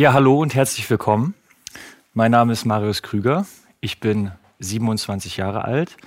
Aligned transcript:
Ja, 0.00 0.14
hallo 0.14 0.40
und 0.40 0.54
herzlich 0.54 0.88
willkommen. 0.88 1.34
Mein 2.14 2.30
Name 2.30 2.54
ist 2.54 2.64
Marius 2.64 3.02
Krüger. 3.02 3.44
Ich 3.82 4.00
bin 4.00 4.32
27 4.58 5.36
Jahre 5.36 5.66
alt 5.66 5.98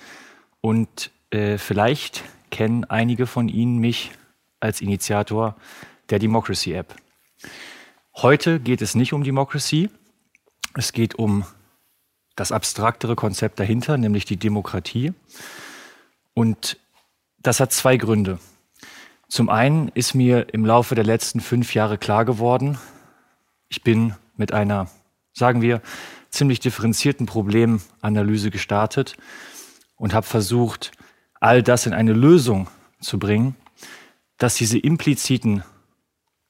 und 0.61 1.11
äh, 1.29 1.59
vielleicht 1.59 2.23
kennen 2.49 2.85
einige 2.85 3.27
von 3.27 3.49
Ihnen 3.49 3.77
mich 3.77 4.09
als 4.59 4.81
Initiator 4.81 5.55
der 6.09 6.17
Democracy 6.17 6.73
App. 6.73 6.95
Heute 8.16 8.59
geht 8.59 8.81
es 8.81 8.95
nicht 8.95 9.13
um 9.13 9.23
Democracy, 9.23 9.91
es 10.73 10.91
geht 10.91 11.13
um 11.13 11.45
das 12.35 12.52
abstraktere 12.52 13.16
Konzept 13.16 13.59
dahinter, 13.59 13.99
nämlich 13.99 14.25
die 14.25 14.38
Demokratie. 14.38 15.13
Und 16.34 16.80
das 17.38 17.59
hat 17.59 17.71
zwei 17.71 17.98
Gründe. 17.98 18.39
Zum 19.27 19.49
einen 19.49 19.89
ist 19.89 20.16
mir 20.16 20.52
im 20.52 20.66
Laufe 20.66 20.95
der 20.95 21.05
letzten 21.05 21.41
fünf 21.41 21.75
Jahre 21.75 21.99
klar 21.99 22.25
geworden, 22.25 22.80
ich 23.73 23.82
bin 23.82 24.13
mit 24.38 24.54
einer, 24.54 24.88
sagen 25.34 25.63
wir, 25.63 25.82
ziemlich 26.30 26.59
differenzierten 26.59 27.26
Problemanalyse 27.26 28.52
gestartet 28.52 29.16
und 29.96 30.13
habe 30.13 30.27
versucht, 30.27 30.91
all 31.40 31.63
das 31.63 31.88
in 31.88 31.94
eine 31.94 32.13
Lösung 32.13 32.68
zu 33.02 33.18
bringen, 33.18 33.55
dass 34.38 34.54
diese 34.54 34.77
impliziten 34.77 35.63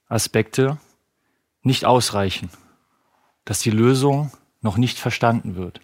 Aspekte 0.06 0.76
nicht 1.62 1.86
ausreichen, 1.86 2.50
dass 3.46 3.60
die 3.60 3.70
Lösung 3.70 4.30
noch 4.60 4.76
nicht 4.76 4.98
verstanden 4.98 5.56
wird. 5.56 5.80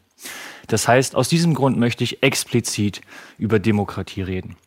Das 0.67 0.87
heißt, 0.89 1.17
aus 1.17 1.31
diesem 1.31 1.55
Grund 1.55 1.79
möchte 1.79 2.05
ich 2.05 2.23
explizit 2.23 3.01
über 3.39 3.59
Demokratie 3.59 4.21
reden. 4.21 4.59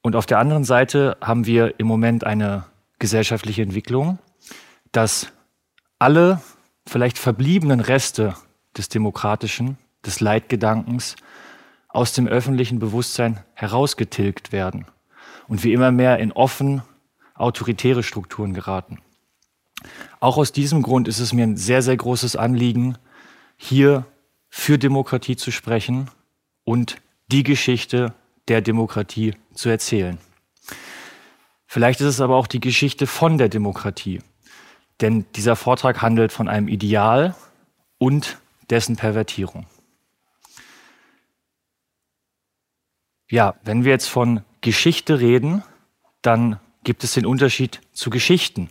Und 0.00 0.14
auf 0.14 0.26
der 0.26 0.38
anderen 0.38 0.62
Seite 0.62 1.16
haben 1.20 1.44
wir 1.44 1.80
im 1.80 1.88
Moment 1.88 2.22
eine 2.22 2.66
gesellschaftliche 3.00 3.62
Entwicklung, 3.62 4.20
dass 4.92 5.32
alle 5.98 6.40
vielleicht 6.86 7.18
verbliebenen 7.18 7.80
Reste 7.80 8.34
des 8.76 8.88
Demokratischen, 8.88 9.78
des 10.04 10.20
Leitgedankens 10.20 11.16
aus 11.88 12.12
dem 12.12 12.28
öffentlichen 12.28 12.78
Bewusstsein 12.78 13.42
herausgetilgt 13.54 14.52
werden 14.52 14.86
und 15.48 15.64
wir 15.64 15.74
immer 15.74 15.90
mehr 15.90 16.18
in 16.18 16.32
offen 16.32 16.82
autoritäre 17.34 18.02
Strukturen 18.02 18.54
geraten. 18.54 18.98
Auch 20.20 20.36
aus 20.36 20.52
diesem 20.52 20.82
Grund 20.82 21.08
ist 21.08 21.20
es 21.20 21.32
mir 21.32 21.44
ein 21.44 21.56
sehr, 21.56 21.82
sehr 21.82 21.96
großes 21.96 22.36
Anliegen, 22.36 22.98
hier 23.56 24.04
für 24.48 24.78
Demokratie 24.78 25.36
zu 25.36 25.50
sprechen 25.50 26.10
und 26.64 26.96
die 27.30 27.42
Geschichte 27.42 28.14
der 28.48 28.60
Demokratie 28.60 29.34
zu 29.54 29.68
erzählen. 29.68 30.18
Vielleicht 31.66 32.00
ist 32.00 32.06
es 32.06 32.20
aber 32.20 32.36
auch 32.36 32.46
die 32.46 32.60
Geschichte 32.60 33.06
von 33.06 33.36
der 33.36 33.48
Demokratie. 33.48 34.20
Denn 35.00 35.26
dieser 35.36 35.56
Vortrag 35.56 36.02
handelt 36.02 36.32
von 36.32 36.48
einem 36.48 36.68
Ideal 36.68 37.34
und 37.98 38.38
dessen 38.70 38.96
Pervertierung. 38.96 39.66
Ja, 43.30 43.54
wenn 43.62 43.84
wir 43.84 43.92
jetzt 43.92 44.08
von 44.08 44.42
Geschichte 44.60 45.20
reden, 45.20 45.62
dann 46.22 46.58
gibt 46.82 47.04
es 47.04 47.12
den 47.12 47.26
Unterschied 47.26 47.80
zu 47.92 48.10
Geschichten. 48.10 48.70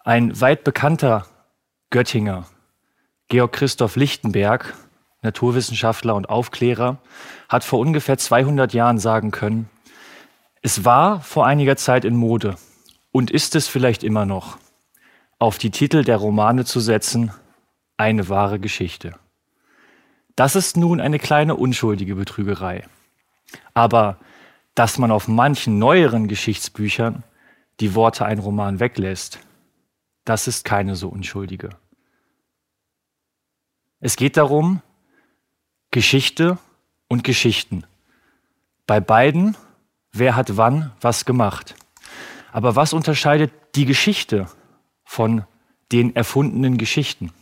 Ein 0.00 0.40
weit 0.40 0.64
bekannter 0.64 1.26
Göttinger, 1.90 2.46
Georg 3.28 3.52
Christoph 3.52 3.96
Lichtenberg, 3.96 4.74
Naturwissenschaftler 5.22 6.14
und 6.14 6.28
Aufklärer, 6.28 6.98
hat 7.48 7.64
vor 7.64 7.78
ungefähr 7.78 8.18
200 8.18 8.72
Jahren 8.72 8.98
sagen 8.98 9.30
können, 9.30 9.68
es 10.62 10.84
war 10.84 11.20
vor 11.20 11.46
einiger 11.46 11.76
Zeit 11.76 12.04
in 12.04 12.16
Mode 12.16 12.56
und 13.12 13.30
ist 13.30 13.54
es 13.54 13.66
vielleicht 13.66 14.02
immer 14.02 14.26
noch, 14.26 14.58
auf 15.40 15.58
die 15.58 15.70
Titel 15.70 16.04
der 16.04 16.18
Romane 16.18 16.64
zu 16.64 16.78
setzen, 16.78 17.32
eine 17.96 18.28
wahre 18.28 18.60
Geschichte. 18.60 19.14
Das 20.36 20.54
ist 20.54 20.76
nun 20.76 21.00
eine 21.00 21.18
kleine 21.18 21.56
unschuldige 21.56 22.14
Betrügerei. 22.14 22.86
Aber 23.74 24.18
dass 24.74 24.98
man 24.98 25.10
auf 25.10 25.28
manchen 25.28 25.78
neueren 25.78 26.28
Geschichtsbüchern 26.28 27.24
die 27.80 27.94
Worte 27.94 28.26
ein 28.26 28.38
Roman 28.38 28.80
weglässt, 28.80 29.40
das 30.24 30.46
ist 30.46 30.64
keine 30.64 30.94
so 30.94 31.08
unschuldige. 31.08 31.70
Es 33.98 34.16
geht 34.16 34.36
darum, 34.36 34.82
Geschichte 35.90 36.58
und 37.08 37.24
Geschichten. 37.24 37.84
Bei 38.86 39.00
beiden, 39.00 39.56
wer 40.12 40.36
hat 40.36 40.56
wann 40.58 40.92
was 41.00 41.24
gemacht. 41.24 41.74
Aber 42.52 42.76
was 42.76 42.92
unterscheidet 42.92 43.52
die 43.74 43.86
Geschichte 43.86 44.46
von 45.10 45.44
den 45.90 46.14
erfundenen 46.14 46.78
Geschichten. 46.78 47.32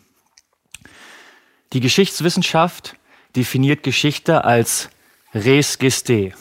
Die 1.75 1.81
Geschichtswissenschaft 1.81 2.97
definiert 3.37 3.83
Geschichte 3.83 4.47
als 4.47 4.89
res 5.35 5.79
geste, 5.79 6.33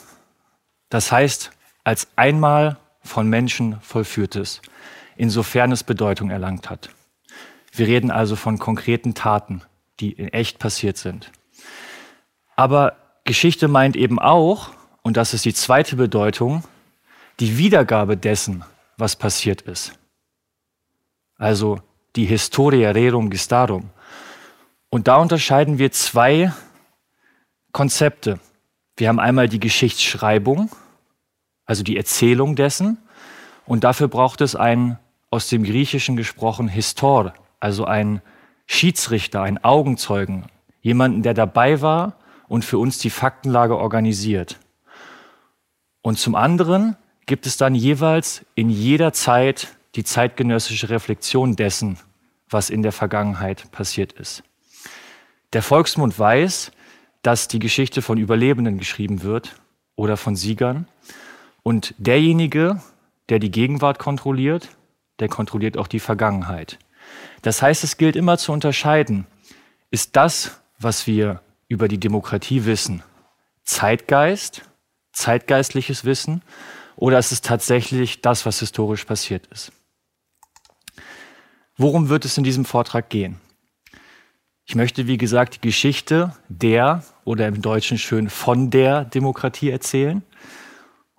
das 0.88 1.12
heißt 1.12 1.50
als 1.84 2.08
einmal 2.16 2.78
von 3.02 3.28
Menschen 3.28 3.78
vollführtes, 3.82 4.62
insofern 5.18 5.70
es 5.70 5.84
Bedeutung 5.84 6.30
erlangt 6.30 6.70
hat. 6.70 6.88
Wir 7.72 7.88
reden 7.88 8.10
also 8.10 8.34
von 8.34 8.58
konkreten 8.58 9.12
Taten, 9.12 9.60
die 10.00 10.12
in 10.12 10.28
echt 10.28 10.58
passiert 10.58 10.96
sind. 10.96 11.30
Aber 12.56 12.96
Geschichte 13.24 13.68
meint 13.68 13.96
eben 13.96 14.18
auch, 14.18 14.70
und 15.02 15.18
das 15.18 15.34
ist 15.34 15.44
die 15.44 15.52
zweite 15.52 15.96
Bedeutung, 15.96 16.64
die 17.38 17.58
Wiedergabe 17.58 18.16
dessen, 18.16 18.64
was 18.96 19.14
passiert 19.14 19.60
ist 19.60 19.97
also 21.38 21.80
die 22.16 22.26
Historia 22.26 22.90
Rerum 22.90 23.30
Gestarum. 23.30 23.90
Und 24.90 25.08
da 25.08 25.16
unterscheiden 25.16 25.78
wir 25.78 25.92
zwei 25.92 26.52
Konzepte. 27.72 28.40
Wir 28.96 29.08
haben 29.08 29.20
einmal 29.20 29.48
die 29.48 29.60
Geschichtsschreibung, 29.60 30.70
also 31.64 31.82
die 31.82 31.96
Erzählung 31.96 32.56
dessen, 32.56 32.98
und 33.64 33.84
dafür 33.84 34.08
braucht 34.08 34.40
es 34.40 34.56
einen 34.56 34.98
aus 35.30 35.48
dem 35.48 35.62
Griechischen 35.62 36.16
gesprochen 36.16 36.68
Histor, 36.68 37.34
also 37.60 37.84
einen 37.84 38.22
Schiedsrichter, 38.66 39.42
einen 39.42 39.62
Augenzeugen, 39.62 40.46
jemanden, 40.80 41.22
der 41.22 41.34
dabei 41.34 41.80
war 41.80 42.16
und 42.48 42.64
für 42.64 42.78
uns 42.78 42.98
die 42.98 43.10
Faktenlage 43.10 43.76
organisiert. 43.76 44.58
Und 46.00 46.18
zum 46.18 46.34
anderen 46.34 46.96
gibt 47.26 47.46
es 47.46 47.58
dann 47.58 47.74
jeweils 47.74 48.44
in 48.54 48.70
jeder 48.70 49.12
Zeit 49.12 49.77
die 49.94 50.04
zeitgenössische 50.04 50.90
Reflexion 50.90 51.56
dessen, 51.56 51.98
was 52.50 52.70
in 52.70 52.82
der 52.82 52.92
Vergangenheit 52.92 53.70
passiert 53.70 54.12
ist. 54.12 54.42
Der 55.52 55.62
Volksmund 55.62 56.18
weiß, 56.18 56.72
dass 57.22 57.48
die 57.48 57.58
Geschichte 57.58 58.02
von 58.02 58.18
Überlebenden 58.18 58.78
geschrieben 58.78 59.22
wird 59.22 59.56
oder 59.96 60.16
von 60.16 60.36
Siegern. 60.36 60.86
Und 61.62 61.94
derjenige, 61.98 62.80
der 63.28 63.38
die 63.38 63.50
Gegenwart 63.50 63.98
kontrolliert, 63.98 64.68
der 65.18 65.28
kontrolliert 65.28 65.76
auch 65.76 65.88
die 65.88 66.00
Vergangenheit. 66.00 66.78
Das 67.42 67.62
heißt, 67.62 67.84
es 67.84 67.96
gilt 67.96 68.16
immer 68.16 68.38
zu 68.38 68.52
unterscheiden, 68.52 69.26
ist 69.90 70.16
das, 70.16 70.60
was 70.78 71.06
wir 71.06 71.40
über 71.68 71.88
die 71.88 71.98
Demokratie 71.98 72.64
wissen, 72.64 73.02
Zeitgeist, 73.64 74.62
zeitgeistliches 75.12 76.04
Wissen, 76.04 76.42
oder 76.96 77.18
ist 77.18 77.32
es 77.32 77.42
tatsächlich 77.42 78.22
das, 78.22 78.46
was 78.46 78.60
historisch 78.60 79.04
passiert 79.04 79.46
ist? 79.48 79.72
Worum 81.80 82.08
wird 82.08 82.24
es 82.24 82.36
in 82.36 82.42
diesem 82.42 82.64
Vortrag 82.64 83.08
gehen? 83.08 83.40
Ich 84.66 84.74
möchte, 84.74 85.06
wie 85.06 85.16
gesagt, 85.16 85.54
die 85.54 85.68
Geschichte 85.68 86.34
der 86.48 87.04
oder 87.24 87.46
im 87.46 87.62
Deutschen 87.62 87.98
schön 87.98 88.28
von 88.28 88.70
der 88.70 89.04
Demokratie 89.04 89.70
erzählen. 89.70 90.22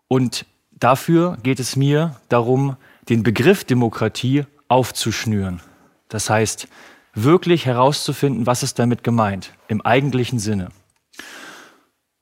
Und 0.10 0.46
dafür 0.72 1.38
geht 1.42 1.62
es 1.62 1.78
mir 1.78 2.18
darum, 2.28 2.76
den 3.08 3.24
Begriff 3.24 3.64
Demokratie 3.64 4.44
aufzuschnüren. 4.68 5.62
Das 6.10 6.30
heißt, 6.30 6.68
wirklich 7.14 7.66
herauszufinden, 7.66 8.46
was 8.46 8.62
ist 8.62 8.80
damit 8.80 9.04
gemeint, 9.04 9.54
im 9.70 9.82
eigentlichen 9.82 10.40
Sinne. 10.40 10.70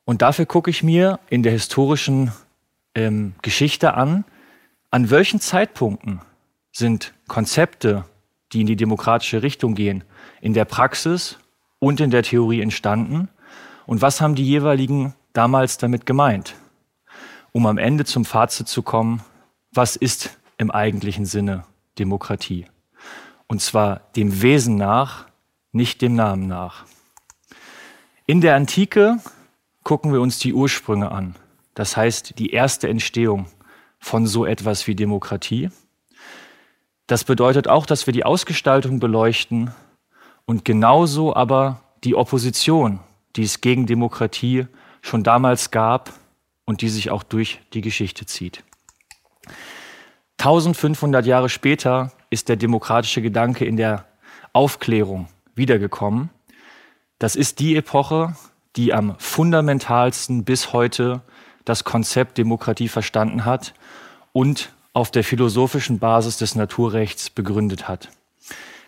Und 0.05 0.21
dafür 0.21 0.45
gucke 0.45 0.69
ich 0.69 0.83
mir 0.83 1.19
in 1.29 1.41
der 1.41 1.53
historischen 1.53 2.31
ähm, 2.93 3.33
Geschichte 3.41 3.95
an, 3.95 4.25
an 4.91 5.09
welchen 5.09 5.41
Zeitpunkten 5.41 6.21
sind 6.71 7.13
Konzepte 7.27 8.05
die 8.53 8.61
in 8.61 8.67
die 8.67 8.75
demokratische 8.75 9.43
Richtung 9.43 9.75
gehen, 9.75 10.03
in 10.41 10.53
der 10.53 10.65
Praxis 10.65 11.37
und 11.79 11.99
in 11.99 12.11
der 12.11 12.23
Theorie 12.23 12.61
entstanden? 12.61 13.29
Und 13.85 14.01
was 14.01 14.21
haben 14.21 14.35
die 14.35 14.45
jeweiligen 14.45 15.13
damals 15.33 15.77
damit 15.77 16.05
gemeint? 16.05 16.55
Um 17.51 17.65
am 17.65 17.77
Ende 17.77 18.05
zum 18.05 18.25
Fazit 18.25 18.67
zu 18.67 18.83
kommen, 18.83 19.21
was 19.71 19.95
ist 19.95 20.37
im 20.57 20.71
eigentlichen 20.71 21.25
Sinne 21.25 21.63
Demokratie? 21.99 22.65
Und 23.47 23.61
zwar 23.61 24.01
dem 24.15 24.41
Wesen 24.41 24.75
nach, 24.75 25.27
nicht 25.71 26.01
dem 26.01 26.15
Namen 26.15 26.47
nach. 26.47 26.85
In 28.25 28.41
der 28.41 28.55
Antike 28.55 29.19
gucken 29.83 30.11
wir 30.11 30.19
uns 30.19 30.39
die 30.39 30.53
Ursprünge 30.53 31.11
an, 31.11 31.35
das 31.73 31.95
heißt 31.95 32.39
die 32.39 32.49
erste 32.49 32.89
Entstehung 32.89 33.45
von 33.99 34.27
so 34.27 34.45
etwas 34.45 34.85
wie 34.87 34.95
Demokratie. 34.95 35.69
Das 37.07 37.23
bedeutet 37.23 37.69
auch, 37.69 37.85
dass 37.85 38.05
wir 38.05 38.13
die 38.13 38.25
Ausgestaltung 38.25 38.99
beleuchten 38.99 39.71
und 40.45 40.65
genauso 40.65 41.35
aber 41.35 41.81
die 42.03 42.15
Opposition, 42.15 42.99
die 43.35 43.43
es 43.43 43.61
gegen 43.61 43.85
Demokratie 43.85 44.67
schon 45.01 45.23
damals 45.23 45.71
gab 45.71 46.13
und 46.65 46.81
die 46.81 46.89
sich 46.89 47.09
auch 47.09 47.23
durch 47.23 47.61
die 47.73 47.81
Geschichte 47.81 48.25
zieht. 48.25 48.63
1500 50.39 51.25
Jahre 51.25 51.49
später 51.49 52.11
ist 52.29 52.49
der 52.49 52.57
demokratische 52.57 53.21
Gedanke 53.21 53.65
in 53.65 53.77
der 53.77 54.05
Aufklärung 54.51 55.29
wiedergekommen. 55.55 56.29
Das 57.19 57.35
ist 57.35 57.59
die 57.59 57.75
Epoche, 57.77 58.35
die 58.75 58.93
am 58.93 59.15
fundamentalsten 59.17 60.43
bis 60.43 60.73
heute 60.73 61.21
das 61.65 61.83
Konzept 61.83 62.37
Demokratie 62.37 62.89
verstanden 62.89 63.45
hat 63.45 63.73
und 64.33 64.71
auf 64.97 65.11
der 65.11 65.23
philosophischen 65.23 65.99
Basis 65.99 66.37
des 66.37 66.55
Naturrechts 66.55 67.29
begründet 67.29 67.87
hat. 67.87 68.09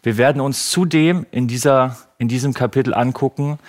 Wir 0.02 0.18
werden 0.18 0.42
uns 0.42 0.72
zudem 0.72 1.28
in, 1.30 1.48
dieser, 1.48 1.98
in 2.18 2.28
diesem 2.28 2.56
Kapitel 2.56 2.96
angucken, 2.96 3.60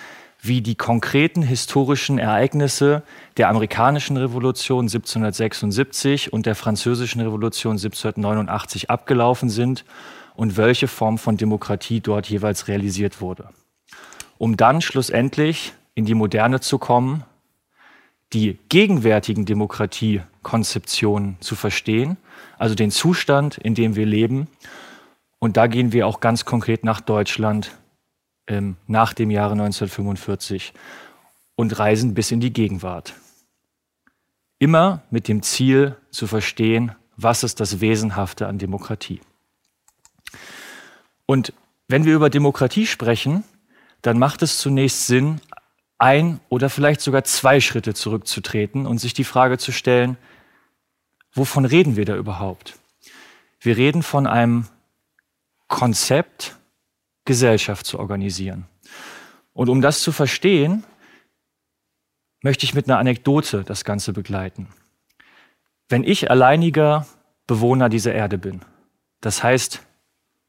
wie 0.41 0.61
die 0.61 0.73
konkreten 0.73 1.43
historischen 1.43 2.17
Ereignisse 2.17 3.03
der 3.37 3.49
amerikanischen 3.49 4.17
Revolution 4.17 4.85
1776 4.85 6.33
und 6.33 6.47
der 6.47 6.55
französischen 6.55 7.21
Revolution 7.21 7.73
1789 7.73 8.89
abgelaufen 8.89 9.51
sind 9.51 9.85
und 10.33 10.57
welche 10.57 10.87
Form 10.87 11.19
von 11.19 11.37
Demokratie 11.37 11.99
dort 11.99 12.27
jeweils 12.27 12.67
realisiert 12.67 13.21
wurde. 13.21 13.49
Um 14.39 14.57
dann 14.57 14.81
schlussendlich 14.81 15.73
in 15.93 16.05
die 16.05 16.15
Moderne 16.15 16.59
zu 16.59 16.79
kommen, 16.79 17.23
die 18.33 18.57
gegenwärtigen 18.69 19.45
Demokratiekonzeptionen 19.45 21.37
zu 21.39 21.55
verstehen, 21.55 22.17
also 22.61 22.75
den 22.75 22.91
Zustand, 22.91 23.57
in 23.57 23.73
dem 23.73 23.95
wir 23.95 24.05
leben. 24.05 24.47
Und 25.39 25.57
da 25.57 25.65
gehen 25.65 25.93
wir 25.93 26.05
auch 26.05 26.19
ganz 26.19 26.45
konkret 26.45 26.83
nach 26.83 27.01
Deutschland 27.01 27.71
ähm, 28.45 28.77
nach 28.85 29.15
dem 29.15 29.31
Jahre 29.31 29.53
1945 29.53 30.71
und 31.55 31.79
reisen 31.79 32.13
bis 32.13 32.29
in 32.29 32.39
die 32.39 32.53
Gegenwart. 32.53 33.15
Immer 34.59 35.01
mit 35.09 35.27
dem 35.27 35.41
Ziel 35.41 35.95
zu 36.11 36.27
verstehen, 36.27 36.91
was 37.17 37.41
ist 37.41 37.59
das 37.59 37.81
Wesenhafte 37.81 38.45
an 38.45 38.59
Demokratie. 38.59 39.21
Und 41.25 41.53
wenn 41.87 42.05
wir 42.05 42.13
über 42.13 42.29
Demokratie 42.29 42.85
sprechen, 42.85 43.43
dann 44.03 44.19
macht 44.19 44.43
es 44.43 44.59
zunächst 44.59 45.07
Sinn, 45.07 45.41
ein 45.97 46.39
oder 46.49 46.69
vielleicht 46.69 47.01
sogar 47.01 47.23
zwei 47.23 47.59
Schritte 47.59 47.95
zurückzutreten 47.95 48.85
und 48.85 48.99
sich 48.99 49.15
die 49.15 49.23
Frage 49.23 49.57
zu 49.57 49.71
stellen, 49.71 50.17
wovon 51.33 51.65
reden 51.65 51.95
wir 51.95 52.05
da 52.05 52.15
überhaupt? 52.15 52.77
Wir 53.59 53.77
reden 53.77 54.03
von 54.03 54.27
einem 54.27 54.67
Konzept, 55.67 56.57
Gesellschaft 57.25 57.85
zu 57.85 57.99
organisieren. 57.99 58.65
Und 59.53 59.69
um 59.69 59.81
das 59.81 60.01
zu 60.01 60.11
verstehen, 60.11 60.83
möchte 62.41 62.65
ich 62.65 62.73
mit 62.73 62.89
einer 62.89 62.97
Anekdote 62.97 63.63
das 63.63 63.85
Ganze 63.85 64.13
begleiten. 64.13 64.67
Wenn 65.89 66.03
ich 66.03 66.31
alleiniger 66.31 67.05
Bewohner 67.47 67.89
dieser 67.89 68.13
Erde 68.13 68.37
bin, 68.37 68.61
das 69.19 69.43
heißt 69.43 69.81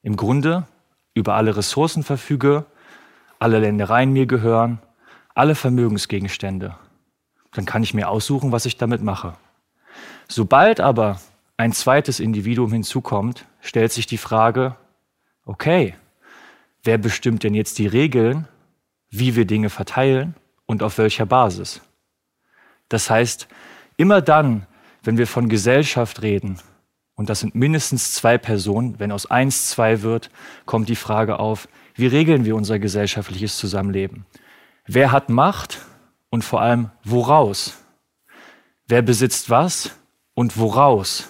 im 0.03 0.17
Grunde 0.17 0.67
über 1.15 1.35
alle 1.35 1.57
Ressourcen 1.57 2.03
verfüge, 2.03 2.65
alle 3.39 3.59
Ländereien 3.59 4.13
mir 4.13 4.27
gehören, 4.27 4.81
alle 5.35 5.55
Vermögensgegenstände, 5.55 6.77
dann 7.53 7.67
kann 7.67 7.83
ich 7.83 7.93
mir 7.93 8.09
aussuchen, 8.09 8.53
was 8.53 8.67
ich 8.67 8.77
damit 8.77 9.03
mache. 9.03 9.37
Sobald 10.29 10.81
aber 10.81 11.21
ein 11.57 11.73
zweites 11.73 12.21
Individuum 12.21 12.73
hinzukommt, 12.73 13.47
stellt 13.61 13.93
sich 13.93 14.07
die 14.07 14.19
Frage, 14.19 14.77
okay, 15.45 15.95
wer 16.83 16.99
bestimmt 16.99 17.43
denn 17.43 17.55
jetzt 17.55 17.79
die 17.79 17.87
Regeln, 17.87 18.49
wie 19.11 19.37
wir 19.37 19.45
Dinge 19.45 19.71
verteilen 19.71 20.35
und 20.67 20.83
auf 20.83 20.99
welcher 20.99 21.27
Basis? 21.27 21.81
Das 22.89 23.11
heißt, 23.11 23.49
immer 23.97 24.21
dann, 24.21 24.67
wenn 25.03 25.19
wir 25.19 25.27
von 25.27 25.49
Gesellschaft 25.49 26.23
reden, 26.23 26.59
und 27.15 27.29
das 27.29 27.41
sind 27.41 27.55
mindestens 27.55 28.15
zwei 28.15 28.39
Personen, 28.39 28.99
wenn 28.99 29.13
aus 29.13 29.31
eins 29.31 29.69
zwei 29.69 30.03
wird, 30.03 30.31
kommt 30.65 30.89
die 30.89 30.97
Frage 30.97 31.39
auf, 31.39 31.69
wie 31.95 32.07
regeln 32.07 32.45
wir 32.45 32.57
unser 32.57 32.79
gesellschaftliches 32.79 33.59
Zusammenleben? 33.59 34.25
Wer 34.87 35.13
hat 35.13 35.29
Macht 35.29 35.81
und 36.31 36.43
vor 36.43 36.63
allem 36.63 36.91
woraus? 37.05 37.79
Wer 38.89 39.03
besitzt 39.03 39.51
was 39.51 39.95
und 40.35 40.59
woraus? 40.59 41.29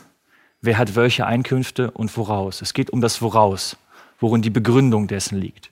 Wer 0.61 0.79
hat 0.79 0.95
welche 0.95 1.27
Einkünfte 1.27 1.91
und 1.91 2.17
woraus? 2.17 2.63
Es 2.63 2.73
geht 2.73 2.91
um 2.91 3.01
das 3.01 3.21
Woraus, 3.21 3.77
worin 4.21 4.43
die 4.43 4.51
Begründung 4.51 5.09
dessen 5.09 5.39
liegt. 5.39 5.71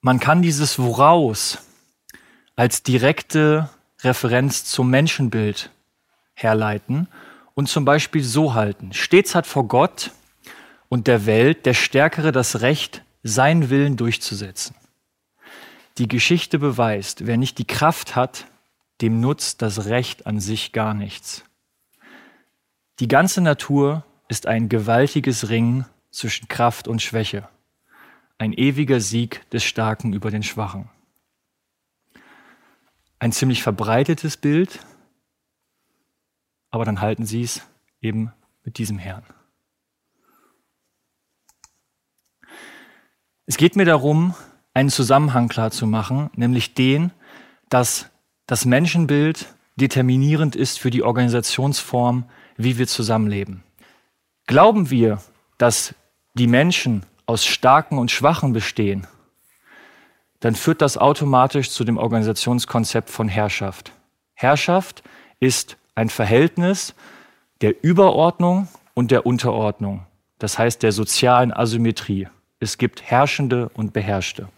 Man 0.00 0.20
kann 0.20 0.42
dieses 0.42 0.78
Woraus 0.78 1.58
als 2.56 2.82
direkte 2.82 3.68
Referenz 4.02 4.64
zum 4.64 4.90
Menschenbild 4.90 5.70
herleiten 6.34 7.08
und 7.54 7.68
zum 7.68 7.84
Beispiel 7.84 8.22
so 8.22 8.54
halten. 8.54 8.92
Stets 8.92 9.34
hat 9.34 9.46
vor 9.46 9.68
Gott 9.68 10.10
und 10.88 11.06
der 11.06 11.26
Welt 11.26 11.66
der 11.66 11.74
Stärkere 11.74 12.32
das 12.32 12.60
Recht, 12.60 13.02
seinen 13.22 13.70
Willen 13.70 13.96
durchzusetzen. 13.96 14.74
Die 15.98 16.08
Geschichte 16.08 16.58
beweist, 16.58 17.26
wer 17.26 17.36
nicht 17.36 17.58
die 17.58 17.66
Kraft 17.66 18.16
hat, 18.16 18.46
dem 19.00 19.20
nutzt 19.20 19.62
das 19.62 19.86
Recht 19.86 20.26
an 20.26 20.40
sich 20.40 20.72
gar 20.72 20.94
nichts. 20.94 21.44
Die 23.00 23.08
ganze 23.08 23.40
Natur 23.40 24.04
ist 24.28 24.46
ein 24.46 24.68
gewaltiges 24.68 25.48
Ringen 25.48 25.86
zwischen 26.10 26.48
Kraft 26.48 26.86
und 26.86 27.02
Schwäche, 27.02 27.48
ein 28.38 28.52
ewiger 28.52 29.00
Sieg 29.00 29.48
des 29.50 29.64
Starken 29.64 30.12
über 30.12 30.30
den 30.30 30.42
Schwachen. 30.42 30.88
Ein 33.18 33.32
ziemlich 33.32 33.62
verbreitetes 33.62 34.36
Bild, 34.36 34.80
aber 36.70 36.84
dann 36.84 37.00
halten 37.00 37.26
Sie 37.26 37.42
es 37.42 37.62
eben 38.00 38.32
mit 38.62 38.78
diesem 38.78 38.98
Herrn. 38.98 39.24
Es 43.46 43.56
geht 43.56 43.76
mir 43.76 43.84
darum, 43.84 44.34
einen 44.72 44.88
Zusammenhang 44.88 45.48
klar 45.48 45.70
zu 45.70 45.86
machen, 45.86 46.30
nämlich 46.34 46.74
den, 46.74 47.12
dass 47.68 48.10
das 48.46 48.64
Menschenbild 48.64 49.54
determinierend 49.76 50.56
ist 50.56 50.78
für 50.78 50.90
die 50.90 51.02
Organisationsform, 51.02 52.24
wie 52.56 52.78
wir 52.78 52.86
zusammenleben. 52.86 53.62
Glauben 54.46 54.90
wir, 54.90 55.20
dass 55.58 55.94
die 56.34 56.46
Menschen 56.46 57.04
aus 57.26 57.44
Starken 57.44 57.98
und 57.98 58.10
Schwachen 58.10 58.52
bestehen, 58.52 59.06
dann 60.40 60.54
führt 60.54 60.82
das 60.82 60.98
automatisch 60.98 61.70
zu 61.70 61.84
dem 61.84 61.96
Organisationskonzept 61.96 63.08
von 63.08 63.28
Herrschaft. 63.28 63.92
Herrschaft 64.34 65.02
ist 65.40 65.78
ein 65.94 66.10
Verhältnis 66.10 66.94
der 67.62 67.82
Überordnung 67.82 68.68
und 68.92 69.10
der 69.10 69.24
Unterordnung, 69.24 70.04
das 70.38 70.58
heißt 70.58 70.82
der 70.82 70.92
sozialen 70.92 71.52
Asymmetrie. 71.52 72.28
Es 72.60 72.76
gibt 72.76 73.02
Herrschende 73.02 73.70
und 73.74 73.92
Beherrschte. 73.92 74.48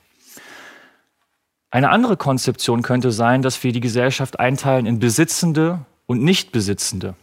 Eine 1.70 1.90
andere 1.90 2.16
Konzeption 2.16 2.82
könnte 2.82 3.11
sein, 3.12 3.42
dass 3.42 3.62
wir 3.62 3.73
die 3.73 3.80
Gesellschaft 3.80 4.38
einteilen 4.38 4.87
in 4.87 4.99
Besitzende 4.99 5.85
und 6.06 6.23
Nichtbesitzende. 6.23 7.14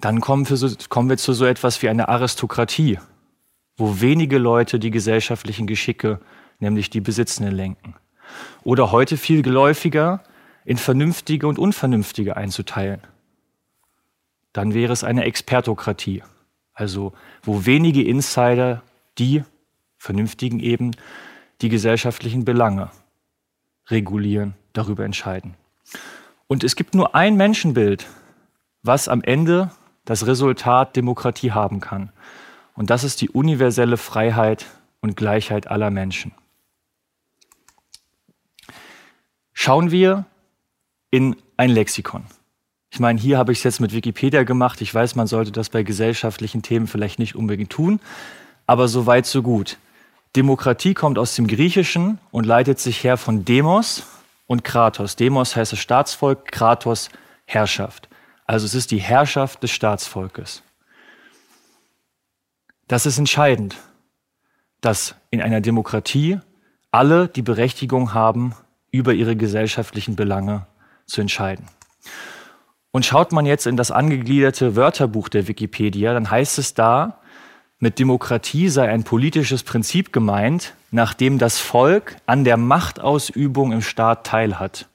Dann 0.00 0.20
kommen 0.20 0.48
wir, 0.48 0.56
so, 0.56 0.68
kommen 0.88 1.08
wir 1.08 1.16
zu 1.16 1.32
so 1.32 1.46
etwas 1.46 1.80
wie 1.82 1.88
einer 1.88 2.08
Aristokratie, 2.08 2.98
wo 3.76 4.00
wenige 4.00 4.38
Leute 4.38 4.78
die 4.78 4.90
gesellschaftlichen 4.90 5.66
Geschicke, 5.66 6.20
nämlich 6.58 6.90
die 6.90 7.00
Besitzenden, 7.00 7.54
lenken. 7.54 7.94
Oder 8.64 8.92
heute 8.92 9.16
viel 9.16 9.42
geläufiger, 9.42 10.22
in 10.64 10.76
vernünftige 10.76 11.46
und 11.46 11.58
unvernünftige 11.58 12.36
einzuteilen. 12.36 13.00
Dann 14.52 14.74
wäre 14.74 14.92
es 14.92 15.04
eine 15.04 15.24
Expertokratie, 15.24 16.22
also 16.74 17.12
wo 17.42 17.66
wenige 17.66 18.02
Insider, 18.02 18.82
die 19.16 19.44
Vernünftigen 19.96 20.60
eben, 20.60 20.90
die 21.60 21.68
gesellschaftlichen 21.68 22.44
Belange 22.44 22.90
regulieren, 23.88 24.54
darüber 24.72 25.04
entscheiden. 25.04 25.54
Und 26.48 26.64
es 26.64 26.76
gibt 26.76 26.94
nur 26.94 27.14
ein 27.14 27.36
Menschenbild, 27.36 28.06
was 28.82 29.08
am 29.08 29.22
Ende 29.22 29.70
das 30.04 30.26
Resultat 30.26 30.96
Demokratie 30.96 31.52
haben 31.52 31.80
kann. 31.80 32.12
Und 32.74 32.90
das 32.90 33.04
ist 33.04 33.20
die 33.20 33.30
universelle 33.30 33.96
Freiheit 33.96 34.66
und 35.00 35.16
Gleichheit 35.16 35.66
aller 35.66 35.90
Menschen. 35.90 36.32
Schauen 39.52 39.90
wir 39.90 40.26
in 41.10 41.36
ein 41.56 41.70
Lexikon. 41.70 42.24
Ich 42.90 43.00
meine, 43.00 43.18
hier 43.18 43.38
habe 43.38 43.52
ich 43.52 43.58
es 43.58 43.64
jetzt 43.64 43.80
mit 43.80 43.92
Wikipedia 43.92 44.44
gemacht. 44.44 44.80
Ich 44.80 44.94
weiß, 44.94 45.16
man 45.16 45.26
sollte 45.26 45.52
das 45.52 45.70
bei 45.70 45.82
gesellschaftlichen 45.82 46.62
Themen 46.62 46.86
vielleicht 46.86 47.18
nicht 47.18 47.34
unbedingt 47.34 47.70
tun, 47.70 48.00
aber 48.66 48.88
so 48.88 49.06
weit, 49.06 49.26
so 49.26 49.42
gut. 49.42 49.78
Demokratie 50.36 50.92
kommt 50.92 51.18
aus 51.18 51.34
dem 51.34 51.46
Griechischen 51.46 52.18
und 52.30 52.44
leitet 52.44 52.78
sich 52.78 53.02
her 53.02 53.16
von 53.16 53.44
Demos 53.46 54.02
und 54.46 54.64
Kratos. 54.64 55.16
Demos 55.16 55.56
heißt 55.56 55.72
das 55.72 55.78
Staatsvolk, 55.78 56.52
Kratos 56.52 57.08
Herrschaft. 57.46 58.08
Also 58.44 58.66
es 58.66 58.74
ist 58.74 58.90
die 58.90 58.98
Herrschaft 58.98 59.62
des 59.62 59.70
Staatsvolkes. 59.70 60.62
Das 62.86 63.06
ist 63.06 63.18
entscheidend, 63.18 63.76
dass 64.80 65.14
in 65.30 65.40
einer 65.40 65.60
Demokratie 65.60 66.38
alle 66.90 67.28
die 67.28 67.42
Berechtigung 67.42 68.14
haben, 68.14 68.54
über 68.90 69.14
ihre 69.14 69.36
gesellschaftlichen 69.36 70.16
Belange 70.16 70.66
zu 71.06 71.20
entscheiden. 71.20 71.66
Und 72.92 73.04
schaut 73.04 73.32
man 73.32 73.46
jetzt 73.46 73.66
in 73.66 73.76
das 73.76 73.90
angegliederte 73.90 74.76
Wörterbuch 74.76 75.28
der 75.28 75.48
Wikipedia, 75.48 76.14
dann 76.14 76.30
heißt 76.30 76.58
es 76.58 76.74
da, 76.74 77.20
mit 77.78 77.98
Demokratie 77.98 78.68
sei 78.68 78.88
ein 78.88 79.04
politisches 79.04 79.62
Prinzip 79.62 80.12
gemeint, 80.12 80.74
nach 80.90 81.14
dem 81.14 81.38
das 81.38 81.58
Volk 81.58 82.16
an 82.26 82.44
der 82.44 82.56
Machtausübung 82.56 83.72
im 83.72 83.82
Staat 83.82 84.26
teilhat. 84.26 84.88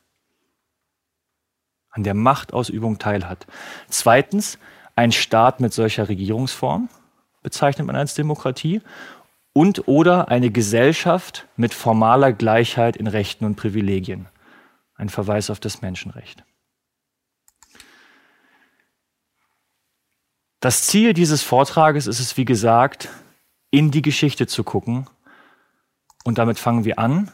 An 1.92 2.04
der 2.04 2.14
Machtausübung 2.14 2.98
teilhat. 2.98 3.46
Zweitens, 3.90 4.58
ein 4.96 5.12
Staat 5.12 5.60
mit 5.60 5.74
solcher 5.74 6.10
Regierungsform 6.10 6.90
bezeichnet 7.44 7.88
man 7.88 7.96
als 7.96 8.16
Demokratie 8.16 8.82
und 9.54 9.88
oder 9.88 10.30
eine 10.30 10.50
Gesellschaft 10.50 11.48
mit 11.58 11.74
formaler 11.74 12.34
Gleichheit 12.34 12.96
in 12.96 13.08
Rechten 13.08 13.46
und 13.46 13.56
Privilegien. 13.56 14.28
Ein 14.96 15.10
Verweis 15.10 15.50
auf 15.50 15.60
das 15.60 15.82
Menschenrecht. 15.82 16.44
Das 20.62 20.84
Ziel 20.84 21.13
dieses 21.13 21.41
Vortrages 21.41 22.06
ist 22.06 22.20
es, 22.20 22.38
wie 22.38 22.46
gesagt, 22.46 23.10
in 23.72 23.89
die 23.89 24.03
Geschichte 24.03 24.46
zu 24.46 24.63
gucken. 24.63 25.08
Und 26.24 26.38
damit 26.38 26.60
fangen 26.60 26.86
wir 26.86 27.00
an, 27.00 27.32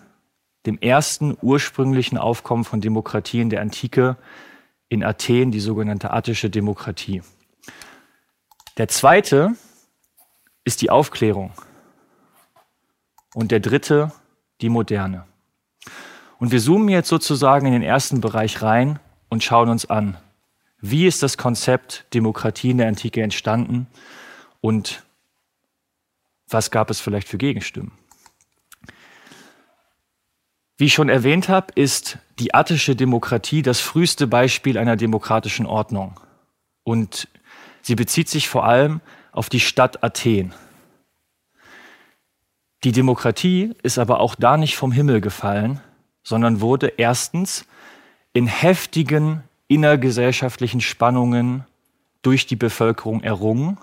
dem 0.66 0.78
ersten 0.80 1.38
ursprünglichen 1.42 2.18
Aufkommen 2.18 2.64
von 2.64 2.80
Demokratie 2.80 3.42
in 3.42 3.50
der 3.50 3.62
Antike 3.62 4.16
in 4.88 5.04
Athen, 5.04 5.52
die 5.52 5.60
sogenannte 5.60 6.12
attische 6.12 6.50
Demokratie. 6.50 7.22
Der 8.78 8.88
zweite 8.88 9.56
ist 10.64 10.82
die 10.82 10.90
Aufklärung 10.90 11.52
und 13.34 13.52
der 13.52 13.60
dritte 13.60 14.14
die 14.62 14.70
Moderne. 14.70 15.26
Und 16.40 16.54
wir 16.54 16.62
zoomen 16.62 16.88
jetzt 16.88 17.10
sozusagen 17.10 17.66
in 17.66 17.74
den 17.74 17.84
ersten 17.84 18.22
Bereich 18.22 18.62
rein 18.62 19.00
und 19.28 19.44
schauen 19.44 19.68
uns 19.68 19.90
an, 19.90 20.16
wie 20.80 21.08
ist 21.08 21.24
das 21.24 21.38
Konzept 21.38 22.06
Demokratie 22.14 22.72
in 22.72 22.78
der 22.78 22.88
Antike 22.88 23.22
entstanden 23.22 23.88
und 24.62 25.04
was 26.50 26.72
gab 26.72 26.90
es 26.90 27.00
vielleicht 27.00 27.28
für 27.28 27.38
Gegenstimmen? 27.38 27.92
Wie 30.78 30.86
ich 30.86 30.94
schon 30.94 31.10
erwähnt 31.10 31.50
habe, 31.50 31.74
ist 31.74 32.20
die 32.38 32.54
attische 32.54 32.96
Demokratie 32.96 33.64
das 33.64 33.80
früheste 33.80 34.28
Beispiel 34.28 34.78
einer 34.78 34.96
demokratischen 34.96 35.66
Ordnung. 35.66 36.20
Und 36.84 37.28
sie 37.82 37.96
bezieht 37.96 38.30
sich 38.30 38.48
vor 38.48 38.66
allem 38.66 39.02
auf 39.32 39.50
die 39.50 39.60
Stadt 39.60 40.04
Athen. 40.04 40.54
Die 42.84 42.92
Demokratie 42.92 43.74
ist 43.82 43.98
aber 43.98 44.20
auch 44.20 44.36
da 44.36 44.56
nicht 44.56 44.78
vom 44.78 44.92
Himmel 44.92 45.20
gefallen, 45.20 45.82
sondern 46.22 46.62
wurde 46.62 46.94
erstens 46.98 47.66
in 48.34 48.46
heftigen 48.46 49.44
innergesellschaftlichen 49.68 50.82
Spannungen 50.82 51.66
durch 52.22 52.46
die 52.46 52.56
Bevölkerung 52.56 53.22
errungen 53.24 53.78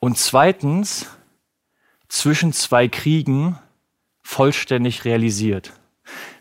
und 0.00 0.18
zweitens 0.18 1.06
zwischen 2.08 2.52
zwei 2.52 2.88
Kriegen 2.88 3.58
vollständig 4.22 5.04
realisiert. 5.04 5.72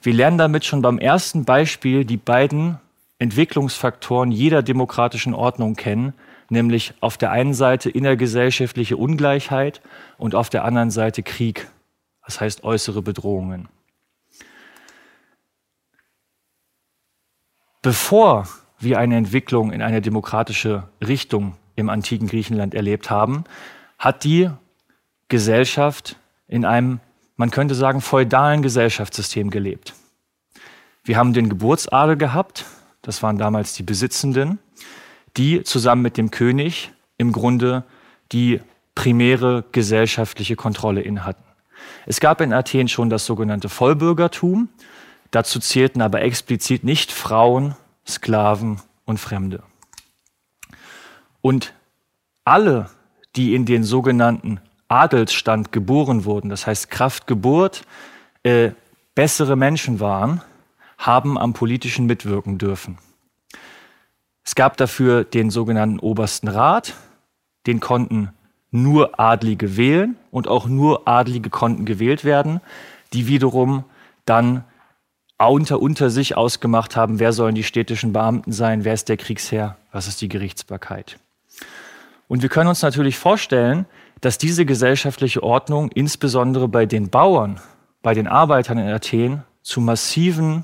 Wir 0.02 0.14
lernen 0.14 0.38
damit 0.38 0.66
schon 0.66 0.82
beim 0.82 1.00
ersten 1.00 1.46
Beispiel 1.46 2.06
die 2.06 2.18
beiden 2.18 2.80
Entwicklungsfaktoren 3.20 4.32
jeder 4.32 4.62
demokratischen 4.62 5.34
Ordnung 5.34 5.76
kennen, 5.76 6.14
nämlich 6.50 6.94
auf 7.00 7.18
der 7.18 7.32
einen 7.32 7.54
Seite 7.54 7.90
innergesellschaftliche 7.90 8.98
Ungleichheit 8.98 9.82
und 10.18 10.36
auf 10.36 10.50
der 10.50 10.66
anderen 10.66 10.92
Seite 10.92 11.24
Krieg, 11.24 11.68
das 12.26 12.42
heißt 12.42 12.64
äußere 12.64 13.02
Bedrohungen. 13.02 13.70
Bevor 17.84 18.48
wir 18.80 18.98
eine 18.98 19.18
Entwicklung 19.18 19.74
in 19.74 19.82
eine 19.82 20.02
demokratische 20.02 20.88
Richtung 21.06 21.58
im 21.76 21.90
antiken 21.90 22.28
Griechenland 22.28 22.74
erlebt 22.74 23.10
haben, 23.10 23.44
hat 24.00 24.24
die 24.24 24.50
Gesellschaft 25.28 26.16
in 26.48 26.64
einem, 26.64 27.02
man 27.36 27.52
könnte 27.52 27.76
sagen, 27.76 28.00
feudalen 28.00 28.62
Gesellschaftssystem 28.62 29.50
gelebt. 29.50 29.96
Wir 31.04 31.18
haben 31.18 31.34
den 31.34 31.50
Geburtsadel 31.50 32.16
gehabt, 32.16 32.64
das 33.02 33.22
waren 33.22 33.38
damals 33.38 33.74
die 33.74 33.84
Besitzenden, 33.84 34.60
die 35.36 35.64
zusammen 35.64 36.04
mit 36.04 36.16
dem 36.16 36.32
König 36.32 36.94
im 37.18 37.34
Grunde 37.34 37.84
die 38.32 38.62
primäre 38.96 39.66
gesellschaftliche 39.74 40.56
Kontrolle 40.56 41.02
innehatten. 41.02 41.44
Es 42.06 42.22
gab 42.22 42.40
in 42.40 42.54
Athen 42.54 42.88
schon 42.88 43.10
das 43.10 43.26
sogenannte 43.26 43.68
Vollbürgertum, 43.68 44.70
Dazu 45.34 45.60
zählten 45.60 46.04
aber 46.04 46.22
explizit 46.22 46.84
nicht 46.84 47.12
Frauen, 47.12 47.76
Sklaven 48.08 48.80
und 49.04 49.20
Fremde. 49.20 49.64
Und 51.42 51.74
alle, 52.46 52.92
die 53.36 53.56
in 53.56 53.66
den 53.66 53.84
sogenannten 53.84 54.62
Adelsstand 54.90 55.72
geboren 55.72 56.26
wurden, 56.26 56.50
das 56.50 56.68
heißt 56.68 56.92
Kraft 56.92 57.26
Geburt, 57.26 57.82
äh, 58.44 58.74
bessere 59.16 59.56
Menschen 59.56 60.00
waren, 60.00 60.44
haben 61.00 61.40
am 61.40 61.54
politischen 61.54 62.06
mitwirken 62.06 62.60
dürfen. 62.60 63.00
Es 64.46 64.54
gab 64.54 64.78
dafür 64.78 65.24
den 65.24 65.50
sogenannten 65.50 65.98
Obersten 65.98 66.48
Rat, 66.48 66.94
den 67.66 67.80
konnten 67.80 68.30
nur 68.70 69.20
Adlige 69.20 69.78
wählen 69.78 70.16
und 70.30 70.48
auch 70.48 70.68
nur 70.68 71.08
Adlige 71.08 71.50
konnten 71.50 71.86
gewählt 71.86 72.24
werden, 72.24 72.62
die 73.14 73.26
wiederum 73.26 73.84
dann 74.26 74.64
unter, 75.48 75.82
unter 75.82 76.10
sich 76.10 76.38
ausgemacht 76.38 76.96
haben, 76.96 77.20
wer 77.20 77.34
sollen 77.34 77.56
die 77.56 77.64
städtischen 77.64 78.14
Beamten 78.14 78.52
sein, 78.52 78.84
wer 78.84 78.94
ist 78.94 79.10
der 79.10 79.18
Kriegsherr, 79.18 79.78
was 79.92 80.08
ist 80.08 80.22
die 80.22 80.30
Gerichtsbarkeit. 80.30 81.18
Und 82.28 82.42
wir 82.42 82.50
können 82.50 82.70
uns 82.70 82.82
natürlich 82.82 83.18
vorstellen, 83.18 83.86
dass 84.22 84.38
diese 84.38 84.66
gesellschaftliche 84.66 85.44
Ordnung 85.44 85.92
insbesondere 85.92 86.68
bei 86.68 86.86
den 86.86 87.10
Bauern, 87.10 87.60
bei 88.02 88.14
den 88.14 88.28
Arbeitern 88.28 88.78
in 88.78 88.88
Athen 88.88 89.44
zu 89.62 89.82
massiven, 89.82 90.64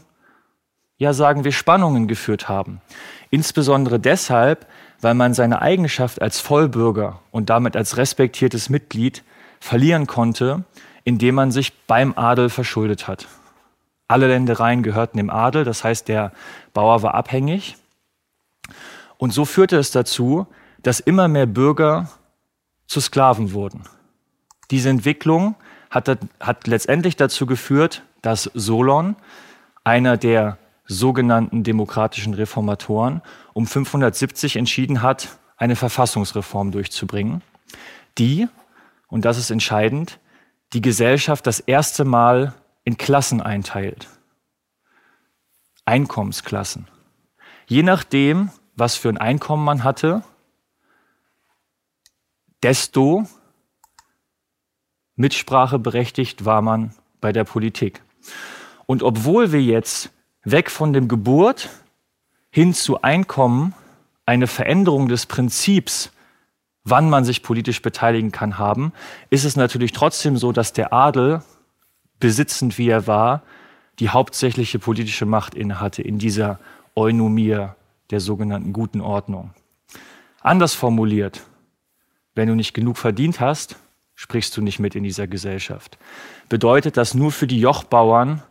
ja 0.98 1.14
sagen 1.14 1.44
wir, 1.44 1.52
Spannungen 1.52 2.08
geführt 2.08 2.48
haben. 2.48 2.82
Insbesondere 3.30 4.00
deshalb, 4.00 4.66
weil 5.02 5.14
man 5.14 5.34
seine 5.34 5.62
Eigenschaft 5.62 6.22
als 6.22 6.40
Vollbürger 6.40 7.20
und 7.32 7.50
damit 7.50 7.76
als 7.76 7.98
respektiertes 7.98 8.70
Mitglied 8.70 9.24
verlieren 9.60 10.08
konnte, 10.08 10.64
indem 11.04 11.36
man 11.36 11.52
sich 11.52 11.74
beim 11.86 12.14
Adel 12.18 12.50
verschuldet 12.50 13.08
hat. 13.08 13.28
Alle 14.10 14.28
Ländereien 14.28 14.82
gehörten 14.82 15.18
dem 15.18 15.30
Adel, 15.30 15.64
das 15.64 15.84
heißt, 15.84 16.08
der 16.08 16.32
Bauer 16.74 17.04
war 17.04 17.14
abhängig. 17.14 17.78
Und 19.18 19.34
so 19.34 19.46
führte 19.46 19.78
es 19.78 19.92
dazu, 19.92 20.48
dass 20.82 21.00
immer 21.00 21.28
mehr 21.28 21.46
Bürger 21.46 22.10
zu 22.88 23.02
Sklaven 23.02 23.54
wurden. 23.54 23.84
Diese 24.72 24.90
Entwicklung 24.90 25.56
hat, 25.92 26.18
hat 26.40 26.66
letztendlich 26.66 27.18
dazu 27.18 27.46
geführt, 27.46 28.02
dass 28.24 28.50
Solon, 28.56 29.16
einer 29.84 30.18
der 30.18 30.58
sogenannten 30.86 31.64
demokratischen 31.64 32.34
Reformatoren, 32.34 33.22
um 33.54 33.68
570 33.68 34.56
entschieden 34.56 35.04
hat, 35.04 35.38
eine 35.56 35.76
Verfassungsreform 35.76 36.72
durchzubringen, 36.72 37.44
die, 38.18 38.48
und 39.08 39.26
das 39.26 39.38
ist 39.38 39.52
entscheidend, 39.52 40.18
die 40.74 40.82
Gesellschaft 40.82 41.46
das 41.46 41.60
erste 41.60 42.06
Mal 42.06 42.56
in 42.90 42.98
Klassen 42.98 43.40
einteilt. 43.40 44.08
Einkommensklassen. 45.86 46.88
Je 47.68 47.84
nachdem, 47.84 48.50
was 48.76 48.96
für 48.96 49.10
ein 49.10 49.20
Einkommen 49.20 49.64
man 49.64 49.84
hatte, 49.84 50.24
desto 52.64 53.28
Mitspracheberechtigt 55.18 56.46
war 56.46 56.64
man 56.64 56.96
bei 57.22 57.32
der 57.32 57.44
Politik. 57.44 58.02
Und 58.88 59.04
obwohl 59.04 59.52
wir 59.52 59.62
jetzt 59.62 60.10
weg 60.44 60.72
von 60.72 60.92
dem 60.92 61.08
Geburt 61.08 61.70
hin 62.50 62.74
zu 62.74 63.04
Einkommen 63.04 63.76
eine 64.26 64.48
Veränderung 64.48 65.10
des 65.10 65.28
Prinzips, 65.28 66.12
wann 66.86 67.08
man 67.08 67.24
sich 67.24 67.44
politisch 67.44 67.84
beteiligen 67.84 68.32
kann, 68.32 68.58
haben, 68.58 68.94
ist 69.30 69.46
es 69.46 69.56
natürlich 69.56 69.92
trotzdem 69.92 70.38
so, 70.38 70.52
dass 70.52 70.74
der 70.74 70.92
Adel 70.92 71.44
besitzend 72.20 72.78
wie 72.78 72.90
er 72.90 73.08
war, 73.08 73.44
die 74.00 74.10
hauptsächliche 74.10 74.80
politische 74.80 75.26
Macht 75.26 75.56
innehatte 75.56 76.02
in 76.02 76.20
dieser 76.20 76.60
Eunomie 76.96 77.68
der 78.12 78.20
sogenannten 78.20 78.74
guten 78.74 79.02
Ordnung. 79.02 79.52
Anders 80.42 80.74
formuliert, 80.74 81.42
wenn 82.34 82.48
du 82.48 82.56
nicht 82.56 82.74
genug 82.74 82.98
verdient 82.98 83.40
hast, 83.40 83.78
sprichst 84.16 84.56
du 84.56 84.62
nicht 84.62 84.80
mit 84.80 84.96
in 84.96 85.04
dieser 85.04 85.28
Gesellschaft. 85.28 85.98
Bedeutet, 86.48 86.98
dass 86.98 87.14
nur 87.14 87.32
für 87.32 87.48
die 87.48 87.60
Jochbauern 87.60 88.42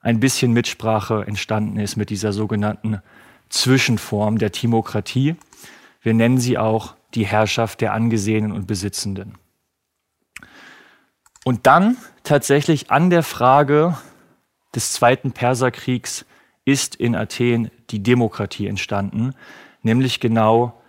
ein 0.00 0.20
bisschen 0.20 0.52
Mitsprache 0.52 1.24
entstanden 1.26 1.78
ist 1.78 1.96
mit 1.96 2.10
dieser 2.10 2.32
sogenannten 2.32 3.00
Zwischenform 3.48 4.38
der 4.38 4.50
Timokratie. 4.50 5.36
Wir 6.00 6.14
nennen 6.14 6.38
sie 6.38 6.58
auch 6.58 6.96
die 7.14 7.26
Herrschaft 7.26 7.80
der 7.80 7.92
Angesehenen 7.92 8.52
und 8.52 8.66
Besitzenden. 8.66 9.34
Und 11.44 11.66
dann 11.66 11.96
tatsächlich 12.22 12.90
an 12.90 13.10
der 13.10 13.22
Frage 13.22 13.96
des 14.74 14.92
Zweiten 14.92 15.32
Perserkriegs 15.32 16.24
ist 16.64 16.94
in 16.94 17.16
Athen 17.16 17.70
die 17.90 18.02
Demokratie 18.02 18.68
entstanden, 18.68 19.34
nämlich 19.82 20.20
genau 20.20 20.80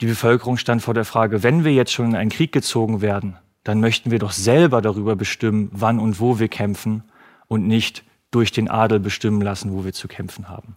die 0.00 0.06
Bevölkerung 0.06 0.56
stand 0.56 0.82
vor 0.82 0.94
der 0.94 1.04
Frage, 1.04 1.42
wenn 1.42 1.64
wir 1.64 1.72
jetzt 1.72 1.92
schon 1.92 2.06
in 2.06 2.16
einen 2.16 2.30
Krieg 2.30 2.50
gezogen 2.50 3.02
werden, 3.02 3.36
dann 3.62 3.78
möchten 3.78 4.10
wir 4.10 4.18
doch 4.18 4.32
selber 4.32 4.82
darüber 4.82 5.14
bestimmen, 5.14 5.68
wann 5.72 6.00
und 6.00 6.18
wo 6.18 6.40
wir 6.40 6.48
kämpfen 6.48 7.04
und 7.46 7.68
nicht 7.68 8.02
durch 8.32 8.50
den 8.50 8.68
Adel 8.68 8.98
bestimmen 8.98 9.40
lassen, 9.40 9.72
wo 9.72 9.84
wir 9.84 9.92
zu 9.92 10.08
kämpfen 10.08 10.48
haben. 10.48 10.74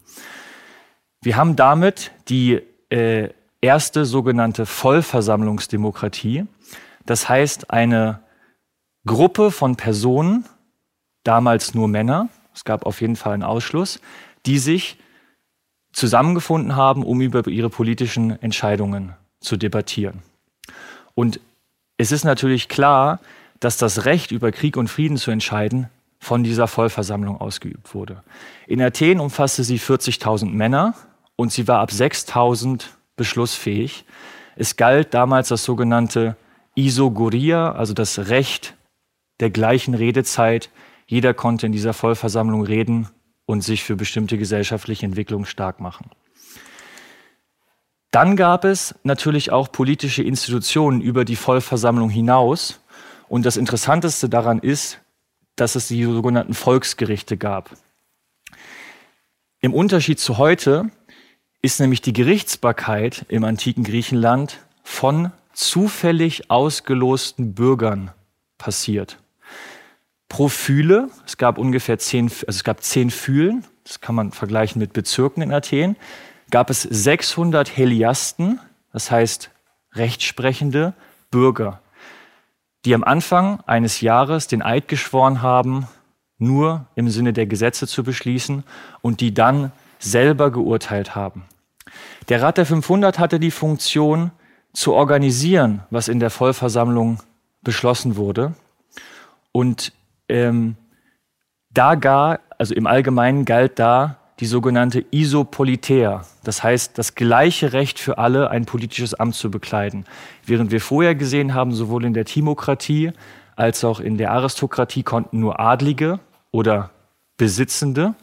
Wir 1.22 1.38
haben 1.38 1.56
damit 1.56 2.12
die 2.28 2.62
äh, 2.90 3.30
erste 3.62 4.06
sogenannte 4.06 4.68
Vollversammlungsdemokratie. 4.68 6.46
Das 7.06 7.28
heißt, 7.28 7.72
eine 7.72 8.20
Gruppe 9.06 9.52
von 9.52 9.76
Personen, 9.76 10.46
damals 11.24 11.74
nur 11.74 11.88
Männer, 11.88 12.30
es 12.54 12.64
gab 12.64 12.86
auf 12.86 13.02
jeden 13.02 13.16
Fall 13.16 13.34
einen 13.34 13.44
Ausschluss, 13.44 14.00
die 14.46 14.58
sich 14.58 14.98
zusammengefunden 15.94 16.76
haben, 16.76 17.04
um 17.04 17.22
über 17.22 17.48
ihre 17.48 17.70
politischen 17.70 18.42
Entscheidungen 18.42 19.14
zu 19.40 19.58
debattieren. 19.58 20.24
Und 21.14 21.40
es 21.98 22.12
ist 22.12 22.24
natürlich 22.24 22.68
klar, 22.68 23.20
dass 23.60 23.78
das 23.78 24.06
Recht, 24.06 24.32
über 24.32 24.52
Krieg 24.52 24.76
und 24.76 24.90
Frieden 24.90 25.18
zu 25.18 25.32
entscheiden, 25.32 25.90
von 26.20 26.44
dieser 26.44 26.68
Vollversammlung 26.68 27.40
ausgeübt 27.40 27.94
wurde. 27.94 28.24
In 28.68 28.82
Athen 28.82 29.20
umfasste 29.20 29.64
sie 29.64 29.80
40.000 29.80 30.46
Männer 30.48 30.96
und 31.36 31.52
sie 31.52 31.68
war 31.68 31.80
ab 31.80 31.92
6.000 31.92 32.86
beschlussfähig. 33.16 34.06
Es 34.56 34.76
galt 34.76 35.14
damals 35.14 35.50
das 35.50 35.64
sogenannte 35.64 36.36
Isogoria, 36.74 37.72
also 37.72 37.94
das 37.94 38.30
Recht 38.30 38.74
der 39.40 39.50
gleichen 39.50 39.94
Redezeit. 39.94 40.70
Jeder 41.08 41.34
konnte 41.34 41.66
in 41.66 41.72
dieser 41.72 41.94
Vollversammlung 41.94 42.64
reden 42.64 43.10
und 43.46 43.62
sich 43.62 43.84
für 43.84 43.96
bestimmte 43.96 44.38
gesellschaftliche 44.38 45.06
Entwicklungen 45.06 45.46
stark 45.46 45.80
machen. 45.80 46.10
Dann 48.12 48.38
gab 48.38 48.64
es 48.64 48.96
natürlich 49.04 49.52
auch 49.52 49.72
politische 49.72 50.24
Institutionen 50.24 51.02
über 51.02 51.26
die 51.26 51.36
Vollversammlung 51.36 52.10
hinaus. 52.10 52.80
Und 53.28 53.46
das 53.46 53.58
Interessanteste 53.58 54.30
daran 54.30 54.60
ist, 54.60 55.02
dass 55.56 55.76
es 55.76 55.90
die 55.90 56.04
sogenannten 56.04 56.54
Volksgerichte 56.54 57.36
gab. 57.38 57.72
Im 59.60 59.74
Unterschied 59.74 60.20
zu 60.20 60.38
heute 60.38 60.90
ist 61.62 61.80
nämlich 61.80 62.02
die 62.02 62.14
Gerichtsbarkeit 62.14 63.26
im 63.30 63.44
antiken 63.44 63.84
Griechenland 63.84 64.60
von 64.84 65.32
zufällig 65.54 66.50
ausgelosten 66.52 67.54
Bürgern 67.54 68.12
passiert. 68.58 69.18
Pro 70.30 70.48
Fühle, 70.48 71.10
es 71.26 71.38
gab 71.38 71.58
ungefähr 71.58 72.00
zehn, 72.00 72.26
also 72.26 72.44
es 72.48 72.64
gab 72.64 72.84
zehn 72.84 73.10
Fühlen, 73.10 73.64
das 73.84 74.02
kann 74.02 74.16
man 74.16 74.32
vergleichen 74.32 74.80
mit 74.80 74.94
Bezirken 74.94 75.42
in 75.42 75.54
Athen, 75.54 75.96
gab 76.52 76.70
es 76.70 76.82
600 76.82 77.76
Heliasten, 77.76 78.60
das 78.92 79.12
heißt 79.12 79.52
rechtsprechende 79.94 80.94
Bürger, 81.32 81.82
die 82.86 82.96
am 82.96 83.04
Anfang 83.04 83.62
eines 83.66 84.02
Jahres 84.02 84.48
den 84.48 84.62
Eid 84.62 84.88
geschworen 84.88 85.42
haben, 85.42 85.88
nur 86.38 86.88
im 86.96 87.10
Sinne 87.10 87.34
der 87.34 87.46
Gesetze 87.46 87.88
zu 87.88 88.04
beschließen 88.04 88.64
und 89.02 89.22
die 89.22 89.34
dann 89.34 89.72
selber 90.00 90.52
geurteilt 90.52 91.16
haben. 91.16 91.44
Der 92.30 92.42
Rat 92.42 92.58
der 92.58 92.66
500 92.66 93.20
hatte 93.20 93.40
die 93.40 93.52
Funktion, 93.52 94.32
zu 94.76 94.94
organisieren, 94.94 95.84
was 95.90 96.08
in 96.08 96.20
der 96.20 96.30
Vollversammlung 96.30 97.20
beschlossen 97.62 98.18
wurde. 98.18 98.54
Und 99.52 99.94
ähm, 100.30 100.76
da 101.72 101.96
gar, 101.96 102.40
also 102.58 102.74
im 102.74 102.88
Allgemeinen 102.88 103.46
galt 103.46 103.80
da 103.80 104.18
die 104.40 104.46
sogenannte 104.46 105.06
Isopolitäa, 105.12 106.26
das 106.44 106.62
heißt 106.62 106.98
das 106.98 107.16
gleiche 107.16 107.72
Recht 107.72 108.00
für 108.00 108.18
alle, 108.18 108.50
ein 108.50 108.66
politisches 108.66 109.14
Amt 109.14 109.36
zu 109.36 109.50
bekleiden. 109.50 110.06
Während 110.46 110.72
wir 110.72 110.82
vorher 110.82 111.16
gesehen 111.16 111.54
haben, 111.54 111.74
sowohl 111.74 112.04
in 112.04 112.14
der 112.14 112.26
Timokratie 112.26 113.14
als 113.56 113.86
auch 113.86 114.02
in 114.02 114.18
der 114.18 114.32
Aristokratie 114.32 115.04
konnten 115.04 115.40
nur 115.40 115.60
Adlige 115.60 116.20
oder 116.52 116.92
Besitzende 117.38 118.16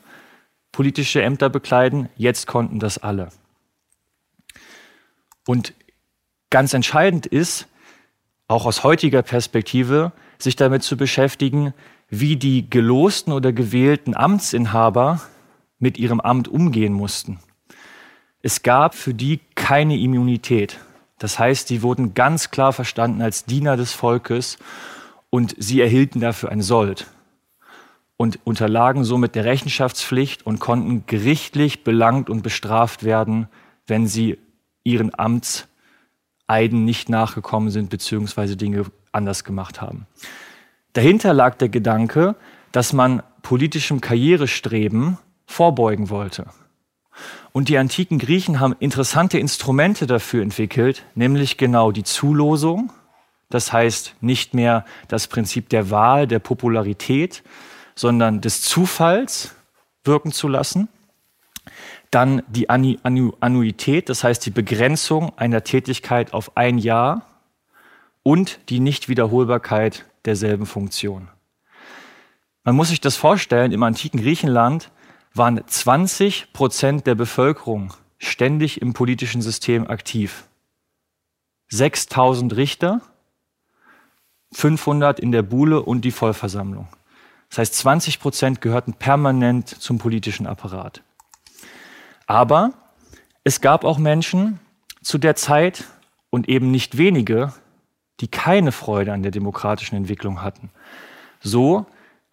politische 0.72 1.22
Ämter 1.22 1.50
bekleiden, 1.50 2.08
jetzt 2.16 2.46
konnten 2.46 2.78
das 2.78 2.98
alle. 2.98 3.28
Und 5.46 5.74
ganz 6.50 6.72
entscheidend 6.72 7.26
ist, 7.26 7.68
auch 8.48 8.64
aus 8.66 8.82
heutiger 8.82 9.22
Perspektive, 9.22 10.12
sich 10.38 10.56
damit 10.56 10.82
zu 10.82 10.96
beschäftigen, 10.96 11.74
wie 12.14 12.37
die 12.37 12.68
gelosten 12.68 13.33
oder 13.33 13.55
gewählten 13.55 14.14
Amtsinhaber 14.14 15.22
mit 15.79 15.96
ihrem 15.96 16.20
Amt 16.20 16.46
umgehen 16.46 16.92
mussten. 16.92 17.38
Es 18.42 18.62
gab 18.62 18.94
für 18.94 19.14
die 19.14 19.40
keine 19.55 19.98
Immunität. 19.98 20.79
Das 21.18 21.38
heißt, 21.38 21.70
die 21.70 21.83
wurden 21.83 22.12
ganz 22.12 22.51
klar 22.51 22.75
verstanden 22.75 23.22
als 23.22 23.46
Diener 23.46 23.79
des 23.79 23.94
Volkes 23.94 24.59
und 25.31 25.55
sie 25.59 25.81
erhielten 25.81 26.20
dafür 26.20 26.51
ein 26.51 26.61
Sold 26.61 27.07
und 28.18 28.40
unterlagen 28.44 29.05
somit 29.05 29.35
der 29.35 29.46
Rechenschaftspflicht 29.46 30.44
und 30.44 30.61
konnten 30.61 31.07
gerichtlich 31.07 31.83
belangt 31.83 32.29
und 32.29 32.42
bestraft 32.42 33.05
werden, 33.05 33.48
wenn 33.87 34.07
sie 34.07 34.37
ihren 34.85 35.18
Amtseiden 35.18 36.85
nicht 36.85 37.09
nachgekommen 37.09 37.70
sind 37.70 37.88
bzw. 37.88 38.57
Dinge 38.57 38.85
anders 39.12 39.44
gemacht 39.44 39.81
haben. 39.81 40.07
Dahinter 40.92 41.33
lag 41.33 41.57
der 41.57 41.68
Gedanke, 41.68 42.37
dass 42.70 42.92
man 42.92 43.22
politischem 43.42 44.00
Karrierestreben 44.00 45.18
vorbeugen 45.46 46.11
wollte. 46.11 46.46
Und 47.52 47.68
die 47.68 47.76
antiken 47.76 48.18
Griechen 48.18 48.61
haben 48.61 48.74
interessante 48.78 49.38
Instrumente 49.38 50.07
dafür 50.07 50.42
entwickelt, 50.42 51.05
nämlich 51.14 51.59
genau 51.59 51.92
die 51.92 52.05
Zulosung, 52.05 52.92
das 53.50 53.72
heißt 53.72 54.16
nicht 54.22 54.55
mehr 54.55 54.87
das 55.09 55.26
Prinzip 55.26 55.68
der 55.68 55.90
Wahl, 55.90 56.26
der 56.26 56.38
Popularität, 56.38 57.42
sondern 57.94 58.40
des 58.40 58.62
Zufalls 58.62 59.55
wirken 60.05 60.33
zu 60.33 60.48
lassen. 60.48 60.88
Dann 62.11 62.42
die 62.48 62.68
Annuität, 62.70 64.09
das 64.09 64.24
heißt 64.24 64.44
die 64.46 64.50
Begrenzung 64.50 65.37
einer 65.37 65.64
Tätigkeit 65.64 66.33
auf 66.33 66.57
ein 66.57 66.78
Jahr 66.78 67.26
und 68.22 68.59
die 68.70 68.81
Nichtwiederholbarkeit 68.81 70.07
derselben 70.24 70.66
Funktion. 70.66 71.28
Man 72.64 72.76
muss 72.76 72.88
sich 72.88 73.00
das 73.00 73.16
vorstellen, 73.16 73.72
im 73.72 73.82
antiken 73.82 74.20
Griechenland 74.20 74.90
waren 75.35 75.61
20 75.66 76.52
Prozent 76.52 77.06
der 77.06 77.14
Bevölkerung 77.14 77.94
ständig 78.18 78.80
im 78.80 78.92
politischen 78.92 79.42
System 79.42 79.88
aktiv. 79.88 80.48
6000 81.70 82.54
Richter, 82.54 83.00
500 84.52 85.18
in 85.18 85.32
der 85.32 85.42
Buhle 85.42 85.82
und 85.82 86.02
die 86.02 86.11
Vollversammlung. 86.11 86.88
Das 87.48 87.58
heißt, 87.58 87.74
20 87.74 88.20
Prozent 88.20 88.61
gehörten 88.61 88.94
permanent 88.94 89.68
zum 89.68 89.98
politischen 89.98 90.46
Apparat. 90.46 91.02
Aber 92.26 92.72
es 93.44 93.61
gab 93.61 93.85
auch 93.85 93.98
Menschen 93.98 94.61
zu 95.02 95.18
der 95.18 95.35
Zeit 95.35 95.85
und 96.30 96.48
eben 96.48 96.70
nicht 96.70 96.96
wenige, 96.96 97.52
die 98.22 98.28
keine 98.28 98.72
Freude 98.72 99.12
an 99.12 99.22
der 99.22 99.32
demokratischen 99.32 99.96
Entwicklung 99.96 100.42
hatten. 100.42 100.70
So 101.40 101.87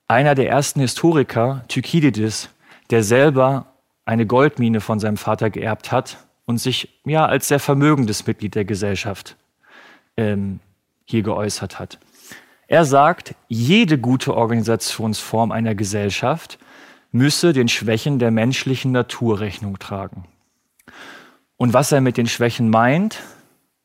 einer 0.08 0.36
der 0.36 0.48
ersten 0.48 0.80
Historiker, 0.80 1.66
Thukydides, 1.68 2.50
der 2.92 3.04
selber 3.04 3.74
eine 4.06 4.26
Goldmine 4.26 4.82
von 4.82 5.00
seinem 5.00 5.18
Vater 5.18 5.50
geerbt 5.50 5.92
hat 5.92 6.18
und 6.46 6.60
sich 6.60 7.02
ja 7.06 7.26
als 7.26 7.48
sehr 7.48 7.60
vermögendes 7.60 8.26
Mitglied 8.26 8.56
der 8.56 8.66
Gesellschaft 8.66 9.36
ähm, 10.16 10.60
hier 11.06 11.24
geäußert 11.24 11.80
hat. 11.80 12.00
Er 12.68 12.86
sagt, 12.86 13.34
jede 13.48 13.98
gute 13.98 14.36
Organisationsform 14.36 15.52
einer 15.52 15.74
Gesellschaft 15.74 16.60
müsse 17.12 17.52
den 17.52 17.68
Schwächen 17.68 18.20
der 18.20 18.30
menschlichen 18.30 18.92
Natur 18.92 19.40
Rechnung 19.40 19.80
tragen. 19.80 20.26
Und 21.58 21.74
was 21.74 21.92
er 21.92 22.02
mit 22.02 22.18
den 22.18 22.28
Schwächen 22.28 22.70
meint, 22.70 23.20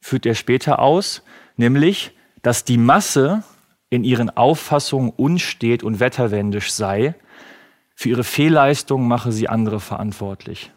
führt 0.00 0.26
er 0.26 0.34
später 0.34 0.80
aus, 0.80 1.22
nämlich, 1.56 2.12
dass 2.42 2.64
die 2.64 2.78
Masse 2.78 3.42
in 3.90 4.04
ihren 4.04 4.30
Auffassungen 4.30 5.12
unstet 5.16 5.82
und 5.82 6.00
wetterwendisch 6.00 6.72
sei 6.72 7.14
für 7.94 8.08
ihre 8.08 8.24
Fehlleistung 8.24 9.06
mache 9.06 9.32
sie 9.32 9.48
andere 9.48 9.80
verantwortlich. 9.80 10.72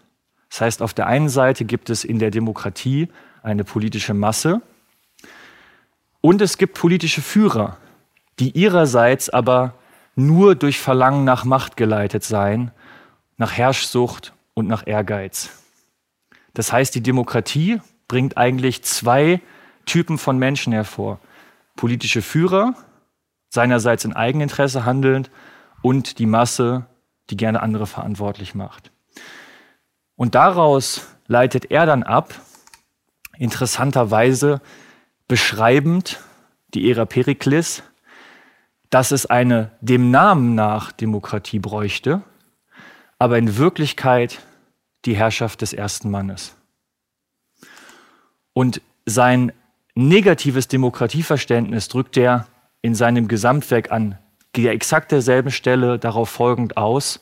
Das 0.50 0.62
heißt, 0.62 0.82
auf 0.82 0.94
der 0.94 1.08
einen 1.08 1.30
Seite 1.30 1.66
gibt 1.66 1.90
es 1.90 2.04
in 2.04 2.20
der 2.20 2.32
Demokratie 2.32 3.10
eine 3.44 3.64
politische 3.64 4.14
Masse 4.14 4.62
und 6.22 6.42
es 6.42 6.58
gibt 6.58 6.76
politische 6.76 7.22
Führer, 7.22 7.78
die 8.40 8.52
ihrerseits 8.52 9.30
aber 9.30 9.74
nur 10.16 10.56
durch 10.56 10.80
Verlangen 10.80 11.26
nach 11.26 11.44
Macht 11.44 11.76
geleitet 11.78 12.24
seien, 12.24 12.72
nach 13.38 13.54
Herrschsucht 13.54 14.34
und 14.54 14.68
nach 14.68 14.86
Ehrgeiz. 14.86 15.50
Das 16.54 16.72
heißt, 16.72 16.96
die 16.96 17.04
Demokratie 17.04 17.82
bringt 18.08 18.38
eigentlich 18.38 18.84
zwei 18.84 19.42
Typen 19.88 20.20
von 20.20 20.38
Menschen 20.38 20.74
hervor. 20.74 21.20
politische 21.76 22.24
Führer, 22.24 22.74
seinerseits 23.50 24.04
in 24.04 24.14
Eigeninteresse 24.14 24.84
handelnd 24.84 25.30
und 25.84 26.18
die 26.18 26.26
Masse, 26.26 26.88
die 27.30 27.38
gerne 27.38 27.62
andere 27.62 27.86
verantwortlich 27.86 28.56
macht. 28.56 28.92
Und 30.16 30.34
daraus 30.34 31.08
leitet 31.28 31.70
er 31.70 31.86
dann 31.86 32.02
ab, 32.02 32.34
interessanterweise 33.38 34.60
beschreibend 35.28 36.20
die 36.74 36.90
Ära 36.90 37.06
Perikles, 37.06 37.84
dass 38.90 39.12
es 39.12 39.26
eine 39.26 39.72
dem 39.82 40.10
Namen 40.12 40.56
nach 40.56 40.92
Demokratie 40.92 41.60
bräuchte, 41.60 42.24
aber 43.20 43.38
in 43.38 43.58
Wirklichkeit 43.58 44.40
die 45.06 45.16
Herrschaft 45.16 45.62
des 45.62 45.74
ersten 45.74 46.10
Mannes. 46.10 46.56
Und 48.54 48.82
sein 49.06 49.52
negatives 49.98 50.68
Demokratieverständnis 50.68 51.88
drückt 51.88 52.18
er 52.18 52.48
in 52.82 52.94
seinem 52.94 53.28
Gesamtwerk 53.28 53.92
an 53.92 54.18
der 54.56 54.72
exakt 54.72 55.12
derselben 55.12 55.52
Stelle 55.52 56.00
darauf 56.00 56.30
folgend 56.30 56.78
aus, 56.78 57.20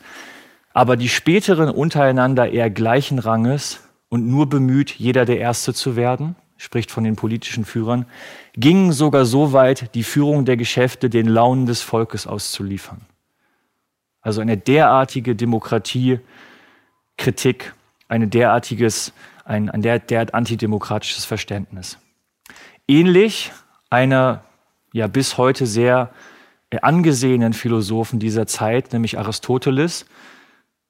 aber 0.73 0.97
die 0.97 1.09
späteren 1.09 1.69
untereinander 1.69 2.49
eher 2.49 2.69
gleichen 2.69 3.19
Ranges 3.19 3.81
und 4.09 4.27
nur 4.27 4.49
bemüht, 4.49 4.91
jeder 4.91 5.25
der 5.25 5.39
Erste 5.39 5.73
zu 5.73 5.95
werden, 5.95 6.35
spricht 6.57 6.91
von 6.91 7.03
den 7.03 7.15
politischen 7.15 7.65
Führern, 7.65 8.05
gingen 8.53 8.91
sogar 8.91 9.25
so 9.25 9.53
weit, 9.53 9.95
die 9.95 10.03
Führung 10.03 10.45
der 10.45 10.57
Geschäfte 10.57 11.09
den 11.09 11.27
Launen 11.27 11.65
des 11.65 11.81
Volkes 11.81 12.27
auszuliefern. 12.27 13.01
Also 14.21 14.41
eine 14.41 14.57
derartige 14.57 15.35
Demokratiekritik, 15.35 17.73
eine 18.07 18.27
derartiges, 18.27 19.13
ein, 19.43 19.69
ein 19.69 19.81
der, 19.81 19.99
derart 19.99 20.33
antidemokratisches 20.33 21.25
Verständnis. 21.25 21.97
Ähnlich 22.87 23.51
einer 23.89 24.43
ja 24.93 25.07
bis 25.07 25.37
heute 25.37 25.65
sehr 25.65 26.11
äh, 26.69 26.79
angesehenen 26.81 27.53
Philosophen 27.53 28.19
dieser 28.19 28.47
Zeit, 28.47 28.93
nämlich 28.93 29.17
Aristoteles. 29.17 30.05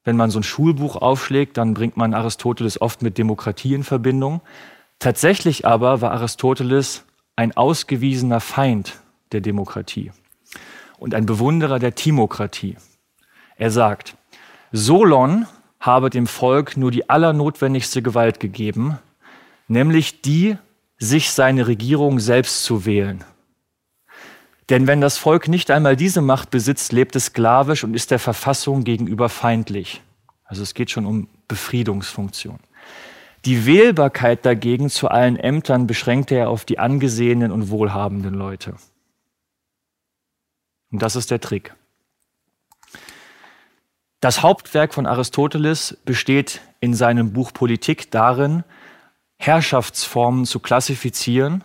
Wenn 0.03 0.17
man 0.17 0.29
so 0.29 0.39
ein 0.39 0.43
Schulbuch 0.43 0.97
aufschlägt, 0.97 1.57
dann 1.57 1.73
bringt 1.73 1.97
man 1.97 2.13
Aristoteles 2.13 2.81
oft 2.81 3.01
mit 3.01 3.17
Demokratie 3.17 3.73
in 3.73 3.83
Verbindung. 3.83 4.41
Tatsächlich 4.99 5.65
aber 5.65 6.01
war 6.01 6.11
Aristoteles 6.11 7.05
ein 7.35 7.55
ausgewiesener 7.55 8.39
Feind 8.39 8.99
der 9.31 9.41
Demokratie 9.41 10.11
und 10.97 11.13
ein 11.13 11.25
Bewunderer 11.25 11.79
der 11.79 11.95
Timokratie. 11.95 12.77
Er 13.57 13.71
sagt, 13.71 14.15
Solon 14.71 15.47
habe 15.79 16.09
dem 16.09 16.27
Volk 16.27 16.77
nur 16.77 16.91
die 16.91 17.09
allernotwendigste 17.09 18.01
Gewalt 18.01 18.39
gegeben, 18.39 18.97
nämlich 19.67 20.21
die, 20.21 20.57
sich 20.97 21.31
seine 21.31 21.67
Regierung 21.67 22.19
selbst 22.19 22.63
zu 22.63 22.85
wählen. 22.85 23.23
Denn 24.69 24.87
wenn 24.87 25.01
das 25.01 25.17
Volk 25.17 25.47
nicht 25.47 25.69
einmal 25.69 25.95
diese 25.95 26.21
Macht 26.21 26.49
besitzt, 26.49 26.91
lebt 26.91 27.15
es 27.15 27.25
sklavisch 27.27 27.83
und 27.83 27.93
ist 27.93 28.11
der 28.11 28.19
Verfassung 28.19 28.83
gegenüber 28.83 29.29
feindlich. 29.29 30.01
Also 30.43 30.63
es 30.63 30.73
geht 30.73 30.89
schon 30.89 31.05
um 31.05 31.27
Befriedungsfunktion. 31.47 32.59
Die 33.45 33.67
Wählbarkeit 33.67 34.43
dagegen 34.43 34.89
zu 34.89 35.07
allen 35.07 35.37
Ämtern 35.37 35.85
beschränkte 35.85 36.35
er 36.35 36.49
auf 36.49 36.65
die 36.65 36.79
angesehenen 36.79 37.51
und 37.51 37.69
wohlhabenden 37.69 38.33
Leute. 38.33 38.75
Und 40.91 41.03
das 41.03 41.15
ist 41.15 41.29
der 41.29 41.41
Trick. 41.41 41.75
Das 44.19 44.41
Hauptwerk 44.41 44.95
von 44.95 45.05
Aristoteles 45.05 45.97
besteht 46.05 46.61
in 46.79 46.95
seinem 46.95 47.33
Buch 47.33 47.53
Politik 47.53 48.09
darin, 48.09 48.63
Herrschaftsformen 49.37 50.45
zu 50.45 50.59
klassifizieren 50.59 51.63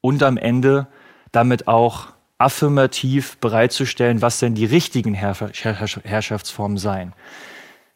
und 0.00 0.22
am 0.22 0.36
Ende 0.36 0.86
damit 1.32 1.68
auch 1.68 2.08
affirmativ 2.38 3.36
bereitzustellen, 3.36 4.22
was 4.22 4.38
denn 4.38 4.54
die 4.54 4.64
richtigen 4.64 5.14
Herrschaftsformen 5.14 6.78
seien. 6.78 7.12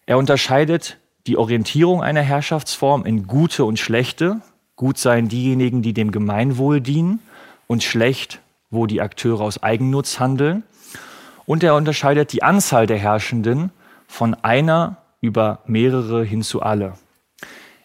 Er 0.06 0.18
unterscheidet 0.18 0.98
die 1.26 1.38
Orientierung 1.38 2.02
einer 2.02 2.20
Herrschaftsform 2.20 3.06
in 3.06 3.26
gute 3.26 3.64
und 3.64 3.78
schlechte. 3.78 4.42
Gut 4.76 4.98
seien 4.98 5.28
diejenigen, 5.28 5.80
die 5.80 5.94
dem 5.94 6.10
Gemeinwohl 6.10 6.82
dienen 6.82 7.20
und 7.66 7.82
schlecht, 7.82 8.40
wo 8.70 8.86
die 8.86 9.00
Akteure 9.00 9.40
aus 9.40 9.62
Eigennutz 9.62 10.20
handeln. 10.20 10.62
Und 11.46 11.62
er 11.62 11.74
unterscheidet 11.74 12.32
die 12.32 12.42
Anzahl 12.42 12.86
der 12.86 12.98
Herrschenden 12.98 13.70
von 14.06 14.34
einer 14.34 14.98
über 15.22 15.60
mehrere 15.66 16.22
hin 16.22 16.42
zu 16.42 16.60
alle. 16.60 16.94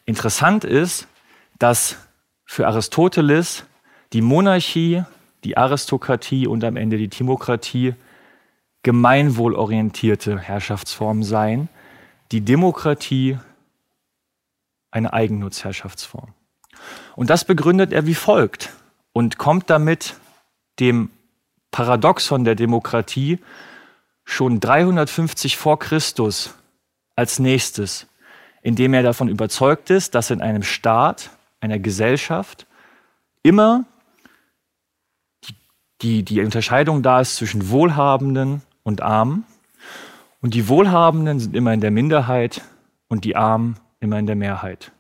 Interessant 0.06 0.66
ist, 0.66 1.08
dass 1.60 1.98
für 2.46 2.68
Aristoteles 2.68 3.66
die 4.14 4.22
Monarchie, 4.22 5.04
die 5.44 5.58
Aristokratie 5.58 6.48
und 6.48 6.64
am 6.64 6.76
Ende 6.76 6.98
die 6.98 7.10
Timokratie 7.10 7.94
gemeinwohlorientierte 8.84 10.40
Herrschaftsformen 10.40 11.24
seien 11.24 11.70
die 12.32 12.42
Demokratie 12.42 13.38
eine 14.92 15.14
Eigennutzherrschaftsform. 15.14 16.34
Und 17.16 17.30
das 17.30 17.46
begründet 17.46 17.92
er 17.92 18.06
wie 18.06 18.16
folgt 18.16 18.72
und 19.14 19.38
kommt 19.38 19.70
damit 19.70 20.16
dem 20.80 21.10
Paradoxon 21.72 22.46
der 22.46 22.56
Demokratie 22.56 23.40
schon 24.24 24.60
350 24.60 25.58
vor 25.58 25.80
Christus 25.80 26.54
als 27.16 27.40
nächstes, 27.40 28.08
indem 28.62 28.94
er 28.94 29.04
davon 29.04 29.28
überzeugt 29.28 29.90
ist, 29.90 30.16
dass 30.16 30.30
in 30.30 30.42
einem 30.42 30.64
Staat, 30.64 31.32
einer 31.60 31.80
Gesellschaft 31.80 32.68
immer 33.44 33.86
die, 36.02 36.24
die, 36.24 36.42
Unterscheidung 36.42 37.02
da 37.04 37.20
ist 37.20 37.36
zwischen 37.36 37.70
Wohlhabenden 37.70 38.62
und 38.84 39.02
Armen 39.02 39.46
und 40.42 40.54
die 40.54 40.68
Wohlhabenden 40.70 41.40
sind 41.40 41.56
immer 41.56 41.74
in 41.74 41.82
der 41.82 41.92
Minderheit 41.92 42.62
und 43.08 43.26
die 43.26 43.36
Armen 43.36 43.78
immer 44.00 44.18
in 44.18 44.26
der 44.26 44.36
Mehrheit. 44.36 44.92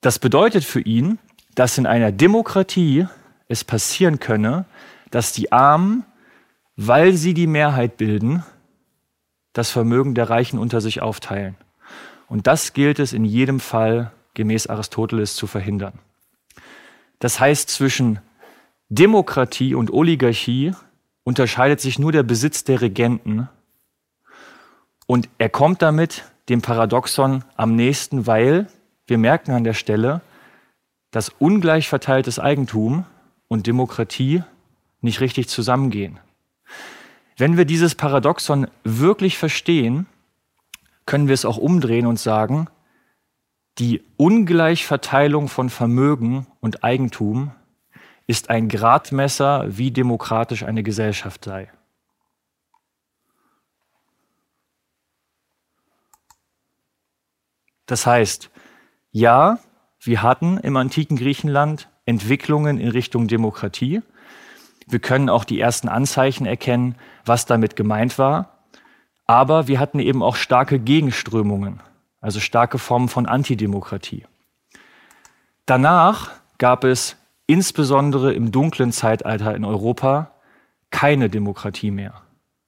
Das 0.00 0.18
bedeutet 0.18 0.64
für 0.64 0.80
ihn, 0.80 1.18
dass 1.54 1.76
in 1.76 1.86
einer 1.86 2.12
Demokratie 2.12 3.06
es 3.48 3.64
passieren 3.64 4.20
könne, 4.20 4.64
dass 5.10 5.32
die 5.32 5.50
Armen, 5.50 6.04
weil 6.76 7.14
sie 7.14 7.34
die 7.34 7.48
Mehrheit 7.48 7.96
bilden, 7.96 8.44
das 9.52 9.70
Vermögen 9.70 10.14
der 10.14 10.30
Reichen 10.30 10.58
unter 10.58 10.80
sich 10.80 11.02
aufteilen. 11.02 11.56
Und 12.30 12.46
das 12.46 12.74
gilt 12.74 13.00
es 13.00 13.12
in 13.12 13.24
jedem 13.24 13.58
Fall 13.58 14.12
gemäß 14.34 14.68
Aristoteles 14.68 15.34
zu 15.34 15.48
verhindern. 15.48 15.94
Das 17.18 17.40
heißt, 17.40 17.68
zwischen 17.68 18.20
Demokratie 18.88 19.74
und 19.74 19.92
Oligarchie 19.92 20.72
unterscheidet 21.24 21.80
sich 21.80 21.98
nur 21.98 22.12
der 22.12 22.22
Besitz 22.22 22.62
der 22.62 22.80
Regenten. 22.80 23.48
Und 25.08 25.28
er 25.38 25.48
kommt 25.48 25.82
damit 25.82 26.22
dem 26.48 26.62
Paradoxon 26.62 27.42
am 27.56 27.74
nächsten, 27.74 28.28
weil 28.28 28.68
wir 29.08 29.18
merken 29.18 29.50
an 29.50 29.64
der 29.64 29.74
Stelle, 29.74 30.20
dass 31.10 31.30
ungleich 31.40 31.88
verteiltes 31.88 32.38
Eigentum 32.38 33.06
und 33.48 33.66
Demokratie 33.66 34.44
nicht 35.00 35.20
richtig 35.20 35.48
zusammengehen. 35.48 36.20
Wenn 37.36 37.56
wir 37.56 37.64
dieses 37.64 37.96
Paradoxon 37.96 38.68
wirklich 38.84 39.36
verstehen, 39.36 40.06
können 41.10 41.26
wir 41.26 41.34
es 41.34 41.44
auch 41.44 41.56
umdrehen 41.56 42.06
und 42.06 42.20
sagen, 42.20 42.68
die 43.78 44.00
Ungleichverteilung 44.16 45.48
von 45.48 45.68
Vermögen 45.68 46.46
und 46.60 46.84
Eigentum 46.84 47.50
ist 48.28 48.48
ein 48.48 48.68
Gradmesser, 48.68 49.76
wie 49.76 49.90
demokratisch 49.90 50.62
eine 50.62 50.84
Gesellschaft 50.84 51.44
sei. 51.44 51.68
Das 57.86 58.06
heißt, 58.06 58.48
ja, 59.10 59.58
wir 59.98 60.22
hatten 60.22 60.58
im 60.58 60.76
antiken 60.76 61.16
Griechenland 61.16 61.88
Entwicklungen 62.06 62.78
in 62.78 62.88
Richtung 62.88 63.26
Demokratie. 63.26 64.00
Wir 64.86 65.00
können 65.00 65.28
auch 65.28 65.42
die 65.42 65.58
ersten 65.58 65.88
Anzeichen 65.88 66.46
erkennen, 66.46 66.94
was 67.24 67.46
damit 67.46 67.74
gemeint 67.74 68.16
war. 68.16 68.59
Aber 69.30 69.68
wir 69.68 69.78
hatten 69.78 70.00
eben 70.00 70.24
auch 70.24 70.34
starke 70.34 70.80
Gegenströmungen, 70.80 71.78
also 72.20 72.40
starke 72.40 72.78
Formen 72.78 73.08
von 73.08 73.26
Antidemokratie. 73.26 74.26
Danach 75.66 76.32
gab 76.58 76.82
es 76.82 77.14
insbesondere 77.46 78.32
im 78.32 78.50
dunklen 78.50 78.90
Zeitalter 78.90 79.54
in 79.54 79.64
Europa 79.64 80.32
keine 80.90 81.30
Demokratie 81.30 81.92
mehr. 81.92 82.22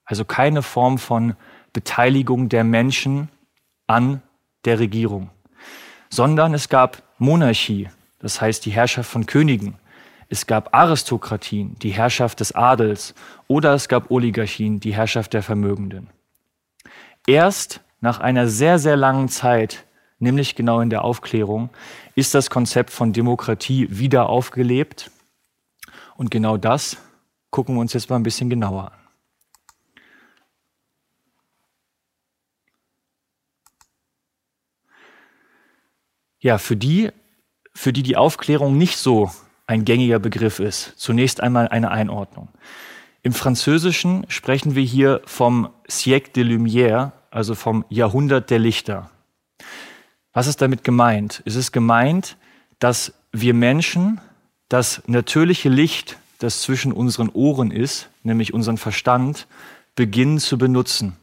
Also 0.05 0.23
keine 0.23 0.61
Form 0.61 0.99
von 0.99 1.35
Beteiligung 1.73 2.47
der 2.47 2.63
Menschen 2.63 3.27
an 3.85 4.21
der 4.63 4.79
Regierung, 4.79 5.31
sondern 6.09 6.53
es 6.53 6.69
gab 6.69 7.03
Monarchie, 7.17 7.89
das 8.19 8.39
heißt 8.39 8.65
die 8.65 8.71
Herrschaft 8.71 9.11
von 9.11 9.25
Königen. 9.25 9.75
Es 10.29 10.47
gab 10.47 10.73
Aristokratien, 10.73 11.75
die 11.79 11.91
Herrschaft 11.91 12.39
des 12.39 12.55
Adels, 12.55 13.15
oder 13.49 13.73
es 13.73 13.89
gab 13.89 14.11
Oligarchien, 14.11 14.79
die 14.79 14.95
Herrschaft 14.95 15.33
der 15.33 15.43
Vermögenden. 15.43 16.09
Erst 17.27 17.81
nach 18.01 18.19
einer 18.19 18.47
sehr, 18.47 18.79
sehr 18.79 18.97
langen 18.97 19.29
Zeit 19.29 19.85
nämlich 20.23 20.55
genau 20.55 20.79
in 20.79 20.89
der 20.89 21.03
Aufklärung, 21.03 21.69
ist 22.15 22.33
das 22.33 22.49
Konzept 22.49 22.89
von 22.89 23.13
Demokratie 23.13 23.87
wieder 23.91 24.29
aufgelebt 24.29 25.11
Und 26.15 26.31
genau 26.31 26.57
das 26.57 26.97
gucken 27.49 27.75
wir 27.75 27.81
uns 27.81 27.93
jetzt 27.93 28.09
mal 28.09 28.15
ein 28.15 28.23
bisschen 28.23 28.49
genauer 28.49 28.91
an. 28.91 28.99
Ja, 36.39 36.57
für 36.57 36.75
die, 36.75 37.09
für 37.73 37.93
die 37.93 38.03
die 38.03 38.17
Aufklärung 38.17 38.77
nicht 38.77 38.97
so 38.97 39.31
ein 39.65 39.85
gängiger 39.85 40.19
Begriff 40.19 40.59
ist, 40.59 40.93
zunächst 40.97 41.41
einmal 41.41 41.69
eine 41.69 41.91
Einordnung. 41.91 42.49
Im 43.25 43.31
Französischen 43.31 44.25
sprechen 44.27 44.75
wir 44.75 44.83
hier 44.83 45.21
vom 45.23 45.69
Siècle 45.87 46.33
de 46.33 46.43
Lumière, 46.43 47.13
also 47.31 47.55
vom 47.55 47.85
Jahrhundert 47.87 48.49
der 48.49 48.59
Lichter. 48.59 49.09
Was 50.33 50.47
ist 50.47 50.61
damit 50.61 50.83
gemeint? 50.83 51.41
Es 51.45 51.55
ist 51.55 51.71
gemeint, 51.71 52.35
dass 52.79 53.13
wir 53.31 53.53
Menschen 53.53 54.19
das 54.67 55.01
natürliche 55.07 55.69
Licht, 55.69 56.17
das 56.39 56.61
zwischen 56.61 56.91
unseren 56.91 57.29
Ohren 57.29 57.71
ist, 57.71 58.09
nämlich 58.23 58.53
unseren 58.53 58.77
Verstand, 58.77 59.47
beginnen 59.95 60.39
zu 60.39 60.57
benutzen. 60.57 61.15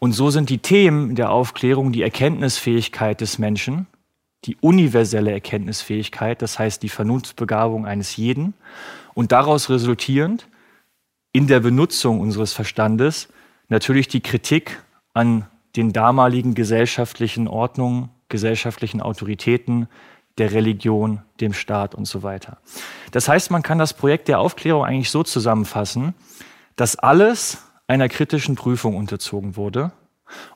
Und 0.00 0.12
so 0.12 0.28
sind 0.28 0.50
die 0.50 0.58
Themen 0.58 1.14
der 1.14 1.30
Aufklärung 1.30 1.90
die 1.90 2.02
Erkenntnisfähigkeit 2.02 3.22
des 3.22 3.38
Menschen, 3.38 3.86
die 4.44 4.58
universelle 4.60 5.32
Erkenntnisfähigkeit, 5.32 6.42
das 6.42 6.58
heißt 6.58 6.82
die 6.82 6.90
Vernunftbegabung 6.90 7.86
eines 7.86 8.16
jeden, 8.16 8.52
und 9.14 9.32
daraus 9.32 9.70
resultierend 9.70 10.46
in 11.38 11.46
der 11.46 11.60
Benutzung 11.60 12.18
unseres 12.18 12.52
Verstandes 12.52 13.28
natürlich 13.68 14.08
die 14.08 14.20
Kritik 14.20 14.82
an 15.14 15.46
den 15.76 15.92
damaligen 15.92 16.56
gesellschaftlichen 16.56 17.46
Ordnungen, 17.46 18.08
gesellschaftlichen 18.28 19.00
Autoritäten, 19.00 19.86
der 20.38 20.50
Religion, 20.50 21.22
dem 21.40 21.52
Staat 21.52 21.94
und 21.94 22.06
so 22.06 22.24
weiter. 22.24 22.58
Das 23.12 23.28
heißt, 23.28 23.52
man 23.52 23.62
kann 23.62 23.78
das 23.78 23.94
Projekt 23.94 24.26
der 24.26 24.40
Aufklärung 24.40 24.84
eigentlich 24.84 25.12
so 25.12 25.22
zusammenfassen, 25.22 26.12
dass 26.74 26.96
alles 26.96 27.62
einer 27.86 28.08
kritischen 28.08 28.56
Prüfung 28.56 28.96
unterzogen 28.96 29.54
wurde, 29.54 29.92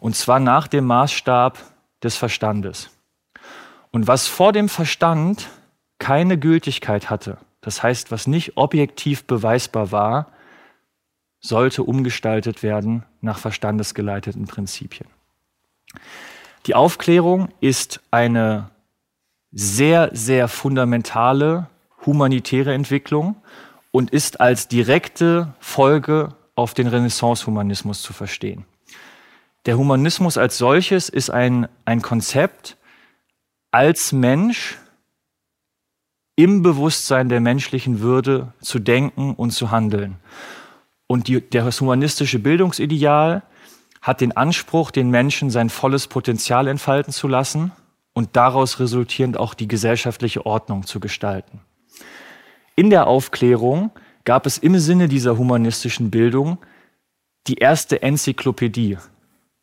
und 0.00 0.16
zwar 0.16 0.40
nach 0.40 0.66
dem 0.66 0.86
Maßstab 0.86 1.58
des 2.02 2.16
Verstandes. 2.16 2.90
Und 3.92 4.08
was 4.08 4.26
vor 4.26 4.52
dem 4.52 4.68
Verstand 4.68 5.48
keine 6.00 6.38
Gültigkeit 6.38 7.08
hatte, 7.08 7.38
das 7.60 7.84
heißt, 7.84 8.10
was 8.10 8.26
nicht 8.26 8.56
objektiv 8.56 9.22
beweisbar 9.28 9.92
war, 9.92 10.32
sollte 11.42 11.82
umgestaltet 11.82 12.62
werden 12.62 13.04
nach 13.20 13.38
verstandesgeleiteten 13.38 14.46
Prinzipien. 14.46 15.08
Die 16.66 16.74
Aufklärung 16.74 17.48
ist 17.60 18.00
eine 18.10 18.70
sehr, 19.50 20.10
sehr 20.12 20.48
fundamentale 20.48 21.68
humanitäre 22.06 22.72
Entwicklung 22.72 23.36
und 23.90 24.10
ist 24.10 24.40
als 24.40 24.68
direkte 24.68 25.52
Folge 25.60 26.34
auf 26.54 26.74
den 26.74 26.86
Renaissance-Humanismus 26.86 28.02
zu 28.02 28.12
verstehen. 28.12 28.64
Der 29.66 29.76
Humanismus 29.78 30.38
als 30.38 30.58
solches 30.58 31.08
ist 31.08 31.30
ein, 31.30 31.68
ein 31.84 32.02
Konzept, 32.02 32.76
als 33.70 34.12
Mensch 34.12 34.78
im 36.34 36.62
Bewusstsein 36.62 37.28
der 37.28 37.40
menschlichen 37.40 38.00
Würde 38.00 38.52
zu 38.60 38.78
denken 38.78 39.34
und 39.34 39.50
zu 39.50 39.70
handeln. 39.70 40.16
Und 41.12 41.28
die, 41.28 41.46
das 41.46 41.78
humanistische 41.78 42.38
Bildungsideal 42.38 43.42
hat 44.00 44.22
den 44.22 44.34
Anspruch, 44.34 44.90
den 44.90 45.10
Menschen 45.10 45.50
sein 45.50 45.68
volles 45.68 46.06
Potenzial 46.06 46.68
entfalten 46.68 47.12
zu 47.12 47.28
lassen 47.28 47.70
und 48.14 48.30
daraus 48.34 48.80
resultierend 48.80 49.36
auch 49.36 49.52
die 49.52 49.68
gesellschaftliche 49.68 50.46
Ordnung 50.46 50.86
zu 50.86 51.00
gestalten. 51.00 51.60
In 52.76 52.88
der 52.88 53.08
Aufklärung 53.08 53.90
gab 54.24 54.46
es 54.46 54.56
im 54.56 54.78
Sinne 54.78 55.06
dieser 55.06 55.36
humanistischen 55.36 56.10
Bildung 56.10 56.56
die 57.46 57.56
erste 57.58 58.00
Enzyklopädie 58.00 58.96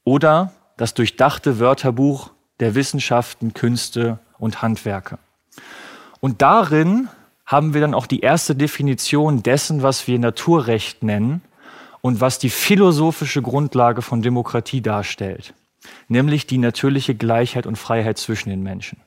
oder 0.03 0.53
das 0.77 0.93
durchdachte 0.93 1.57
Wörterbuch 1.57 2.29
der 2.59 2.75
Wissenschaften, 2.75 3.55
Künste 3.55 4.19
und 4.37 4.61
Handwerke. 4.61 5.17
Und 6.19 6.43
darin 6.43 7.09
haben 7.49 7.73
wir 7.73 7.81
dann 7.81 7.95
auch 7.95 8.05
die 8.05 8.19
erste 8.19 8.55
Definition 8.55 9.41
dessen, 9.41 9.81
was 9.81 10.07
wir 10.07 10.19
Naturrecht 10.19 11.01
nennen 11.01 11.41
und 12.01 12.21
was 12.21 12.37
die 12.37 12.51
philosophische 12.51 13.41
Grundlage 13.41 14.03
von 14.03 14.21
Demokratie 14.21 14.81
darstellt, 14.81 15.55
nämlich 16.07 16.45
die 16.45 16.59
natürliche 16.59 17.15
Gleichheit 17.15 17.65
und 17.65 17.75
Freiheit 17.75 18.19
zwischen 18.19 18.51
den 18.51 18.61
Menschen. 18.61 19.01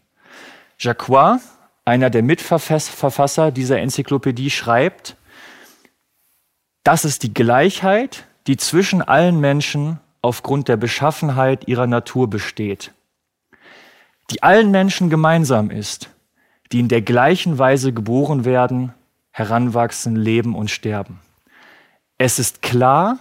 Jacques, 0.77 1.41
einer 1.85 2.11
der 2.11 2.25
Mitverfasser 2.25 3.53
dieser 3.53 3.79
Enzyklopädie, 3.79 4.51
schreibt, 4.51 5.17
das 6.83 7.05
ist 7.05 7.23
die 7.23 7.33
Gleichheit, 7.33 8.25
die 8.49 8.57
zwischen 8.57 9.03
allen 9.03 9.39
Menschen 9.39 10.01
aufgrund 10.21 10.67
der 10.67 10.77
Beschaffenheit 10.77 11.69
ihrer 11.69 11.87
Natur 11.87 12.29
besteht 12.29 12.93
die 14.33 14.43
allen 14.43 14.71
Menschen 14.71 15.11
gemeinsam 15.11 15.71
ist, 15.71 16.09
die 16.73 16.81
in 16.81 16.89
der 16.89 17.03
gleichen 17.03 17.59
Weise 17.59 17.93
geboren 17.93 18.45
werden, 18.45 18.95
heranwachsen, 19.31 20.17
leben 20.17 20.55
und 20.55 20.71
sterben. 20.71 21.21
Es 22.19 22.39
ist 22.39 22.63
klar, 22.63 23.19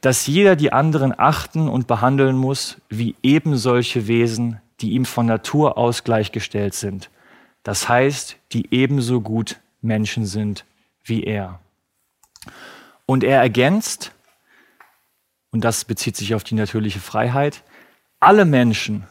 dass 0.00 0.26
jeder 0.26 0.56
die 0.56 0.72
anderen 0.72 1.16
achten 1.16 1.68
und 1.68 1.86
behandeln 1.86 2.36
muss 2.36 2.80
wie 2.88 3.14
eben 3.22 3.56
solche 3.56 4.08
Wesen, 4.08 4.60
die 4.80 4.92
ihm 4.92 5.04
von 5.04 5.26
Natur 5.26 5.78
aus 5.78 6.02
gleichgestellt 6.02 6.74
sind. 6.74 7.08
Das 7.62 7.88
heißt, 7.88 8.36
die 8.52 8.74
ebenso 8.74 9.20
gut 9.20 9.60
Menschen 9.80 10.26
sind 10.26 10.64
wie 11.04 11.22
er. 11.22 11.60
Und 13.06 13.22
er 13.22 13.40
ergänzt, 13.40 14.12
und 15.50 15.62
das 15.62 15.84
bezieht 15.84 16.16
sich 16.16 16.34
auf 16.34 16.42
die 16.42 16.54
natürliche 16.56 17.00
Freiheit, 17.00 17.62
alle 18.18 18.44
Menschen 18.44 19.06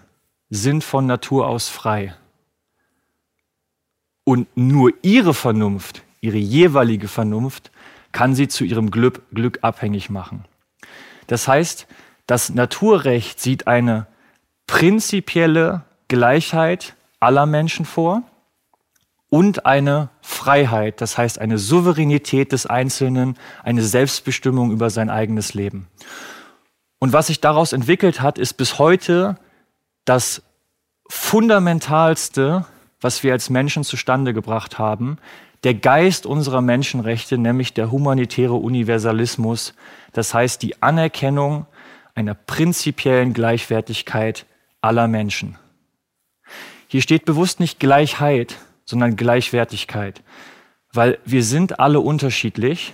sind 0.50 0.84
von 0.84 1.06
Natur 1.06 1.48
aus 1.48 1.70
frei. 1.70 2.16
Und 4.24 4.48
nur 4.56 4.92
ihre 5.02 5.34
Vernunft, 5.34 6.04
ihre 6.22 6.38
jeweilige 6.38 7.08
Vernunft, 7.08 7.72
kann 8.12 8.36
sie 8.36 8.48
zu 8.48 8.64
ihrem 8.64 8.92
Glück, 8.92 9.22
Glück 9.34 9.60
abhängig 9.62 10.10
machen. 10.10 10.46
Das 11.28 11.48
heißt, 11.48 11.88
das 12.28 12.50
Naturrecht 12.50 13.40
sieht 13.40 13.68
eine 13.68 14.08
prinzipielle 14.68 15.84
Gleichheit 16.08 16.96
aller 17.20 17.46
Menschen 17.46 17.86
vor 17.86 18.24
und 19.30 19.66
eine 19.66 20.10
Freiheit, 20.22 21.00
das 21.00 21.18
heißt 21.18 21.40
eine 21.40 21.58
Souveränität 21.58 22.52
des 22.52 22.66
Einzelnen, 22.66 23.38
eine 23.64 23.82
Selbstbestimmung 23.82 24.72
über 24.72 24.90
sein 24.90 25.10
eigenes 25.10 25.54
Leben. 25.54 25.88
Und 27.00 27.14
was 27.14 27.28
sich 27.28 27.40
daraus 27.40 27.74
entwickelt 27.74 28.22
hat, 28.22 28.38
ist 28.38 28.54
bis 28.54 28.78
heute 28.78 29.38
das 30.06 30.42
Fundamentalste, 31.10 32.66
was 33.02 33.24
wir 33.24 33.34
als 33.34 33.50
Menschen 33.50 33.84
zustande 33.84 34.34
gebracht 34.34 34.80
haben, 34.80 35.18
der 35.64 35.74
Geist 35.74 36.26
unserer 36.26 36.62
Menschenrechte, 36.62 37.38
nämlich 37.38 37.74
der 37.74 37.92
humanitäre 37.92 38.54
Universalismus, 38.54 39.74
das 40.14 40.34
heißt 40.34 40.62
die 40.62 40.82
Anerkennung 40.82 41.66
einer 42.16 42.34
prinzipiellen 42.34 43.34
Gleichwertigkeit 43.34 44.46
aller 44.82 45.08
Menschen. 45.08 45.58
Hier 46.88 47.02
steht 47.02 47.26
bewusst 47.26 47.60
nicht 47.60 47.80
Gleichheit, 47.80 48.58
sondern 48.86 49.16
Gleichwertigkeit, 49.16 50.22
weil 50.92 51.20
wir 51.26 51.44
sind 51.44 51.80
alle 51.80 52.00
unterschiedlich, 52.00 52.94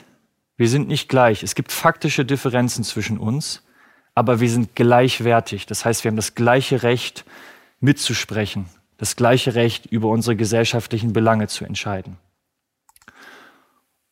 wir 0.57 0.69
sind 0.69 0.87
nicht 0.87 1.07
gleich. 1.07 1.43
Es 1.43 1.55
gibt 1.55 1.71
faktische 1.71 2.25
Differenzen 2.25 2.83
zwischen 2.83 3.17
uns, 3.17 3.63
aber 4.13 4.39
wir 4.39 4.49
sind 4.49 4.75
gleichwertig. 4.75 5.67
Das 5.67 5.85
heißt, 5.85 6.03
wir 6.03 6.09
haben 6.09 6.15
das 6.15 6.35
gleiche 6.35 6.83
Recht 6.83 7.25
mitzusprechen, 7.79 8.65
das 8.97 9.15
gleiche 9.15 9.55
Recht 9.55 9.85
über 9.85 10.09
unsere 10.09 10.35
gesellschaftlichen 10.35 11.13
Belange 11.13 11.47
zu 11.47 11.65
entscheiden. 11.65 12.17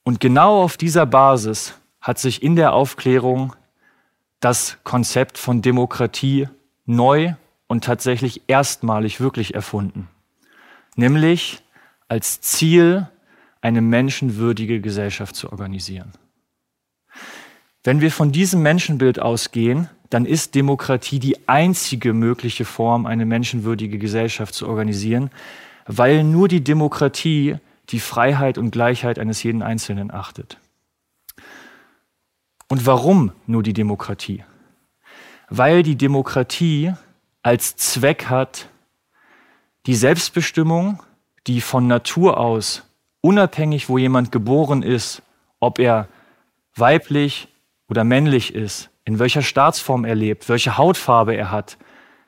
Und 0.03 0.19
genau 0.19 0.61
auf 0.61 0.77
dieser 0.77 1.05
Basis 1.05 1.73
hat 1.99 2.19
sich 2.19 2.43
in 2.43 2.55
der 2.55 2.73
Aufklärung 2.73 3.55
das 4.39 4.77
Konzept 4.83 5.39
von 5.39 5.63
Demokratie 5.63 6.47
neu 6.85 7.33
und 7.67 7.83
tatsächlich 7.83 8.43
erstmalig 8.47 9.19
wirklich 9.19 9.55
erfunden. 9.55 10.07
Nämlich 10.95 11.63
als 12.07 12.41
Ziel, 12.41 13.07
eine 13.61 13.81
menschenwürdige 13.81 14.79
Gesellschaft 14.79 15.35
zu 15.35 15.51
organisieren. 15.51 16.11
Wenn 17.83 18.01
wir 18.01 18.11
von 18.11 18.31
diesem 18.31 18.61
Menschenbild 18.61 19.19
ausgehen, 19.19 19.89
dann 20.15 20.25
ist 20.25 20.55
Demokratie 20.55 21.19
die 21.19 21.49
einzige 21.49 22.13
mögliche 22.13 22.63
Form, 22.63 23.05
eine 23.05 23.25
menschenwürdige 23.25 23.97
Gesellschaft 23.97 24.53
zu 24.53 24.65
organisieren, 24.65 25.29
weil 25.87 26.23
nur 26.23 26.47
die 26.47 26.63
Demokratie 26.63 27.57
die 27.89 27.99
Freiheit 27.99 28.57
und 28.57 28.71
Gleichheit 28.71 29.19
eines 29.19 29.43
jeden 29.43 29.61
Einzelnen 29.61 30.11
achtet. 30.11 30.57
Und 32.69 32.85
warum 32.85 33.33
nur 33.45 33.61
die 33.61 33.73
Demokratie? 33.73 34.45
Weil 35.49 35.83
die 35.83 35.97
Demokratie 35.97 36.93
als 37.43 37.75
Zweck 37.75 38.27
hat, 38.29 38.69
die 39.85 39.95
Selbstbestimmung, 39.95 41.03
die 41.45 41.59
von 41.59 41.87
Natur 41.87 42.39
aus 42.39 42.83
unabhängig 43.19 43.89
wo 43.89 43.97
jemand 43.97 44.31
geboren 44.31 44.81
ist, 44.81 45.23
ob 45.59 45.77
er 45.77 46.07
weiblich 46.73 47.49
oder 47.89 48.05
männlich 48.05 48.55
ist, 48.55 48.91
in 49.05 49.19
welcher 49.19 49.43
Staatsform 49.43 50.03
er 50.03 50.15
lebt, 50.15 50.49
welche 50.49 50.77
Hautfarbe 50.77 51.35
er 51.35 51.51
hat, 51.51 51.77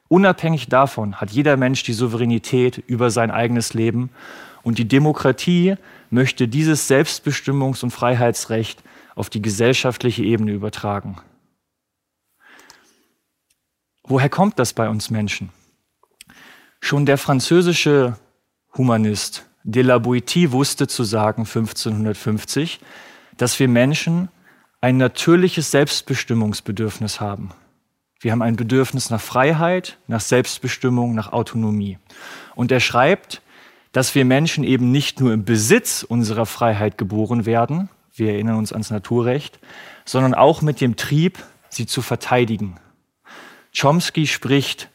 unabhängig 0.07 0.69
davon 0.69 1.15
hat 1.19 1.31
jeder 1.31 1.57
Mensch 1.57 1.83
die 1.83 1.93
Souveränität 1.93 2.77
über 2.77 3.09
sein 3.09 3.31
eigenes 3.31 3.73
Leben 3.73 4.11
und 4.63 4.77
die 4.77 4.87
Demokratie 4.87 5.75
möchte 6.09 6.47
dieses 6.47 6.89
Selbstbestimmungs- 6.89 7.83
und 7.83 7.91
Freiheitsrecht 7.91 8.83
auf 9.15 9.29
die 9.29 9.41
gesellschaftliche 9.41 10.23
Ebene 10.23 10.51
übertragen. 10.51 11.17
Woher 14.03 14.29
kommt 14.29 14.57
das 14.59 14.73
bei 14.73 14.87
uns 14.87 15.09
Menschen? 15.09 15.49
Schon 16.79 17.05
der 17.05 17.17
französische 17.17 18.17
Humanist 18.77 19.45
de 19.63 19.83
la 19.83 19.97
Boétie 19.97 20.51
wusste 20.51 20.87
zu 20.87 21.03
sagen 21.03 21.41
1550, 21.41 22.79
dass 23.35 23.59
wir 23.59 23.67
Menschen 23.67 24.29
ein 24.81 24.97
natürliches 24.97 25.71
Selbstbestimmungsbedürfnis 25.71 27.19
haben. 27.19 27.51
Wir 28.19 28.31
haben 28.31 28.41
ein 28.41 28.55
Bedürfnis 28.55 29.09
nach 29.09 29.21
Freiheit, 29.21 29.97
nach 30.07 30.21
Selbstbestimmung, 30.21 31.13
nach 31.13 31.31
Autonomie. 31.31 31.99
Und 32.55 32.71
er 32.71 32.79
schreibt, 32.79 33.41
dass 33.91 34.15
wir 34.15 34.25
Menschen 34.25 34.63
eben 34.63 34.91
nicht 34.91 35.19
nur 35.19 35.33
im 35.33 35.45
Besitz 35.45 36.03
unserer 36.03 36.45
Freiheit 36.45 36.97
geboren 36.97 37.45
werden, 37.45 37.89
wir 38.13 38.31
erinnern 38.31 38.57
uns 38.57 38.71
ans 38.71 38.89
Naturrecht, 38.89 39.59
sondern 40.05 40.33
auch 40.33 40.61
mit 40.61 40.81
dem 40.81 40.95
Trieb, 40.95 41.37
sie 41.69 41.85
zu 41.85 42.01
verteidigen. 42.01 42.79
Chomsky 43.79 44.25
spricht 44.25 44.89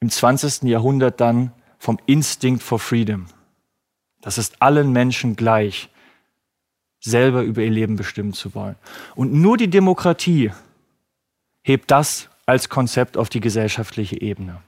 im 0.00 0.10
20. 0.10 0.62
Jahrhundert 0.62 1.20
dann 1.20 1.52
vom 1.78 1.98
Instinct 2.06 2.62
for 2.62 2.78
Freedom. 2.78 3.26
Das 4.20 4.38
ist 4.38 4.62
allen 4.62 4.92
Menschen 4.92 5.34
gleich, 5.34 5.88
selber 7.00 7.42
über 7.42 7.62
ihr 7.62 7.70
Leben 7.70 7.96
bestimmen 7.96 8.32
zu 8.32 8.54
wollen. 8.54 8.76
Und 9.14 9.32
nur 9.32 9.56
die 9.56 9.70
Demokratie 9.70 10.52
hebt 11.62 11.90
das 11.90 12.28
als 12.46 12.68
Konzept 12.68 13.16
auf 13.16 13.28
die 13.28 13.40
gesellschaftliche 13.40 14.20
Ebene. 14.20 14.62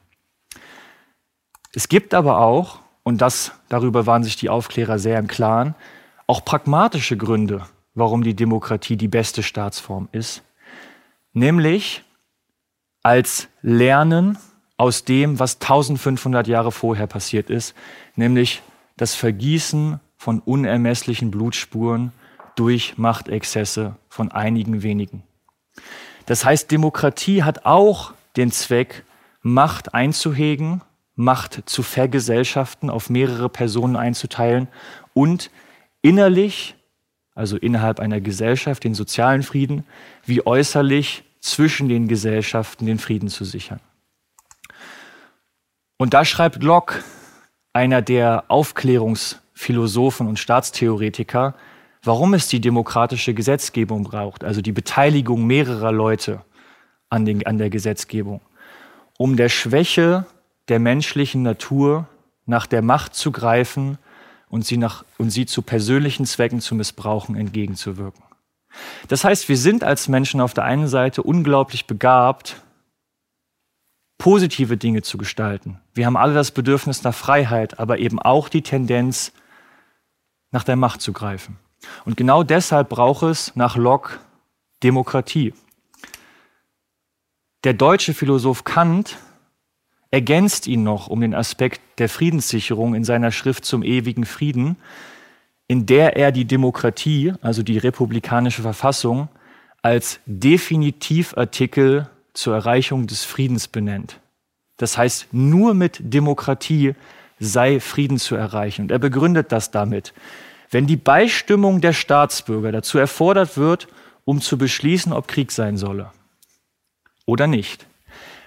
Es 1.73 1.89
gibt 1.89 2.15
aber 2.15 2.39
auch, 2.41 2.81
und 3.03 3.21
das, 3.21 3.53
darüber 3.69 4.07
waren 4.07 4.25
sich 4.25 4.37
die 4.37 4.51
Aufklärer 4.51 4.99
sehr 4.99 5.19
im 5.19 5.27
Klaren, 5.27 5.75
auch 6.27 6.45
pragmatische 6.45 7.17
Gründe, 7.17 7.67
warum 7.95 8.23
die 8.23 8.35
Demokratie 8.35 8.97
die 8.97 9.09
beste 9.09 9.43
Staatsform 9.43 10.09
ist, 10.13 10.43
nämlich 11.33 12.05
als 13.03 13.49
Lernen 13.63 14.39
aus 14.77 15.05
dem, 15.05 15.39
was 15.39 15.61
1500 15.61 16.47
Jahre 16.47 16.73
vorher 16.73 17.07
passiert 17.07 17.51
ist, 17.51 17.75
nämlich 18.17 18.63
das 18.97 19.15
Vergießen 19.15 20.01
von 20.17 20.41
unermesslichen 20.41 21.31
Blutspuren 21.31 22.13
durch 22.61 22.99
Machtexzesse 22.99 23.97
von 24.11 24.31
einigen 24.31 24.83
wenigen. 24.83 25.23
Das 26.27 26.45
heißt, 26.45 26.71
Demokratie 26.71 27.43
hat 27.43 27.65
auch 27.65 28.13
den 28.37 28.53
Zweck, 28.53 29.07
Macht 29.41 29.95
einzuhegen, 29.95 30.83
Macht 31.15 31.63
zu 31.65 31.83
vergesellschaften, 31.83 32.91
auf 32.91 33.09
mehrere 33.09 33.49
Personen 33.49 33.97
einzuteilen 33.97 34.69
und 35.15 35.51
innerlich, 36.03 36.75
also 37.35 37.57
innerhalb 37.57 37.99
einer 37.99 38.21
Gesellschaft, 38.21 38.85
den 38.85 38.95
sozialen 38.95 39.43
Frieden, 39.43 39.85
wie 40.27 40.47
äußerlich 40.47 41.25
zwischen 41.41 41.89
den 41.89 42.09
Gesellschaften 42.09 42.85
den 42.85 42.99
Frieden 42.99 43.31
zu 43.31 43.47
sichern. 43.47 43.81
Und 45.97 46.13
da 46.13 46.27
schreibt 46.27 46.63
Locke, 46.63 47.03
einer 47.73 48.03
der 48.03 48.45
Aufklärungsphilosophen 48.49 50.27
und 50.27 50.39
Staatstheoretiker, 50.39 51.55
warum 52.03 52.35
es 52.35 52.49
die 52.49 52.61
demokratische 52.61 53.35
Gesetzgebung 53.35 54.05
braucht, 54.05 54.45
also 54.45 54.63
die 54.63 54.73
Beteiligung 54.73 55.47
mehrerer 55.47 55.93
Leute 55.93 56.45
an, 57.09 57.25
den, 57.25 57.47
an 57.47 57.59
der 57.59 57.71
Gesetzgebung, 57.71 58.41
um 59.19 59.37
der 59.37 59.49
Schwäche 59.49 60.27
der 60.69 60.79
menschlichen 60.79 61.43
Natur 61.43 62.09
nach 62.47 62.67
der 62.67 62.83
Macht 62.83 63.15
zu 63.15 63.33
greifen 63.33 63.99
und 64.49 64.65
sie, 64.65 64.77
nach, 64.77 65.05
und 65.19 65.31
sie 65.31 65.47
zu 65.47 65.63
persönlichen 65.63 66.27
Zwecken 66.27 66.61
zu 66.61 66.75
missbrauchen 66.75 67.37
entgegenzuwirken. 67.37 68.23
Das 69.09 69.25
heißt, 69.25 69.49
wir 69.49 69.57
sind 69.57 69.85
als 69.85 70.09
Menschen 70.09 70.41
auf 70.41 70.55
der 70.55 70.65
einen 70.65 70.89
Seite 70.89 71.23
unglaublich 71.23 71.87
begabt, 71.87 72.63
positive 74.19 74.77
Dinge 74.77 75.03
zu 75.03 75.19
gestalten. 75.19 75.81
Wir 75.95 76.07
haben 76.07 76.17
alle 76.17 76.35
das 76.35 76.51
Bedürfnis 76.51 77.03
nach 77.03 77.15
Freiheit, 77.15 77.79
aber 77.79 77.99
eben 77.99 78.21
auch 78.21 78.49
die 78.49 78.63
Tendenz, 78.63 79.33
nach 80.53 80.65
der 80.65 80.77
Macht 80.77 81.01
zu 81.01 81.13
greifen. 81.13 81.59
Und 82.05 82.17
genau 82.17 82.43
deshalb 82.43 82.89
braucht 82.89 83.23
es 83.23 83.57
nach 83.57 83.77
Locke 83.77 84.19
Demokratie. 84.83 85.55
Der 87.65 87.75
deutsche 87.75 88.15
Philosoph 88.15 88.65
Kant 88.65 89.19
ergänzt 90.11 90.67
ihn 90.67 90.83
noch 90.83 91.09
um 91.09 91.21
den 91.21 91.35
Aspekt 91.35 91.81
der 91.99 92.09
Friedenssicherung 92.09 92.95
in 92.95 93.05
seiner 93.05 93.31
Schrift 93.33 93.65
zum 93.65 93.83
ewigen 93.83 94.25
Frieden, 94.25 94.77
in 95.69 95.87
der 95.87 96.17
er 96.17 96.33
die 96.33 96.47
Demokratie, 96.47 97.35
also 97.43 97.63
die 97.63 97.79
republikanische 97.79 98.63
Verfassung, 98.63 99.29
als 99.83 100.21
Definitivartikel 100.27 102.09
zur 102.33 102.55
Erreichung 102.55 103.07
des 103.07 103.25
Friedens 103.25 103.69
benennt. 103.69 104.21
Das 104.79 104.97
heißt, 104.97 105.29
nur 105.33 105.75
mit 105.75 106.01
Demokratie 106.01 106.95
sei 107.39 107.81
Frieden 107.81 108.19
zu 108.19 108.35
erreichen. 108.35 108.83
Und 108.83 108.91
er 108.91 108.99
begründet 108.99 109.53
das 109.53 109.71
damit. 109.71 110.13
Wenn 110.71 110.87
die 110.87 110.97
Beistimmung 110.97 111.81
der 111.81 111.93
Staatsbürger 111.93 112.71
dazu 112.73 112.99
erfordert 112.99 113.57
wird, 113.57 113.89
um 114.25 114.41
zu 114.41 114.57
beschließen, 114.57 115.13
ob 115.13 115.27
Krieg 115.27 115.51
sein 115.51 115.77
solle 115.77 116.13
oder 117.27 117.47
nicht, 117.47 117.87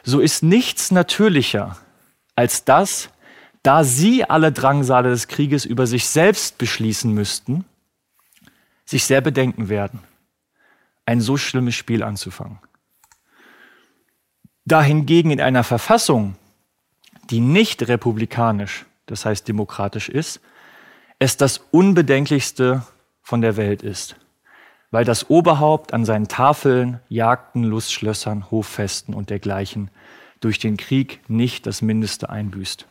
so 0.04 0.20
ist 0.20 0.44
nichts 0.44 0.92
natürlicher 0.92 1.78
als 2.36 2.66
das, 2.66 3.10
da 3.62 3.84
sie 3.84 4.26
alle 4.26 4.52
Drangsale 4.52 5.10
des 5.10 5.28
Krieges 5.28 5.66
über 5.66 5.88
sich 5.88 6.08
selbst 6.08 6.58
beschließen 6.58 7.14
müssten, 7.14 7.66
sich 8.86 9.06
sehr 9.06 9.22
bedenken 9.22 9.70
werden, 9.70 10.02
ein 11.06 11.22
so 11.22 11.38
schlimmes 11.38 11.76
Spiel 11.76 12.04
anzufangen. 12.04 12.60
Da 14.66 14.82
hingegen 14.82 15.32
in 15.32 15.42
einer 15.42 15.64
Verfassung, 15.64 16.36
die 17.30 17.40
nicht 17.40 17.88
republikanisch, 17.88 18.86
das 19.06 19.26
heißt 19.26 19.48
demokratisch 19.48 20.10
ist, 20.10 20.40
es 21.24 21.38
das 21.38 21.60
Unbedenklichste 21.72 22.84
von 23.22 23.42
der 23.42 23.58
Welt 23.58 23.82
ist, 23.82 24.16
weil 24.92 25.06
das 25.06 25.30
Oberhaupt 25.30 25.94
an 25.94 26.06
seinen 26.06 26.28
Tafeln, 26.28 27.00
Jagden, 27.10 27.64
Lustschlössern, 27.64 28.52
Hoffesten 28.52 29.14
und 29.14 29.30
dergleichen 29.30 29.90
durch 30.40 30.60
den 30.60 30.78
Krieg 30.78 31.22
nicht 31.28 31.66
das 31.66 31.82
Mindeste 31.82 32.30
einbüßt 32.30 32.88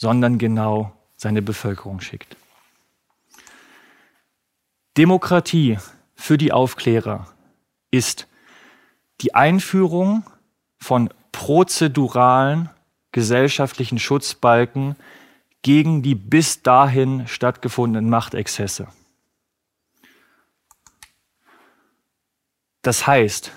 sondern 0.00 0.38
genau 0.38 0.92
seine 1.18 1.42
Bevölkerung 1.42 2.00
schickt. 2.00 2.34
Demokratie 4.96 5.78
für 6.14 6.38
die 6.38 6.52
Aufklärer 6.52 7.28
ist 7.90 8.26
die 9.20 9.34
Einführung 9.34 10.24
von 10.78 11.12
prozeduralen 11.32 12.70
gesellschaftlichen 13.12 13.98
Schutzbalken 13.98 14.96
gegen 15.62 16.02
die 16.02 16.14
bis 16.14 16.62
dahin 16.62 17.26
stattgefundenen 17.26 18.08
Machtexzesse. 18.10 18.88
Das 22.82 23.06
heißt, 23.06 23.52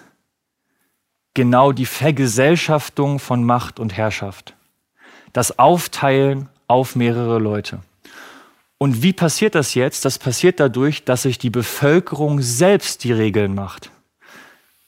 genau 1.34 1.72
die 1.72 1.86
Vergesellschaftung 1.86 3.20
von 3.20 3.44
Macht 3.44 3.80
und 3.80 3.96
Herrschaft 3.96 4.56
das 5.34 5.58
Aufteilen 5.60 6.48
auf 6.68 6.96
mehrere 6.96 7.40
Leute. 7.40 7.80
Und 8.78 9.02
wie 9.02 9.14
passiert 9.14 9.56
das 9.56 9.74
jetzt? 9.74 10.06
Das 10.06 10.20
passiert 10.20 10.60
dadurch, 10.60 11.04
dass 11.04 11.24
sich 11.24 11.38
die 11.38 11.50
Bevölkerung 11.50 12.42
selbst 12.42 13.04
die 13.04 13.12
Regeln 13.12 13.56
macht. 13.56 13.92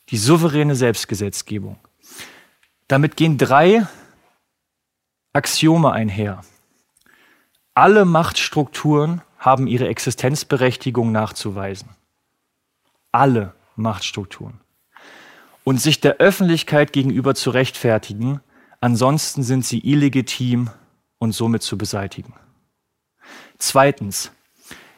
Die 0.10 0.18
souveräne 0.18 0.76
Selbstgesetzgebung. 0.76 1.78
Damit 2.88 3.18
gehen 3.18 3.38
drei 3.38 3.88
Axiome 5.34 5.92
einher. 5.92 6.44
Alle 7.76 8.06
Machtstrukturen 8.06 9.22
haben 9.38 9.68
ihre 9.68 9.88
Existenzberechtigung 9.88 11.12
nachzuweisen. 11.12 11.90
Alle 13.12 13.54
Machtstrukturen. 13.76 14.60
Und 15.64 15.80
sich 15.80 16.02
der 16.02 16.18
Öffentlichkeit 16.18 16.94
gegenüber 16.94 17.36
zu 17.36 17.52
rechtfertigen, 17.52 18.42
Ansonsten 18.86 19.42
sind 19.42 19.66
sie 19.66 19.80
illegitim 19.80 20.70
und 21.18 21.32
somit 21.32 21.64
zu 21.64 21.76
beseitigen. 21.76 22.36
Zweitens, 23.58 24.32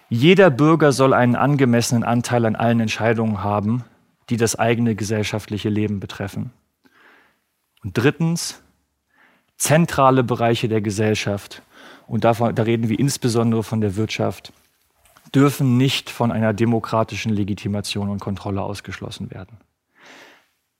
jeder 0.09 0.49
Bürger 0.49 0.91
soll 0.91 1.13
einen 1.13 1.37
angemessenen 1.37 2.03
Anteil 2.03 2.45
an 2.45 2.57
allen 2.57 2.81
Entscheidungen 2.81 3.45
haben, 3.45 3.85
die 4.29 4.35
das 4.35 4.57
eigene 4.57 4.95
gesellschaftliche 4.95 5.69
Leben 5.69 6.01
betreffen. 6.01 6.51
Und 7.81 7.97
drittens, 7.97 8.61
zentrale 9.55 10.25
Bereiche 10.25 10.67
der 10.67 10.81
Gesellschaft, 10.81 11.61
und 12.07 12.23
davon, 12.23 12.55
da 12.55 12.63
reden 12.63 12.89
wir 12.89 12.97
insbesondere 12.97 13.63
von 13.63 13.81
der 13.81 13.95
Wirtschaft, 13.95 14.53
dürfen 15.35 15.77
nicht 15.77 16.09
von 16.09 16.31
einer 16.31 16.53
demokratischen 16.53 17.33
Legitimation 17.33 18.09
und 18.09 18.19
Kontrolle 18.19 18.61
ausgeschlossen 18.61 19.29
werden. 19.29 19.57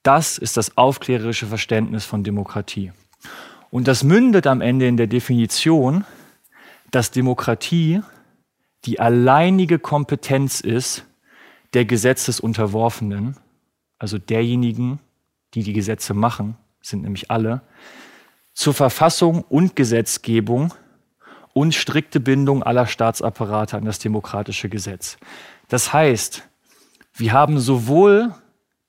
Das 0.04 0.38
ist 0.38 0.56
das 0.56 0.78
aufklärerische 0.78 1.48
Verständnis 1.48 2.06
von 2.06 2.24
Demokratie. 2.24 2.94
Und 3.70 3.90
das 3.90 4.04
mündet 4.04 4.48
am 4.48 4.62
Ende 4.62 4.88
in 4.88 4.96
der 4.96 5.08
Definition, 5.08 6.06
dass 6.92 7.12
Demokratie 7.12 8.02
die 8.86 9.02
alleinige 9.02 9.80
Kompetenz 9.80 10.62
ist 10.62 11.06
der 11.74 11.84
Gesetzesunterworfenen, 11.84 13.36
also 14.00 14.18
derjenigen, 14.18 15.00
die 15.54 15.64
die 15.64 15.74
Gesetze 15.74 16.14
machen, 16.14 16.56
sind 16.82 17.04
nämlich 17.04 17.30
alle, 17.30 17.62
zur 18.54 18.74
Verfassung 18.74 19.44
und 19.50 19.76
Gesetzgebung 19.76 20.74
und 21.58 21.74
strikte 21.74 22.20
Bindung 22.20 22.62
aller 22.62 22.86
Staatsapparate 22.86 23.78
an 23.78 23.86
das 23.86 23.98
demokratische 23.98 24.70
Gesetz. 24.70 25.18
Das 25.70 25.92
heißt, 25.92 26.48
wir 27.16 27.34
haben 27.34 27.58
sowohl 27.60 28.32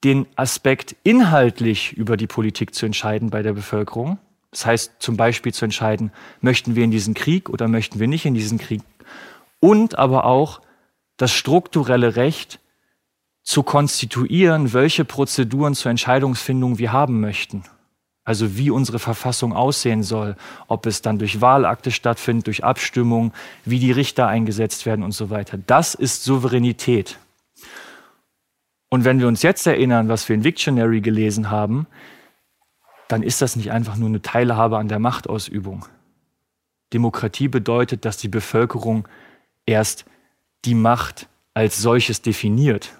den 0.03 0.27
Aspekt 0.35 0.95
inhaltlich 1.01 1.93
über 1.93 2.15
die 2.15 2.27
Politik 2.27 2.75
zu 2.75 2.85
entscheiden 2.85 3.31
bei 3.31 3.41
der 3.41 3.53
Bevölkerung. 3.53 4.19
Das 4.51 4.67
heißt 4.67 4.93
zum 4.99 5.17
Beispiel 5.17 5.51
zu 5.51 5.65
entscheiden, 5.65 6.11
möchten 6.41 6.75
wir 6.75 6.83
in 6.83 6.91
diesen 6.91 7.15
Krieg 7.15 7.49
oder 7.49 7.67
möchten 7.67 7.99
wir 7.99 8.07
nicht 8.07 8.27
in 8.27 8.35
diesen 8.35 8.59
Krieg. 8.59 8.83
Und 9.59 9.97
aber 9.97 10.25
auch 10.25 10.61
das 11.17 11.31
strukturelle 11.31 12.17
Recht 12.17 12.59
zu 13.41 13.63
konstituieren, 13.63 14.73
welche 14.73 15.05
Prozeduren 15.05 15.73
zur 15.73 15.89
Entscheidungsfindung 15.89 16.77
wir 16.77 16.93
haben 16.93 17.19
möchten. 17.19 17.63
Also 18.29 18.55
wie 18.57 18.69
unsere 18.69 18.99
Verfassung 18.99 19.53
aussehen 19.53 20.03
soll, 20.03 20.35
ob 20.67 20.85
es 20.85 21.01
dann 21.01 21.17
durch 21.17 21.41
Wahlakte 21.41 21.89
stattfindet, 21.89 22.45
durch 22.45 22.63
Abstimmung, 22.63 23.33
wie 23.65 23.79
die 23.79 23.91
Richter 23.91 24.27
eingesetzt 24.27 24.85
werden 24.85 25.03
und 25.03 25.13
so 25.13 25.31
weiter. 25.31 25.57
Das 25.65 25.95
ist 25.95 26.25
Souveränität. 26.25 27.17
Und 28.87 29.03
wenn 29.03 29.19
wir 29.19 29.27
uns 29.27 29.41
jetzt 29.41 29.65
erinnern, 29.65 30.09
was 30.09 30.29
wir 30.29 30.35
in 30.35 30.43
Victionary 30.43 31.01
gelesen 31.01 31.49
haben, 31.49 31.87
dann 33.07 33.23
ist 33.23 33.41
das 33.41 33.55
nicht 33.55 33.71
einfach 33.71 33.95
nur 33.95 34.09
eine 34.09 34.21
Teilhabe 34.21 34.77
an 34.77 34.89
der 34.89 34.99
Machtausübung. 34.99 35.87
Demokratie 36.93 37.47
bedeutet, 37.47 38.05
dass 38.05 38.17
die 38.17 38.27
Bevölkerung 38.27 39.07
erst 39.65 40.05
die 40.65 40.75
Macht 40.75 41.27
als 41.55 41.79
solches 41.79 42.21
definiert 42.21 42.91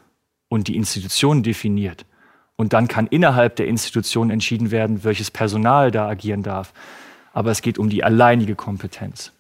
und 0.48 0.68
die 0.70 0.76
Institution 0.76 1.44
definiert. 1.44 2.08
Und 2.60 2.74
dann 2.74 2.90
kann 2.90 3.08
innerhalb 3.08 3.56
der 3.56 3.68
Institution 3.68 4.30
entschieden 4.30 4.70
werden, 4.70 5.06
welches 5.06 5.32
Personal 5.32 5.92
da 5.92 6.10
agieren 6.10 6.44
darf. 6.44 6.74
Aber 7.32 7.52
es 7.52 7.62
geht 7.62 7.80
um 7.80 7.90
die 7.90 8.04
alleinige 8.04 8.56
Kompetenz. 8.56 9.32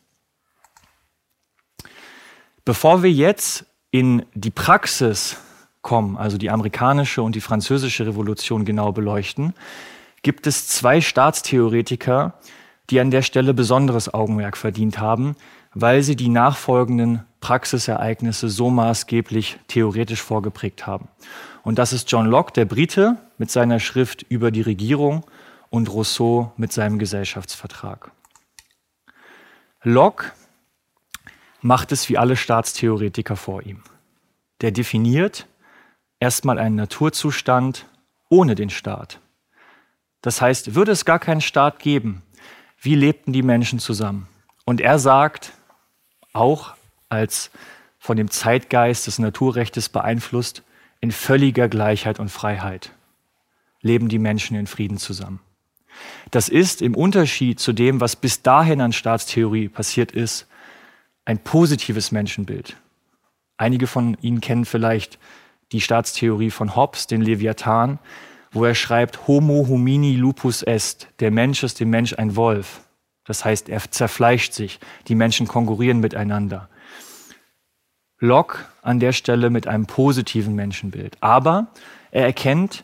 Bevor 2.63 3.03
wir 3.03 3.11
jetzt 3.11 3.65
in 3.91 4.25
die 4.35 4.51
Praxis 4.51 5.35
kommen, 5.81 6.15
also 6.15 6.37
die 6.37 6.49
amerikanische 6.49 7.21
und 7.21 7.35
die 7.35 7.41
französische 7.41 8.07
Revolution 8.07 8.63
genau 8.63 8.93
beleuchten, 8.93 9.53
gibt 10.21 10.47
es 10.47 10.69
zwei 10.69 11.01
Staatstheoretiker, 11.01 12.35
die 12.89 13.01
an 13.01 13.11
der 13.11 13.23
Stelle 13.23 13.53
besonderes 13.53 14.13
Augenmerk 14.13 14.55
verdient 14.55 14.97
haben, 14.97 15.35
weil 15.73 16.03
sie 16.03 16.15
die 16.15 16.29
nachfolgenden 16.29 17.25
Praxisereignisse 17.41 18.47
so 18.47 18.69
maßgeblich 18.69 19.59
theoretisch 19.67 20.21
vorgeprägt 20.21 20.87
haben. 20.87 21.09
Und 21.63 21.79
das 21.79 21.93
ist 21.93 22.11
John 22.11 22.25
Locke, 22.25 22.53
der 22.53 22.65
Brite, 22.65 23.17
mit 23.37 23.51
seiner 23.51 23.79
Schrift 23.79 24.23
über 24.23 24.51
die 24.51 24.61
Regierung 24.61 25.25
und 25.69 25.89
Rousseau 25.91 26.51
mit 26.57 26.73
seinem 26.73 26.99
Gesellschaftsvertrag. 26.99 28.11
Locke 29.83 30.31
macht 31.61 31.91
es 31.91 32.09
wie 32.09 32.17
alle 32.17 32.35
Staatstheoretiker 32.35 33.35
vor 33.35 33.63
ihm. 33.63 33.83
Der 34.61 34.71
definiert 34.71 35.47
erstmal 36.19 36.59
einen 36.59 36.75
Naturzustand 36.75 37.85
ohne 38.29 38.55
den 38.55 38.69
Staat. 38.69 39.19
Das 40.21 40.41
heißt, 40.41 40.75
würde 40.75 40.91
es 40.91 41.05
gar 41.05 41.19
keinen 41.19 41.41
Staat 41.41 41.79
geben, 41.79 42.21
wie 42.81 42.95
lebten 42.95 43.33
die 43.33 43.41
Menschen 43.41 43.79
zusammen? 43.79 44.27
Und 44.65 44.81
er 44.81 44.99
sagt, 44.99 45.53
auch 46.33 46.73
als 47.09 47.51
von 47.97 48.17
dem 48.17 48.29
Zeitgeist 48.29 49.07
des 49.07 49.19
Naturrechtes 49.19 49.89
beeinflusst, 49.89 50.63
in 51.01 51.11
völliger 51.11 51.69
Gleichheit 51.69 52.19
und 52.19 52.29
Freiheit 52.29 52.91
leben 53.81 54.09
die 54.09 54.19
Menschen 54.19 54.57
in 54.57 54.67
Frieden 54.67 54.97
zusammen. 54.97 55.39
Das 56.31 56.49
ist 56.49 56.81
im 56.81 56.95
Unterschied 56.95 57.59
zu 57.59 57.73
dem, 57.73 58.01
was 58.01 58.15
bis 58.15 58.41
dahin 58.41 58.81
an 58.81 58.93
Staatstheorie 58.93 59.69
passiert 59.69 60.11
ist, 60.11 60.47
ein 61.25 61.39
positives 61.39 62.11
Menschenbild. 62.11 62.77
Einige 63.57 63.87
von 63.87 64.17
Ihnen 64.21 64.41
kennen 64.41 64.65
vielleicht 64.65 65.19
die 65.71 65.81
Staatstheorie 65.81 66.51
von 66.51 66.75
Hobbes, 66.75 67.07
den 67.07 67.21
Leviathan, 67.21 67.99
wo 68.51 68.65
er 68.65 68.75
schreibt, 68.75 69.27
Homo 69.27 69.67
homini 69.67 70.15
lupus 70.15 70.63
est, 70.63 71.07
der 71.19 71.31
Mensch 71.31 71.63
ist 71.63 71.79
dem 71.79 71.89
Mensch 71.89 72.13
ein 72.13 72.35
Wolf. 72.35 72.81
Das 73.25 73.45
heißt, 73.45 73.69
er 73.69 73.79
zerfleischt 73.91 74.53
sich, 74.53 74.79
die 75.07 75.13
Menschen 75.13 75.47
konkurrieren 75.47 75.99
miteinander. 75.99 76.67
Locke 78.19 78.65
an 78.81 78.99
der 78.99 79.13
Stelle 79.13 79.49
mit 79.49 79.67
einem 79.67 79.85
positiven 79.85 80.55
Menschenbild. 80.55 81.17
Aber 81.21 81.67
er 82.11 82.25
erkennt, 82.25 82.83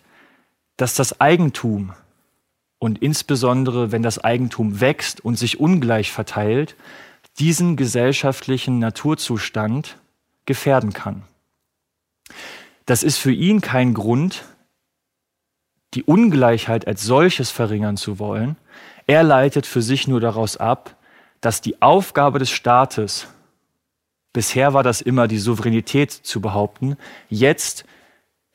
dass 0.78 0.96
das 0.96 1.20
Eigentum 1.20 1.94
und 2.80 3.02
insbesondere 3.02 3.92
wenn 3.92 4.04
das 4.04 4.24
Eigentum 4.24 4.80
wächst 4.82 5.24
und 5.24 5.38
sich 5.38 5.60
ungleich 5.60 6.12
verteilt, 6.12 6.76
diesen 7.40 7.76
gesellschaftlichen 7.76 8.80
Naturzustand 8.80 9.98
gefährden 10.46 10.94
kann. 10.94 11.24
Das 12.86 13.04
ist 13.04 13.18
für 13.18 13.32
ihn 13.32 13.62
kein 13.62 13.94
Grund, 13.94 14.44
die 15.96 16.04
Ungleichheit 16.04 16.88
als 16.88 17.04
solches 17.04 17.52
verringern 17.52 17.98
zu 17.98 18.20
wollen. 18.20 18.58
Er 19.08 19.24
leitet 19.24 19.66
für 19.66 19.82
sich 19.82 20.08
nur 20.08 20.20
daraus 20.20 20.58
ab, 20.58 20.96
dass 21.42 21.62
die 21.62 21.82
Aufgabe 21.82 22.40
des 22.40 22.52
Staates, 22.52 23.28
bisher 24.36 24.74
war 24.74 24.84
das 24.84 25.00
immer 25.00 25.30
die 25.30 25.38
Souveränität 25.38 26.12
zu 26.12 26.42
behaupten, 26.42 26.98
jetzt 27.30 27.86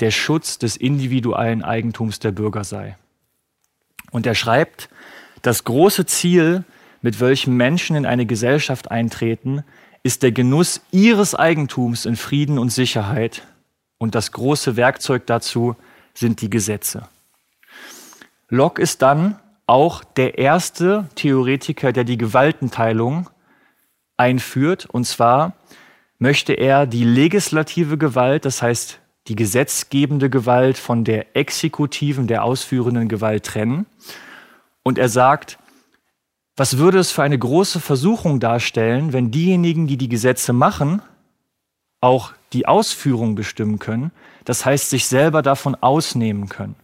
der 0.00 0.10
Schutz 0.10 0.58
des 0.58 0.76
individuellen 0.76 1.64
Eigentums 1.64 2.18
der 2.18 2.32
Bürger 2.32 2.64
sei. 2.64 2.98
Und 4.10 4.26
er 4.26 4.34
schreibt, 4.34 4.90
das 5.40 5.64
große 5.64 6.04
Ziel, 6.04 6.64
mit 7.00 7.18
welchem 7.18 7.56
Menschen 7.56 7.96
in 7.96 8.04
eine 8.04 8.26
Gesellschaft 8.26 8.90
eintreten, 8.90 9.64
ist 10.02 10.22
der 10.22 10.32
Genuss 10.32 10.82
ihres 10.90 11.34
Eigentums 11.34 12.04
in 12.04 12.16
Frieden 12.16 12.58
und 12.58 12.68
Sicherheit 12.68 13.42
und 13.96 14.14
das 14.14 14.32
große 14.32 14.76
Werkzeug 14.76 15.26
dazu 15.26 15.76
sind 16.12 16.42
die 16.42 16.50
Gesetze. 16.50 17.08
Locke 18.50 18.82
ist 18.82 19.00
dann 19.00 19.38
auch 19.66 20.04
der 20.04 20.36
erste 20.36 21.08
Theoretiker, 21.14 21.92
der 21.92 22.04
die 22.04 22.18
Gewaltenteilung 22.18 23.30
einführt. 24.18 24.84
Und 24.86 25.06
zwar 25.06 25.54
möchte 26.20 26.52
er 26.52 26.86
die 26.86 27.02
legislative 27.02 27.98
Gewalt, 27.98 28.44
das 28.44 28.62
heißt 28.62 29.00
die 29.26 29.34
gesetzgebende 29.34 30.30
Gewalt 30.30 30.78
von 30.78 31.02
der 31.02 31.36
exekutiven, 31.36 32.26
der 32.26 32.44
ausführenden 32.44 33.08
Gewalt 33.08 33.44
trennen. 33.44 33.86
Und 34.82 34.98
er 34.98 35.08
sagt, 35.08 35.58
was 36.56 36.78
würde 36.78 36.98
es 36.98 37.10
für 37.10 37.22
eine 37.22 37.38
große 37.38 37.80
Versuchung 37.80 38.38
darstellen, 38.38 39.12
wenn 39.12 39.30
diejenigen, 39.30 39.86
die 39.86 39.96
die 39.96 40.08
Gesetze 40.08 40.52
machen, 40.52 41.02
auch 42.00 42.32
die 42.52 42.66
Ausführung 42.66 43.34
bestimmen 43.34 43.78
können, 43.78 44.10
das 44.44 44.64
heißt 44.66 44.90
sich 44.90 45.06
selber 45.06 45.42
davon 45.42 45.74
ausnehmen 45.74 46.48
können. 46.48 46.76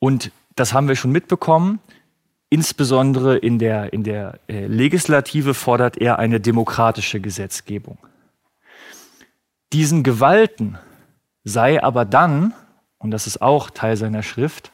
Und 0.00 0.32
das 0.56 0.72
haben 0.72 0.88
wir 0.88 0.96
schon 0.96 1.12
mitbekommen. 1.12 1.80
Insbesondere 2.50 3.36
in 3.36 3.58
der, 3.58 3.92
in 3.92 4.04
der 4.04 4.40
äh, 4.48 4.66
Legislative 4.66 5.52
fordert 5.52 5.98
er 5.98 6.18
eine 6.18 6.40
demokratische 6.40 7.20
Gesetzgebung. 7.20 7.98
Diesen 9.72 10.02
Gewalten 10.02 10.78
sei 11.44 11.82
aber 11.82 12.06
dann, 12.06 12.54
und 12.96 13.10
das 13.10 13.26
ist 13.26 13.42
auch 13.42 13.68
Teil 13.70 13.96
seiner 13.96 14.22
Schrift, 14.22 14.72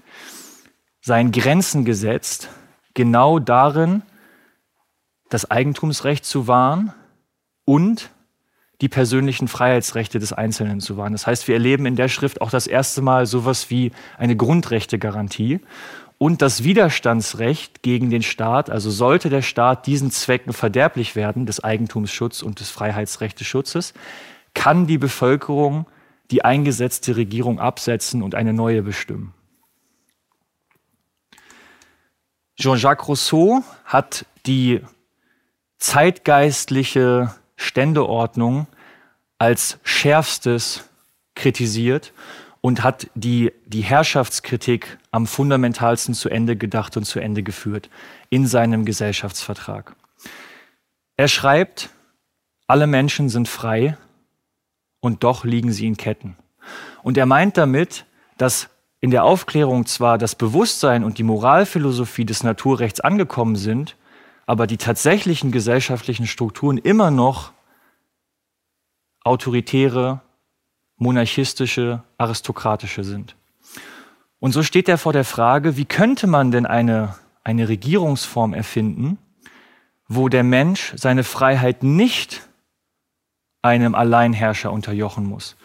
seien 1.01 1.33
Grenzen 1.33 1.85
gesetzt, 1.85 2.49
genau 2.95 3.41
darin, 3.41 4.03
das 5.29 5.51
Eigentumsrecht 5.51 6.25
zu 6.25 6.47
wahren 6.47 6.95
und 7.65 8.11
die 8.81 8.89
persönlichen 8.89 9.49
Freiheitsrechte 9.49 10.19
des 10.19 10.33
Einzelnen 10.33 10.81
zu 10.81 10.97
wahren. 10.97 11.13
Das 11.13 11.27
heißt, 11.27 11.49
wir 11.49 11.55
erleben 11.55 11.87
in 11.87 11.97
der 11.97 12.09
Schrift 12.09 12.41
auch 12.41 12.51
das 12.51 12.67
erste 12.67 13.03
Mal 13.03 13.27
sowas 13.27 13.71
wie 13.71 13.93
eine 14.17 14.37
Grundrechtegarantie 14.37 15.61
und 16.25 16.41
das 16.41 16.65
Widerstandsrecht 16.65 17.83
gegen 17.83 18.09
den 18.09 18.23
Staat. 18.23 18.71
Also 18.71 18.91
sollte 18.91 19.29
der 19.29 19.43
Staat 19.43 19.87
diesen 19.87 20.11
Zwecken 20.11 20.55
verderblich 20.55 21.17
werden, 21.17 21.45
des 21.45 21.63
Eigentumsschutzes 21.63 22.43
und 22.43 22.61
des 22.61 22.71
Freiheitsrechteschutzes, 22.71 23.93
kann 24.55 24.87
die 24.87 24.97
Bevölkerung 24.97 25.85
die 26.31 26.43
eingesetzte 26.43 27.17
Regierung 27.17 27.61
absetzen 27.61 28.23
und 28.23 28.35
eine 28.35 28.55
neue 28.55 28.81
bestimmen. 28.81 29.35
Jean-Jacques 32.59 33.07
Rousseau 33.07 33.63
hat 33.85 34.25
die 34.47 34.81
zeitgeistliche 35.77 37.35
Ständeordnung 37.57 38.67
als 39.37 39.79
schärfstes 39.83 40.89
kritisiert 41.35 42.15
und 42.65 42.83
hat 42.83 43.11
die, 43.15 43.53
die 43.67 43.83
Herrschaftskritik 43.83 44.97
am 45.11 45.27
fundamentalsten 45.27 46.15
zu 46.15 46.31
Ende 46.31 46.57
gedacht 46.57 46.97
und 46.97 47.05
zu 47.05 47.21
Ende 47.21 47.43
geführt 47.43 47.91
in 48.31 48.47
seinem 48.47 48.87
Gesellschaftsvertrag. 48.87 49.95
Er 51.19 51.29
schreibt, 51.29 51.91
alle 52.67 52.87
Menschen 52.87 53.29
sind 53.29 53.49
frei 53.49 53.99
und 55.01 55.25
doch 55.25 55.45
liegen 55.45 55.73
sie 55.73 55.87
in 55.87 55.99
Ketten. 55.99 56.39
Und 57.03 57.19
er 57.19 57.27
meint 57.27 57.59
damit, 57.59 58.07
dass 58.39 58.71
in 59.03 59.11
der 59.11 59.25
Aufklärung 59.25 59.85
zwar 59.85 60.17
das 60.17 60.35
Bewusstsein 60.35 61.05
und 61.05 61.19
die 61.19 61.23
Moralphilosophie 61.23 62.25
des 62.25 62.45
Naturrechts 62.45 63.01
angekommen 63.01 63.57
sind, 63.57 63.95
aber 64.47 64.67
die 64.67 64.79
tatsächlichen 64.79 65.53
gesellschaftlichen 65.53 66.27
Strukturen 66.27 66.79
immer 66.79 67.11
noch 67.11 67.53
autoritäre, 69.23 70.23
monarchistische, 70.97 72.03
aristokratische 72.19 73.05
sind. 73.05 73.37
Und 74.39 74.53
so 74.53 74.63
steht 74.63 74.89
er 74.89 74.99
vor 74.99 75.13
der 75.13 75.25
Frage, 75.25 75.77
wie 75.77 75.85
könnte 75.85 76.27
man 76.27 76.51
denn 76.51 76.67
eine, 76.67 77.15
eine 77.43 77.69
Regierungsform 77.69 78.55
erfinden, 78.55 79.19
wo 80.09 80.29
der 80.29 80.45
Mensch 80.45 80.93
seine 80.97 81.25
Freiheit 81.25 81.83
nicht 81.83 82.47
einem 83.63 83.95
Alleinherrscher 83.95 84.71
unterjochen 84.71 85.25
muss. 85.25 85.57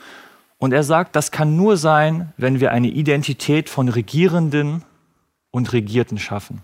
Und 0.58 0.74
er 0.74 0.84
sagt, 0.84 1.16
das 1.16 1.32
kann 1.32 1.58
nur 1.58 1.78
sein, 1.78 2.34
wenn 2.38 2.60
wir 2.60 2.72
eine 2.72 2.88
Identität 2.88 3.70
von 3.70 3.90
Regierenden 3.90 4.84
und 5.52 5.74
Regierten 5.74 6.18
schaffen. 6.18 6.62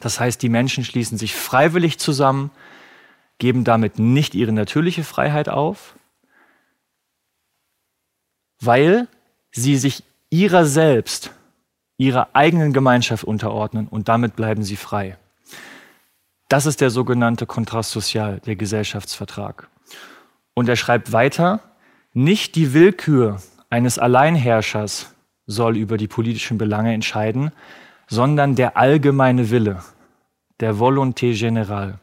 Das 0.00 0.20
heißt, 0.20 0.42
die 0.42 0.48
Menschen 0.48 0.84
schließen 0.84 1.18
sich 1.18 1.34
freiwillig 1.34 1.98
zusammen, 1.98 2.50
geben 3.38 3.64
damit 3.64 3.98
nicht 3.98 4.34
ihre 4.34 4.52
natürliche 4.52 5.04
Freiheit 5.04 5.48
auf, 5.48 5.94
weil 8.66 9.08
sie 9.52 9.76
sich 9.76 10.02
ihrer 10.30 10.64
selbst, 10.64 11.30
ihrer 11.96 12.28
eigenen 12.32 12.72
Gemeinschaft 12.72 13.24
unterordnen 13.24 13.88
und 13.88 14.08
damit 14.08 14.36
bleiben 14.36 14.64
sie 14.64 14.76
frei. 14.76 15.16
Das 16.48 16.66
ist 16.66 16.80
der 16.80 16.90
sogenannte 16.90 17.46
Kontrast 17.46 17.90
Sozial, 17.90 18.40
der 18.40 18.56
Gesellschaftsvertrag. 18.56 19.68
Und 20.54 20.68
er 20.68 20.76
schreibt 20.76 21.12
weiter, 21.12 21.60
nicht 22.12 22.54
die 22.54 22.74
Willkür 22.74 23.40
eines 23.70 23.98
Alleinherrschers 23.98 25.14
soll 25.46 25.76
über 25.76 25.96
die 25.96 26.06
politischen 26.06 26.58
Belange 26.58 26.92
entscheiden, 26.92 27.50
sondern 28.06 28.54
der 28.54 28.76
allgemeine 28.76 29.50
Wille, 29.50 29.82
der 30.60 30.76
Volonté 30.76 31.32
générale. 31.32 31.98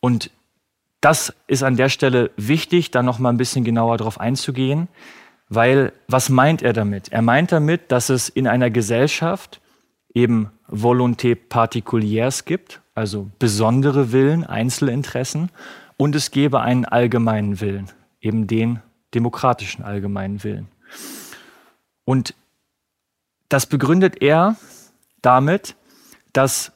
Und 0.00 0.30
das 1.00 1.32
ist 1.46 1.62
an 1.62 1.76
der 1.76 1.88
Stelle 1.88 2.30
wichtig, 2.36 2.90
da 2.90 3.02
noch 3.02 3.18
mal 3.18 3.30
ein 3.30 3.36
bisschen 3.36 3.64
genauer 3.64 3.98
darauf 3.98 4.20
einzugehen, 4.20 4.88
weil 5.48 5.92
was 6.08 6.28
meint 6.28 6.62
er 6.62 6.72
damit? 6.72 7.08
Er 7.10 7.22
meint 7.22 7.52
damit, 7.52 7.90
dass 7.90 8.08
es 8.10 8.28
in 8.28 8.46
einer 8.46 8.70
Gesellschaft 8.70 9.60
eben 10.12 10.50
Volonté 10.68 11.34
particulières 11.36 12.44
gibt, 12.44 12.80
also 12.94 13.30
besondere 13.38 14.12
Willen, 14.12 14.44
Einzelinteressen, 14.44 15.50
und 15.96 16.14
es 16.14 16.30
gäbe 16.30 16.60
einen 16.60 16.84
allgemeinen 16.84 17.60
Willen, 17.60 17.90
eben 18.20 18.46
den 18.46 18.80
demokratischen 19.14 19.82
allgemeinen 19.82 20.44
Willen. 20.44 20.68
Und 22.04 22.34
das 23.48 23.66
begründet 23.66 24.22
er 24.22 24.56
damit, 25.22 25.74
dass 26.32 26.72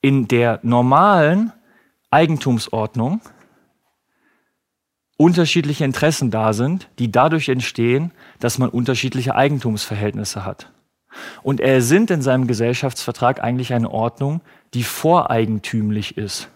in 0.00 0.28
der 0.28 0.58
normalen 0.62 1.52
Eigentumsordnung 2.10 3.20
unterschiedliche 5.16 5.84
Interessen 5.84 6.30
da 6.30 6.52
sind, 6.52 6.88
die 6.98 7.12
dadurch 7.12 7.48
entstehen, 7.48 8.12
dass 8.40 8.58
man 8.58 8.68
unterschiedliche 8.68 9.34
Eigentumsverhältnisse 9.34 10.44
hat. 10.44 10.70
Und 11.42 11.60
er 11.60 11.82
sind 11.82 12.10
in 12.10 12.22
seinem 12.22 12.46
Gesellschaftsvertrag 12.46 13.42
eigentlich 13.42 13.74
eine 13.74 13.90
Ordnung, 13.90 14.40
die 14.74 14.82
voreigentümlich 14.82 16.16
ist 16.16 16.48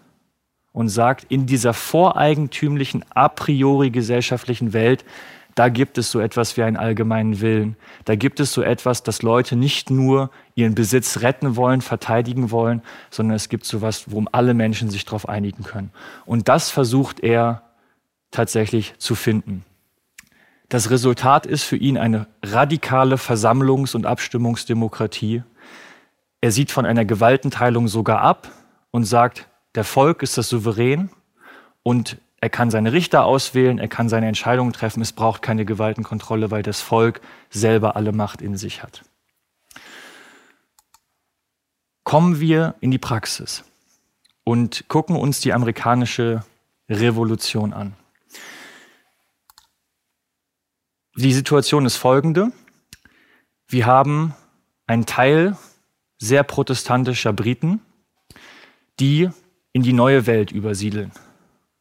und 0.73 0.89
sagt, 0.89 1.25
in 1.29 1.47
dieser 1.47 1.75
voreigentümlichen, 1.75 3.05
a 3.11 3.29
priori 3.29 3.91
gesellschaftlichen 3.91 4.73
Welt, 4.73 5.05
da 5.55 5.71
gibt 5.71 5.97
es 5.97 6.11
so 6.11 6.21
etwas 6.21 6.59
wie 6.59 6.63
einen 6.63 6.77
allgemeinen 6.77 7.41
Willen. 7.41 7.77
Da 8.05 8.15
gibt 8.15 8.41
es 8.41 8.53
so 8.53 8.61
etwas, 8.61 9.03
dass 9.03 9.23
Leute 9.23 9.57
nicht 9.57 9.89
nur 9.89 10.31
ihren 10.55 10.75
Besitz 10.75 11.23
retten 11.23 11.57
wollen, 11.57 11.81
verteidigen 11.81 12.51
wollen, 12.51 12.83
sondern 13.11 13.37
es 13.37 13.49
gibt 13.49 13.65
so 13.65 13.79
etwas, 13.79 14.11
worum 14.11 14.29
alle 14.33 14.53
Menschen 14.53 14.91
sich 14.91 15.07
darauf 15.07 15.31
einigen 15.31 15.63
können. 15.63 15.93
Und 16.27 16.49
das 16.49 16.69
versucht 16.69 17.21
er 17.21 17.63
tatsächlich 18.31 18.95
zu 18.99 19.15
finden. 19.15 19.65
Das 20.69 20.91
Resultat 20.91 21.47
ist 21.47 21.63
für 21.63 21.77
ihn 21.77 21.97
eine 21.97 22.27
radikale 22.43 23.17
Versammlungs- 23.17 23.95
und 23.95 24.05
Abstimmungsdemokratie. 24.05 25.45
Er 26.41 26.51
sieht 26.51 26.73
von 26.73 26.85
einer 26.87 27.05
Gewaltenteilung 27.05 27.87
sogar 27.89 28.21
ab 28.21 28.51
und 28.91 29.05
sagt, 29.05 29.49
der 29.75 29.85
Volk 29.85 30.23
ist 30.23 30.39
das 30.39 30.49
Souverän 30.49 31.11
und 31.83 32.19
er 32.41 32.51
kann 32.51 32.71
seine 32.71 32.93
Richter 32.93 33.25
auswählen, 33.25 33.79
er 33.79 33.89
kann 33.89 34.09
seine 34.09 34.27
Entscheidungen 34.27 34.73
treffen. 34.73 35.01
Es 35.01 35.13
braucht 35.13 35.41
keine 35.41 35.65
Gewaltenkontrolle, 35.65 36.51
weil 36.51 36.63
das 36.63 36.81
Volk 36.81 37.21
selber 37.51 37.97
alle 37.97 38.13
Macht 38.13 38.43
in 38.43 38.57
sich 38.57 38.83
hat. 38.83 39.03
Kommen 42.05 42.41
wir 42.41 42.75
in 42.81 42.91
die 42.91 42.99
Praxis 42.99 43.65
und 44.45 44.89
gucken 44.89 45.17
uns 45.17 45.41
die 45.41 45.53
amerikanische 45.53 46.45
Revolution 46.89 47.73
an. 47.73 47.97
Die 51.19 51.33
Situation 51.33 51.87
ist 51.87 51.97
folgende. 51.97 52.53
Wir 53.69 53.87
haben 53.87 54.35
einen 54.87 55.07
Teil 55.07 55.57
sehr 56.19 56.43
protestantischer 56.43 57.33
Briten, 57.33 57.81
die 59.01 59.31
in 59.73 59.83
die 59.83 59.95
neue 59.95 60.27
Welt 60.27 60.53
übersiedeln 60.53 61.13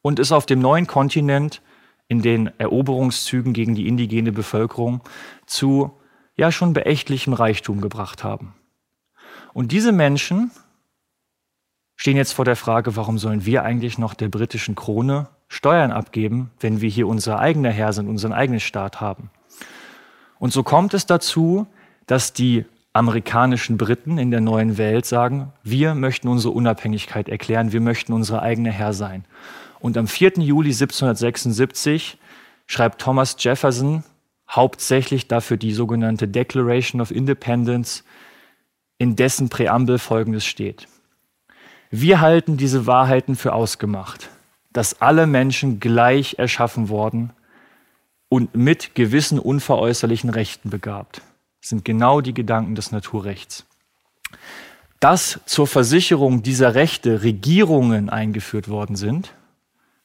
und 0.02 0.20
es 0.20 0.32
auf 0.32 0.46
dem 0.46 0.60
neuen 0.60 0.88
Kontinent 0.88 1.62
in 2.08 2.22
den 2.22 2.48
Eroberungszügen 2.60 3.52
gegen 3.52 3.76
die 3.76 3.90
indigene 3.90 4.32
Bevölkerung 4.32 5.02
zu 5.46 5.92
ja 6.38 6.50
schon 6.50 6.72
beächtlichem 6.72 7.34
Reichtum 7.34 7.82
gebracht 7.82 8.24
haben. 8.24 8.56
Und 9.54 9.74
diese 9.74 9.92
Menschen 9.92 10.50
stehen 11.98 12.16
jetzt 12.16 12.32
vor 12.32 12.46
der 12.46 12.56
Frage, 12.56 12.96
warum 12.96 13.18
sollen 13.18 13.46
wir 13.46 13.64
eigentlich 13.64 13.98
noch 13.98 14.14
der 14.14 14.30
britischen 14.30 14.76
Krone 14.76 15.28
Steuern 15.48 15.92
abgeben, 15.92 16.52
wenn 16.60 16.82
wir 16.82 16.90
hier 16.90 17.08
unser 17.08 17.40
eigener 17.40 17.72
Herr 17.72 17.94
sind, 17.94 18.08
unseren 18.08 18.34
eigenen 18.34 18.60
Staat 18.60 19.00
haben. 19.00 19.30
Und 20.40 20.52
so 20.52 20.64
kommt 20.64 20.94
es 20.94 21.06
dazu, 21.06 21.68
dass 22.08 22.34
die 22.34 22.66
amerikanischen 22.94 23.78
Briten 23.78 24.18
in 24.18 24.32
der 24.32 24.42
neuen 24.42 24.78
Welt 24.78 25.06
sagen, 25.06 25.52
wir 25.64 25.96
möchten 25.96 26.28
unsere 26.28 26.54
Unabhängigkeit 26.54 27.30
erklären, 27.30 27.72
wir 27.72 27.82
möchten 27.82 28.14
unsere 28.14 28.42
eigene 28.42 28.72
Herr 28.72 28.94
sein. 28.94 29.26
Und 29.80 29.98
am 29.98 30.08
4. 30.08 30.34
Juli 30.38 30.70
1776 30.70 32.18
schreibt 32.68 33.02
Thomas 33.02 33.36
Jefferson 33.40 34.04
hauptsächlich 34.50 35.28
dafür 35.28 35.58
die 35.58 35.74
sogenannte 35.74 36.28
Declaration 36.28 37.02
of 37.02 37.12
Independence, 37.12 38.04
in 38.98 39.16
dessen 39.16 39.50
Präambel 39.50 40.00
Folgendes 40.00 40.46
steht. 40.46 40.88
Wir 41.92 42.22
halten 42.22 42.56
diese 42.56 42.88
Wahrheiten 42.88 43.36
für 43.36 43.54
ausgemacht 43.54 44.30
dass 44.76 45.00
alle 45.02 45.26
Menschen 45.26 45.80
gleich 45.80 46.36
erschaffen 46.38 46.90
worden 46.90 47.32
und 48.28 48.56
mit 48.56 48.94
gewissen 48.94 49.40
unveräußerlichen 49.40 50.30
Rechten 50.30 50.70
begabt. 50.70 51.22
Das 51.62 51.70
sind 51.70 51.86
genau 51.86 52.20
die 52.20 52.34
Gedanken 52.34 52.76
des 52.76 52.92
Naturrechts. 52.92 53.66
Dass 55.00 55.40
zur 55.46 55.66
Versicherung 55.66 56.44
dieser 56.44 56.76
Rechte 56.76 57.24
Regierungen 57.24 58.10
eingeführt 58.10 58.68
worden 58.68 58.98
sind, 58.98 59.34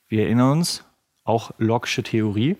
wir 0.06 0.22
erinnern 0.22 0.52
uns, 0.52 0.84
auch 1.24 1.50
Locke'sche 1.58 2.04
Theorie, 2.04 2.56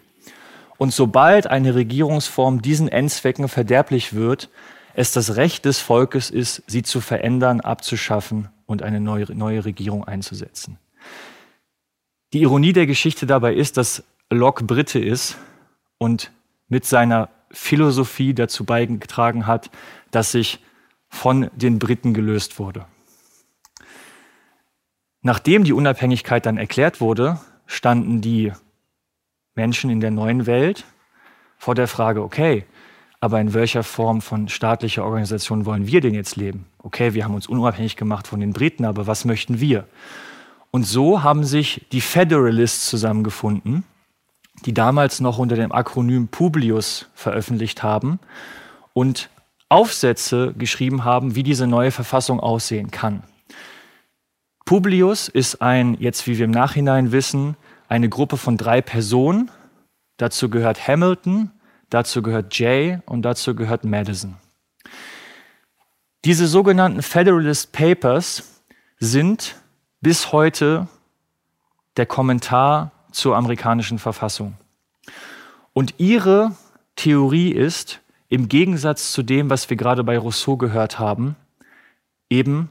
und 0.79 0.93
sobald 0.93 1.47
eine 1.47 1.77
Regierungsform 1.77 2.61
diesen 2.61 2.89
Endzwecken 2.89 3.47
verderblich 3.47 4.15
wird, 4.15 4.51
es 4.95 5.13
das 5.13 5.37
Recht 5.37 5.65
des 5.65 5.79
Volkes 5.79 6.29
ist, 6.29 6.65
sie 6.67 6.83
zu 6.83 7.01
verändern, 7.01 7.61
abzuschaffen 7.61 8.49
und 8.67 8.83
eine 8.83 8.99
neue, 8.99 9.33
neue 9.33 9.65
Regierung 9.65 10.03
einzusetzen. 10.03 10.77
Die 12.33 12.43
Ironie 12.43 12.73
der 12.73 12.87
Geschichte 12.87 13.27
dabei 13.27 13.55
ist, 13.55 13.77
dass 13.77 14.05
Locke 14.31 14.65
Brite 14.65 15.01
ist 15.01 15.37
und 15.99 16.31
mit 16.69 16.85
seiner 16.85 17.29
Philosophie 17.51 18.35
dazu 18.35 18.65
beigetragen 18.65 19.49
hat, 19.49 19.71
dass 20.13 20.31
sich 20.31 20.61
von 21.09 21.51
den 21.57 21.81
Briten 21.81 22.15
gelöst 22.15 22.61
wurde. 22.61 22.87
Nachdem 25.23 25.65
die 25.65 25.73
Unabhängigkeit 25.73 26.47
dann 26.47 26.57
erklärt 26.57 27.01
wurde, 27.01 27.41
standen 27.67 28.21
die 28.21 28.53
Menschen 29.57 29.91
in 29.91 30.01
der 30.01 30.13
neuen 30.13 30.47
Welt 30.47 30.85
vor 31.59 31.75
der 31.75 31.89
Frage, 31.89 32.23
okay, 32.23 32.65
aber 33.19 33.41
in 33.41 33.53
welcher 33.53 33.83
Form 33.83 34.23
von 34.23 34.49
staatlicher 34.49 35.05
Organisation 35.05 35.67
wollen 35.67 35.87
wir 35.89 36.01
denn 36.01 36.15
jetzt 36.15 36.37
leben? 36.37 36.67
Okay, 36.79 37.13
wir 37.13 37.25
haben 37.25 37.35
uns 37.35 37.49
unabhängig 37.49 37.97
gemacht 37.97 38.29
von 38.29 38.41
den 38.41 38.53
Briten, 38.53 38.85
aber 38.85 39.09
was 39.09 39.25
möchten 39.25 39.61
wir? 39.61 39.87
Und 40.71 40.85
so 40.85 41.23
haben 41.23 41.45
sich 41.45 41.87
die 41.93 42.01
Federalists 42.01 42.89
zusammengefunden, 42.89 43.85
die 44.65 44.75
damals 44.75 45.21
noch 45.21 45.39
unter 45.39 45.57
dem 45.57 45.73
Akronym 45.73 46.29
Publius 46.29 47.09
veröffentlicht 47.15 47.83
haben 47.83 48.21
und 48.93 49.31
Aufsätze 49.69 50.53
geschrieben 50.57 51.05
haben, 51.05 51.35
wie 51.35 51.43
diese 51.43 51.67
neue 51.67 51.91
Verfassung 51.91 52.41
aussehen 52.41 52.91
kann. 52.91 53.23
Publius 54.65 55.29
ist 55.29 55.63
ein, 55.63 55.97
jetzt 55.99 56.27
wie 56.27 56.39
wir 56.39 56.45
im 56.45 56.51
Nachhinein 56.51 57.13
wissen, 57.13 57.57
eine 57.89 58.09
Gruppe 58.09 58.37
von 58.37 58.57
drei 58.57 58.81
Personen. 58.81 59.51
Dazu 60.17 60.49
gehört 60.49 60.87
Hamilton, 60.87 61.51
dazu 61.89 62.23
gehört 62.23 62.57
Jay 62.57 62.99
und 63.07 63.23
dazu 63.23 63.57
gehört 63.57 63.85
Madison. 63.85 64.37
Diese 66.25 66.47
sogenannten 66.47 67.03
Federalist 67.03 67.73
Papers 67.73 68.63
sind 68.99 69.57
bis 70.01 70.33
heute 70.33 70.89
der 71.97 72.07
Kommentar 72.07 72.93
zur 73.13 73.37
amerikanischen 73.37 73.99
Verfassung. 73.99 74.55
Und 75.73 75.95
ihre 75.99 76.53
Theorie 76.97 77.51
ist, 77.51 78.01
im 78.29 78.49
Gegensatz 78.49 79.13
zu 79.13 79.23
dem, 79.23 79.51
was 79.51 79.69
wir 79.69 79.77
gerade 79.77 80.05
bei 80.05 80.17
Rousseau 80.17 80.57
gehört 80.57 80.99
haben, 80.99 81.37
eben 82.29 82.71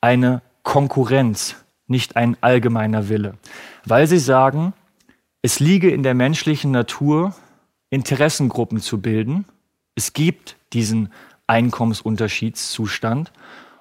eine 0.00 0.42
Konkurrenz, 0.62 1.56
nicht 1.86 2.16
ein 2.16 2.36
allgemeiner 2.40 3.08
Wille. 3.08 3.34
Weil 3.84 4.06
sie 4.06 4.18
sagen, 4.18 4.74
es 5.42 5.60
liege 5.60 5.90
in 5.90 6.02
der 6.02 6.14
menschlichen 6.14 6.70
Natur, 6.70 7.34
Interessengruppen 7.90 8.80
zu 8.80 9.00
bilden. 9.00 9.44
Es 9.94 10.12
gibt 10.12 10.56
diesen 10.72 11.12
Einkommensunterschiedszustand 11.46 13.32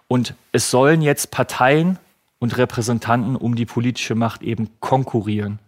und 0.07 0.35
es 0.51 0.69
sollen 0.69 1.01
jetzt 1.01 1.31
Parteien 1.31 1.97
und 2.43 2.57
Repräsentanten 2.57 3.37
um 3.37 3.55
die 3.55 3.65
politische 3.65 4.15
Macht 4.15 4.43
eben 4.43 4.67
konkurrieren 4.81 5.59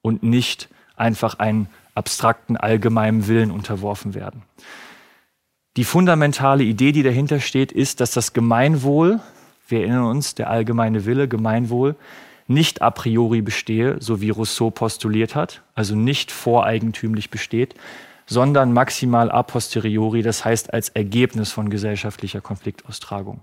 und 0.00 0.22
nicht 0.22 0.70
einfach 0.96 1.38
einen 1.38 1.68
abstrakten 1.94 2.56
allgemeinen 2.56 3.28
Willen 3.28 3.50
unterworfen 3.50 4.14
werden. 4.14 4.42
Die 5.76 5.84
fundamentale 5.84 6.64
Idee, 6.64 6.92
die 6.92 7.02
dahinter 7.02 7.38
steht, 7.38 7.70
ist, 7.70 8.00
dass 8.00 8.12
das 8.12 8.32
Gemeinwohl, 8.32 9.20
wir 9.68 9.80
erinnern 9.80 10.04
uns, 10.04 10.34
der 10.34 10.48
allgemeine 10.48 11.04
Wille, 11.04 11.28
Gemeinwohl, 11.28 11.96
nicht 12.46 12.80
a 12.80 12.90
priori 12.90 13.42
bestehe, 13.42 13.98
so 14.00 14.22
wie 14.22 14.30
Rousseau 14.30 14.70
postuliert 14.70 15.34
hat, 15.34 15.60
also 15.74 15.94
nicht 15.96 16.32
voreigentümlich 16.32 17.28
besteht, 17.28 17.74
sondern 18.24 18.72
maximal 18.72 19.30
a 19.30 19.42
posteriori, 19.42 20.22
das 20.22 20.46
heißt 20.46 20.72
als 20.72 20.88
Ergebnis 20.88 21.52
von 21.52 21.68
gesellschaftlicher 21.68 22.40
Konfliktaustragung. 22.40 23.42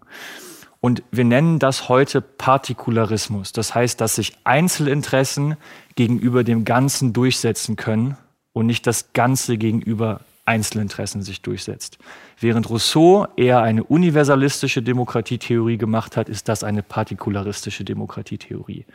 Und 0.84 1.02
wir 1.12 1.24
nennen 1.24 1.60
das 1.60 1.88
heute 1.88 2.20
Partikularismus. 2.20 3.54
Das 3.54 3.74
heißt, 3.74 4.02
dass 4.02 4.16
sich 4.16 4.34
Einzelinteressen 4.44 5.56
gegenüber 5.96 6.44
dem 6.44 6.66
Ganzen 6.66 7.14
durchsetzen 7.14 7.78
können 7.78 8.18
und 8.52 8.66
nicht 8.66 8.86
das 8.86 9.14
Ganze 9.14 9.58
gegenüber 9.58 10.20
Einzelinteressen 10.44 11.22
sich 11.22 11.42
durchsetzt. 11.42 12.00
Während 12.38 12.70
Rousseau 12.70 13.28
eher 13.38 13.62
eine 13.62 13.86
universalistische 13.86 14.82
Demokratietheorie 14.82 15.78
gemacht 15.78 16.18
hat, 16.18 16.28
ist 16.28 16.50
das 16.50 16.66
eine 16.66 16.84
partikularistische 16.84 17.86
Demokratietheorie. 17.86 18.86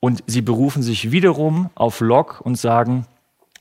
Und 0.00 0.24
sie 0.26 0.42
berufen 0.42 0.82
sich 0.82 1.12
wiederum 1.12 1.70
auf 1.76 2.00
Locke 2.00 2.42
und 2.42 2.56
sagen, 2.56 3.06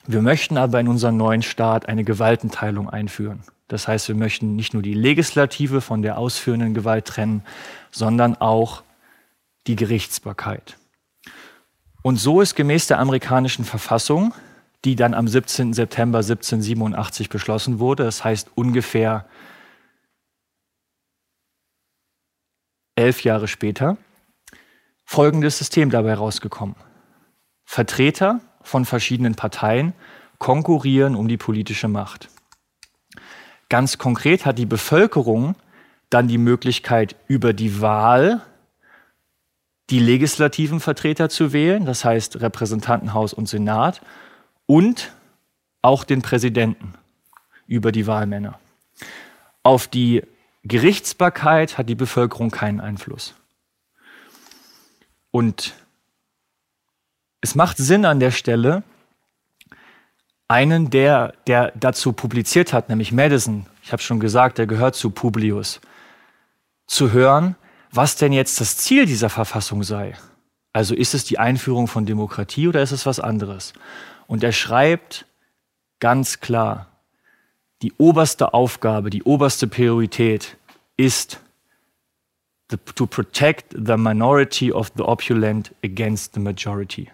wir 0.07 0.23
möchten 0.23 0.57
aber 0.57 0.79
in 0.79 0.87
unserem 0.87 1.17
neuen 1.17 1.43
Staat 1.43 1.87
eine 1.87 2.03
Gewaltenteilung 2.03 2.89
einführen. 2.89 3.43
Das 3.69 3.87
heißt, 3.87 4.07
wir 4.07 4.15
möchten 4.15 4.55
nicht 4.55 4.73
nur 4.73 4.83
die 4.83 4.95
Legislative 4.95 5.79
von 5.79 6.01
der 6.01 6.17
ausführenden 6.17 6.73
Gewalt 6.73 7.05
trennen, 7.05 7.43
sondern 7.91 8.35
auch 8.35 8.83
die 9.67 9.75
Gerichtsbarkeit. 9.75 10.77
Und 12.01 12.17
so 12.17 12.41
ist 12.41 12.55
gemäß 12.55 12.87
der 12.87 12.99
amerikanischen 12.99 13.63
Verfassung, 13.63 14.33
die 14.85 14.95
dann 14.95 15.13
am 15.13 15.27
17. 15.27 15.73
September 15.73 16.19
1787 16.19 17.29
beschlossen 17.29 17.79
wurde, 17.79 18.03
das 18.03 18.23
heißt 18.23 18.51
ungefähr 18.55 19.25
elf 22.95 23.23
Jahre 23.23 23.47
später, 23.47 23.97
folgendes 25.05 25.59
System 25.59 25.91
dabei 25.91 26.15
rausgekommen. 26.15 26.75
Vertreter 27.65 28.41
von 28.63 28.85
verschiedenen 28.85 29.35
Parteien 29.35 29.93
konkurrieren 30.39 31.15
um 31.15 31.27
die 31.27 31.37
politische 31.37 31.87
Macht. 31.87 32.29
Ganz 33.69 33.97
konkret 33.97 34.45
hat 34.45 34.57
die 34.57 34.65
Bevölkerung 34.65 35.55
dann 36.09 36.27
die 36.27 36.39
Möglichkeit, 36.39 37.15
über 37.27 37.53
die 37.53 37.81
Wahl 37.81 38.41
die 39.89 39.99
legislativen 39.99 40.79
Vertreter 40.79 41.29
zu 41.29 41.53
wählen, 41.53 41.85
das 41.85 42.05
heißt 42.05 42.41
Repräsentantenhaus 42.41 43.33
und 43.33 43.47
Senat, 43.47 44.01
und 44.65 45.11
auch 45.81 46.03
den 46.03 46.21
Präsidenten 46.21 46.93
über 47.67 47.91
die 47.91 48.05
Wahlmänner. 48.05 48.59
Auf 49.63 49.87
die 49.87 50.23
Gerichtsbarkeit 50.63 51.77
hat 51.77 51.89
die 51.89 51.95
Bevölkerung 51.95 52.51
keinen 52.51 52.81
Einfluss. 52.81 53.33
Und 55.31 55.73
es 57.41 57.55
macht 57.55 57.77
Sinn 57.77 58.05
an 58.05 58.19
der 58.19 58.31
Stelle, 58.31 58.83
einen, 60.49 60.89
der, 60.89 61.33
der 61.47 61.71
dazu 61.75 62.11
publiziert 62.11 62.73
hat, 62.73 62.89
nämlich 62.89 63.11
Madison, 63.11 63.67
ich 63.83 63.91
habe 63.91 64.01
schon 64.01 64.19
gesagt, 64.19 64.57
der 64.57 64.67
gehört 64.67 64.95
zu 64.95 65.11
Publius, 65.11 65.79
zu 66.87 67.11
hören, 67.11 67.55
was 67.91 68.15
denn 68.17 68.33
jetzt 68.33 68.59
das 68.59 68.75
Ziel 68.75 69.05
dieser 69.05 69.29
Verfassung 69.29 69.83
sei. 69.83 70.15
Also 70.73 70.95
ist 70.95 71.13
es 71.13 71.23
die 71.23 71.39
Einführung 71.39 71.87
von 71.87 72.05
Demokratie 72.05 72.67
oder 72.67 72.81
ist 72.81 72.91
es 72.91 73.05
was 73.05 73.19
anderes? 73.19 73.73
Und 74.27 74.43
er 74.43 74.51
schreibt 74.51 75.25
ganz 75.99 76.39
klar, 76.39 76.87
die 77.81 77.93
oberste 77.97 78.53
Aufgabe, 78.53 79.09
die 79.09 79.23
oberste 79.23 79.67
Priorität 79.67 80.57
ist 80.97 81.39
to 82.95 83.07
protect 83.07 83.73
the 83.73 83.97
minority 83.97 84.71
of 84.71 84.91
the 84.95 85.03
opulent 85.03 85.73
against 85.83 86.33
the 86.33 86.39
majority. 86.39 87.09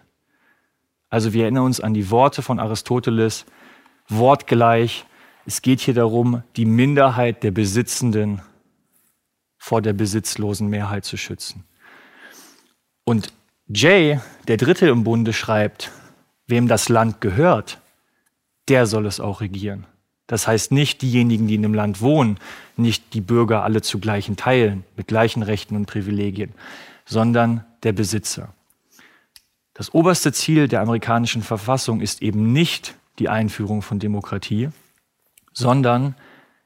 Also 1.08 1.32
wir 1.32 1.42
erinnern 1.44 1.64
uns 1.64 1.80
an 1.80 1.94
die 1.94 2.10
Worte 2.10 2.42
von 2.42 2.58
Aristoteles, 2.58 3.46
wortgleich. 4.08 5.04
Es 5.44 5.62
geht 5.62 5.80
hier 5.80 5.94
darum, 5.94 6.42
die 6.56 6.64
Minderheit 6.64 7.42
der 7.42 7.52
Besitzenden 7.52 8.42
vor 9.58 9.82
der 9.82 9.92
besitzlosen 9.92 10.68
Mehrheit 10.68 11.04
zu 11.04 11.16
schützen. 11.16 11.64
Und 13.04 13.32
Jay, 13.68 14.20
der 14.48 14.56
Dritte 14.56 14.88
im 14.88 15.04
Bunde, 15.04 15.32
schreibt, 15.32 15.90
wem 16.46 16.68
das 16.68 16.88
Land 16.88 17.20
gehört, 17.20 17.80
der 18.68 18.86
soll 18.86 19.06
es 19.06 19.20
auch 19.20 19.40
regieren. 19.40 19.86
Das 20.26 20.46
heißt 20.46 20.72
nicht 20.72 21.02
diejenigen, 21.02 21.46
die 21.46 21.54
in 21.54 21.62
dem 21.62 21.74
Land 21.74 22.00
wohnen, 22.00 22.38
nicht 22.76 23.14
die 23.14 23.20
Bürger 23.20 23.62
alle 23.62 23.82
zu 23.82 24.00
gleichen 24.00 24.36
Teilen 24.36 24.84
mit 24.96 25.06
gleichen 25.06 25.42
Rechten 25.42 25.76
und 25.76 25.86
Privilegien, 25.86 26.52
sondern 27.04 27.64
der 27.84 27.92
Besitzer. 27.92 28.52
Das 29.76 29.92
oberste 29.92 30.32
Ziel 30.32 30.68
der 30.68 30.80
amerikanischen 30.80 31.42
Verfassung 31.42 32.00
ist 32.00 32.22
eben 32.22 32.50
nicht 32.50 32.96
die 33.18 33.28
Einführung 33.28 33.82
von 33.82 33.98
Demokratie, 33.98 34.70
sondern 35.52 36.14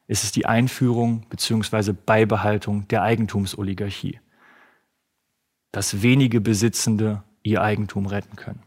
es 0.06 0.22
ist 0.22 0.36
die 0.36 0.46
Einführung 0.46 1.26
bzw. 1.28 1.92
Beibehaltung 1.92 2.86
der 2.86 3.02
Eigentumsoligarchie, 3.02 4.20
dass 5.72 6.02
wenige 6.02 6.40
Besitzende 6.40 7.24
ihr 7.42 7.62
Eigentum 7.62 8.06
retten 8.06 8.36
können. 8.36 8.62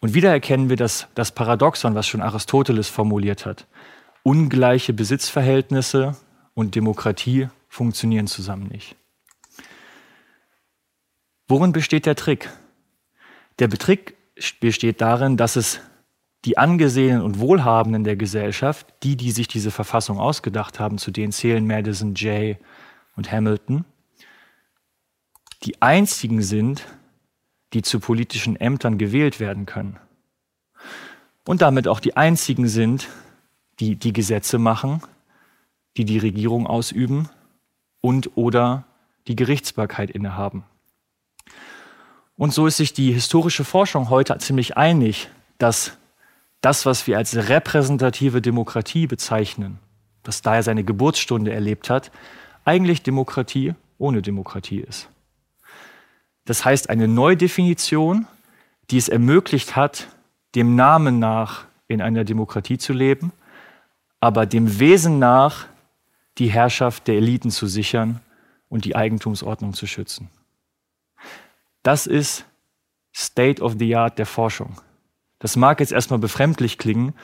Und 0.00 0.12
wieder 0.12 0.30
erkennen 0.30 0.68
wir 0.68 0.76
das, 0.76 1.08
das 1.14 1.32
Paradoxon, 1.32 1.94
was 1.94 2.06
schon 2.06 2.20
Aristoteles 2.20 2.88
formuliert 2.88 3.46
hat. 3.46 3.66
Ungleiche 4.22 4.92
Besitzverhältnisse 4.92 6.16
und 6.52 6.74
Demokratie 6.74 7.48
funktionieren 7.68 8.26
zusammen 8.26 8.66
nicht. 8.66 8.94
Worin 11.48 11.72
besteht 11.72 12.04
der 12.04 12.16
Trick? 12.16 12.50
Der 13.60 13.68
Betrick 13.68 14.16
besteht 14.60 15.00
darin, 15.02 15.36
dass 15.36 15.56
es 15.56 15.80
die 16.46 16.56
Angesehenen 16.56 17.20
und 17.20 17.38
Wohlhabenden 17.38 18.04
der 18.04 18.16
Gesellschaft, 18.16 18.86
die, 19.02 19.16
die 19.16 19.30
sich 19.30 19.48
diese 19.48 19.70
Verfassung 19.70 20.18
ausgedacht 20.18 20.80
haben, 20.80 20.96
zu 20.96 21.10
denen 21.10 21.32
zählen 21.32 21.66
Madison, 21.66 22.14
Jay 22.14 22.56
und 23.16 23.30
Hamilton, 23.30 23.84
die 25.64 25.82
einzigen 25.82 26.40
sind, 26.40 26.86
die 27.74 27.82
zu 27.82 28.00
politischen 28.00 28.56
Ämtern 28.56 28.96
gewählt 28.96 29.38
werden 29.38 29.66
können. 29.66 29.98
Und 31.44 31.60
damit 31.60 31.86
auch 31.86 32.00
die 32.00 32.16
einzigen 32.16 32.66
sind, 32.66 33.08
die 33.78 33.96
die 33.96 34.14
Gesetze 34.14 34.58
machen, 34.58 35.02
die 35.98 36.06
die 36.06 36.18
Regierung 36.18 36.66
ausüben 36.66 37.28
und 38.00 38.36
oder 38.36 38.84
die 39.26 39.36
Gerichtsbarkeit 39.36 40.10
innehaben. 40.10 40.64
Und 42.40 42.54
so 42.54 42.66
ist 42.66 42.78
sich 42.78 42.94
die 42.94 43.12
historische 43.12 43.64
Forschung 43.64 44.08
heute 44.08 44.38
ziemlich 44.38 44.78
einig, 44.78 45.28
dass 45.58 45.98
das, 46.62 46.86
was 46.86 47.06
wir 47.06 47.18
als 47.18 47.36
repräsentative 47.36 48.40
Demokratie 48.40 49.06
bezeichnen, 49.06 49.78
das 50.22 50.40
daher 50.40 50.62
seine 50.62 50.82
Geburtsstunde 50.82 51.52
erlebt 51.52 51.90
hat, 51.90 52.10
eigentlich 52.64 53.02
Demokratie 53.02 53.74
ohne 53.98 54.22
Demokratie 54.22 54.80
ist. 54.80 55.10
Das 56.46 56.64
heißt 56.64 56.88
eine 56.88 57.08
Neudefinition, 57.08 58.26
die 58.90 58.96
es 58.96 59.10
ermöglicht 59.10 59.76
hat, 59.76 60.08
dem 60.54 60.76
Namen 60.76 61.18
nach 61.18 61.66
in 61.88 62.00
einer 62.00 62.24
Demokratie 62.24 62.78
zu 62.78 62.94
leben, 62.94 63.32
aber 64.18 64.46
dem 64.46 64.80
Wesen 64.80 65.18
nach 65.18 65.66
die 66.38 66.50
Herrschaft 66.50 67.06
der 67.06 67.16
Eliten 67.16 67.50
zu 67.50 67.66
sichern 67.66 68.20
und 68.70 68.86
die 68.86 68.96
Eigentumsordnung 68.96 69.74
zu 69.74 69.86
schützen. 69.86 70.30
Das 71.82 72.06
ist 72.06 72.44
State 73.14 73.62
of 73.62 73.76
the 73.78 73.96
Art 73.96 74.18
der 74.18 74.26
Forschung. 74.26 74.80
Das 75.38 75.56
mag 75.56 75.80
jetzt 75.80 75.92
erstmal 75.92 76.18
befremdlich 76.18 76.78
klingen, 76.78 77.14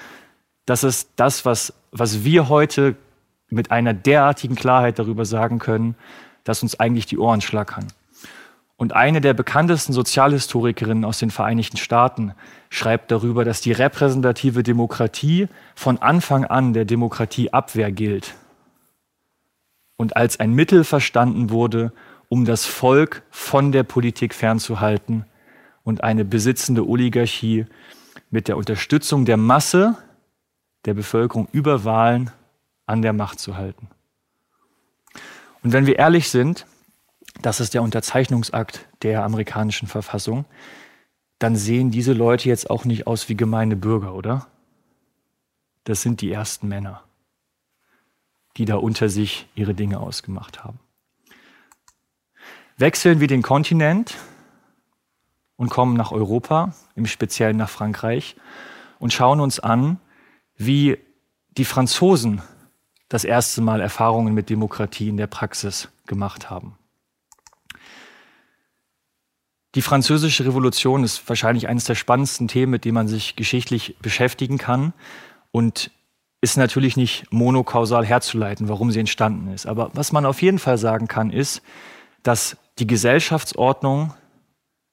das 0.64 0.82
ist 0.82 1.10
das, 1.16 1.44
was, 1.44 1.72
was 1.92 2.24
wir 2.24 2.48
heute 2.48 2.96
mit 3.48 3.70
einer 3.70 3.94
derartigen 3.94 4.56
Klarheit 4.56 4.98
darüber 4.98 5.24
sagen 5.24 5.60
können, 5.60 5.94
dass 6.42 6.62
uns 6.62 6.80
eigentlich 6.80 7.06
die 7.06 7.18
Ohren 7.18 7.40
schlackern. 7.40 7.86
Und 8.76 8.92
eine 8.92 9.20
der 9.20 9.32
bekanntesten 9.32 9.92
Sozialhistorikerinnen 9.92 11.04
aus 11.04 11.18
den 11.18 11.30
Vereinigten 11.30 11.76
Staaten 11.76 12.34
schreibt 12.68 13.10
darüber, 13.10 13.44
dass 13.44 13.60
die 13.60 13.72
repräsentative 13.72 14.62
Demokratie 14.62 15.48
von 15.74 15.98
Anfang 15.98 16.44
an 16.44 16.72
der 16.72 16.84
Demokratieabwehr 16.84 17.92
gilt 17.92 18.34
und 19.96 20.16
als 20.16 20.40
ein 20.40 20.52
Mittel 20.52 20.84
verstanden 20.84 21.50
wurde, 21.50 21.92
um 22.28 22.44
das 22.44 22.64
Volk 22.64 23.22
von 23.30 23.72
der 23.72 23.82
Politik 23.82 24.34
fernzuhalten 24.34 25.24
und 25.84 26.02
eine 26.02 26.24
besitzende 26.24 26.86
Oligarchie 26.86 27.66
mit 28.30 28.48
der 28.48 28.56
Unterstützung 28.56 29.24
der 29.24 29.36
Masse 29.36 29.96
der 30.84 30.94
Bevölkerung 30.94 31.48
über 31.52 31.84
Wahlen 31.84 32.30
an 32.86 33.02
der 33.02 33.12
Macht 33.12 33.38
zu 33.40 33.56
halten. 33.56 33.88
Und 35.62 35.72
wenn 35.72 35.86
wir 35.86 35.98
ehrlich 35.98 36.30
sind, 36.30 36.66
das 37.42 37.60
ist 37.60 37.74
der 37.74 37.82
Unterzeichnungsakt 37.82 38.86
der 39.02 39.24
amerikanischen 39.24 39.88
Verfassung, 39.88 40.44
dann 41.38 41.56
sehen 41.56 41.90
diese 41.90 42.12
Leute 42.12 42.48
jetzt 42.48 42.70
auch 42.70 42.84
nicht 42.84 43.06
aus 43.06 43.28
wie 43.28 43.36
gemeine 43.36 43.76
Bürger, 43.76 44.14
oder? 44.14 44.46
Das 45.84 46.02
sind 46.02 46.20
die 46.20 46.32
ersten 46.32 46.68
Männer, 46.68 47.02
die 48.56 48.64
da 48.64 48.76
unter 48.76 49.08
sich 49.08 49.46
ihre 49.54 49.74
Dinge 49.74 50.00
ausgemacht 50.00 50.64
haben. 50.64 50.78
Wechseln 52.78 53.20
wir 53.20 53.26
den 53.26 53.42
Kontinent 53.42 54.14
und 55.56 55.70
kommen 55.70 55.96
nach 55.96 56.12
Europa, 56.12 56.74
im 56.94 57.06
Speziellen 57.06 57.56
nach 57.56 57.70
Frankreich, 57.70 58.36
und 58.98 59.12
schauen 59.12 59.40
uns 59.40 59.60
an, 59.60 59.98
wie 60.56 60.98
die 61.56 61.64
Franzosen 61.64 62.42
das 63.08 63.24
erste 63.24 63.62
Mal 63.62 63.80
Erfahrungen 63.80 64.34
mit 64.34 64.50
Demokratie 64.50 65.08
in 65.08 65.16
der 65.16 65.26
Praxis 65.26 65.88
gemacht 66.06 66.50
haben. 66.50 66.76
Die 69.74 69.82
französische 69.82 70.44
Revolution 70.44 71.04
ist 71.04 71.28
wahrscheinlich 71.28 71.68
eines 71.68 71.84
der 71.84 71.94
spannendsten 71.94 72.48
Themen, 72.48 72.72
mit 72.72 72.84
dem 72.84 72.94
man 72.94 73.08
sich 73.08 73.36
geschichtlich 73.36 73.96
beschäftigen 74.00 74.58
kann 74.58 74.94
und 75.50 75.90
ist 76.40 76.56
natürlich 76.56 76.96
nicht 76.96 77.30
monokausal 77.32 78.04
herzuleiten, 78.04 78.68
warum 78.68 78.90
sie 78.90 79.00
entstanden 79.00 79.52
ist. 79.52 79.66
Aber 79.66 79.90
was 79.94 80.12
man 80.12 80.26
auf 80.26 80.40
jeden 80.42 80.58
Fall 80.58 80.78
sagen 80.78 81.08
kann, 81.08 81.30
ist, 81.30 81.62
dass 82.22 82.56
die 82.78 82.86
Gesellschaftsordnung 82.86 84.14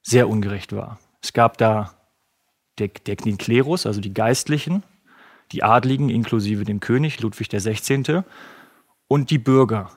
sehr 0.01 0.29
ungerecht 0.29 0.73
war. 0.73 0.99
Es 1.21 1.33
gab 1.33 1.57
da 1.57 1.93
den 2.79 3.37
Klerus, 3.37 3.85
also 3.85 4.01
die 4.01 4.13
Geistlichen, 4.13 4.83
die 5.51 5.63
Adligen 5.63 6.09
inklusive 6.09 6.63
dem 6.63 6.79
König 6.79 7.19
Ludwig 7.21 7.49
XVI. 7.49 8.23
und 9.07 9.29
die 9.29 9.37
Bürger, 9.37 9.91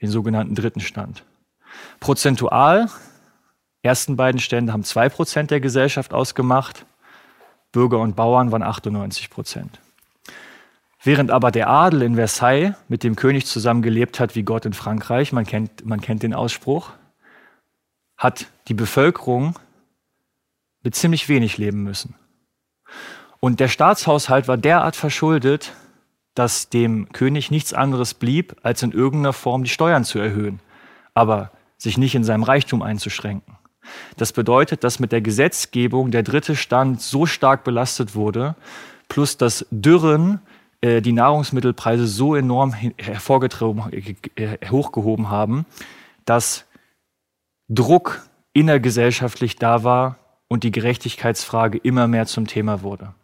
den 0.00 0.10
sogenannten 0.10 0.54
dritten 0.54 0.80
Stand. 0.80 1.24
Prozentual, 2.00 2.88
ersten 3.82 4.16
beiden 4.16 4.40
Stände 4.40 4.72
haben 4.72 4.84
zwei 4.84 5.08
Prozent 5.08 5.50
der 5.50 5.60
Gesellschaft 5.60 6.14
ausgemacht, 6.14 6.86
Bürger 7.72 7.98
und 7.98 8.16
Bauern 8.16 8.52
waren 8.52 8.62
98 8.62 9.28
Prozent. 9.28 9.80
Während 11.02 11.30
aber 11.30 11.50
der 11.50 11.68
Adel 11.68 12.02
in 12.02 12.16
Versailles 12.16 12.74
mit 12.88 13.04
dem 13.04 13.14
König 13.14 13.46
zusammengelebt 13.46 14.18
hat 14.18 14.34
wie 14.34 14.42
Gott 14.42 14.64
in 14.64 14.72
Frankreich, 14.72 15.32
man 15.32 15.44
kennt, 15.44 15.84
man 15.84 16.00
kennt 16.00 16.22
den 16.22 16.34
Ausspruch, 16.34 16.92
hat 18.16 18.46
die 18.68 18.74
Bevölkerung 18.74 19.58
mit 20.82 20.94
ziemlich 20.94 21.28
wenig 21.28 21.58
leben 21.58 21.82
müssen. 21.82 22.14
Und 23.40 23.60
der 23.60 23.68
Staatshaushalt 23.68 24.48
war 24.48 24.56
derart 24.56 24.96
verschuldet, 24.96 25.72
dass 26.34 26.68
dem 26.68 27.08
König 27.12 27.50
nichts 27.50 27.72
anderes 27.72 28.14
blieb, 28.14 28.56
als 28.62 28.82
in 28.82 28.92
irgendeiner 28.92 29.32
Form 29.32 29.64
die 29.64 29.70
Steuern 29.70 30.04
zu 30.04 30.18
erhöhen, 30.18 30.60
aber 31.14 31.50
sich 31.78 31.98
nicht 31.98 32.14
in 32.14 32.24
seinem 32.24 32.42
Reichtum 32.42 32.82
einzuschränken. 32.82 33.56
Das 34.16 34.32
bedeutet, 34.32 34.84
dass 34.84 34.98
mit 34.98 35.12
der 35.12 35.20
Gesetzgebung 35.20 36.10
der 36.10 36.22
dritte 36.22 36.56
Stand 36.56 37.00
so 37.00 37.26
stark 37.26 37.64
belastet 37.64 38.14
wurde, 38.14 38.56
plus 39.08 39.36
dass 39.36 39.66
Dürren 39.70 40.40
äh, 40.80 41.00
die 41.00 41.12
Nahrungsmittelpreise 41.12 42.06
so 42.06 42.34
enorm 42.34 42.72
hervorgehoben, 42.72 43.92
äh, 44.36 44.58
hochgehoben 44.68 45.30
haben, 45.30 45.66
dass 46.24 46.66
Druck 47.68 48.28
innergesellschaftlich 48.52 49.56
da 49.56 49.84
war 49.84 50.18
und 50.48 50.64
die 50.64 50.70
Gerechtigkeitsfrage 50.70 51.78
immer 51.78 52.06
mehr 52.06 52.26
zum 52.26 52.46
Thema 52.46 52.82
wurde. 52.82 53.14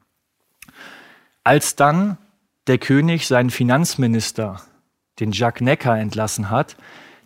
Als 1.45 1.77
dann 1.77 2.19
der 2.67 2.79
König 2.79 3.27
seinen 3.27 3.51
Finanzminister, 3.51 4.61
den 5.21 5.33
Jacques 5.33 5.65
Necker, 5.65 5.97
entlassen 5.97 6.51
hat, 6.51 6.77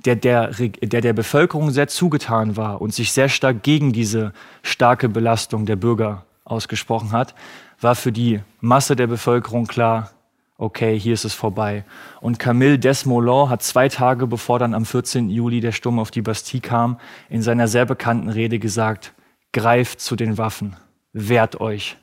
der 0.04 0.16
der, 0.16 0.50
der 0.50 1.00
der 1.00 1.12
Bevölkerung 1.12 1.70
sehr 1.70 1.88
zugetan 1.88 2.56
war 2.56 2.80
und 2.80 2.94
sich 2.94 3.12
sehr 3.12 3.28
stark 3.28 3.62
gegen 3.62 3.92
diese 3.92 4.32
starke 4.62 5.08
Belastung 5.08 5.66
der 5.66 5.76
Bürger 5.76 6.26
ausgesprochen 6.44 7.12
hat, 7.12 7.34
war 7.80 7.94
für 7.94 8.12
die 8.12 8.40
Masse 8.60 8.96
der 8.96 9.06
Bevölkerung 9.06 9.66
klar, 9.66 10.10
okay, 10.58 10.98
hier 10.98 11.14
ist 11.14 11.24
es 11.24 11.34
vorbei. 11.34 11.84
Und 12.20 12.38
Camille 12.38 12.78
Desmoulins 12.78 13.50
hat 13.50 13.62
zwei 13.62 13.88
Tage 13.88 14.26
bevor 14.26 14.58
dann 14.58 14.74
am 14.74 14.84
14. 14.84 15.28
Juli 15.28 15.60
der 15.60 15.72
Sturm 15.72 15.98
auf 15.98 16.10
die 16.10 16.22
Bastille 16.22 16.60
kam, 16.60 16.98
in 17.28 17.42
seiner 17.42 17.68
sehr 17.68 17.84
bekannten 17.84 18.28
Rede 18.28 18.58
gesagt, 18.58 19.12
greift 19.52 20.00
zu 20.00 20.16
den 20.16 20.38
Waffen, 20.38 20.76
wehrt 21.12 21.60
euch, 21.60 21.96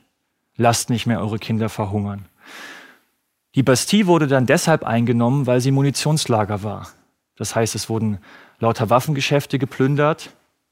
lasst 0.56 0.90
nicht 0.90 1.06
mehr 1.06 1.20
eure 1.20 1.38
Kinder 1.38 1.68
verhungern. 1.68 2.26
Die 3.54 3.62
Bastille 3.62 4.06
wurde 4.06 4.26
dann 4.26 4.46
deshalb 4.46 4.84
eingenommen, 4.84 5.46
weil 5.46 5.60
sie 5.60 5.70
Munitionslager 5.70 6.62
war. 6.62 6.88
Das 7.36 7.54
heißt, 7.54 7.74
es 7.74 7.88
wurden 7.88 8.18
lauter 8.58 8.90
Waffengeschäfte 8.90 9.58
geplündert. 9.58 10.30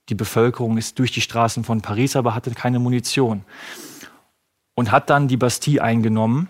Die 0.08 0.14
Bevölkerung 0.14 0.78
ist 0.78 0.98
durch 0.98 1.12
die 1.12 1.20
Straßen 1.20 1.62
von 1.62 1.80
Paris, 1.80 2.16
aber 2.16 2.34
hatte 2.34 2.50
keine 2.52 2.80
Munition. 2.80 3.44
Und 4.74 4.90
hat 4.90 5.10
dann 5.10 5.28
die 5.28 5.36
Bastille 5.36 5.82
eingenommen, 5.82 6.48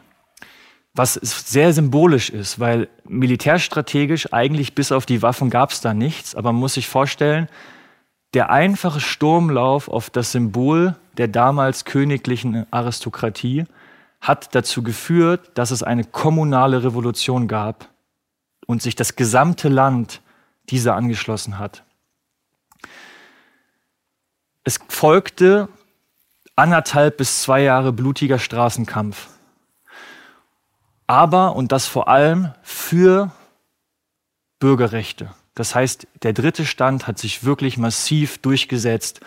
was 0.95 1.15
sehr 1.15 1.73
symbolisch 1.73 2.29
ist, 2.29 2.61
weil 2.61 2.89
militärstrategisch 3.05 4.33
eigentlich 4.33 4.75
bis 4.75 4.93
auf 4.93 5.07
die 5.07 5.23
Waffen 5.23 5.49
gab 5.49 5.71
es 5.71 5.81
da 5.81 5.95
nichts. 5.95 6.35
Aber 6.35 6.53
man 6.53 6.61
muss 6.61 6.75
sich 6.75 6.87
vorstellen, 6.87 7.49
der 8.35 8.51
einfache 8.51 9.01
Sturmlauf 9.01 9.89
auf 9.89 10.11
das 10.11 10.33
Symbol 10.33 10.97
der 11.19 11.29
damals 11.29 11.85
königlichen 11.85 12.67
Aristokratie 12.71 13.67
hat 14.21 14.55
dazu 14.55 14.83
geführt, 14.83 15.51
dass 15.55 15.71
es 15.71 15.83
eine 15.83 16.05
kommunale 16.05 16.85
Revolution 16.85 17.49
gab 17.49 17.89
und 18.67 18.83
sich 18.83 18.95
das 18.95 19.17
gesamte 19.17 19.69
Land 19.69 20.23
dieser 20.71 20.95
angeschlossen 20.95 21.59
hat. 21.59 21.85
Es 24.65 24.79
folgte 24.89 25.69
anderthalb 26.55 27.17
bis 27.17 27.43
zwei 27.43 27.63
Jahre 27.63 27.93
blutiger 27.93 28.39
Straßenkampf. 28.39 29.29
Aber, 31.07 31.57
und 31.57 31.73
das 31.73 31.87
vor 31.87 32.09
allem, 32.09 32.53
für 32.63 33.31
Bürgerrechte. 34.59 35.31
Das 35.55 35.75
heißt, 35.75 36.07
der 36.23 36.33
dritte 36.33 36.65
Stand 36.65 37.07
hat 37.07 37.19
sich 37.19 37.45
wirklich 37.45 37.77
massiv 37.77 38.39
durchgesetzt 38.39 39.21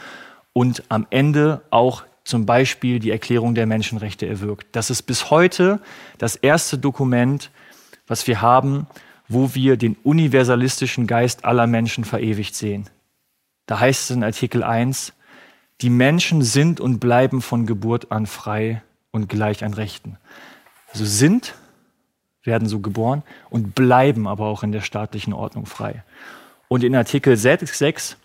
und 0.54 0.84
am 0.90 1.06
Ende 1.10 1.62
auch 1.70 2.04
zum 2.24 2.46
Beispiel 2.46 3.00
die 3.00 3.12
Erklärung 3.12 3.54
der 3.54 3.68
Menschenrechte 3.68 4.26
erwirkt. 4.26 4.68
Das 4.72 4.90
ist 4.90 5.04
bis 5.04 5.30
heute 5.30 5.80
das 6.18 6.36
erste 6.36 6.78
Dokument, 6.78 7.52
was 8.08 8.26
wir 8.26 8.42
haben, 8.42 8.88
wo 9.28 9.54
wir 9.54 9.78
den 9.78 9.96
universalistischen 10.04 11.08
Geist 11.08 11.46
aller 11.46 11.68
Menschen 11.68 12.04
verewigt 12.04 12.56
sehen. 12.56 12.90
Da 13.68 13.80
heißt 13.80 14.10
es 14.10 14.16
in 14.16 14.24
Artikel 14.24 14.64
1, 14.64 15.14
die 15.82 15.90
Menschen 15.90 16.42
sind 16.42 16.80
und 16.80 17.00
bleiben 17.00 17.42
von 17.42 17.66
Geburt 17.66 18.12
an 18.12 18.26
frei 18.26 18.82
und 19.12 19.30
gleich 19.30 19.64
an 19.64 19.74
Rechten. 19.74 20.18
Also 20.92 21.06
sind 21.06 21.56
werden 22.46 22.68
so 22.68 22.80
geboren 22.80 23.24
und 23.50 23.76
bleiben 23.76 24.28
aber 24.28 24.46
auch 24.46 24.64
in 24.64 24.72
der 24.72 24.82
staatlichen 24.82 25.34
Ordnung 25.34 25.66
frei. 25.66 26.04
Und 26.68 26.84
in 26.84 26.96
Artikel 26.96 27.38
6 27.38 28.18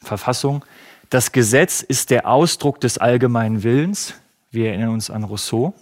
Verfassung, 0.00 0.64
das 1.10 1.32
Gesetz 1.32 1.82
ist 1.82 2.10
der 2.10 2.28
Ausdruck 2.28 2.80
des 2.80 2.98
allgemeinen 2.98 3.62
Willens. 3.62 4.14
Wir 4.50 4.68
erinnern 4.68 4.90
uns 4.90 5.10
an 5.10 5.24
Rousseau. 5.24 5.74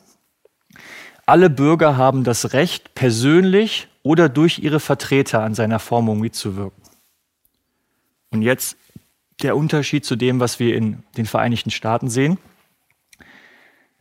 Alle 1.27 1.51
Bürger 1.51 1.97
haben 1.97 2.23
das 2.23 2.53
Recht, 2.53 2.95
persönlich 2.95 3.89
oder 4.03 4.29
durch 4.29 4.61
ihre 4.61 4.79
Vertreter 4.79 5.43
an 5.43 5.55
seiner 5.55 5.81
Formung 5.81 6.21
mitzuwirken. 6.21 6.81
Und 8.31 8.43
jetzt 8.43 8.77
der 9.43 9.57
Unterschied 9.57 10.05
zu 10.05 10.17
dem, 10.17 10.41
was 10.41 10.61
wir 10.61 10.77
in 10.77 11.03
den 11.17 11.27
Vereinigten 11.27 11.71
Staaten 11.71 12.09
sehen. 12.09 12.39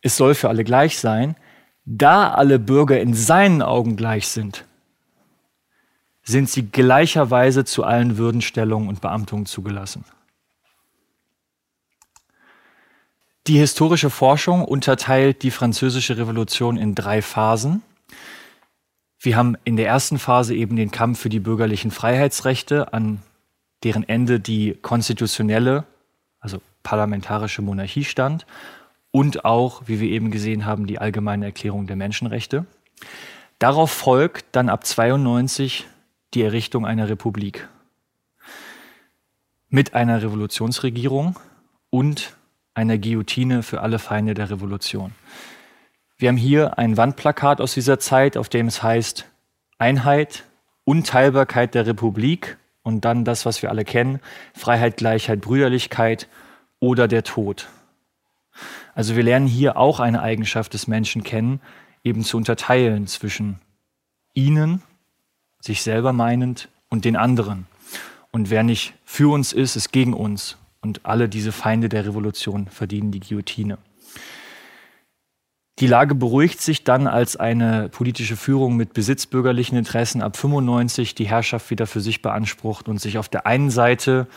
Es 0.01 0.17
soll 0.17 0.35
für 0.35 0.49
alle 0.49 0.63
gleich 0.63 0.99
sein. 0.99 1.35
Da 1.85 2.33
alle 2.33 2.57
Bürger 2.57 2.99
in 2.99 3.13
seinen 3.13 3.61
Augen 3.61 3.95
gleich 3.95 4.27
sind, 4.27 4.65
sind 6.23 6.49
sie 6.49 6.63
gleicherweise 6.63 7.63
zu 7.63 7.83
allen 7.83 8.17
Würdenstellungen 8.17 8.89
und 8.89 9.01
Beamtungen 9.01 9.45
zugelassen. 9.45 10.03
Die 13.45 13.59
historische 13.59 14.09
Forschung 14.09 14.65
unterteilt 14.65 15.43
die 15.43 15.51
französische 15.51 16.17
Revolution 16.17 16.77
in 16.77 16.95
drei 16.95 17.21
Phasen. 17.21 17.83
Wir 19.19 19.37
haben 19.37 19.55
in 19.63 19.77
der 19.77 19.85
ersten 19.85 20.17
Phase 20.17 20.55
eben 20.55 20.75
den 20.75 20.89
Kampf 20.89 21.19
für 21.19 21.29
die 21.29 21.39
bürgerlichen 21.39 21.91
Freiheitsrechte, 21.91 22.91
an 22.93 23.21
deren 23.83 24.07
Ende 24.09 24.39
die 24.39 24.75
konstitutionelle, 24.81 25.83
also 26.39 26.59
parlamentarische 26.81 27.61
Monarchie 27.61 28.03
stand 28.03 28.47
und 29.15 29.45
auch, 29.45 29.83
wie 29.85 30.01
wir 30.01 30.09
eben 30.09 30.29
gesehen 30.29 30.65
haben, 30.65 30.87
die 30.87 30.99
allgemeine 30.99 31.45
Erklärung 31.45 31.87
der 31.87 31.95
Menschenrechte. 31.95 32.65
Darauf 33.59 33.89
folgt 33.89 34.45
dann 34.51 34.67
ab 34.67 34.85
92 34.85 35.87
die 36.33 36.41
Errichtung 36.41 36.85
einer 36.85 37.07
Republik 37.07 37.69
mit 39.69 39.93
einer 39.93 40.21
Revolutionsregierung 40.21 41.39
und 41.89 42.35
einer 42.73 42.97
Guillotine 42.97 43.63
für 43.63 43.79
alle 43.79 43.99
Feinde 43.99 44.33
der 44.33 44.49
Revolution. 44.49 45.13
Wir 46.17 46.27
haben 46.27 46.35
hier 46.35 46.77
ein 46.77 46.97
Wandplakat 46.97 47.61
aus 47.61 47.73
dieser 47.73 47.99
Zeit, 47.99 48.35
auf 48.35 48.49
dem 48.49 48.67
es 48.67 48.83
heißt 48.83 49.27
Einheit, 49.77 50.43
Unteilbarkeit 50.83 51.73
der 51.73 51.87
Republik 51.87 52.57
und 52.83 53.05
dann 53.05 53.23
das, 53.23 53.45
was 53.45 53.61
wir 53.61 53.69
alle 53.69 53.85
kennen, 53.85 54.19
Freiheit, 54.53 54.97
Gleichheit, 54.97 55.39
Brüderlichkeit 55.39 56.27
oder 56.81 57.07
der 57.07 57.23
Tod. 57.23 57.69
Also 58.95 59.15
wir 59.15 59.23
lernen 59.23 59.45
hier 59.45 59.77
auch 59.77 59.99
eine 59.99 60.21
Eigenschaft 60.21 60.73
des 60.73 60.87
Menschen 60.87 61.23
kennen, 61.23 61.59
eben 62.03 62.23
zu 62.23 62.37
unterteilen 62.37 63.07
zwischen 63.07 63.59
ihnen, 64.33 64.81
sich 65.59 65.83
selber 65.83 66.13
meinend, 66.13 66.69
und 66.89 67.03
den 67.03 67.17
anderen. 67.17 67.67
Und 68.31 68.49
wer 68.49 68.63
nicht 68.63 68.93
für 69.03 69.31
uns 69.33 69.51
ist, 69.53 69.75
ist 69.75 69.91
gegen 69.91 70.13
uns. 70.13 70.57
Und 70.81 71.05
alle 71.05 71.27
diese 71.27 71.51
Feinde 71.51 71.89
der 71.89 72.05
Revolution 72.05 72.67
verdienen 72.67 73.11
die 73.11 73.19
Guillotine. 73.19 73.77
Die 75.79 75.87
Lage 75.87 76.15
beruhigt 76.15 76.61
sich 76.61 76.85
dann, 76.85 77.07
als 77.07 77.35
eine 77.35 77.89
politische 77.89 78.37
Führung 78.37 78.77
mit 78.77 78.93
besitzbürgerlichen 78.93 79.77
Interessen 79.77 80.21
ab 80.21 80.37
95 80.37 81.15
die 81.15 81.27
Herrschaft 81.27 81.69
wieder 81.69 81.85
für 81.85 81.99
sich 81.99 82.21
beansprucht 82.21 82.87
und 82.87 83.01
sich 83.01 83.17
auf 83.17 83.27
der 83.27 83.45
einen 83.45 83.71
Seite 83.71 84.27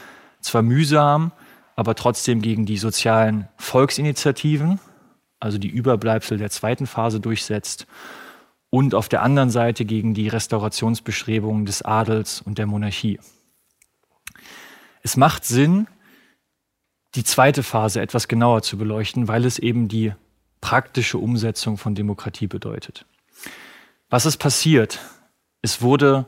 zwar 0.40 0.62
mühsam, 0.62 1.30
aber 1.78 1.94
trotzdem 1.94 2.42
gegen 2.42 2.66
die 2.66 2.76
sozialen 2.76 3.46
Volksinitiativen, 3.56 4.80
also 5.38 5.58
die 5.58 5.68
Überbleibsel 5.68 6.36
der 6.36 6.50
zweiten 6.50 6.88
Phase 6.88 7.20
durchsetzt 7.20 7.86
und 8.68 8.96
auf 8.96 9.08
der 9.08 9.22
anderen 9.22 9.50
Seite 9.50 9.84
gegen 9.84 10.12
die 10.12 10.26
Restaurationsbestrebungen 10.26 11.66
des 11.66 11.82
Adels 11.82 12.42
und 12.42 12.58
der 12.58 12.66
Monarchie. 12.66 13.20
Es 15.02 15.16
macht 15.16 15.44
Sinn, 15.44 15.86
die 17.14 17.22
zweite 17.22 17.62
Phase 17.62 18.00
etwas 18.00 18.26
genauer 18.26 18.62
zu 18.62 18.76
beleuchten, 18.76 19.28
weil 19.28 19.44
es 19.44 19.60
eben 19.60 19.86
die 19.86 20.12
praktische 20.60 21.18
Umsetzung 21.18 21.78
von 21.78 21.94
Demokratie 21.94 22.48
bedeutet. 22.48 23.06
Was 24.10 24.26
ist 24.26 24.38
passiert? 24.38 24.98
Es 25.62 25.80
wurde 25.80 26.26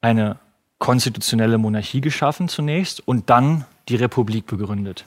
eine 0.00 0.40
konstitutionelle 0.80 1.56
Monarchie 1.56 2.00
geschaffen 2.00 2.48
zunächst 2.48 3.06
und 3.06 3.30
dann 3.30 3.64
die 3.88 3.96
Republik 3.96 4.46
begründet. 4.46 5.04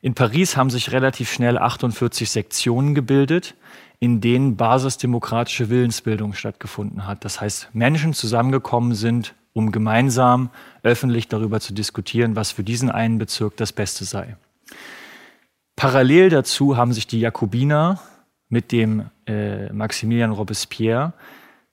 In 0.00 0.14
Paris 0.14 0.56
haben 0.56 0.70
sich 0.70 0.92
relativ 0.92 1.32
schnell 1.32 1.56
48 1.56 2.30
Sektionen 2.30 2.94
gebildet, 2.94 3.54
in 4.00 4.20
denen 4.20 4.56
basisdemokratische 4.56 5.70
Willensbildung 5.70 6.34
stattgefunden 6.34 7.06
hat. 7.06 7.24
Das 7.24 7.40
heißt, 7.40 7.70
Menschen 7.72 8.12
zusammengekommen 8.12 8.94
sind, 8.94 9.34
um 9.54 9.72
gemeinsam 9.72 10.50
öffentlich 10.82 11.28
darüber 11.28 11.60
zu 11.60 11.72
diskutieren, 11.72 12.36
was 12.36 12.50
für 12.50 12.64
diesen 12.64 12.90
einen 12.90 13.18
Bezirk 13.18 13.56
das 13.56 13.72
Beste 13.72 14.04
sei. 14.04 14.36
Parallel 15.76 16.28
dazu 16.28 16.76
haben 16.76 16.92
sich 16.92 17.06
die 17.06 17.20
Jakobiner 17.20 18.00
mit 18.48 18.72
dem 18.72 19.10
äh, 19.26 19.72
Maximilian 19.72 20.32
Robespierre 20.32 21.14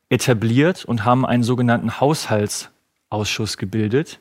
etabliert 0.09 0.85
und 0.85 1.05
haben 1.05 1.25
einen 1.25 1.43
sogenannten 1.43 1.99
Haushaltsausschuss 1.99 3.57
gebildet. 3.57 4.19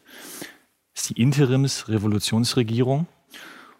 Ist 1.01 1.17
die 1.17 1.23
Interimsrevolutionsregierung. 1.23 3.07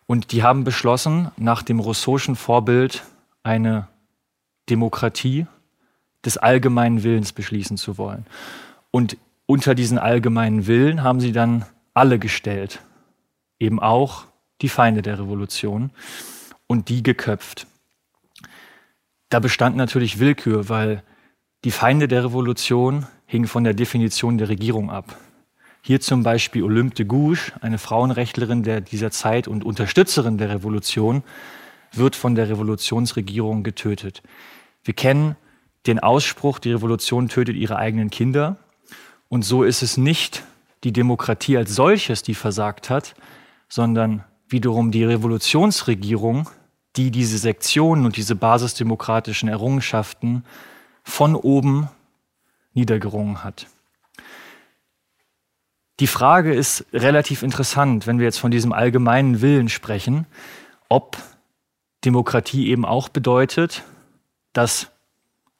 Und 0.07 0.33
die 0.33 0.43
haben 0.43 0.65
beschlossen, 0.65 1.31
nach 1.37 1.63
dem 1.63 1.79
Rousseau'schen 1.79 2.35
Vorbild 2.35 3.03
eine 3.43 3.89
Demokratie 4.71 5.47
des 6.25 6.39
allgemeinen 6.39 7.03
Willens 7.03 7.35
beschließen 7.35 7.77
zu 7.77 7.99
wollen. 7.99 8.25
Und 8.91 9.19
unter 9.45 9.75
diesen 9.75 9.99
allgemeinen 9.99 10.67
Willen 10.67 11.03
haben 11.03 11.21
sie 11.21 11.33
dann 11.33 11.67
alle 11.93 12.19
gestellt, 12.19 12.81
eben 13.59 13.81
auch 13.81 14.25
die 14.63 14.71
Feinde 14.71 15.03
der 15.03 15.19
Revolution 15.19 15.91
und 16.69 16.89
die 16.89 17.03
geköpft. 17.03 17.67
Da 19.29 19.41
bestand 19.41 19.77
natürlich 19.77 20.21
Willkür, 20.21 20.71
weil 20.71 21.03
die 21.65 21.71
Feinde 21.71 22.09
der 22.09 22.25
Revolution 22.25 23.07
hingen 23.27 23.47
von 23.47 23.63
der 23.63 23.75
Definition 23.75 24.39
der 24.39 24.49
Regierung 24.49 24.91
ab. 24.91 25.19
Hier 25.83 26.01
zum 26.01 26.23
Beispiel 26.23 26.63
Olympe 26.63 26.95
de 26.95 27.07
Gouges, 27.07 27.53
eine 27.61 27.79
Frauenrechtlerin 27.79 28.63
der 28.63 28.81
dieser 28.81 29.11
Zeit 29.11 29.49
und 29.49 29.65
Unterstützerin 29.65 30.37
der 30.37 30.51
Revolution, 30.51 31.23
wird 31.93 32.17
von 32.17 32.35
der 32.35 32.49
Revolutionsregierung 32.49 33.63
getötet. 33.63 34.23
Wir 34.85 34.95
kennen 34.95 35.37
den 35.87 35.99
Ausspruch, 35.99 36.59
die 36.59 36.73
Revolution 36.73 37.29
tötet 37.29 37.57
ihre 37.57 37.77
eigenen 37.77 38.11
Kinder. 38.11 38.59
Und 39.29 39.45
so 39.45 39.63
ist 39.63 39.83
es 39.83 39.97
nicht 39.97 40.45
die 40.85 40.93
Demokratie 40.93 41.57
als 41.57 41.75
solches, 41.75 42.23
die 42.23 42.35
versagt 42.35 42.91
hat, 42.91 43.15
sondern 43.69 44.25
wiederum 44.49 44.91
die 44.91 45.05
Revolutionsregierung, 45.05 46.49
die 46.97 47.11
diese 47.11 47.39
Sektionen 47.39 48.05
und 48.05 48.17
diese 48.17 48.35
basisdemokratischen 48.35 49.49
Errungenschaften 49.49 50.45
von 51.05 51.35
oben 51.35 51.89
niedergerungen 52.75 53.45
hat. 53.45 53.67
Die 56.01 56.07
Frage 56.07 56.55
ist 56.55 56.87
relativ 56.95 57.43
interessant, 57.43 58.07
wenn 58.07 58.19
wir 58.19 58.25
jetzt 58.25 58.39
von 58.39 58.51
diesem 58.51 58.73
allgemeinen 58.73 59.43
Willen 59.43 59.69
sprechen, 59.69 60.27
ob 60.89 61.19
Demokratie 62.07 62.69
eben 62.69 62.87
auch 62.87 63.11
bedeutet, 63.11 63.83
dass 64.55 64.91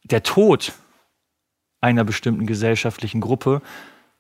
der 0.03 0.23
Tod 0.23 0.73
einer 1.83 2.05
bestimmten 2.05 2.47
gesellschaftlichen 2.47 3.21
Gruppe 3.21 3.61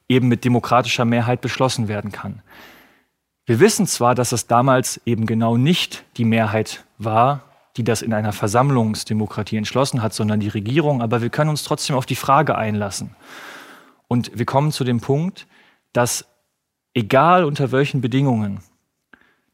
eben 0.08 0.28
mit 0.28 0.44
demokratischer 0.44 1.06
Mehrheit 1.06 1.40
beschlossen 1.40 1.88
werden 1.88 2.12
kann. 2.12 2.42
Wir 3.46 3.58
wissen 3.58 3.86
zwar, 3.86 4.14
dass 4.14 4.32
es 4.32 4.46
damals 4.46 5.00
eben 5.06 5.24
genau 5.24 5.56
nicht 5.56 6.04
die 6.18 6.26
Mehrheit 6.26 6.84
war, 6.98 7.44
die 7.78 7.84
das 7.84 8.02
in 8.02 8.12
einer 8.12 8.32
Versammlungsdemokratie 8.32 9.56
entschlossen 9.56 10.02
hat, 10.02 10.12
sondern 10.12 10.40
die 10.40 10.48
Regierung, 10.48 11.00
aber 11.00 11.22
wir 11.22 11.30
können 11.30 11.50
uns 11.50 11.64
trotzdem 11.64 11.96
auf 11.96 12.04
die 12.04 12.14
Frage 12.14 12.58
einlassen. 12.58 13.16
Und 14.06 14.38
wir 14.38 14.44
kommen 14.44 14.70
zu 14.70 14.84
dem 14.84 15.00
Punkt, 15.00 15.46
dass 15.92 16.26
egal 16.94 17.44
unter 17.44 17.72
welchen 17.72 18.00
Bedingungen 18.00 18.60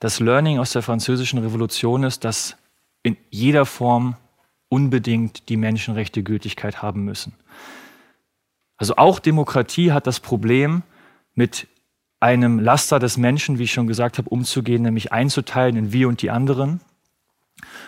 das 0.01 0.21
Learning 0.21 0.59
aus 0.59 0.73
der 0.73 0.83
französischen 0.83 1.39
Revolution 1.39 2.05
ist, 2.05 2.25
dass 2.25 2.57
in 3.03 3.17
jeder 3.31 3.67
Form 3.67 4.17
unbedingt 4.69 5.49
die 5.49 5.57
Menschenrechte 5.57 6.23
Gültigkeit 6.23 6.83
haben 6.83 7.05
müssen. 7.05 7.35
Also 8.77 8.97
auch 8.97 9.21
Demokratie 9.21 9.93
hat 9.93 10.07
das 10.07 10.21
Problem, 10.21 10.83
mit 11.35 11.69
einem 12.19 12.59
Laster 12.59 12.99
des 12.99 13.17
Menschen, 13.17 13.59
wie 13.59 13.65
ich 13.65 13.73
schon 13.73 13.87
gesagt 13.87 14.19
habe, 14.19 14.29
umzugehen, 14.31 14.83
nämlich 14.83 15.13
einzuteilen 15.13 15.77
in 15.77 15.93
wir 15.93 16.09
und 16.09 16.23
die 16.23 16.31
anderen. 16.31 16.81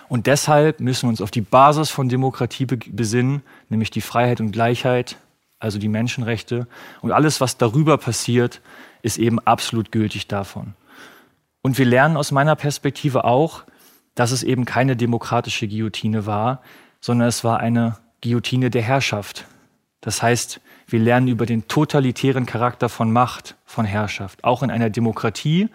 Und 0.08 0.26
deshalb 0.26 0.80
müssen 0.80 1.04
wir 1.04 1.10
uns 1.10 1.20
auf 1.20 1.30
die 1.30 1.40
Basis 1.40 1.90
von 1.90 2.08
Demokratie 2.08 2.66
besinnen, 2.66 3.42
nämlich 3.68 3.90
die 3.90 4.00
Freiheit 4.00 4.40
und 4.40 4.52
Gleichheit, 4.52 5.16
also 5.58 5.78
die 5.78 5.88
Menschenrechte. 5.88 6.66
Und 7.00 7.12
alles, 7.12 7.40
was 7.40 7.56
darüber 7.56 7.98
passiert, 7.98 8.60
ist 9.02 9.18
eben 9.18 9.38
absolut 9.40 9.92
gültig 9.92 10.28
davon. 10.28 10.74
Und 11.62 11.78
wir 11.78 11.86
lernen 11.86 12.16
aus 12.16 12.30
meiner 12.30 12.56
Perspektive 12.56 13.24
auch, 13.24 13.64
dass 14.14 14.30
es 14.32 14.42
eben 14.42 14.64
keine 14.64 14.96
demokratische 14.96 15.68
Guillotine 15.68 16.26
war, 16.26 16.62
sondern 17.00 17.28
es 17.28 17.44
war 17.44 17.60
eine 17.60 17.98
Guillotine 18.22 18.70
der 18.70 18.82
Herrschaft. 18.82 19.46
Das 20.00 20.22
heißt, 20.22 20.60
wir 20.86 21.00
lernen 21.00 21.28
über 21.28 21.46
den 21.46 21.68
totalitären 21.68 22.46
Charakter 22.46 22.88
von 22.88 23.12
Macht, 23.12 23.56
von 23.64 23.84
Herrschaft. 23.84 24.42
Auch 24.44 24.62
in 24.62 24.70
einer 24.70 24.90
Demokratie, 24.90 25.68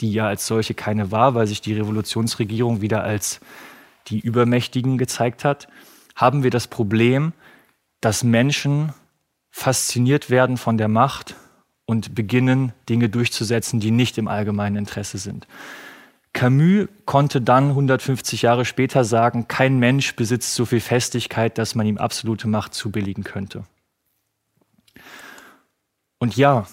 die 0.00 0.12
ja 0.12 0.26
als 0.26 0.46
solche 0.46 0.74
keine 0.74 1.10
war, 1.10 1.34
weil 1.34 1.46
sich 1.46 1.60
die 1.60 1.74
Revolutionsregierung 1.74 2.80
wieder 2.80 3.02
als 3.02 3.40
die 4.08 4.20
Übermächtigen 4.20 4.98
gezeigt 4.98 5.44
hat, 5.44 5.68
haben 6.14 6.42
wir 6.42 6.50
das 6.50 6.68
Problem, 6.68 7.32
dass 8.00 8.22
Menschen 8.22 8.92
fasziniert 9.56 10.30
werden 10.30 10.56
von 10.56 10.78
der 10.78 10.88
Macht 10.88 11.36
und 11.86 12.16
beginnen, 12.16 12.72
Dinge 12.88 13.08
durchzusetzen, 13.08 13.78
die 13.78 13.92
nicht 13.92 14.18
im 14.18 14.26
allgemeinen 14.26 14.74
Interesse 14.74 15.16
sind. 15.16 15.46
Camus 16.32 16.88
konnte 17.04 17.40
dann 17.40 17.68
150 17.68 18.42
Jahre 18.42 18.64
später 18.64 19.04
sagen, 19.04 19.46
kein 19.46 19.78
Mensch 19.78 20.16
besitzt 20.16 20.56
so 20.56 20.64
viel 20.64 20.80
Festigkeit, 20.80 21.56
dass 21.56 21.76
man 21.76 21.86
ihm 21.86 21.98
absolute 21.98 22.48
Macht 22.48 22.74
zubilligen 22.74 23.22
könnte. 23.22 23.62
Und 26.18 26.36
ja, 26.36 26.66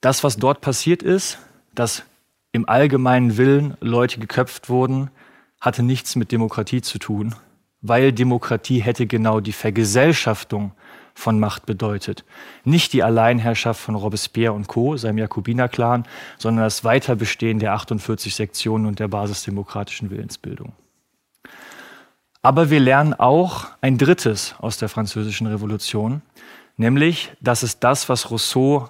das, 0.00 0.24
was 0.24 0.38
dort 0.38 0.62
passiert 0.62 1.04
ist, 1.04 1.38
dass 1.72 2.02
im 2.50 2.68
allgemeinen 2.68 3.36
Willen 3.36 3.76
Leute 3.80 4.18
geköpft 4.18 4.68
wurden, 4.68 5.12
hatte 5.60 5.84
nichts 5.84 6.16
mit 6.16 6.32
Demokratie 6.32 6.82
zu 6.82 6.98
tun, 6.98 7.36
weil 7.80 8.12
Demokratie 8.12 8.80
hätte 8.80 9.06
genau 9.06 9.38
die 9.38 9.52
Vergesellschaftung 9.52 10.72
von 11.20 11.38
Macht 11.38 11.66
bedeutet. 11.66 12.24
Nicht 12.64 12.92
die 12.92 13.02
Alleinherrschaft 13.02 13.80
von 13.80 13.94
Robespierre 13.94 14.52
und 14.52 14.68
Co., 14.68 14.96
seinem 14.96 15.18
Jakobiner-Clan, 15.18 16.06
sondern 16.38 16.64
das 16.64 16.82
Weiterbestehen 16.82 17.58
der 17.58 17.74
48 17.74 18.34
Sektionen 18.34 18.86
und 18.86 18.98
der 18.98 19.08
basisdemokratischen 19.08 20.10
Willensbildung. 20.10 20.72
Aber 22.42 22.70
wir 22.70 22.80
lernen 22.80 23.12
auch 23.12 23.66
ein 23.82 23.98
drittes 23.98 24.54
aus 24.58 24.78
der 24.78 24.88
Französischen 24.88 25.46
Revolution, 25.46 26.22
nämlich, 26.78 27.30
dass 27.40 27.62
es 27.62 27.78
das, 27.78 28.08
was 28.08 28.30
Rousseau 28.30 28.88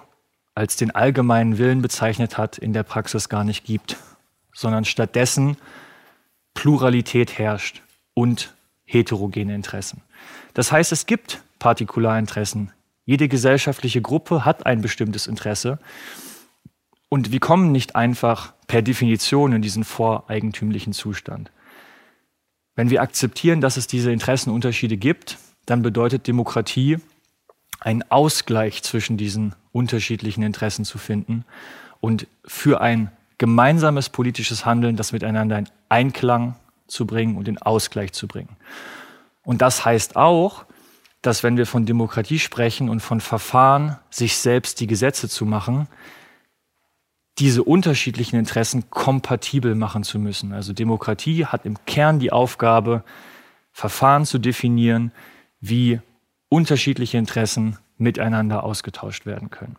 als 0.55 0.77
den 0.77 0.91
allgemeinen 0.91 1.57
Willen 1.57 1.81
bezeichnet 1.81 2.37
hat, 2.37 2.57
in 2.57 2.71
der 2.71 2.83
Praxis 2.83 3.27
gar 3.27 3.43
nicht 3.43 3.65
gibt, 3.65 3.97
sondern 4.53 4.85
stattdessen 4.85 5.57
Pluralität 6.53 7.37
herrscht 7.37 7.81
und 8.13 8.53
heterogene 8.85 9.53
Interessen. 9.53 10.01
Das 10.53 10.71
heißt, 10.71 10.91
es 10.91 11.05
gibt 11.05 11.41
Partikularinteressen. 11.61 12.71
Jede 13.05 13.27
gesellschaftliche 13.27 14.01
Gruppe 14.01 14.45
hat 14.45 14.65
ein 14.65 14.81
bestimmtes 14.81 15.27
Interesse. 15.27 15.79
Und 17.07 17.31
wir 17.31 17.39
kommen 17.39 17.71
nicht 17.71 17.95
einfach 17.95 18.53
per 18.67 18.81
Definition 18.81 19.53
in 19.53 19.61
diesen 19.61 19.83
voreigentümlichen 19.83 20.91
Zustand. 20.91 21.51
Wenn 22.75 22.89
wir 22.89 23.01
akzeptieren, 23.01 23.61
dass 23.61 23.77
es 23.77 23.85
diese 23.85 24.11
Interessenunterschiede 24.11 24.97
gibt, 24.97 25.37
dann 25.65 25.83
bedeutet 25.83 26.27
Demokratie, 26.27 26.97
einen 27.79 28.03
Ausgleich 28.09 28.81
zwischen 28.81 29.17
diesen 29.17 29.53
unterschiedlichen 29.71 30.43
Interessen 30.43 30.83
zu 30.83 30.97
finden 30.97 31.45
und 31.99 32.27
für 32.45 32.81
ein 32.81 33.11
gemeinsames 33.37 34.09
politisches 34.09 34.65
Handeln 34.65 34.95
das 34.95 35.11
miteinander 35.11 35.59
in 35.59 35.69
Einklang 35.89 36.55
zu 36.87 37.05
bringen 37.05 37.37
und 37.37 37.47
in 37.47 37.59
Ausgleich 37.59 38.13
zu 38.13 38.27
bringen. 38.27 38.55
Und 39.43 39.61
das 39.61 39.85
heißt 39.85 40.15
auch, 40.15 40.65
dass 41.21 41.43
wenn 41.43 41.57
wir 41.57 41.65
von 41.65 41.85
Demokratie 41.85 42.39
sprechen 42.39 42.89
und 42.89 42.99
von 42.99 43.21
Verfahren, 43.21 43.97
sich 44.09 44.37
selbst 44.37 44.79
die 44.79 44.87
Gesetze 44.87 45.29
zu 45.29 45.45
machen, 45.45 45.87
diese 47.37 47.63
unterschiedlichen 47.63 48.37
Interessen 48.37 48.89
kompatibel 48.89 49.75
machen 49.75 50.03
zu 50.03 50.19
müssen. 50.19 50.53
Also 50.53 50.73
Demokratie 50.73 51.45
hat 51.45 51.65
im 51.65 51.83
Kern 51.85 52.19
die 52.19 52.31
Aufgabe, 52.31 53.03
Verfahren 53.71 54.25
zu 54.25 54.37
definieren, 54.37 55.11
wie 55.59 56.01
unterschiedliche 56.49 57.17
Interessen 57.17 57.77
miteinander 57.97 58.63
ausgetauscht 58.63 59.25
werden 59.25 59.49
können. 59.49 59.77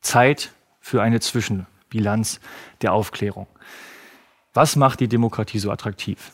Zeit 0.00 0.52
für 0.80 1.02
eine 1.02 1.20
Zwischenbilanz 1.20 2.40
der 2.80 2.92
Aufklärung. 2.92 3.46
Was 4.54 4.76
macht 4.76 5.00
die 5.00 5.08
Demokratie 5.08 5.58
so 5.58 5.70
attraktiv? 5.70 6.32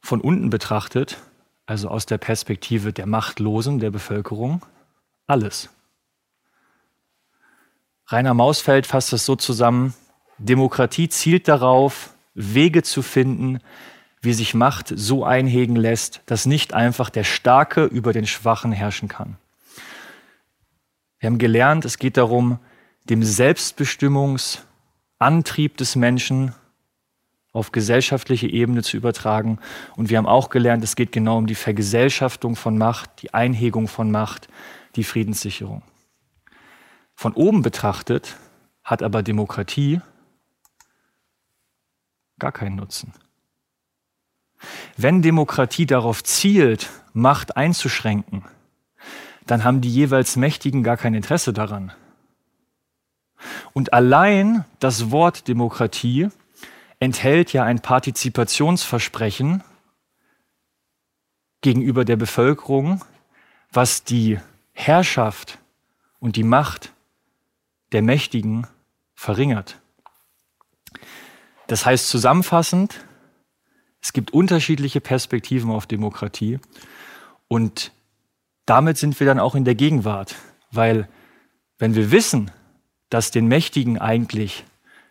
Von 0.00 0.20
unten 0.20 0.50
betrachtet 0.50 1.18
also 1.66 1.88
aus 1.88 2.06
der 2.06 2.18
Perspektive 2.18 2.92
der 2.92 3.06
Machtlosen, 3.06 3.78
der 3.78 3.90
Bevölkerung, 3.90 4.64
alles. 5.26 5.70
Rainer 8.08 8.34
Mausfeld 8.34 8.86
fasst 8.86 9.12
es 9.12 9.24
so 9.24 9.36
zusammen, 9.36 9.94
Demokratie 10.38 11.08
zielt 11.08 11.48
darauf, 11.48 12.10
Wege 12.34 12.82
zu 12.82 13.02
finden, 13.02 13.60
wie 14.20 14.32
sich 14.32 14.54
Macht 14.54 14.92
so 14.94 15.24
einhegen 15.24 15.76
lässt, 15.76 16.22
dass 16.26 16.46
nicht 16.46 16.74
einfach 16.74 17.10
der 17.10 17.22
Starke 17.24 17.84
über 17.84 18.12
den 18.12 18.26
Schwachen 18.26 18.72
herrschen 18.72 19.08
kann. 19.08 19.36
Wir 21.18 21.28
haben 21.28 21.38
gelernt, 21.38 21.84
es 21.84 21.98
geht 21.98 22.16
darum, 22.16 22.58
dem 23.04 23.22
Selbstbestimmungsantrieb 23.22 25.76
des 25.76 25.96
Menschen 25.96 26.54
auf 27.54 27.72
gesellschaftliche 27.72 28.48
Ebene 28.48 28.82
zu 28.82 28.98
übertragen. 28.98 29.58
Und 29.96 30.10
wir 30.10 30.18
haben 30.18 30.26
auch 30.26 30.50
gelernt, 30.50 30.84
es 30.84 30.96
geht 30.96 31.12
genau 31.12 31.38
um 31.38 31.46
die 31.46 31.54
Vergesellschaftung 31.54 32.56
von 32.56 32.76
Macht, 32.76 33.22
die 33.22 33.32
Einhegung 33.32 33.88
von 33.88 34.10
Macht, 34.10 34.48
die 34.96 35.04
Friedenssicherung. 35.04 35.82
Von 37.14 37.32
oben 37.32 37.62
betrachtet 37.62 38.36
hat 38.82 39.02
aber 39.02 39.22
Demokratie 39.22 40.00
gar 42.40 42.50
keinen 42.50 42.76
Nutzen. 42.76 43.14
Wenn 44.96 45.22
Demokratie 45.22 45.86
darauf 45.86 46.24
zielt, 46.24 46.90
Macht 47.12 47.56
einzuschränken, 47.56 48.44
dann 49.46 49.62
haben 49.62 49.80
die 49.80 49.90
jeweils 49.90 50.34
Mächtigen 50.34 50.82
gar 50.82 50.96
kein 50.96 51.14
Interesse 51.14 51.52
daran. 51.52 51.92
Und 53.72 53.92
allein 53.92 54.64
das 54.80 55.12
Wort 55.12 55.46
Demokratie 55.46 56.30
enthält 57.04 57.52
ja 57.52 57.64
ein 57.64 57.80
Partizipationsversprechen 57.80 59.62
gegenüber 61.60 62.04
der 62.04 62.16
Bevölkerung, 62.16 63.04
was 63.70 64.04
die 64.04 64.40
Herrschaft 64.72 65.58
und 66.18 66.36
die 66.36 66.44
Macht 66.44 66.92
der 67.92 68.02
Mächtigen 68.02 68.66
verringert. 69.14 69.80
Das 71.66 71.84
heißt 71.84 72.08
zusammenfassend, 72.08 73.04
es 74.00 74.12
gibt 74.12 74.32
unterschiedliche 74.32 75.00
Perspektiven 75.00 75.70
auf 75.70 75.86
Demokratie 75.86 76.58
und 77.48 77.92
damit 78.66 78.96
sind 78.96 79.20
wir 79.20 79.26
dann 79.26 79.38
auch 79.38 79.54
in 79.54 79.64
der 79.64 79.74
Gegenwart, 79.74 80.36
weil 80.70 81.08
wenn 81.78 81.94
wir 81.94 82.10
wissen, 82.10 82.50
dass 83.10 83.30
den 83.30 83.46
Mächtigen 83.46 83.98
eigentlich 83.98 84.64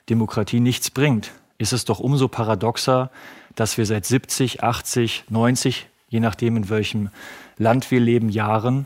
Demokratie 0.10 0.60
nichts 0.60 0.90
bringt, 0.90 1.32
ist 1.64 1.72
es 1.72 1.86
doch 1.86 2.00
umso 2.00 2.28
paradoxer, 2.28 3.10
dass 3.56 3.78
wir 3.78 3.86
seit 3.86 4.06
70, 4.06 4.64
80, 4.64 5.24
90, 5.30 5.88
je 6.10 6.20
nachdem 6.20 6.58
in 6.58 6.70
welchem 6.70 7.10
Land 7.58 7.90
wir 7.90 8.02
leben, 8.02 8.28
Jahren 8.28 8.86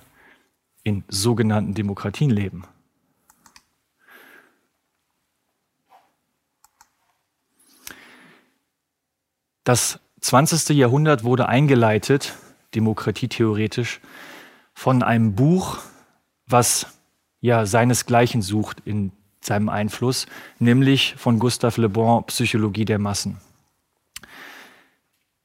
in 0.84 1.03
sogenannten 1.07 1.73
Demokratien 1.73 2.30
leben. 2.30 2.65
Das 9.63 9.99
20. 10.21 10.78
Jahrhundert 10.78 11.23
wurde 11.23 11.49
eingeleitet, 11.49 12.36
demokratietheoretisch, 12.75 14.01
von 14.75 15.01
einem 15.01 15.34
Buch, 15.34 15.80
was 16.45 16.86
ja 17.41 17.65
seinesgleichen 17.65 18.43
sucht 18.43 18.82
in 18.86 19.11
seinem 19.41 19.69
Einfluss, 19.69 20.27
nämlich 20.59 21.15
von 21.17 21.39
Gustave 21.39 21.81
Le 21.81 21.89
Bon 21.89 22.23
Psychologie 22.25 22.85
der 22.85 22.99
Massen. 22.99 23.38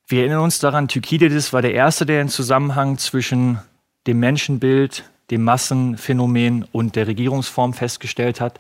Wir 0.07 0.21
erinnern 0.21 0.41
uns 0.41 0.59
daran, 0.59 0.89
Thukydides 0.89 1.53
war 1.53 1.63
der 1.63 1.75
Erste, 1.75 2.05
der 2.05 2.19
den 2.19 2.29
Zusammenhang 2.29 2.99
zwischen 2.99 3.59
dem 4.07 4.21
Menschenbild, 4.21 5.05
dem 5.31 5.45
Massenphänomen 5.45 6.67
und 6.73 6.97
der 6.97 7.07
Regierungsform 7.07 7.73
festgestellt 7.73 8.41
hat. 8.41 8.59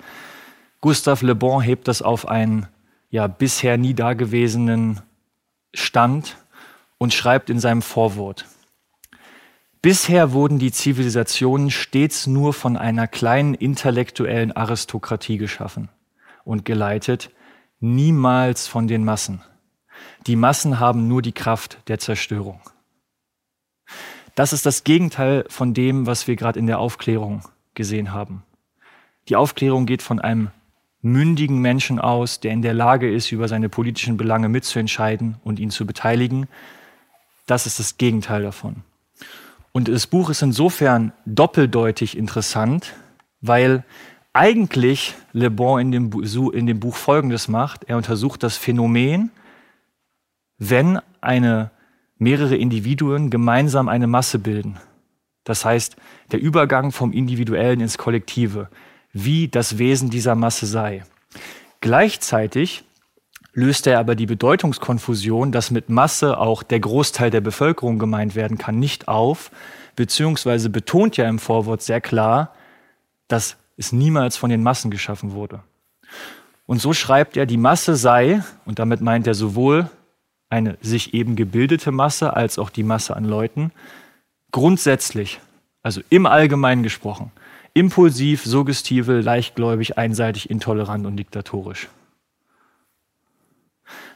Gustave 0.80 1.26
Le 1.26 1.34
Bon 1.34 1.60
hebt 1.60 1.88
das 1.88 2.00
auf 2.00 2.26
einen 2.26 2.66
ja, 3.10 3.26
bisher 3.26 3.76
nie 3.76 3.94
dagewesenen 3.94 5.00
Stand 5.74 6.38
und 6.98 7.12
schreibt 7.12 7.50
in 7.50 7.60
seinem 7.60 7.82
Vorwort. 7.82 8.46
Bisher 9.82 10.30
wurden 10.30 10.60
die 10.60 10.70
Zivilisationen 10.70 11.68
stets 11.72 12.28
nur 12.28 12.52
von 12.52 12.76
einer 12.76 13.08
kleinen 13.08 13.54
intellektuellen 13.54 14.52
Aristokratie 14.52 15.38
geschaffen 15.38 15.88
und 16.44 16.64
geleitet, 16.64 17.32
niemals 17.80 18.68
von 18.68 18.86
den 18.86 19.04
Massen. 19.04 19.42
Die 20.28 20.36
Massen 20.36 20.78
haben 20.78 21.08
nur 21.08 21.20
die 21.20 21.32
Kraft 21.32 21.78
der 21.88 21.98
Zerstörung. 21.98 22.60
Das 24.36 24.52
ist 24.52 24.66
das 24.66 24.84
Gegenteil 24.84 25.44
von 25.48 25.74
dem, 25.74 26.06
was 26.06 26.28
wir 26.28 26.36
gerade 26.36 26.60
in 26.60 26.68
der 26.68 26.78
Aufklärung 26.78 27.42
gesehen 27.74 28.12
haben. 28.12 28.44
Die 29.28 29.34
Aufklärung 29.34 29.84
geht 29.86 30.02
von 30.02 30.20
einem 30.20 30.52
mündigen 31.00 31.58
Menschen 31.58 31.98
aus, 31.98 32.38
der 32.38 32.52
in 32.52 32.62
der 32.62 32.74
Lage 32.74 33.12
ist, 33.12 33.32
über 33.32 33.48
seine 33.48 33.68
politischen 33.68 34.16
Belange 34.16 34.48
mitzuentscheiden 34.48 35.38
und 35.42 35.58
ihn 35.58 35.70
zu 35.70 35.86
beteiligen. 35.86 36.46
Das 37.46 37.66
ist 37.66 37.80
das 37.80 37.98
Gegenteil 37.98 38.44
davon. 38.44 38.84
Und 39.72 39.88
das 39.88 40.06
Buch 40.06 40.30
ist 40.30 40.42
insofern 40.42 41.12
doppeldeutig 41.24 42.16
interessant, 42.16 42.92
weil 43.40 43.84
eigentlich 44.32 45.14
Le 45.32 45.50
Bon 45.50 45.80
in 45.80 45.92
dem, 45.92 46.10
in 46.52 46.66
dem 46.66 46.80
Buch 46.80 46.96
Folgendes 46.96 47.48
macht. 47.48 47.84
Er 47.84 47.96
untersucht 47.96 48.42
das 48.42 48.56
Phänomen, 48.56 49.30
wenn 50.58 51.00
eine, 51.20 51.70
mehrere 52.18 52.56
Individuen 52.56 53.30
gemeinsam 53.30 53.88
eine 53.88 54.06
Masse 54.06 54.38
bilden. 54.38 54.78
Das 55.44 55.64
heißt, 55.64 55.96
der 56.30 56.40
Übergang 56.40 56.92
vom 56.92 57.12
Individuellen 57.12 57.80
ins 57.80 57.98
Kollektive, 57.98 58.68
wie 59.12 59.48
das 59.48 59.78
Wesen 59.78 60.08
dieser 60.08 60.34
Masse 60.34 60.66
sei. 60.66 61.02
Gleichzeitig 61.80 62.84
löst 63.52 63.86
er 63.86 63.98
aber 63.98 64.14
die 64.14 64.26
Bedeutungskonfusion, 64.26 65.52
dass 65.52 65.70
mit 65.70 65.88
Masse 65.88 66.38
auch 66.38 66.62
der 66.62 66.80
Großteil 66.80 67.30
der 67.30 67.40
Bevölkerung 67.40 67.98
gemeint 67.98 68.34
werden 68.34 68.58
kann, 68.58 68.78
nicht 68.78 69.08
auf, 69.08 69.50
beziehungsweise 69.96 70.70
betont 70.70 71.16
ja 71.16 71.28
im 71.28 71.38
Vorwort 71.38 71.82
sehr 71.82 72.00
klar, 72.00 72.54
dass 73.28 73.56
es 73.76 73.92
niemals 73.92 74.36
von 74.36 74.50
den 74.50 74.62
Massen 74.62 74.90
geschaffen 74.90 75.32
wurde. 75.32 75.60
Und 76.66 76.80
so 76.80 76.92
schreibt 76.92 77.36
er, 77.36 77.46
die 77.46 77.56
Masse 77.56 77.96
sei, 77.96 78.42
und 78.64 78.78
damit 78.78 79.00
meint 79.00 79.26
er 79.26 79.34
sowohl 79.34 79.90
eine 80.48 80.78
sich 80.80 81.14
eben 81.14 81.36
gebildete 81.36 81.92
Masse 81.92 82.34
als 82.36 82.58
auch 82.58 82.70
die 82.70 82.82
Masse 82.82 83.16
an 83.16 83.24
Leuten, 83.24 83.72
grundsätzlich, 84.50 85.40
also 85.82 86.00
im 86.10 86.26
Allgemeinen 86.26 86.82
gesprochen, 86.82 87.32
impulsiv, 87.74 88.44
suggestive, 88.44 89.20
leichtgläubig, 89.20 89.98
einseitig, 89.98 90.50
intolerant 90.50 91.06
und 91.06 91.16
diktatorisch. 91.16 91.88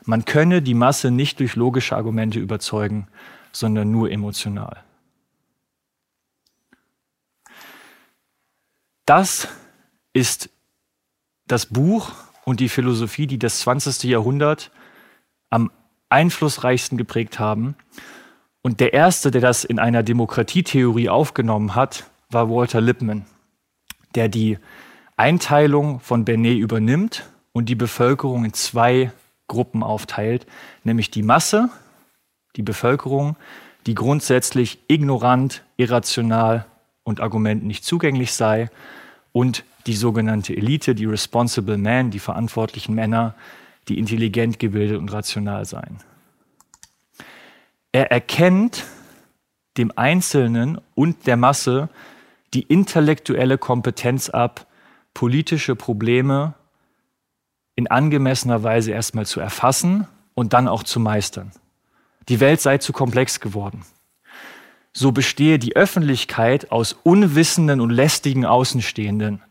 Man 0.06 0.24
könne 0.24 0.62
die 0.62 0.74
Masse 0.74 1.10
nicht 1.10 1.40
durch 1.40 1.56
logische 1.56 1.96
Argumente 1.96 2.38
überzeugen, 2.38 3.08
sondern 3.52 3.90
nur 3.90 4.10
emotional. 4.10 4.82
Das 9.04 9.48
ist 10.12 10.48
das 11.46 11.66
Buch 11.66 12.12
und 12.44 12.60
die 12.60 12.68
Philosophie, 12.68 13.26
die 13.26 13.38
das 13.38 13.60
20. 13.60 14.04
Jahrhundert 14.04 14.70
am 15.50 15.70
einflussreichsten 16.08 16.96
geprägt 16.98 17.38
haben. 17.38 17.76
Und 18.62 18.78
der 18.80 18.92
erste, 18.92 19.30
der 19.30 19.40
das 19.40 19.64
in 19.64 19.78
einer 19.78 20.02
Demokratietheorie 20.02 21.08
aufgenommen 21.08 21.74
hat, 21.74 22.10
war 22.30 22.48
Walter 22.48 22.80
Lippmann, 22.80 23.26
der 24.14 24.28
die 24.28 24.58
Einteilung 25.16 25.98
von 26.00 26.24
Bernet 26.24 26.58
übernimmt 26.58 27.28
und 27.52 27.68
die 27.68 27.74
Bevölkerung 27.74 28.44
in 28.44 28.52
zwei 28.52 29.12
Gruppen 29.48 29.82
aufteilt, 29.82 30.46
nämlich 30.84 31.10
die 31.10 31.22
Masse, 31.22 31.68
die 32.56 32.62
Bevölkerung, 32.62 33.36
die 33.86 33.94
grundsätzlich 33.94 34.78
ignorant, 34.88 35.62
irrational 35.76 36.66
und 37.04 37.20
Argumenten 37.20 37.66
nicht 37.66 37.84
zugänglich 37.84 38.32
sei, 38.32 38.70
und 39.32 39.64
die 39.86 39.94
sogenannte 39.94 40.56
Elite, 40.56 40.94
die 40.94 41.04
Responsible 41.04 41.76
Men, 41.76 42.10
die 42.10 42.18
verantwortlichen 42.18 42.94
Männer, 42.94 43.34
die 43.86 43.98
intelligent, 43.98 44.58
gebildet 44.58 44.98
und 44.98 45.12
rational 45.12 45.66
seien. 45.66 45.98
Er 47.92 48.10
erkennt 48.10 48.84
dem 49.76 49.92
Einzelnen 49.94 50.80
und 50.94 51.26
der 51.26 51.36
Masse 51.36 51.90
die 52.54 52.62
intellektuelle 52.62 53.58
Kompetenz 53.58 54.30
ab, 54.30 54.66
politische 55.12 55.76
Probleme 55.76 56.54
in 57.76 57.86
angemessener 57.86 58.62
Weise 58.62 58.90
erstmal 58.90 59.26
zu 59.26 59.38
erfassen 59.38 60.08
und 60.34 60.52
dann 60.52 60.66
auch 60.66 60.82
zu 60.82 60.98
meistern. 60.98 61.52
Die 62.28 62.40
Welt 62.40 62.60
sei 62.60 62.78
zu 62.78 62.92
komplex 62.92 63.38
geworden. 63.38 63.84
So 64.92 65.12
bestehe 65.12 65.58
die 65.58 65.76
Öffentlichkeit 65.76 66.72
aus 66.72 66.94
unwissenden 67.04 67.80
und 67.80 67.90
lästigen 67.90 68.46
Außenstehenden, 68.46 69.42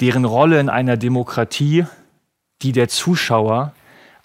deren 0.00 0.24
Rolle 0.24 0.60
in 0.60 0.68
einer 0.68 0.96
Demokratie 0.96 1.86
die 2.60 2.72
der 2.72 2.88
Zuschauer, 2.88 3.74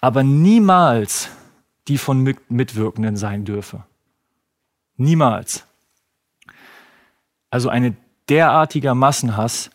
aber 0.00 0.22
niemals 0.22 1.30
die 1.88 1.98
von 1.98 2.22
Mitwirkenden 2.48 3.16
sein 3.16 3.44
dürfe. 3.44 3.84
Niemals. 4.96 5.64
Also 7.50 7.68
ein 7.68 7.96
derartiger 8.28 8.94
Massenhass 8.94 9.70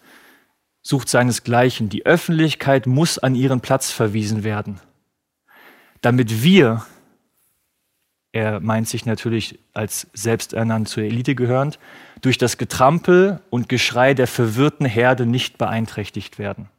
sucht 0.84 1.10
seinesgleichen. 1.10 1.90
Die 1.90 2.06
Öffentlichkeit 2.06 2.86
muss 2.86 3.18
an 3.18 3.34
ihren 3.34 3.62
Platz 3.62 3.90
verwiesen 3.90 4.44
werden, 4.44 4.80
damit 6.02 6.44
wir, 6.44 6.86
er 8.34 8.60
meint 8.60 8.88
sich 8.88 9.06
natürlich 9.06 9.60
als 9.74 10.08
selbsternannt 10.14 10.90
zur 10.90 11.04
Elite 11.04 11.34
gehörend, 11.34 11.80
durch 12.22 12.38
das 12.38 12.58
Getrampel 12.58 13.42
und 13.50 13.70
Geschrei 13.70 14.14
der 14.14 14.28
verwirrten 14.28 14.86
Herde 14.86 15.26
nicht 15.26 15.58
beeinträchtigt 15.58 16.38
werden. 16.38 16.70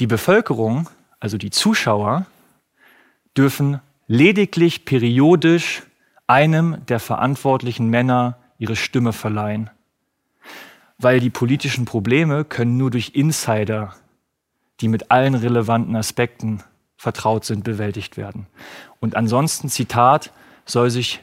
Die 0.00 0.06
Bevölkerung, 0.06 0.90
also 1.20 1.38
die 1.38 1.50
Zuschauer, 1.50 2.26
dürfen 3.36 3.80
lediglich 4.06 4.84
periodisch 4.84 5.82
einem 6.26 6.84
der 6.86 6.98
verantwortlichen 6.98 7.88
Männer 7.88 8.36
ihre 8.64 8.76
Stimme 8.76 9.12
verleihen. 9.12 9.70
Weil 10.98 11.20
die 11.20 11.30
politischen 11.30 11.84
Probleme 11.84 12.44
können 12.44 12.78
nur 12.78 12.90
durch 12.90 13.10
Insider, 13.14 13.94
die 14.80 14.88
mit 14.88 15.10
allen 15.10 15.34
relevanten 15.34 15.94
Aspekten 15.96 16.62
vertraut 16.96 17.44
sind, 17.44 17.62
bewältigt 17.62 18.16
werden. 18.16 18.46
Und 19.00 19.16
ansonsten, 19.16 19.68
Zitat, 19.68 20.32
soll 20.64 20.88
sich 20.88 21.22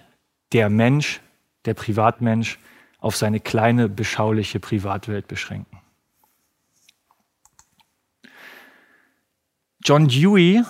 der 0.54 0.70
Mensch, 0.70 1.20
der 1.66 1.74
Privatmensch, 1.74 2.60
auf 3.00 3.16
seine 3.16 3.40
kleine, 3.40 3.90
beschauliche 3.90 4.60
Privatwelt 4.60 5.28
beschränken. 5.28 5.80
John 9.84 10.08
Dewey 10.08 10.62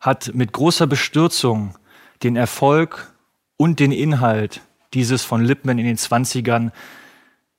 hat 0.00 0.32
mit 0.34 0.52
großer 0.52 0.86
Bestürzung 0.86 1.76
den 2.22 2.36
Erfolg 2.36 3.12
und 3.58 3.78
den 3.78 3.92
Inhalt 3.92 4.62
dieses 4.94 5.24
von 5.24 5.44
Lippmann 5.44 5.78
in 5.78 5.86
den 5.86 5.96
20ern 5.96 6.70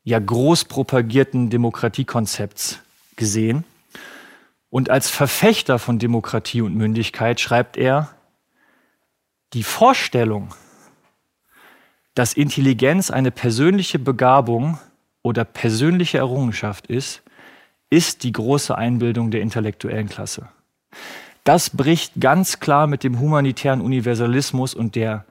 ja 0.04 0.20
groß 0.20 0.66
propagierten 0.66 1.50
Demokratiekonzepts 1.50 2.80
gesehen. 3.16 3.64
Und 4.70 4.90
als 4.90 5.10
Verfechter 5.10 5.80
von 5.80 6.00
Demokratie 6.00 6.62
und 6.62 6.76
Mündigkeit 6.76 7.40
schreibt 7.40 7.78
er, 7.78 8.10
die 9.54 9.64
Vorstellung, 9.64 10.54
dass 12.14 12.34
Intelligenz 12.34 13.10
eine 13.12 13.32
persönliche 13.32 13.98
Begabung 13.98 14.80
oder 15.24 15.44
persönliche 15.44 16.20
Errungenschaft 16.20 16.88
ist, 16.88 17.24
ist 17.90 18.24
die 18.24 18.32
große 18.32 18.78
Einbildung 18.78 19.32
der 19.32 19.42
intellektuellen 19.42 20.10
Klasse. 20.10 20.50
Das 21.44 21.72
bricht 21.72 22.14
ganz 22.20 22.60
klar 22.60 22.86
mit 22.86 23.04
dem 23.04 23.20
humanitären 23.20 23.82
Universalismus 23.82 24.76
und 24.76 24.96
der 24.96 25.26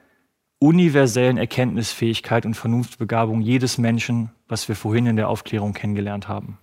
universellen 0.59 1.39
Erkenntnisfähigkeit 1.39 2.45
und 2.45 2.55
Vernunftbegabung 2.55 3.41
jedes 3.41 3.79
Menschen, 3.79 4.31
was 4.49 4.69
wir 4.69 4.75
vorhin 4.75 5.07
in 5.07 5.17
der 5.17 5.29
Aufklärung 5.29 5.73
kennengelernt 5.73 6.29
haben. 6.29 6.59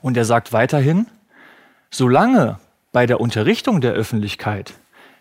Und 0.00 0.16
er 0.16 0.24
sagt 0.24 0.52
weiterhin, 0.52 1.06
solange 1.90 2.58
bei 2.92 3.06
der 3.06 3.20
Unterrichtung 3.20 3.80
der 3.80 3.92
Öffentlichkeit 3.92 4.74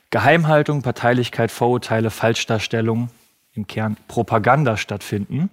Geheimhaltung, 0.09 0.83
Parteilichkeit, 0.83 1.51
Vorurteile, 1.51 2.09
Falschdarstellung, 2.09 3.09
im 3.53 3.67
Kern 3.67 3.97
Propaganda 4.07 4.77
stattfinden, 4.77 5.49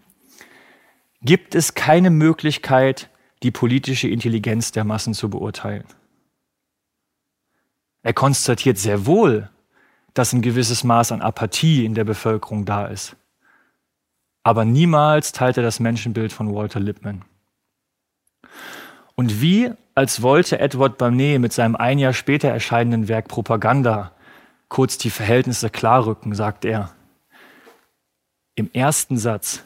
gibt 1.23 1.55
es 1.55 1.75
keine 1.75 2.11
Möglichkeit, 2.11 3.09
die 3.43 3.51
politische 3.51 4.09
Intelligenz 4.09 4.73
der 4.73 4.85
Massen 4.85 5.15
zu 5.15 5.29
beurteilen. 5.29 5.85
Er 8.03 8.13
konstatiert 8.13 8.79
sehr 8.79 9.07
wohl, 9.07 9.49
dass 10.15 10.32
ein 10.32 10.43
gewisses 10.43 10.85
Maß 10.85 11.12
an 11.12 11.20
Apathie 11.20 11.85
in 11.85 11.95
der 11.95 12.05
Bevölkerung 12.05 12.65
da 12.65 12.86
ist. 12.86 13.16
Aber 14.45 14.65
niemals 14.65 15.32
teilt 15.32 15.57
er 15.57 15.62
das 15.62 15.81
Menschenbild 15.81 16.32
von 16.32 16.55
Walter 16.55 16.81
Lippmann. 16.81 17.24
Und 19.16 19.41
wie, 19.41 19.73
als 19.95 20.23
wollte 20.23 20.59
Edward 20.59 20.99
Bernays 20.99 21.39
mit 21.39 21.53
seinem 21.53 21.77
ein 21.77 21.99
Jahr 21.99 22.12
später 22.12 22.49
erscheinenden 22.49 23.09
Werk 23.09 23.28
Propaganda 23.28 24.12
kurz 24.69 24.99
die 24.99 25.11
Verhältnisse 25.11 25.70
klarrücken, 25.70 26.35
sagt 26.35 26.65
er, 26.65 26.91
im 28.55 28.70
ersten 28.73 29.19
Satz 29.19 29.62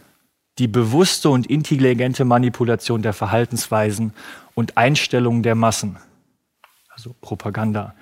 die 0.59 0.69
bewusste 0.69 1.31
und 1.31 1.47
intelligente 1.47 2.25
Manipulation 2.25 3.03
der 3.03 3.13
Verhaltensweisen 3.13 4.13
und 4.55 4.77
Einstellungen 4.77 5.43
der 5.43 5.55
Massen, 5.55 5.97
also 6.91 7.15
Propaganda, 7.21 7.95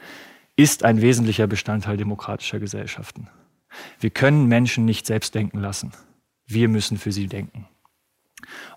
ist 0.57 0.85
ein 0.85 1.03
wesentlicher 1.03 1.47
Bestandteil 1.47 1.97
demokratischer 1.97 2.59
Gesellschaften. 2.59 3.29
Wir 4.01 4.11
können 4.11 4.47
Menschen 4.47 4.85
nicht 4.85 5.07
selbst 5.07 5.35
denken 5.35 5.61
lassen. 5.61 5.93
Wir 6.47 6.69
müssen 6.69 6.97
für 6.97 7.13
sie 7.13 7.27
denken. 7.27 7.69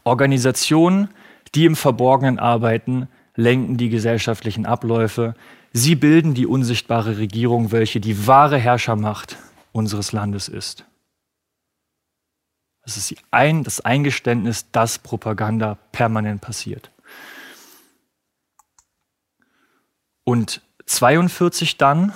Organisationen, 0.03 1.09
die 1.55 1.65
im 1.65 1.75
Verborgenen 1.75 2.39
arbeiten, 2.39 3.07
lenken 3.35 3.77
die 3.77 3.89
gesellschaftlichen 3.89 4.65
Abläufe. 4.65 5.35
Sie 5.71 5.95
bilden 5.95 6.33
die 6.33 6.45
unsichtbare 6.45 7.17
Regierung, 7.17 7.71
welche 7.71 7.99
die 7.99 8.27
wahre 8.27 8.57
Herrschermacht 8.57 9.37
unseres 9.71 10.11
Landes 10.11 10.47
ist. 10.49 10.85
Das 12.83 12.97
ist 12.97 13.15
das 13.31 13.81
Eingeständnis, 13.81 14.71
dass 14.71 14.97
Propaganda 14.97 15.77
permanent 15.91 16.41
passiert. 16.41 16.91
Und 20.23 20.61
42 20.89 21.77
dann 21.77 22.13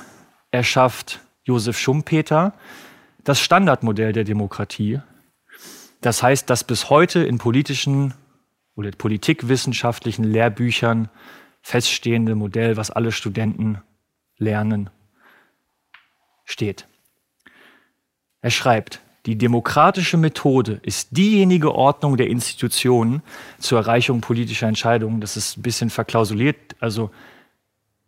erschafft 0.50 1.20
Josef 1.44 1.78
Schumpeter 1.78 2.54
das 3.24 3.40
Standardmodell 3.40 4.14
der 4.14 4.24
Demokratie. 4.24 5.00
Das 6.02 6.24
heißt, 6.24 6.50
dass 6.50 6.64
bis 6.64 6.90
heute 6.90 7.24
in 7.24 7.38
politischen 7.38 8.16
oder 8.76 8.90
politikwissenschaftlichen 8.90 10.24
Lehrbüchern 10.24 11.10
feststehende 11.62 12.34
Modell, 12.34 12.76
was 12.76 12.90
alle 12.90 13.12
Studenten 13.12 13.80
lernen, 14.38 14.90
steht. 16.44 16.88
Er 18.42 18.50
schreibt, 18.50 19.02
die 19.28 19.38
demokratische 19.38 20.18
Methode 20.18 20.80
ist 20.82 21.16
diejenige 21.16 21.76
Ordnung 21.76 22.18
der 22.18 22.28
Institutionen 22.28 23.22
zur 23.60 23.78
Erreichung 23.78 24.20
politischer 24.20 24.68
Entscheidungen. 24.68 25.22
Das 25.22 25.38
ist 25.38 25.58
ein 25.58 25.62
bisschen 25.62 25.92
verklausuliert. 25.92 26.76
Also 26.80 27.12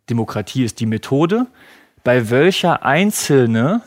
Demokratie 0.08 0.64
ist 0.64 0.80
die 0.80 0.86
Methode, 0.86 1.46
bei 2.04 2.30
welcher 2.30 2.84
Einzelne 2.84 3.82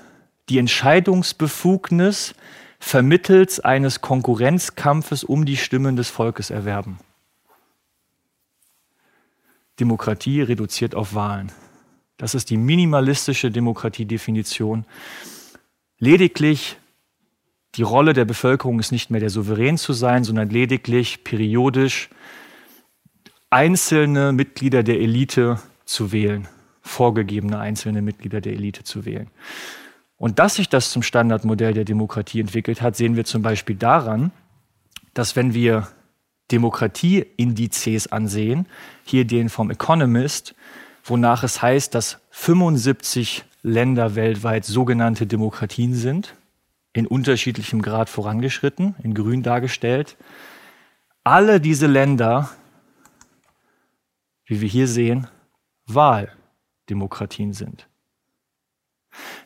die 0.50 0.58
Entscheidungsbefugnis 0.58 2.34
vermittels 2.80 3.60
eines 3.60 4.02
Konkurrenzkampfes 4.02 5.24
um 5.24 5.46
die 5.46 5.58
Stimmen 5.58 5.96
des 5.96 6.10
Volkes 6.10 6.50
erwerben. 6.50 7.00
Demokratie 9.80 10.41
reduziert 10.41 10.96
auf 10.96 11.14
Wahlen. 11.14 11.52
Das 12.18 12.36
ist 12.36 12.50
die 12.50 12.58
minimalistische 12.58 13.52
Demokratiedefinition. 13.52 14.86
Lediglich 16.00 16.78
die 17.76 17.84
Rolle 17.84 18.14
der 18.14 18.26
Bevölkerung 18.26 18.80
ist 18.80 18.91
nicht 18.91 19.10
mehr 19.10 19.22
der 19.22 19.30
Souverän 19.30 19.78
zu 19.78 19.94
sein, 19.94 20.24
sondern 20.24 20.50
lediglich 20.50 21.24
periodisch 21.24 22.10
einzelne 23.50 24.32
Mitglieder 24.34 24.84
der 24.84 25.00
Elite 25.00 25.60
zu 25.90 26.11
wählen, 26.11 26.48
vorgegebene 26.82 27.60
einzelne 27.60 28.02
Mitglieder 28.02 28.41
der 28.41 28.53
Elite 28.53 28.84
zu 28.84 29.06
wählen. 29.06 29.30
Und 30.18 30.38
dass 30.38 30.56
sich 30.56 30.70
das 30.70 30.91
zum 30.91 31.02
Standardmodell 31.02 31.74
der 31.74 31.86
Demokratie 31.86 32.40
entwickelt 32.40 32.82
hat, 32.82 32.95
sehen 32.95 33.16
wir 33.16 33.26
zum 33.26 33.41
Beispiel 33.41 33.76
daran, 33.76 34.32
dass 35.14 35.36
wenn 35.36 35.53
wir 35.53 35.88
Demokratieindizes 36.52 38.11
ansehen, 38.11 38.68
hier 39.03 39.26
den 39.26 39.49
vom 39.49 39.72
Economist, 39.72 40.56
wonach 41.03 41.44
es 41.44 41.61
heißt, 41.61 41.95
dass 41.95 42.20
75 42.32 43.44
Länder 43.64 44.16
weltweit 44.16 44.66
sogenannte 44.66 45.26
Demokratien 45.26 45.95
sind, 45.95 46.36
in 46.94 47.07
unterschiedlichem 47.07 47.82
Grad 47.82 48.10
vorangeschritten, 48.10 48.95
in 49.02 49.16
grün 49.16 49.41
dargestellt. 49.41 50.18
Alle 51.24 51.60
diese 51.60 51.88
Länder, 51.88 52.49
wie 54.45 54.61
wir 54.61 54.70
hier 54.70 54.88
sehen, 54.88 55.28
Wahldemokratien 55.94 57.53
sind. 57.53 57.88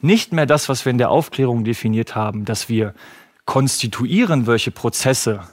Nicht 0.02 0.34
mehr 0.34 0.46
das, 0.46 0.70
was 0.70 0.86
wir 0.86 0.92
in 0.92 0.98
der 0.98 1.10
Aufklärung 1.10 1.64
definiert 1.64 2.16
haben, 2.16 2.46
dass 2.46 2.70
wir 2.70 2.94
konstituieren, 3.46 4.48
welche 4.48 4.72
Prozesse 4.72 5.48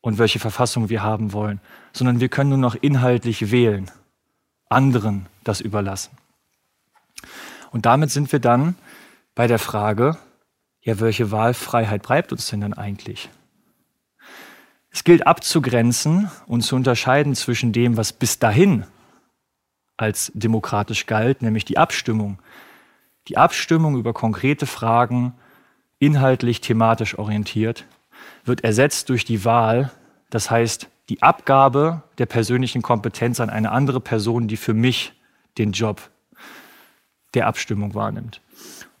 und 0.00 0.18
welche 0.18 0.38
Verfassung 0.38 0.88
wir 0.88 1.02
haben 1.02 1.32
wollen, 1.32 1.60
sondern 1.92 2.20
wir 2.20 2.28
können 2.28 2.50
nur 2.50 2.58
noch 2.58 2.74
inhaltlich 2.74 3.50
wählen, 3.50 3.90
anderen 4.68 5.26
das 5.44 5.60
überlassen. 5.60 6.16
Und 7.70 7.86
damit 7.86 8.10
sind 8.10 8.30
wir 8.32 8.38
dann 8.38 8.76
bei 9.34 9.46
der 9.46 9.58
Frage, 9.58 10.16
ja, 10.80 11.00
welche 11.00 11.30
Wahlfreiheit 11.30 12.02
bleibt 12.02 12.32
uns 12.32 12.48
denn 12.48 12.60
dann 12.60 12.72
eigentlich? 12.72 13.28
Es 14.90 15.04
gilt 15.04 15.26
abzugrenzen 15.26 16.30
und 16.46 16.62
zu 16.62 16.74
unterscheiden 16.74 17.34
zwischen 17.34 17.72
dem, 17.72 17.96
was 17.96 18.12
bis 18.12 18.38
dahin 18.38 18.84
als 19.98 20.32
demokratisch 20.34 21.04
galt, 21.04 21.42
nämlich 21.42 21.66
die 21.66 21.76
Abstimmung. 21.76 22.38
Die 23.26 23.36
Abstimmung 23.36 23.98
über 23.98 24.14
konkrete 24.14 24.64
Fragen, 24.64 25.34
inhaltlich, 25.98 26.62
thematisch 26.62 27.18
orientiert, 27.18 27.84
wird 28.44 28.64
ersetzt 28.64 29.10
durch 29.10 29.26
die 29.26 29.44
Wahl, 29.44 29.90
das 30.30 30.50
heißt 30.50 30.88
die 31.10 31.22
Abgabe 31.22 32.02
der 32.18 32.26
persönlichen 32.26 32.80
Kompetenz 32.80 33.40
an 33.40 33.50
eine 33.50 33.72
andere 33.72 34.00
Person, 34.00 34.48
die 34.48 34.56
für 34.56 34.74
mich 34.74 35.12
den 35.58 35.72
Job 35.72 36.10
der 37.34 37.46
Abstimmung 37.46 37.94
wahrnimmt. 37.94 38.40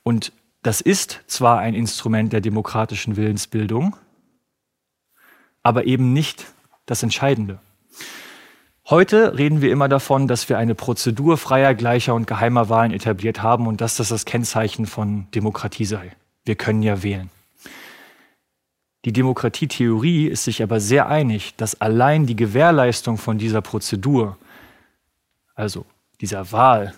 Und 0.02 0.32
das 0.62 0.80
ist 0.80 1.20
zwar 1.26 1.60
ein 1.60 1.74
Instrument 1.74 2.32
der 2.32 2.40
demokratischen 2.40 3.16
Willensbildung, 3.16 3.96
aber 5.62 5.86
eben 5.86 6.12
nicht 6.12 6.46
das 6.86 7.02
Entscheidende. 7.02 7.60
Heute 8.90 9.36
reden 9.36 9.60
wir 9.60 9.70
immer 9.70 9.86
davon, 9.86 10.28
dass 10.28 10.48
wir 10.48 10.56
eine 10.56 10.74
Prozedur 10.74 11.36
freier, 11.36 11.74
gleicher 11.74 12.14
und 12.14 12.26
geheimer 12.26 12.70
Wahlen 12.70 12.90
etabliert 12.90 13.42
haben 13.42 13.66
und 13.66 13.82
dass 13.82 13.96
das 13.96 14.08
das 14.08 14.24
Kennzeichen 14.24 14.86
von 14.86 15.26
Demokratie 15.34 15.84
sei. 15.84 16.12
Wir 16.46 16.54
können 16.54 16.82
ja 16.82 17.02
wählen. 17.02 17.28
Die 19.04 19.12
Demokratietheorie 19.12 20.26
ist 20.28 20.44
sich 20.44 20.62
aber 20.62 20.80
sehr 20.80 21.06
einig, 21.06 21.54
dass 21.56 21.82
allein 21.82 22.24
die 22.24 22.34
Gewährleistung 22.34 23.18
von 23.18 23.36
dieser 23.36 23.60
Prozedur, 23.60 24.38
also 25.54 25.84
dieser 26.22 26.50
Wahl 26.50 26.94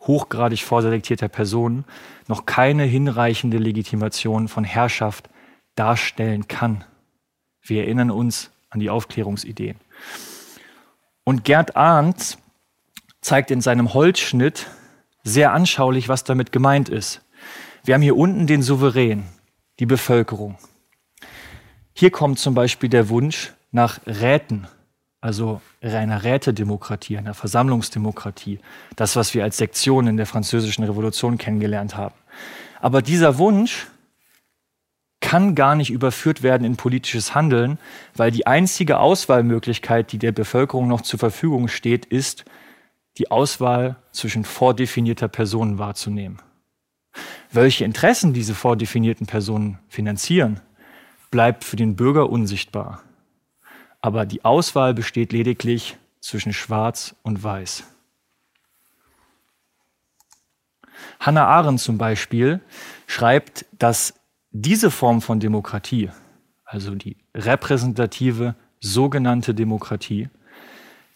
hochgradig 0.00 0.64
vorselektierter 0.64 1.28
Personen 1.28 1.84
noch 2.26 2.46
keine 2.46 2.82
hinreichende 2.82 3.58
Legitimation 3.58 4.48
von 4.48 4.64
Herrschaft 4.64 5.30
darstellen 5.76 6.48
kann. 6.48 6.82
Wir 7.62 7.84
erinnern 7.84 8.10
uns 8.10 8.50
an 8.70 8.80
die 8.80 8.90
Aufklärungsideen. 8.90 9.76
Und 11.28 11.44
Gerd 11.44 11.76
Arndt 11.76 12.38
zeigt 13.20 13.50
in 13.50 13.60
seinem 13.60 13.92
Holzschnitt 13.92 14.66
sehr 15.24 15.52
anschaulich, 15.52 16.08
was 16.08 16.24
damit 16.24 16.52
gemeint 16.52 16.88
ist. 16.88 17.20
Wir 17.84 17.92
haben 17.92 18.00
hier 18.00 18.16
unten 18.16 18.46
den 18.46 18.62
Souverän, 18.62 19.24
die 19.78 19.84
Bevölkerung. 19.84 20.56
Hier 21.92 22.10
kommt 22.10 22.38
zum 22.38 22.54
Beispiel 22.54 22.88
der 22.88 23.10
Wunsch 23.10 23.52
nach 23.72 24.00
Räten, 24.06 24.68
also 25.20 25.60
einer 25.82 26.24
Rätedemokratie, 26.24 27.18
einer 27.18 27.34
Versammlungsdemokratie, 27.34 28.60
das, 28.96 29.14
was 29.14 29.34
wir 29.34 29.44
als 29.44 29.58
Sektion 29.58 30.06
in 30.06 30.16
der 30.16 30.24
französischen 30.24 30.84
Revolution 30.84 31.36
kennengelernt 31.36 31.94
haben. 31.94 32.14
Aber 32.80 33.02
dieser 33.02 33.36
Wunsch 33.36 33.86
kann 35.20 35.54
gar 35.54 35.74
nicht 35.74 35.90
überführt 35.90 36.42
werden 36.42 36.64
in 36.64 36.76
politisches 36.76 37.34
Handeln, 37.34 37.78
weil 38.14 38.30
die 38.30 38.46
einzige 38.46 38.98
Auswahlmöglichkeit, 38.98 40.12
die 40.12 40.18
der 40.18 40.32
Bevölkerung 40.32 40.88
noch 40.88 41.00
zur 41.00 41.18
Verfügung 41.18 41.68
steht, 41.68 42.06
ist, 42.06 42.44
die 43.18 43.30
Auswahl 43.30 43.96
zwischen 44.12 44.44
vordefinierter 44.44 45.28
Personen 45.28 45.78
wahrzunehmen. 45.78 46.38
Welche 47.50 47.84
Interessen 47.84 48.32
diese 48.32 48.54
vordefinierten 48.54 49.26
Personen 49.26 49.78
finanzieren, 49.88 50.60
bleibt 51.30 51.64
für 51.64 51.76
den 51.76 51.96
Bürger 51.96 52.30
unsichtbar 52.30 53.02
aber 54.00 54.26
die 54.26 54.44
Auswahl 54.44 54.94
besteht 54.94 55.32
lediglich 55.32 55.96
zwischen 56.20 56.52
Schwarz 56.52 57.14
und 57.22 57.42
Weiß. 57.42 57.84
Hannah 61.20 61.46
Arendt 61.46 61.80
zum 61.80 61.98
Beispiel 61.98 62.60
schreibt, 63.06 63.66
dass 63.72 64.14
diese 64.62 64.90
Form 64.90 65.22
von 65.22 65.40
Demokratie, 65.40 66.10
also 66.64 66.94
die 66.94 67.16
repräsentative 67.34 68.54
sogenannte 68.80 69.54
Demokratie, 69.54 70.28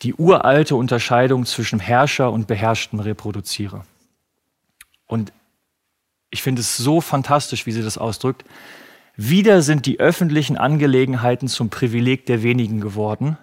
die 0.02 0.14
uralte 0.14 0.77
Unterscheidung 0.77 1.47
zwischen 1.47 1.78
Herrscher 1.78 2.32
und 2.32 2.47
Beherrschten 2.47 3.01
reproduziere. 3.01 3.85
Und 5.06 5.32
ich 6.31 6.43
finde 6.43 6.60
es 6.60 6.77
so 6.77 7.01
fantastisch, 7.01 7.66
wie 7.66 7.73
sie 7.73 7.82
das 7.82 7.98
ausdrückt. 7.98 8.44
Wieder 9.16 9.62
sind 9.62 9.86
die 9.86 10.01
öffentlichen 10.01 10.56
Angelegenheiten 10.56 11.48
zum 11.48 11.69
Privileg 11.69 12.27
der 12.27 12.43
wenigen 12.43 12.81
geworden, 12.81 13.36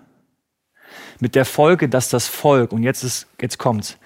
mit 1.19 1.35
der 1.35 1.45
Folge, 1.45 1.87
dass 1.87 2.09
das 2.09 2.27
Volk, 2.27 2.71
und 2.71 2.83
jetzt, 2.83 3.03
ist, 3.03 3.27
jetzt 3.39 3.57
kommt's, 3.57 3.97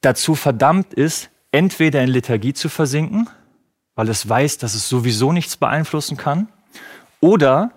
dazu 0.00 0.34
verdammt 0.34 0.94
ist, 0.94 1.30
entweder 1.50 2.02
in 2.02 2.10
Liturgie 2.10 2.52
zu 2.52 2.68
versinken, 2.68 3.28
weil 3.94 4.08
es 4.08 4.28
weiß, 4.28 4.58
dass 4.58 4.74
es 4.74 4.88
sowieso 4.88 5.32
nichts 5.32 5.56
beeinflussen 5.56 6.16
kann, 6.16 6.48
oder 7.20 7.72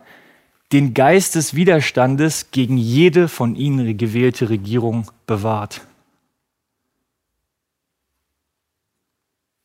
den 0.71 0.93
Geist 0.93 1.35
des 1.35 1.53
Widerstandes 1.53 2.51
gegen 2.51 2.77
jede 2.77 3.27
von 3.27 3.55
ihnen 3.55 3.97
gewählte 3.97 4.49
Regierung 4.49 5.11
bewahrt. 5.27 5.81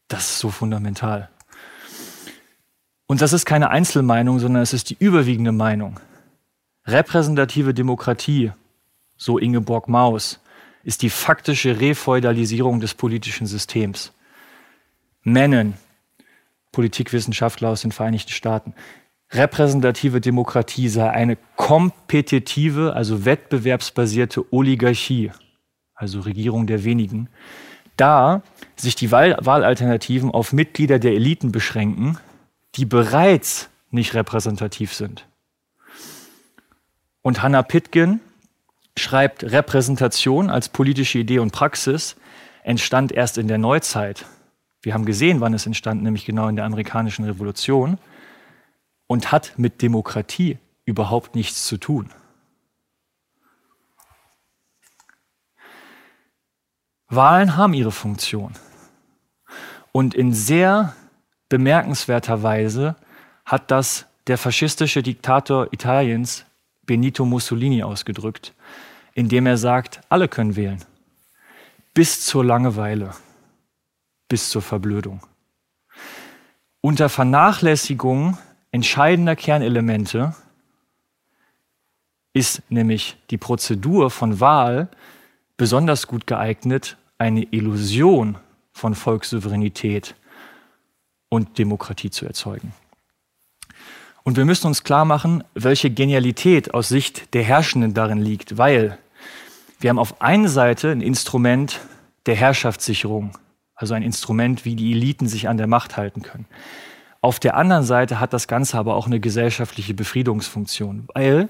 Das 0.08 0.30
ist 0.30 0.38
so 0.40 0.50
fundamental. 0.50 1.30
Und 3.06 3.22
das 3.22 3.32
ist 3.32 3.46
keine 3.46 3.70
Einzelmeinung, 3.70 4.38
sondern 4.38 4.62
es 4.62 4.72
ist 4.72 4.90
die 4.90 4.96
überwiegende 4.98 5.52
Meinung. 5.52 5.98
Repräsentative 6.86 7.74
Demokratie, 7.74 8.52
so 9.16 9.38
Ingeborg 9.38 9.88
Maus, 9.88 10.40
ist 10.84 11.02
die 11.02 11.10
faktische 11.10 11.80
Refeudalisierung 11.80 12.80
des 12.80 12.94
politischen 12.94 13.46
Systems. 13.46 14.12
Mennen, 15.22 15.74
Politikwissenschaftler 16.72 17.68
aus 17.70 17.82
den 17.82 17.92
Vereinigten 17.92 18.30
Staaten, 18.30 18.74
repräsentative 19.32 20.20
Demokratie 20.20 20.88
sei 20.88 21.10
eine 21.10 21.36
kompetitive, 21.56 22.94
also 22.94 23.24
wettbewerbsbasierte 23.24 24.52
Oligarchie, 24.52 25.32
also 25.94 26.20
Regierung 26.20 26.66
der 26.66 26.84
wenigen, 26.84 27.28
da 27.96 28.42
sich 28.76 28.94
die 28.94 29.12
Wahl 29.12 29.36
Wahlalternativen 29.40 30.30
auf 30.30 30.52
Mitglieder 30.52 30.98
der 30.98 31.12
Eliten 31.12 31.52
beschränken, 31.52 32.18
die 32.76 32.86
bereits 32.86 33.68
nicht 33.90 34.14
repräsentativ 34.14 34.94
sind. 34.94 35.26
Und 37.22 37.42
Hannah 37.42 37.62
Pitkin 37.62 38.20
schreibt, 38.96 39.44
Repräsentation 39.44 40.50
als 40.50 40.68
politische 40.68 41.18
Idee 41.18 41.38
und 41.38 41.52
Praxis 41.52 42.16
entstand 42.62 43.12
erst 43.12 43.38
in 43.38 43.48
der 43.48 43.58
Neuzeit. 43.58 44.24
Wir 44.82 44.94
haben 44.94 45.04
gesehen, 45.04 45.40
wann 45.40 45.54
es 45.54 45.66
entstand, 45.66 46.02
nämlich 46.02 46.24
genau 46.24 46.48
in 46.48 46.56
der 46.56 46.64
amerikanischen 46.64 47.24
Revolution 47.24 47.98
und 49.06 49.32
hat 49.32 49.54
mit 49.58 49.82
Demokratie 49.82 50.58
überhaupt 50.84 51.34
nichts 51.34 51.66
zu 51.66 51.76
tun. 51.76 52.10
Wahlen 57.08 57.56
haben 57.56 57.74
ihre 57.74 57.90
Funktion. 57.90 58.54
Und 59.92 60.14
in 60.14 60.32
sehr 60.32 60.94
bemerkenswerter 61.48 62.42
Weise 62.42 62.94
hat 63.44 63.70
das 63.70 64.06
der 64.28 64.38
faschistische 64.38 65.02
Diktator 65.02 65.72
Italiens 65.72 66.46
Benito 66.86 67.24
Mussolini 67.24 67.82
ausgedrückt, 67.82 68.54
indem 69.14 69.46
er 69.46 69.56
sagt, 69.56 70.00
alle 70.08 70.28
können 70.28 70.54
wählen. 70.54 70.84
Bis 71.94 72.24
zur 72.24 72.44
Langeweile, 72.44 73.12
bis 74.30 74.48
zur 74.48 74.62
Verblödung. 74.62 75.20
Unter 76.80 77.10
Vernachlässigung 77.10 78.38
entscheidender 78.70 79.36
Kernelemente 79.36 80.34
ist 82.32 82.62
nämlich 82.70 83.18
die 83.30 83.36
Prozedur 83.36 84.10
von 84.10 84.40
Wahl 84.40 84.88
besonders 85.58 86.06
gut 86.06 86.26
geeignet, 86.26 86.96
eine 87.18 87.42
Illusion 87.42 88.38
von 88.72 88.94
Volkssouveränität 88.94 90.14
und 91.28 91.58
Demokratie 91.58 92.10
zu 92.10 92.24
erzeugen. 92.24 92.72
Und 94.22 94.36
wir 94.36 94.44
müssen 94.44 94.68
uns 94.68 94.84
klar 94.84 95.04
machen, 95.04 95.42
welche 95.54 95.90
Genialität 95.90 96.72
aus 96.72 96.88
Sicht 96.88 97.34
der 97.34 97.42
Herrschenden 97.42 97.94
darin 97.94 98.18
liegt, 98.18 98.56
weil 98.56 98.96
wir 99.80 99.90
haben 99.90 99.98
auf 99.98 100.22
einer 100.22 100.48
Seite 100.48 100.90
ein 100.92 101.00
Instrument 101.00 101.80
der 102.26 102.36
Herrschaftssicherung, 102.36 103.32
also 103.80 103.94
ein 103.94 104.02
Instrument, 104.02 104.66
wie 104.66 104.76
die 104.76 104.92
Eliten 104.92 105.26
sich 105.26 105.48
an 105.48 105.56
der 105.56 105.66
Macht 105.66 105.96
halten 105.96 106.20
können. 106.20 106.44
Auf 107.22 107.40
der 107.40 107.56
anderen 107.56 107.82
Seite 107.82 108.20
hat 108.20 108.34
das 108.34 108.46
Ganze 108.46 108.76
aber 108.76 108.94
auch 108.94 109.06
eine 109.06 109.20
gesellschaftliche 109.20 109.94
Befriedungsfunktion, 109.94 111.08
weil 111.14 111.48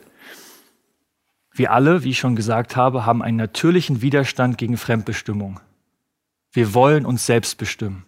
wir 1.53 1.73
alle, 1.73 2.05
wie 2.05 2.11
ich 2.11 2.19
schon 2.21 2.37
gesagt 2.37 2.77
habe, 2.77 3.05
haben 3.05 3.21
einen 3.21 3.37
natürlichen 3.37 4.01
Widerstand 4.01 4.59
gegen 4.59 4.77
Fremdbestimmung. 4.77 5.59
Wir 6.53 6.73
wollen 6.73 7.05
uns 7.05 7.27
selbst 7.27 7.59
bestimmen. 7.59 8.05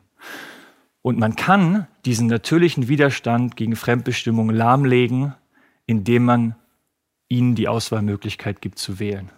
Und 1.02 1.18
man 1.18 1.34
kann 1.34 1.88
diesen 2.04 2.28
natürlichen 2.28 2.86
Widerstand 2.86 3.56
gegen 3.56 3.74
Fremdbestimmung 3.74 4.50
lahmlegen, 4.50 5.34
indem 5.86 6.24
man 6.24 6.54
ihnen 7.28 7.56
die 7.56 7.66
Auswahlmöglichkeit 7.66 8.60
gibt 8.60 8.78
zu 8.78 9.00
wählen. 9.00 9.30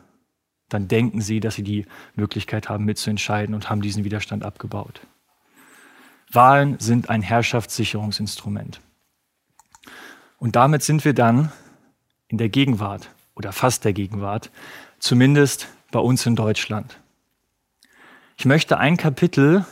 Dann 0.68 0.88
denken 0.88 1.20
sie, 1.20 1.40
dass 1.40 1.54
sie 1.54 1.62
die 1.62 1.86
Möglichkeit 2.14 2.68
haben, 2.68 2.84
mitzuentscheiden 2.84 3.54
und 3.54 3.70
haben 3.70 3.82
diesen 3.82 4.04
Widerstand 4.04 4.44
abgebaut. 4.44 5.00
Wahlen 6.32 6.78
sind 6.80 7.10
ein 7.10 7.22
Herrschaftssicherungsinstrument. 7.22 8.80
Und 10.38 10.56
damit 10.56 10.82
sind 10.82 11.04
wir 11.04 11.14
dann 11.14 11.52
in 12.28 12.38
der 12.38 12.48
Gegenwart 12.48 13.10
oder 13.34 13.52
fast 13.52 13.84
der 13.84 13.92
Gegenwart, 13.92 14.50
zumindest 14.98 15.68
bei 15.90 16.00
uns 16.00 16.26
in 16.26 16.36
Deutschland. 16.36 16.98
Ich 18.36 18.46
möchte 18.46 18.78
ein 18.78 18.96
Kapitel 18.96 19.64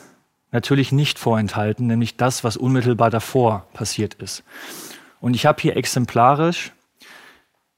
natürlich 0.52 0.92
nicht 0.92 1.18
vorenthalten, 1.18 1.86
nämlich 1.86 2.16
das, 2.16 2.44
was 2.44 2.56
unmittelbar 2.56 3.10
davor 3.10 3.66
passiert 3.72 4.14
ist. 4.14 4.44
Und 5.20 5.34
ich 5.34 5.46
habe 5.46 5.60
hier 5.60 5.76
exemplarisch 5.76 6.72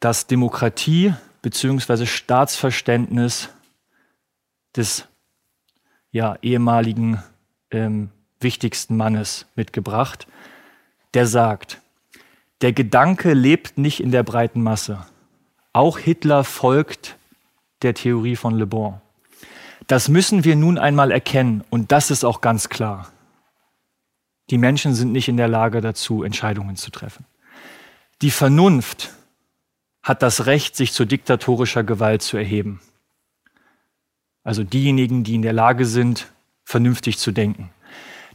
das 0.01 0.27
Demokratie- 0.27 1.15
bzw. 1.45 2.07
Staatsverständnis 2.07 3.51
des 4.75 5.07
ja, 6.11 6.37
ehemaligen 6.43 7.23
ähm, 7.71 8.11
wichtigsten 8.41 8.97
Mannes 8.97 9.47
mitgebracht, 9.55 10.27
der 11.12 11.27
sagt, 11.27 11.81
der 12.62 12.73
Gedanke 12.73 13.35
lebt 13.35 13.77
nicht 13.77 14.01
in 14.01 14.11
der 14.11 14.23
breiten 14.23 14.62
Masse. 14.62 15.07
Auch 15.73 15.99
Hitler 15.99 16.45
folgt 16.45 17.16
der 17.83 17.95
Theorie 17.95 18.37
von 18.37 18.55
Le 18.55 18.66
Bon. 18.66 19.01
Das 19.87 20.09
müssen 20.09 20.45
wir 20.45 20.57
nun 20.57 20.79
einmal 20.79 21.11
erkennen 21.11 21.62
und 21.69 21.93
das 21.93 22.11
ist 22.11 22.25
auch 22.25 22.41
ganz 22.41 22.71
klar. 22.71 23.11
Die 24.49 24.57
Menschen 24.59 24.95
sind 24.95 25.12
nicht 25.12 25.29
in 25.29 25.37
der 25.37 25.49
Lage 25.49 25.83
dazu, 25.83 26.23
Entscheidungen 26.23 26.77
zu 26.77 26.91
treffen. 26.91 27.27
Die 28.23 28.31
Vernunft 28.31 29.11
hat 30.05 30.23
das 30.23 30.47
Recht, 30.47 30.77
sich 30.77 30.93
zu 30.93 31.05
diktatorischer 31.05 31.83
Gewalt 31.83 32.23
zu 32.23 32.37
erheben. 32.37 32.81
Also 34.45 34.63
diejenigen, 34.63 35.25
die 35.25 35.35
in 35.35 35.43
der 35.43 35.53
Lage 35.53 35.87
sind, 35.87 36.33
vernünftig 36.65 37.19
zu 37.19 37.33
denken. 37.33 37.71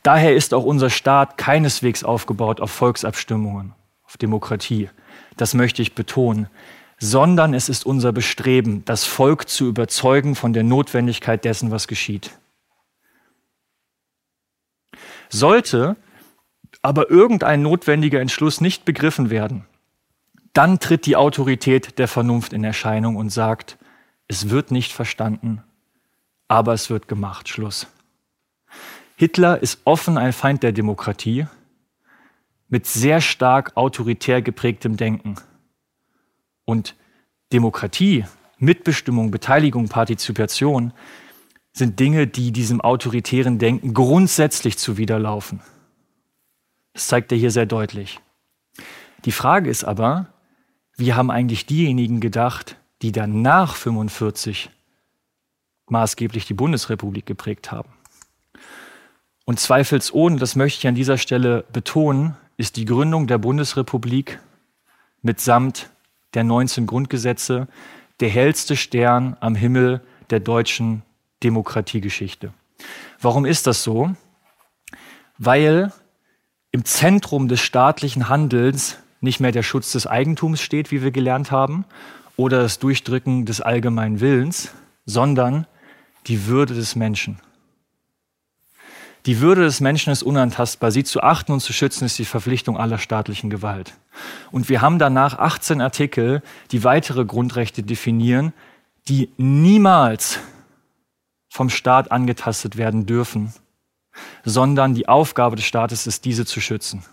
Daher 0.04 0.36
ist 0.36 0.54
auch 0.54 0.66
unser 0.66 0.90
Staat 0.90 1.38
keineswegs 1.38 2.04
aufgebaut 2.04 2.60
auf 2.60 2.72
Volksabstimmungen, 2.72 3.74
auf 4.04 4.18
Demokratie. 4.18 4.90
Das 5.38 5.54
möchte 5.54 5.82
ich 5.82 5.96
betonen 5.96 6.50
sondern 7.00 7.54
es 7.54 7.70
ist 7.70 7.86
unser 7.86 8.12
Bestreben, 8.12 8.84
das 8.86 9.06
Volk 9.06 9.48
zu 9.48 9.68
überzeugen 9.68 10.36
von 10.36 10.54
der 10.54 10.64
Notwendigkeit 10.64 11.46
dessen, 11.46 11.72
was 11.72 11.88
geschieht. 11.88 12.32
Sollte 15.30 15.96
aber 16.82 17.10
irgendein 17.10 17.62
notwendiger 17.62 18.20
Entschluss 18.20 18.62
nicht 18.62 18.86
begriffen 18.86 19.30
werden, 19.30 19.66
dann 20.53 20.80
tritt 20.80 21.05
die 21.05 21.15
Autorität 21.15 21.99
der 21.99 22.07
Vernunft 22.07 22.53
in 22.53 22.63
Erscheinung 22.63 23.15
und 23.15 23.30
sagt, 23.30 23.77
es 24.27 24.49
wird 24.49 24.71
nicht 24.71 24.91
verstanden, 24.91 25.63
aber 26.47 26.73
es 26.73 26.89
wird 26.89 27.07
gemacht. 27.07 27.49
Schluss. 27.49 27.88
Hitler 29.15 29.61
ist 29.61 29.80
offen 29.84 30.17
ein 30.17 30.34
Feind 30.34 30.63
der 30.63 30.71
Demokratie 30.71 31.47
mit 32.69 32.85
sehr 32.85 33.19
stark 33.19 33.76
autoritär 33.76 34.41
geprägtem 34.41 34.95
Denken. 34.95 35.35
Und 36.65 36.95
Demokratie, 37.51 38.26
Mitbestimmung, 38.59 39.31
Beteiligung, 39.31 39.89
Partizipation 39.89 40.93
sind 41.73 41.99
Dinge, 41.99 42.27
die 42.27 42.51
diesem 42.51 42.81
autoritären 42.81 43.57
Denken 43.57 43.93
grundsätzlich 43.93 44.77
zuwiderlaufen. 44.77 45.61
Das 46.93 47.07
zeigt 47.07 47.31
er 47.31 47.38
hier 47.38 47.51
sehr 47.51 47.65
deutlich. 47.65 48.19
Die 49.26 49.31
Frage 49.31 49.69
ist 49.69 49.84
aber, 49.84 50.27
wie 50.99 51.13
haben 51.13 51.31
eigentlich 51.31 51.65
diejenigen 51.65 52.19
gedacht, 52.19 52.76
die 53.01 53.11
dann 53.11 53.41
nach 53.41 53.76
45 53.76 54.69
maßgeblich 55.88 56.45
die 56.45 56.53
Bundesrepublik 56.53 57.26
geprägt 57.26 57.71
haben? 57.71 57.89
Und 59.45 59.59
zweifelsohne, 59.59 60.38
das 60.38 60.55
möchte 60.55 60.80
ich 60.80 60.88
an 60.88 60.95
dieser 60.95 61.17
Stelle 61.17 61.65
betonen, 61.73 62.35
ist 62.57 62.76
die 62.76 62.85
Gründung 62.85 63.26
der 63.26 63.38
Bundesrepublik 63.38 64.39
mitsamt 65.21 65.89
der 66.34 66.43
19 66.43 66.85
Grundgesetze 66.85 67.67
der 68.19 68.30
hellste 68.30 68.76
Stern 68.76 69.38
am 69.39 69.55
Himmel 69.55 70.01
der 70.30 70.39
deutschen 70.39 71.03
Demokratiegeschichte. 71.41 72.53
Warum 73.19 73.45
ist 73.45 73.65
das 73.65 73.84
so? 73.84 74.11
Weil 75.38 75.91
im 76.71 76.85
Zentrum 76.85 77.47
des 77.47 77.61
staatlichen 77.61 78.30
Handelns 78.30 78.97
nicht 79.22 79.40
mehr 79.40 79.52
der 79.52 79.64
Schutz 79.64 79.91
des 79.91 80.08
Eigentums 80.08 80.62
steht, 80.62 80.91
wie 80.91 81.04
wir 81.04 81.12
gelernt 81.12 81.52
haben, 81.52 81.86
oder 82.38 82.62
das 82.62 82.80
Durchdrücken 82.80 83.46
des 83.46 83.60
allgemeinen 83.60 84.22
Willens, 84.22 84.72
sondern 85.06 85.68
die 86.28 86.46
Würde 86.48 86.74
des 86.74 86.96
Menschen. 86.96 87.40
Die 89.26 89.41
Würde 89.41 89.64
des 89.64 89.82
Menschen 89.82 90.14
ist 90.14 90.24
unantastbar. 90.24 90.91
Sie 90.91 91.04
zu 91.04 91.22
achten 91.22 91.52
und 91.52 91.60
zu 91.60 91.74
schützen 91.74 92.06
ist 92.06 92.18
die 92.18 92.26
Verpflichtung 92.26 92.78
aller 92.78 92.98
staatlichen 92.98 93.50
Gewalt. 93.50 93.94
Und 94.52 94.70
wir 94.70 94.82
haben 94.82 95.00
danach 95.00 95.38
18 95.38 95.82
Artikel, 95.82 96.41
die 96.72 96.84
weitere 96.84 97.26
Grundrechte 97.26 97.84
definieren, 97.84 98.54
die 99.10 99.30
niemals 99.38 100.40
vom 101.50 101.70
Staat 101.70 102.12
angetastet 102.12 102.78
werden 102.78 103.06
dürfen, 103.06 103.54
sondern 104.46 104.94
die 104.94 105.10
Aufgabe 105.10 105.56
des 105.56 105.66
Staates 105.66 106.08
ist, 106.08 106.24
diese 106.26 106.46
zu 106.46 106.62
schützen. 106.62 107.04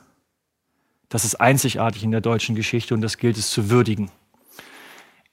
Das 1.09 1.24
ist 1.24 1.37
einzigartig 1.37 2.03
in 2.03 2.11
der 2.11 2.20
deutschen 2.20 2.55
Geschichte 2.55 2.95
und 2.95 3.01
das 3.01 3.16
gilt 3.19 3.37
es 3.37 3.51
zu 3.51 3.70
würdigen. 3.70 4.11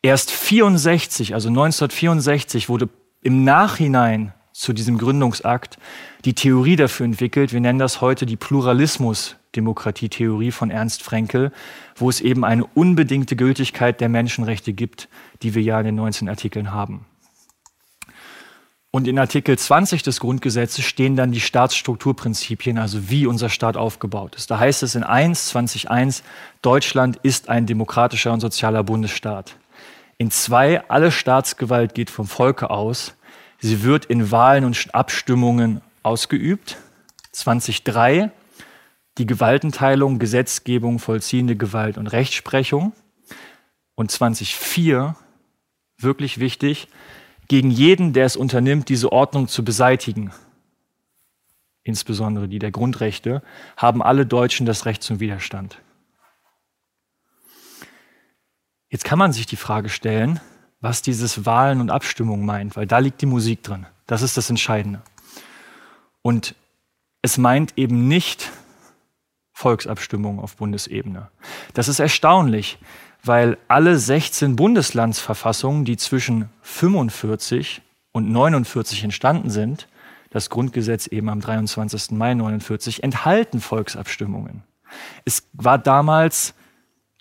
Erst 0.01 0.31
64, 0.31 1.33
also 1.33 1.49
1964, 1.49 2.69
wurde 2.69 2.89
im 3.21 3.43
Nachhinein 3.43 4.33
zu 4.51 4.73
diesem 4.73 4.97
Gründungsakt 4.97 5.77
die 6.25 6.35
Theorie 6.35 6.75
dafür 6.75 7.05
entwickelt. 7.05 7.53
Wir 7.53 7.61
nennen 7.61 7.79
das 7.79 8.01
heute 8.01 8.25
die 8.25 8.35
Pluralismus-Demokratietheorie 8.35 10.51
von 10.51 10.71
Ernst 10.71 11.03
Frenkel, 11.03 11.51
wo 11.95 12.09
es 12.09 12.19
eben 12.21 12.45
eine 12.45 12.65
unbedingte 12.65 13.35
Gültigkeit 13.35 13.99
der 13.99 14.09
Menschenrechte 14.09 14.73
gibt, 14.73 15.09
die 15.41 15.55
wir 15.55 15.63
ja 15.63 15.79
in 15.79 15.87
den 15.87 15.95
19 15.95 16.29
Artikeln 16.29 16.71
haben. 16.71 17.07
Und 18.95 19.07
in 19.07 19.17
Artikel 19.17 19.57
20 19.57 20.03
des 20.03 20.19
Grundgesetzes 20.19 20.85
stehen 20.85 21.15
dann 21.15 21.31
die 21.31 21.39
Staatsstrukturprinzipien, 21.39 22.77
also 22.77 23.09
wie 23.09 23.25
unser 23.25 23.49
Staat 23.49 23.75
aufgebaut 23.75 24.35
ist. 24.35 24.51
Da 24.51 24.59
heißt 24.59 24.83
es 24.83 24.93
in 24.93 25.01
1, 25.01 25.55
20.1, 25.55 26.21
Deutschland 26.61 27.17
ist 27.23 27.49
ein 27.49 27.65
demokratischer 27.65 28.31
und 28.31 28.39
sozialer 28.39 28.83
Bundesstaat. 28.83 29.57
In 30.19 30.29
2, 30.29 30.91
alle 30.91 31.11
Staatsgewalt 31.11 31.95
geht 31.95 32.11
vom 32.11 32.27
Volke 32.27 32.69
aus. 32.69 33.15
Sie 33.57 33.81
wird 33.81 34.05
in 34.05 34.29
Wahlen 34.29 34.63
und 34.63 34.93
Abstimmungen 34.93 35.81
ausgeübt. 36.03 36.77
2003, 37.31 38.29
die 39.17 39.25
Gewaltenteilung, 39.25 40.19
Gesetzgebung, 40.19 40.99
vollziehende 40.99 41.55
Gewalt 41.55 41.97
und 41.97 42.05
Rechtsprechung. 42.05 42.93
Und 43.95 44.11
2004, 44.11 45.15
wirklich 45.97 46.39
wichtig, 46.39 46.89
gegen 47.47 47.69
jeden, 47.71 48.13
der 48.13 48.25
es 48.25 48.35
unternimmt, 48.35 48.89
diese 48.89 49.11
Ordnung 49.11 49.47
zu 49.47 49.63
beseitigen, 49.63 50.31
insbesondere 51.83 52.47
die 52.47 52.59
der 52.59 52.71
Grundrechte, 52.71 53.41
haben 53.77 54.01
alle 54.01 54.25
Deutschen 54.25 54.65
das 54.65 54.85
Recht 54.85 55.03
zum 55.03 55.19
Widerstand. 55.19 55.79
Jetzt 58.89 59.05
kann 59.05 59.19
man 59.19 59.33
sich 59.33 59.45
die 59.45 59.55
Frage 59.55 59.89
stellen, 59.89 60.39
was 60.79 61.01
dieses 61.01 61.45
Wahlen 61.45 61.81
und 61.81 61.89
Abstimmungen 61.89 62.45
meint, 62.45 62.75
weil 62.75 62.85
da 62.85 62.99
liegt 62.99 63.21
die 63.21 63.25
Musik 63.25 63.63
drin. 63.63 63.85
Das 64.05 64.21
ist 64.21 64.37
das 64.37 64.49
Entscheidende. 64.49 65.01
Und 66.21 66.55
es 67.21 67.37
meint 67.37 67.73
eben 67.77 68.07
nicht 68.07 68.51
Volksabstimmungen 69.53 70.39
auf 70.39 70.57
Bundesebene. 70.57 71.29
Das 71.73 71.87
ist 71.87 71.99
erstaunlich, 71.99 72.77
weil 73.25 73.57
alle 73.67 73.97
16 73.97 74.55
Bundeslandsverfassungen, 74.55 75.85
die 75.85 75.97
zwischen 75.97 76.49
45 76.61 77.81
und 78.11 78.29
49 78.29 79.03
entstanden 79.03 79.49
sind, 79.49 79.87
das 80.29 80.49
Grundgesetz 80.49 81.07
eben 81.07 81.29
am 81.29 81.41
23. 81.41 82.11
Mai 82.11 82.33
49, 82.33 83.03
enthalten 83.03 83.61
Volksabstimmungen. 83.61 84.63
Es 85.25 85.43
war 85.53 85.77
damals 85.77 86.53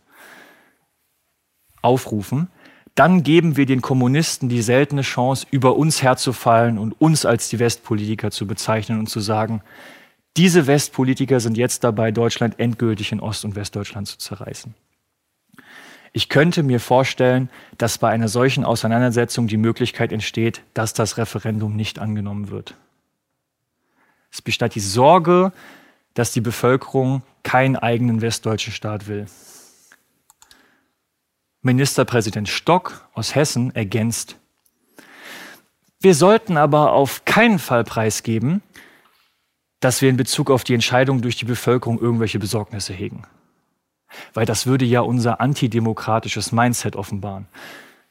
aufrufen, 1.81 2.49
dann 2.95 3.23
geben 3.23 3.55
wir 3.55 3.65
den 3.65 3.81
Kommunisten 3.81 4.49
die 4.49 4.61
seltene 4.61 5.03
Chance, 5.03 5.47
über 5.51 5.77
uns 5.77 6.01
herzufallen 6.01 6.77
und 6.77 6.99
uns 6.99 7.25
als 7.25 7.47
die 7.47 7.59
Westpolitiker 7.59 8.31
zu 8.31 8.47
bezeichnen 8.47 8.99
und 8.99 9.07
zu 9.07 9.19
sagen, 9.19 9.61
diese 10.35 10.67
Westpolitiker 10.67 11.39
sind 11.39 11.57
jetzt 11.57 11.83
dabei, 11.83 12.11
Deutschland 12.11 12.59
endgültig 12.59 13.11
in 13.11 13.19
Ost- 13.19 13.45
und 13.45 13.55
Westdeutschland 13.55 14.07
zu 14.07 14.17
zerreißen. 14.17 14.73
Ich 16.11 16.27
könnte 16.27 16.63
mir 16.63 16.79
vorstellen, 16.79 17.49
dass 17.77 17.99
bei 17.99 18.09
einer 18.09 18.27
solchen 18.27 18.65
Auseinandersetzung 18.65 19.47
die 19.47 19.57
Möglichkeit 19.57 20.11
entsteht, 20.11 20.63
dass 20.73 20.93
das 20.93 21.17
Referendum 21.17 21.75
nicht 21.75 21.99
angenommen 21.99 22.49
wird. 22.49 22.75
Es 24.31 24.41
besteht 24.41 24.75
die 24.75 24.79
Sorge, 24.79 25.51
dass 26.19 26.33
die 26.33 26.41
Bevölkerung 26.41 27.23
keinen 27.43 27.77
eigenen 27.77 28.19
westdeutschen 28.19 28.73
Staat 28.73 29.07
will. 29.07 29.25
Ministerpräsident 31.61 32.49
Stock 32.49 33.07
aus 33.13 33.35
Hessen 33.35 33.73
ergänzt, 33.73 34.35
wir 36.01 36.13
sollten 36.13 36.57
aber 36.57 36.91
auf 36.91 37.23
keinen 37.23 37.57
Fall 37.57 37.85
preisgeben, 37.85 38.61
dass 39.79 40.01
wir 40.01 40.09
in 40.09 40.17
Bezug 40.17 40.51
auf 40.51 40.65
die 40.65 40.73
Entscheidung 40.73 41.21
durch 41.21 41.37
die 41.37 41.45
Bevölkerung 41.45 41.99
irgendwelche 41.99 42.37
Besorgnisse 42.37 42.91
hegen. 42.91 43.23
Weil 44.33 44.45
das 44.45 44.67
würde 44.67 44.83
ja 44.83 44.99
unser 44.99 45.39
antidemokratisches 45.39 46.51
Mindset 46.51 46.97
offenbaren. 46.97 47.47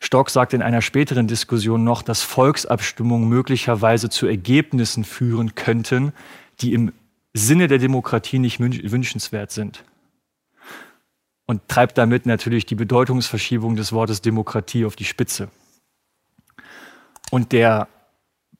Stock 0.00 0.30
sagt 0.30 0.54
in 0.54 0.62
einer 0.62 0.80
späteren 0.80 1.26
Diskussion 1.26 1.84
noch, 1.84 2.00
dass 2.00 2.22
Volksabstimmungen 2.22 3.28
möglicherweise 3.28 4.08
zu 4.08 4.26
Ergebnissen 4.26 5.04
führen 5.04 5.54
könnten, 5.54 6.14
die 6.60 6.72
im 6.72 6.92
Sinne 7.38 7.68
der 7.68 7.78
Demokratie 7.78 8.38
nicht 8.38 8.60
wünschenswert 8.60 9.50
sind. 9.50 9.84
Und 11.46 11.66
treibt 11.68 11.96
damit 11.96 12.26
natürlich 12.26 12.66
die 12.66 12.74
Bedeutungsverschiebung 12.74 13.74
des 13.74 13.92
Wortes 13.92 14.20
Demokratie 14.20 14.84
auf 14.84 14.96
die 14.96 15.06
Spitze. 15.06 15.48
Und 17.30 17.52
der 17.52 17.88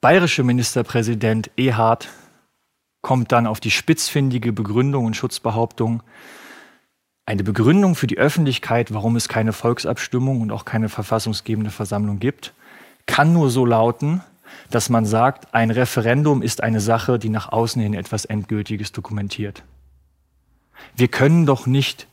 bayerische 0.01 0.43
Ministerpräsident 0.43 1.51
Ehard 1.55 2.09
kommt 3.01 3.31
dann 3.31 3.47
auf 3.47 3.59
die 3.59 3.71
spitzfindige 3.71 4.53
Begründung 4.53 5.05
und 5.05 5.15
Schutzbehauptung, 5.15 6.03
eine 7.25 7.43
Begründung 7.43 7.93
für 7.93 8.07
die 8.07 8.17
Öffentlichkeit, 8.17 8.91
warum 8.91 9.15
es 9.15 9.29
keine 9.29 9.53
Volksabstimmung 9.53 10.41
und 10.41 10.51
auch 10.51 10.65
keine 10.65 10.89
verfassungsgebende 10.89 11.69
Versammlung 11.69 12.19
gibt, 12.19 12.53
kann 13.05 13.33
nur 13.33 13.51
so 13.51 13.65
lauten, 13.65 14.23
dass 14.69 14.89
man 14.89 15.05
sagt, 15.05 15.53
ein 15.53 15.71
Referendum 15.71 16.41
ist 16.41 16.61
eine 16.61 16.79
Sache, 16.79 17.19
die 17.19 17.29
nach 17.29 17.51
außen 17.51 17.81
hin 17.81 17.93
etwas 17.93 18.25
Endgültiges 18.25 18.91
dokumentiert. 18.91 19.63
Wir 20.95 21.07
können 21.07 21.45
doch 21.45 21.65
nicht 21.65 22.07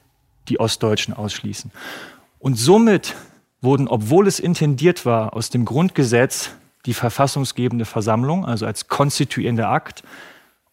die 0.49 0.61
Ostdeutschen 0.61 1.15
ausschließen. 1.15 1.71
Und 2.39 2.57
somit 2.57 3.15
wurden, 3.61 3.89
obwohl 3.89 4.27
es 4.27 4.39
intendiert 4.39 5.05
war, 5.05 5.35
aus 5.35 5.51
dem 5.51 5.65
Grundgesetz 5.65 6.51
die 6.87 6.95
verfassungsgebende 6.95 7.85
Versammlung, 7.85 8.45
also 8.45 8.67
als 8.67 8.89
konstituierender 8.89 9.69
Akt, 9.69 10.03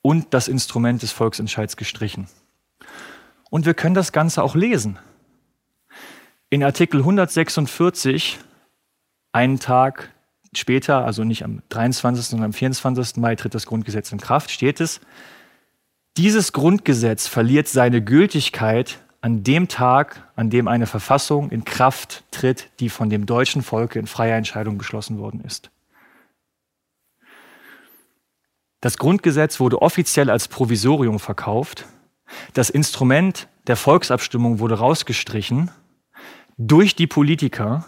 und 0.01 0.33
das 0.33 0.47
Instrument 0.47 1.01
des 1.01 1.11
Volksentscheids 1.11 1.77
gestrichen. 1.77 2.27
Und 3.49 3.65
wir 3.65 3.73
können 3.73 3.95
das 3.95 4.11
Ganze 4.11 4.43
auch 4.43 4.55
lesen. 4.55 4.99
In 6.49 6.63
Artikel 6.63 6.99
146, 6.99 8.37
einen 9.31 9.59
Tag 9.59 10.12
später, 10.57 11.05
also 11.05 11.23
nicht 11.23 11.43
am 11.43 11.61
23., 11.69 12.25
sondern 12.25 12.45
am 12.45 12.53
24. 12.53 13.17
Mai 13.17 13.35
tritt 13.35 13.55
das 13.55 13.65
Grundgesetz 13.65 14.11
in 14.11 14.19
Kraft, 14.19 14.51
steht 14.51 14.79
es, 14.79 15.01
dieses 16.17 16.53
Grundgesetz 16.53 17.27
verliert 17.27 17.67
seine 17.67 18.03
Gültigkeit 18.03 18.99
an 19.21 19.43
dem 19.43 19.67
Tag, 19.67 20.27
an 20.35 20.49
dem 20.49 20.67
eine 20.67 20.85
Verfassung 20.85 21.49
in 21.49 21.65
Kraft 21.65 22.23
tritt, 22.31 22.69
die 22.79 22.89
von 22.89 23.09
dem 23.09 23.25
deutschen 23.25 23.63
Volke 23.63 23.97
in 23.97 24.05
freier 24.05 24.37
Entscheidung 24.37 24.77
beschlossen 24.77 25.17
worden 25.17 25.41
ist. 25.41 25.71
Das 28.81 28.97
Grundgesetz 28.97 29.61
wurde 29.61 29.81
offiziell 29.81 30.29
als 30.29 30.49
Provisorium 30.49 31.19
verkauft. 31.19 31.85
Das 32.53 32.69
Instrument 32.69 33.47
der 33.67 33.77
Volksabstimmung 33.77 34.59
wurde 34.59 34.75
rausgestrichen 34.75 35.71
durch 36.57 36.93
die 36.93 37.07
Politiker. 37.07 37.85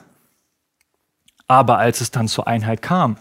Aber 1.48 1.78
als 1.78 2.02
es 2.02 2.12
dann 2.12 2.28
zur 2.28 2.48
Einheit 2.48 2.82
kam, 2.82 3.18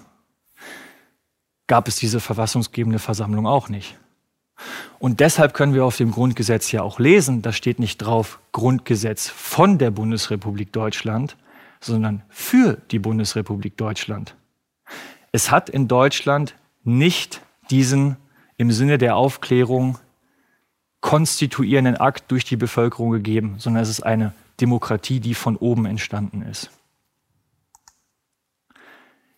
gab 1.67 1.89
es 1.89 1.97
diese 1.97 2.21
verfassungsgebende 2.21 2.99
Versammlung 2.99 3.47
auch 3.47 3.69
nicht. 3.69 3.97
Und 4.99 5.21
deshalb 5.21 5.55
können 5.55 5.75
wir 5.75 5.85
auf 5.85 5.97
dem 5.97 6.13
Grundgesetz 6.13 6.71
ja 6.73 6.83
auch 6.83 6.99
lesen, 6.99 7.43
da 7.43 7.53
steht 7.53 7.79
nicht 7.79 7.99
drauf 7.99 8.39
Grundgesetz 8.53 9.29
von 9.29 9.79
der 9.79 9.91
Bundesrepublik 9.91 10.73
Deutschland, 10.73 11.37
sondern 11.81 12.23
für 12.29 12.79
die 12.91 12.99
Bundesrepublik 12.99 13.77
Deutschland. 13.77 14.37
Es 15.33 15.51
hat 15.51 15.69
in 15.69 15.89
Deutschland 15.89 16.55
nicht 16.85 17.43
diesen 17.71 18.17
im 18.57 18.71
Sinne 18.71 18.99
der 18.99 19.17
Aufklärung 19.17 19.99
konstituierenden 21.01 21.97
Akt 21.97 22.31
durch 22.31 22.45
die 22.45 22.57
Bevölkerung 22.57 23.11
gegeben, 23.11 23.57
sondern 23.59 23.83
es 23.83 23.91
ist 23.91 24.03
eine 24.03 24.33
Demokratie, 24.61 25.21
die 25.21 25.35
von 25.35 25.57
oben 25.57 25.85
entstanden 25.85 26.43
ist. 26.43 26.71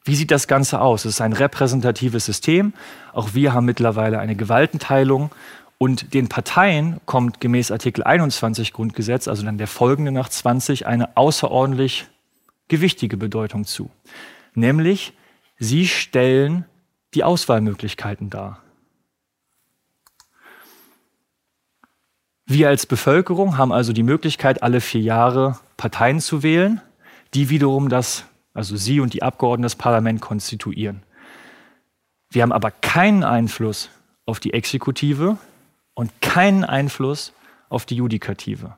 Wie 0.07 0.15
sieht 0.15 0.31
das 0.31 0.47
Ganze 0.47 0.81
aus? 0.81 1.05
Es 1.05 1.15
ist 1.15 1.21
ein 1.21 1.33
repräsentatives 1.33 2.25
System. 2.25 2.73
Auch 3.13 3.35
wir 3.35 3.53
haben 3.53 3.67
mittlerweile 3.67 4.21
eine 4.21 4.37
Gewaltenteilung. 4.37 5.33
Und 5.79 6.15
den 6.15 6.29
Parteien 6.29 7.01
kommt 7.07 7.41
gemäß 7.41 7.73
Artikel 7.73 8.05
21 8.05 8.73
Grundgesetz, 8.73 9.27
also 9.27 9.43
dann 9.43 9.59
der 9.59 9.67
folgende 9.67 10.13
nach 10.13 10.29
20, 10.29 10.87
eine 10.87 11.17
außerordentlich 11.17 12.07
gewichtige 12.69 13.17
Bedeutung 13.17 13.65
zu. 13.65 13.91
Nämlich, 14.55 15.13
sie 15.59 15.89
stellen 15.89 16.65
die 17.15 17.25
Auswahlmöglichkeiten 17.25 18.31
dar. 18.31 18.63
Wir 22.47 22.69
als 22.69 22.87
Bevölkerung 22.87 23.59
haben 23.59 23.73
also 23.73 23.93
die 23.93 24.05
Möglichkeit, 24.05 24.63
alle 24.63 24.81
vier 24.81 25.01
Jahre 25.01 25.59
Parteien 25.77 26.21
zu 26.21 26.45
wählen, 26.45 26.81
die 27.35 27.51
wiederum 27.51 27.89
das, 27.89 28.25
also 28.57 28.77
Sie 28.77 29.01
und 29.01 29.13
die 29.13 29.23
Abgeordneten 29.23 29.65
das 29.65 29.77
Parlament 29.77 30.21
konstituieren. 30.21 31.03
Wir 32.31 32.43
haben 32.43 32.53
aber 32.53 32.71
keinen 32.71 33.23
Einfluss 33.23 33.91
auf 34.25 34.41
die 34.41 34.53
Exekutive 34.53 35.39
und 35.95 36.11
keinen 36.21 36.65
Einfluss 36.65 37.33
auf 37.69 37.87
die 37.87 37.97
Judikative, 37.97 38.77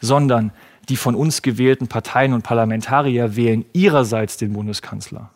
sondern 0.00 0.52
die 0.88 0.96
von 0.96 1.14
uns 1.14 1.42
gewählten 1.42 1.88
Parteien 1.88 2.32
und 2.32 2.42
Parlamentarier 2.42 3.36
wählen 3.36 3.64
ihrerseits 3.72 4.36
den 4.38 4.54
Bundeskanzler. 4.54 5.30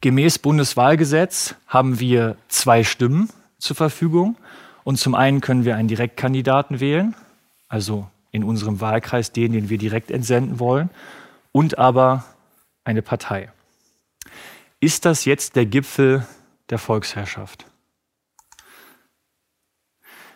Gemäß 0.00 0.40
Bundeswahlgesetz 0.40 1.54
haben 1.68 2.00
wir 2.00 2.36
zwei 2.48 2.82
Stimmen 2.82 3.28
zur 3.58 3.76
Verfügung. 3.76 4.36
Und 4.82 4.98
zum 4.98 5.14
einen 5.14 5.40
können 5.40 5.64
wir 5.64 5.76
einen 5.76 5.86
Direktkandidaten 5.86 6.80
wählen, 6.80 7.14
also 7.68 8.10
in 8.32 8.42
unserem 8.42 8.80
Wahlkreis 8.80 9.30
den, 9.30 9.52
den 9.52 9.68
wir 9.68 9.78
direkt 9.78 10.10
entsenden 10.10 10.58
wollen, 10.58 10.90
und 11.52 11.78
aber 11.78 12.24
eine 12.84 13.02
Partei. 13.02 13.52
Ist 14.80 15.04
das 15.04 15.24
jetzt 15.24 15.54
der 15.54 15.66
Gipfel 15.66 16.26
der 16.70 16.78
Volksherrschaft? 16.78 17.66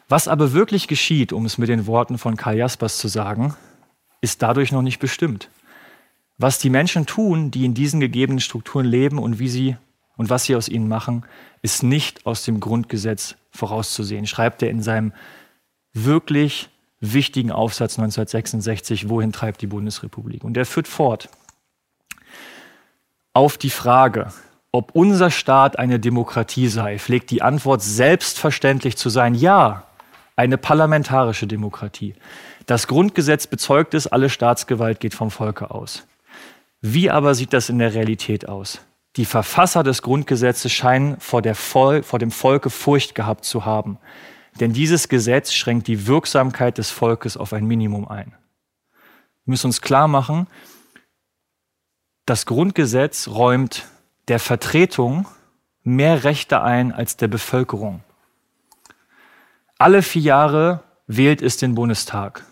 Was 0.09 0.28
aber 0.28 0.52
wirklich 0.52 0.86
geschieht, 0.86 1.32
um 1.32 1.47
es 1.47 1.59
mit 1.59 1.68
den 1.68 1.86
Worten 1.86 2.16
von 2.16 2.36
Karl 2.36 2.56
Jaspers 2.56 2.98
zu 2.98 3.09
sagen, 3.09 3.56
ist 4.20 4.40
dadurch 4.43 4.70
noch 4.70 4.82
nicht 4.82 5.01
bestimmt. 5.01 5.51
Was 6.39 6.59
die 6.59 6.70
Menschen 6.70 7.06
tun, 7.06 7.51
die 7.51 7.64
in 7.64 7.74
diesen 7.74 7.98
gegebenen 7.98 8.40
Strukturen 8.40 8.86
leben 8.86 9.18
und 9.18 9.39
wie 9.39 9.48
sie 9.48 9.77
und 10.16 10.31
was 10.31 10.44
sie 10.44 10.55
aus 10.55 10.68
ihnen 10.68 10.86
machen, 10.86 11.24
ist 11.62 11.82
nicht 11.82 12.27
aus 12.27 12.44
dem 12.44 12.60
Grundgesetz 12.60 13.36
vorauszusehen, 13.51 14.27
schreibt 14.27 14.62
er 14.62 14.70
in 14.70 14.82
seinem 14.82 15.12
wirklich 15.93 16.68
wichtigen 17.01 17.52
Aufsatz 17.52 17.98
1966, 17.98 19.09
Wohin 19.09 19.32
treibt 19.32 19.60
die 19.62 19.66
Bundesrepublik? 19.66 20.44
Und 20.44 20.56
er 20.56 20.66
führt 20.66 20.89
fort. 20.89 21.28
Auf 23.32 23.59
die 23.59 23.70
Frage, 23.70 24.32
ob 24.73 24.94
unser 24.94 25.31
Staat 25.31 25.78
eine 25.78 26.01
Demokratie 26.01 26.68
sei, 26.68 26.98
pflegt 26.98 27.31
die 27.31 27.43
Antwort 27.43 27.82
selbstverständlich 27.82 28.97
zu 28.97 29.09
sein, 29.09 29.35
ja, 29.35 29.85
eine 30.36 30.59
parlamentarische 30.59 31.47
Demokratie. 31.47 32.14
Das 32.66 32.86
Grundgesetz 32.86 33.47
bezeugt 33.47 33.94
es, 33.94 34.06
alle 34.06 34.28
Staatsgewalt 34.28 35.01
geht 35.01 35.14
vom 35.14 35.31
Volke 35.31 35.70
aus. 35.70 36.06
Wie 36.81 37.10
aber 37.10 37.35
sieht 37.35 37.52
das 37.52 37.68
in 37.68 37.78
der 37.78 37.94
Realität 37.94 38.48
aus? 38.48 38.81
Die 39.16 39.24
Verfasser 39.24 39.82
des 39.82 40.02
Grundgesetzes 40.02 40.73
scheinen 40.73 41.18
vor, 41.20 41.43
Vol 41.55 42.02
vor, 42.02 42.18
dem 42.18 42.31
Volke 42.31 42.68
Furcht 42.68 43.14
gehabt 43.14 43.44
zu 43.44 43.64
haben, 43.64 43.98
denn 44.60 44.72
dieses 44.72 45.08
Gesetz 45.08 45.52
schränkt 45.52 45.86
die 45.86 46.06
Wirksamkeit 46.06 46.78
des 46.78 46.90
Volkes 46.90 47.36
auf 47.36 47.52
ein 47.52 47.66
Minimum 47.66 48.08
ein. 48.08 48.32
Wir 49.44 49.52
müssen 49.52 49.66
uns 49.66 49.80
klar 49.80 50.08
machen, 50.08 50.46
das 52.26 52.44
Grundgesetz 52.46 53.28
räumt 53.28 53.86
der 54.28 54.40
Vertretung 54.40 55.26
mehr 55.84 56.24
Rechte 56.24 56.60
ein 56.60 56.90
als 56.90 57.16
der 57.16 57.28
Bevölkerung. 57.28 58.02
Alle 59.78 60.02
vier 60.02 60.22
Jahre 60.22 60.82
wählt 61.06 61.40
es 61.42 61.56
den 61.56 61.76
Bundestag. 61.76 62.44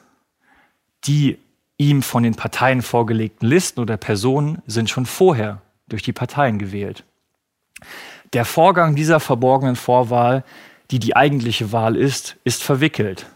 Die 1.06 1.38
ihm 1.76 2.02
von 2.02 2.22
den 2.22 2.36
Parteien 2.36 2.82
vorgelegten 2.82 3.48
Listen 3.48 3.80
oder 3.80 3.96
Personen 3.96 4.62
sind 4.66 4.90
schon 4.90 5.06
vorher 5.06 5.60
durch 5.88 6.02
die 6.02 6.12
Parteien 6.12 6.58
gewählt. 6.60 7.04
Der 8.32 8.44
Vorgang 8.44 8.94
dieser 8.94 9.18
verborgenen 9.20 9.76
Vorwahl, 9.76 10.44
die 10.94 11.00
die 11.00 11.16
eigentliche 11.16 11.72
Wahl 11.72 11.96
ist, 11.96 12.36
ist 12.44 12.62
verwickelt. 12.62 13.26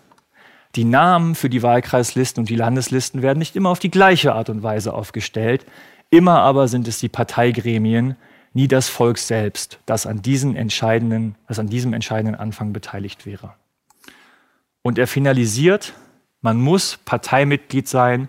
Die 0.76 0.84
Namen 0.84 1.34
für 1.34 1.50
die 1.50 1.64
Wahlkreislisten 1.64 2.42
und 2.42 2.48
die 2.48 2.54
Landeslisten 2.54 3.20
werden 3.20 3.40
nicht 3.40 3.56
immer 3.56 3.70
auf 3.70 3.80
die 3.80 3.90
gleiche 3.90 4.32
Art 4.32 4.48
und 4.48 4.62
Weise 4.62 4.94
aufgestellt. 4.94 5.66
Immer 6.08 6.38
aber 6.38 6.68
sind 6.68 6.86
es 6.86 7.00
die 7.00 7.08
Parteigremien, 7.08 8.14
nie 8.52 8.68
das 8.68 8.88
Volk 8.88 9.18
selbst, 9.18 9.80
das 9.86 10.06
an, 10.06 10.22
diesen 10.22 10.54
entscheidenden, 10.54 11.34
das 11.48 11.58
an 11.58 11.66
diesem 11.66 11.94
entscheidenden 11.94 12.36
Anfang 12.36 12.72
beteiligt 12.72 13.26
wäre. 13.26 13.54
Und 14.82 14.96
er 14.96 15.08
finalisiert, 15.08 15.94
man 16.40 16.60
muss 16.60 17.00
Parteimitglied 17.04 17.88
sein, 17.88 18.28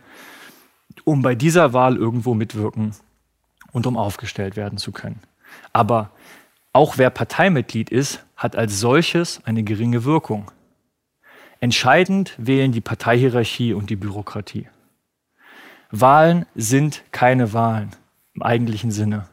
um 1.03 1.21
bei 1.21 1.35
dieser 1.35 1.71
Wahl 1.71 1.97
irgendwo 1.97 2.33
mitwirken 2.33 2.95
und 3.73 3.85
um 3.85 3.95
aufgestellt 3.95 4.55
werden 4.55 4.79
zu 4.79 4.91
können. 4.91 5.21
Aber 5.71 6.09
auch 6.73 6.97
wer 6.97 7.09
Parteimitglied 7.09 7.89
ist, 7.89 8.23
hat 8.35 8.55
als 8.55 8.79
solches 8.79 9.41
eine 9.45 9.63
geringe 9.63 10.03
Wirkung. 10.03 10.51
Entscheidend 11.59 12.33
wählen 12.37 12.71
die 12.71 12.81
Parteihierarchie 12.81 13.73
und 13.73 13.89
die 13.89 13.95
Bürokratie. 13.95 14.67
Wahlen 15.91 16.45
sind 16.55 17.03
keine 17.11 17.53
Wahlen 17.53 17.91
im 18.33 18.43
eigentlichen 18.43 18.91
Sinne, 18.91 19.27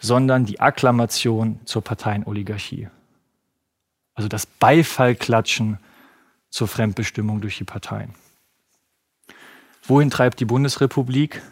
sondern 0.00 0.44
die 0.44 0.60
Akklamation 0.60 1.60
zur 1.64 1.82
Parteienoligarchie. 1.82 2.88
Also 4.14 4.28
das 4.28 4.46
Beifallklatschen 4.46 5.78
zur 6.50 6.66
Fremdbestimmung 6.66 7.40
durch 7.40 7.58
die 7.58 7.64
Parteien. 7.64 8.14
Wohin 9.82 10.10
treibt 10.10 10.40
die 10.40 10.44
Bundesrepublik? 10.44 11.42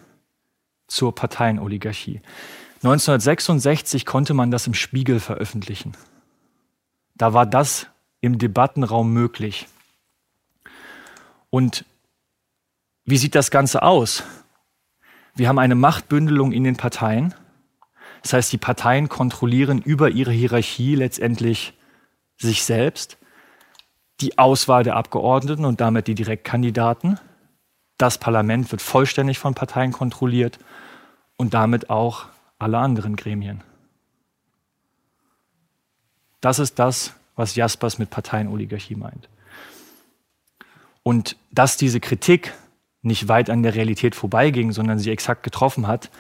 Zur 0.89 1.15
Parteienoligarchie. 1.15 2.21
1966 2.77 4.05
konnte 4.05 4.35
man 4.35 4.51
das 4.51 4.67
im 4.67 4.75
Spiegel 4.75 5.21
veröffentlichen. 5.21 5.97
Da 7.15 7.33
war 7.33 7.47
das 7.47 7.87
im 8.21 8.39
Debattenraum 8.39 9.13
möglich. 9.13 9.67
Und 11.51 11.85
wie 13.05 13.17
sieht 13.17 13.35
das 13.35 13.51
Ganze 13.51 13.83
aus? 13.83 14.23
Wir 15.35 15.49
haben 15.49 15.59
eine 15.59 15.75
Machtbündelung 15.75 16.53
in 16.53 16.65
den 16.65 16.77
Parteien. 16.77 17.35
Das 18.23 18.33
heißt, 18.33 18.53
die 18.53 18.59
Parteien 18.59 19.09
kontrollieren 19.09 19.81
über 19.81 20.11
ihre 20.11 20.33
Hierarchie 20.33 20.95
letztendlich 20.95 21.75
sich 22.37 22.65
selbst 22.65 23.19
die 24.21 24.39
Auswahl 24.39 24.83
der 24.83 24.97
Abgeordneten 24.97 25.65
und 25.65 25.81
damit 25.81 26.07
die 26.07 26.15
Direktkandidaten. 26.15 27.21
Das 27.99 28.19
Parlament 28.19 28.71
wird 28.71 28.83
vollständig 28.83 29.39
von 29.39 29.55
Parteien 29.55 29.93
kontrolliert 29.93 30.59
und 31.37 31.55
damit 31.55 31.91
auch 31.91 32.27
alle 32.59 32.79
anderen 32.79 33.17
Gremien. 33.17 33.63
Das 36.41 36.59
ist 36.59 36.79
das, 36.79 37.15
was 37.35 37.55
Jaspers 37.55 37.99
mit 37.99 38.11
Parteienoligarchie 38.11 38.95
meint. 38.95 39.29
Und 41.03 41.37
dass 41.51 41.77
diese 41.77 42.01
Kritik 42.01 42.55
nicht 43.03 43.29
weit 43.29 43.51
an 43.51 43.63
der 43.63 43.75
Realität 43.75 44.15
vorbeiging, 44.15 44.73
sondern 44.73 44.99
sie 44.99 45.11
exakt 45.11 45.43
getroffen 45.43 45.87
hat, 45.87 46.11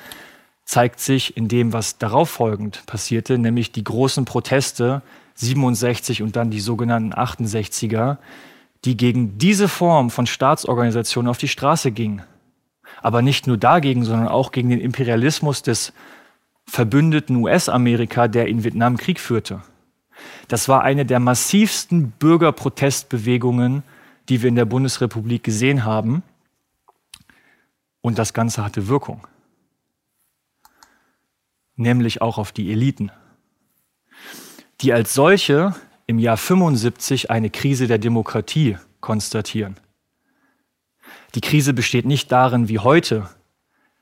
zeigt 0.64 1.00
sich 1.00 1.36
in 1.36 1.48
dem, 1.48 1.72
was 1.72 1.98
darauf 1.98 2.30
folgend 2.30 2.84
passierte, 2.86 3.38
nämlich 3.38 3.72
die 3.72 3.84
großen 3.84 4.24
Proteste 4.24 5.02
67 5.34 6.22
und 6.22 6.36
dann 6.36 6.50
die 6.50 6.60
sogenannten 6.60 7.12
68er, 7.12 8.18
die 8.84 8.96
gegen 8.96 9.38
diese 9.38 9.68
Form 9.68 10.10
von 10.10 10.26
Staatsorganisation 10.26 11.28
auf 11.28 11.38
die 11.38 11.48
Straße 11.48 11.92
gingen. 11.92 12.22
Aber 13.02 13.22
nicht 13.22 13.46
nur 13.46 13.56
dagegen, 13.56 14.04
sondern 14.04 14.28
auch 14.28 14.52
gegen 14.52 14.70
den 14.70 14.80
Imperialismus 14.80 15.62
des 15.62 15.92
verbündeten 16.66 17.36
US-Amerika, 17.36 18.28
der 18.28 18.48
in 18.48 18.64
Vietnam 18.64 18.96
Krieg 18.96 19.20
führte. 19.20 19.62
Das 20.48 20.68
war 20.68 20.82
eine 20.82 21.06
der 21.06 21.20
massivsten 21.20 22.10
Bürgerprotestbewegungen, 22.12 23.82
die 24.28 24.42
wir 24.42 24.48
in 24.48 24.56
der 24.56 24.64
Bundesrepublik 24.64 25.44
gesehen 25.44 25.84
haben. 25.84 26.22
Und 28.00 28.18
das 28.18 28.32
Ganze 28.32 28.64
hatte 28.64 28.88
Wirkung. 28.88 29.26
Nämlich 31.76 32.22
auch 32.22 32.38
auf 32.38 32.52
die 32.52 32.72
Eliten, 32.72 33.10
die 34.80 34.92
als 34.92 35.14
solche 35.14 35.74
im 36.06 36.18
Jahr 36.18 36.36
75 36.36 37.30
eine 37.30 37.50
Krise 37.50 37.86
der 37.86 37.98
Demokratie 37.98 38.78
konstatieren. 39.00 39.76
Die 41.34 41.40
Krise 41.40 41.74
besteht 41.74 42.06
nicht 42.06 42.32
darin, 42.32 42.68
wie 42.68 42.78
heute, 42.78 43.28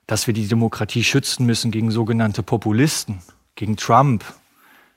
dass 0.07 0.27
wir 0.27 0.35
die 0.35 0.47
Demokratie 0.47 1.05
schützen 1.05 1.47
müssen 1.47 1.71
gegen 1.71 1.91
sogenannte 1.91 2.43
Populisten, 2.43 3.21
gegen 3.55 3.77
Trump, 3.77 4.25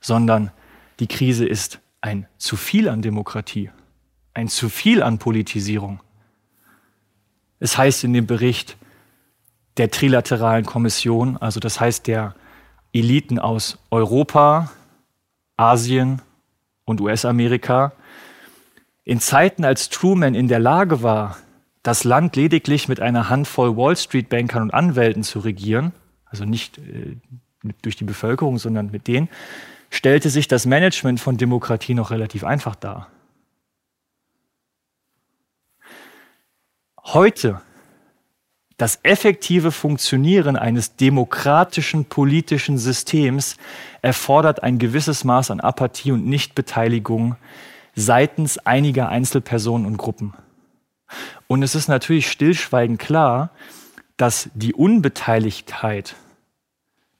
sondern 0.01 0.51
die 0.99 1.07
Krise 1.07 1.45
ist 1.45 1.79
ein 2.01 2.27
zu 2.37 2.57
viel 2.57 2.89
an 2.89 3.01
Demokratie, 3.01 3.69
ein 4.33 4.47
zu 4.47 4.69
viel 4.69 5.01
an 5.01 5.17
Politisierung. 5.17 5.99
Es 7.59 7.77
heißt 7.77 8.03
in 8.03 8.13
dem 8.13 8.27
Bericht 8.27 8.77
der 9.77 9.91
Trilateralen 9.91 10.65
Kommission, 10.65 11.37
also 11.37 11.59
das 11.59 11.79
heißt 11.79 12.07
der 12.07 12.35
Eliten 12.93 13.39
aus 13.39 13.77
Europa, 13.91 14.71
Asien 15.55 16.21
und 16.85 17.01
US-Amerika, 17.01 17.93
in 19.03 19.19
Zeiten, 19.19 19.63
als 19.63 19.89
Truman 19.89 20.35
in 20.35 20.47
der 20.47 20.59
Lage 20.59 21.01
war, 21.01 21.37
das 21.87 22.03
Land 22.03 22.35
lediglich 22.35 22.89
mit 22.89 22.99
einer 22.99 23.29
Handvoll 23.29 23.77
Wall 23.77 23.95
Street-Bankern 23.95 24.63
und 24.63 24.73
Anwälten 24.73 25.23
zu 25.23 25.39
regieren, 25.39 25.93
also 26.25 26.43
nicht 26.43 26.77
äh, 26.79 27.15
durch 27.81 27.95
die 27.95 28.03
Bevölkerung, 28.03 28.57
sondern 28.57 28.91
mit 28.91 29.07
denen, 29.07 29.29
stellte 29.89 30.29
sich 30.29 30.49
das 30.49 30.65
Management 30.65 31.21
von 31.21 31.37
Demokratie 31.37 31.93
noch 31.93 32.11
relativ 32.11 32.43
einfach 32.43 32.75
dar. 32.75 33.07
Heute 37.05 37.61
das 38.75 38.99
effektive 39.03 39.71
Funktionieren 39.71 40.57
eines 40.57 40.97
demokratischen 40.97 42.03
politischen 42.03 42.77
Systems 42.77 43.55
erfordert 44.01 44.61
ein 44.61 44.77
gewisses 44.77 45.23
Maß 45.23 45.51
an 45.51 45.61
Apathie 45.61 46.11
und 46.11 46.27
Nichtbeteiligung 46.27 47.37
seitens 47.95 48.57
einiger 48.59 49.07
Einzelpersonen 49.07 49.87
und 49.87 49.97
Gruppen. 49.97 50.33
Und 51.47 51.63
es 51.63 51.75
ist 51.75 51.87
natürlich 51.87 52.29
stillschweigend 52.29 52.99
klar, 52.99 53.51
dass 54.17 54.49
die 54.53 54.73
Unbeteiligtheit 54.73 56.15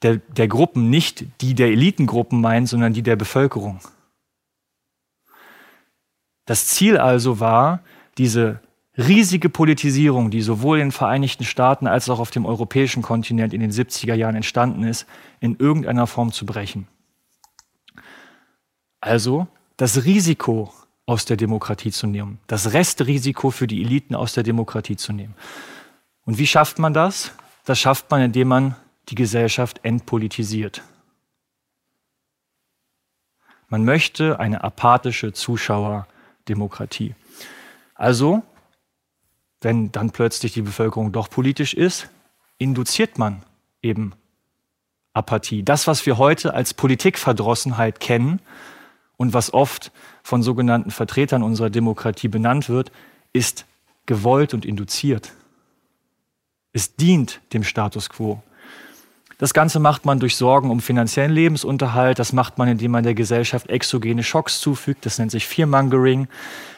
der, 0.02 0.18
der 0.18 0.48
Gruppen 0.48 0.90
nicht 0.90 1.26
die 1.42 1.56
der 1.56 1.68
Elitengruppen 1.68 2.42
meint, 2.42 2.70
sondern 2.70 2.94
die 2.94 3.04
der 3.04 3.16
Bevölkerung. 3.16 3.80
Das 6.46 6.68
Ziel 6.68 6.98
also 6.98 7.40
war, 7.40 7.82
diese 8.18 8.60
riesige 8.98 9.50
Politisierung, 9.50 10.32
die 10.32 10.42
sowohl 10.42 10.80
in 10.80 10.88
den 10.88 10.92
Vereinigten 10.92 11.44
Staaten 11.44 11.88
als 11.88 12.10
auch 12.10 12.20
auf 12.20 12.32
dem 12.32 12.46
europäischen 12.46 13.04
Kontinent 13.04 13.54
in 13.54 13.62
den 13.62 13.72
70er 13.72 14.16
Jahren 14.16 14.36
entstanden 14.36 14.84
ist, 14.84 15.06
in 15.40 15.56
irgendeiner 15.58 16.08
Form 16.08 16.32
zu 16.32 16.46
brechen. 16.46 16.88
Also 19.02 19.48
das 19.78 20.06
Risiko 20.06 20.74
aus 21.08 21.26
der 21.26 21.38
Demokratie 21.38 21.92
zu 21.92 22.06
nehmen, 22.06 22.38
das 22.46 22.74
Restrisiko 22.74 23.50
für 23.50 23.66
die 23.66 23.82
Eliten 23.82 24.14
aus 24.14 24.34
der 24.34 24.44
Demokratie 24.44 24.98
zu 24.98 25.14
nehmen. 25.14 25.34
Und 26.26 26.38
wie 26.38 26.46
schafft 26.46 26.78
man 26.78 26.94
das? 26.94 27.32
Das 27.66 27.80
schafft 27.80 28.12
man, 28.12 28.22
indem 28.22 28.50
man 28.50 28.76
die 29.10 29.16
Gesellschaft 29.16 29.80
entpolitisiert. 29.84 30.84
Man 33.70 33.86
möchte 33.86 34.40
eine 34.40 34.64
apathische 34.64 35.32
Zuschauerdemokratie. 35.32 37.16
Also, 37.96 38.44
wenn 39.62 39.92
dann 39.94 40.12
plötzlich 40.12 40.54
die 40.54 40.62
Bevölkerung 40.62 41.14
doch 41.14 41.30
politisch 41.30 41.74
ist, 41.74 42.10
induziert 42.58 43.18
man 43.18 43.44
eben 43.82 44.14
Apathie. 45.14 45.64
Das, 45.64 45.88
was 45.88 46.06
wir 46.06 46.18
heute 46.18 46.54
als 46.54 46.74
Politikverdrossenheit 46.74 48.02
kennen, 48.02 48.42
und 49.18 49.34
was 49.34 49.54
oft 49.54 49.92
von 50.24 50.44
sogenannten 50.44 50.92
Vertretern 50.92 51.44
unserer 51.44 51.70
Demokratie 51.70 52.28
benannt 52.28 52.70
wird, 52.70 52.92
ist 53.34 53.66
gewollt 54.06 54.54
und 54.54 54.66
induziert. 54.66 55.34
Es 56.72 56.96
dient 56.96 57.42
dem 57.54 57.64
Status 57.64 58.10
quo. 58.10 58.42
Das 59.40 59.54
Ganze 59.54 59.80
macht 59.80 60.06
man 60.06 60.20
durch 60.20 60.36
Sorgen 60.36 60.72
um 60.72 60.80
finanziellen 60.80 61.32
Lebensunterhalt. 61.32 62.18
Das 62.18 62.34
macht 62.34 62.58
man, 62.58 62.68
indem 62.68 62.92
man 62.92 63.04
der 63.04 63.14
Gesellschaft 63.14 63.70
exogene 63.70 64.24
Schocks 64.24 64.60
zufügt. 64.60 65.06
Das 65.06 65.20
nennt 65.20 65.30
sich 65.30 65.46
Fearmongering. 65.46 66.28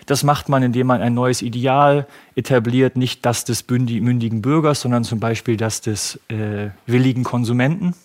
Das 0.05 0.23
macht 0.23 0.49
man, 0.49 0.63
indem 0.63 0.87
man 0.87 1.01
ein 1.01 1.13
neues 1.13 1.41
Ideal 1.41 2.05
etabliert. 2.35 2.97
Nicht 2.97 3.25
das 3.25 3.45
des 3.45 3.65
mündigen 3.69 4.41
Bürgers, 4.41 4.81
sondern 4.81 5.05
zum 5.05 5.21
Beispiel 5.21 5.55
das 5.55 5.79
des 5.79 6.19
äh, 6.27 6.71
willigen 6.85 7.23
Konsumenten. 7.23 7.95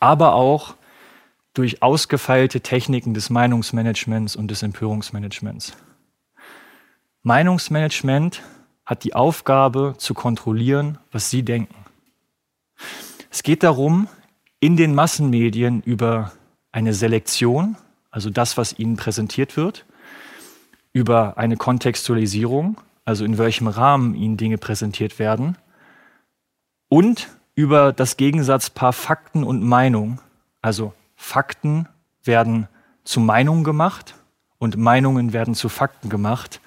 Aber 0.00 0.34
auch 0.34 0.74
durch 1.56 1.82
ausgefeilte 1.82 2.60
Techniken 2.60 3.14
des 3.14 3.30
Meinungsmanagements 3.30 4.36
und 4.36 4.50
des 4.50 4.62
Empörungsmanagements. 4.62 5.72
Meinungsmanagement 7.22 8.42
hat 8.84 9.04
die 9.04 9.14
Aufgabe 9.14 9.94
zu 9.96 10.12
kontrollieren, 10.12 10.98
was 11.10 11.30
Sie 11.30 11.42
denken. 11.42 11.74
Es 13.30 13.42
geht 13.42 13.62
darum, 13.62 14.06
in 14.60 14.76
den 14.76 14.94
Massenmedien 14.94 15.80
über 15.80 16.32
eine 16.72 16.92
Selektion, 16.92 17.76
also 18.10 18.28
das, 18.28 18.58
was 18.58 18.78
Ihnen 18.78 18.96
präsentiert 18.96 19.56
wird, 19.56 19.86
über 20.92 21.38
eine 21.38 21.56
Kontextualisierung, 21.56 22.80
also 23.06 23.24
in 23.24 23.38
welchem 23.38 23.66
Rahmen 23.66 24.14
Ihnen 24.14 24.36
Dinge 24.36 24.58
präsentiert 24.58 25.18
werden, 25.18 25.56
und 26.88 27.28
über 27.54 27.94
das 27.94 28.18
Gegensatzpaar 28.18 28.92
Fakten 28.92 29.42
und 29.42 29.62
Meinung, 29.62 30.20
also 30.60 30.92
Fakten 31.16 31.88
werden 32.22 32.68
zu 33.04 33.20
Meinungen 33.20 33.64
gemacht 33.64 34.14
und 34.58 34.76
Meinungen 34.76 35.32
werden 35.32 35.54
zu 35.54 35.68
Fakten 35.68 36.08
gemacht, 36.08 36.60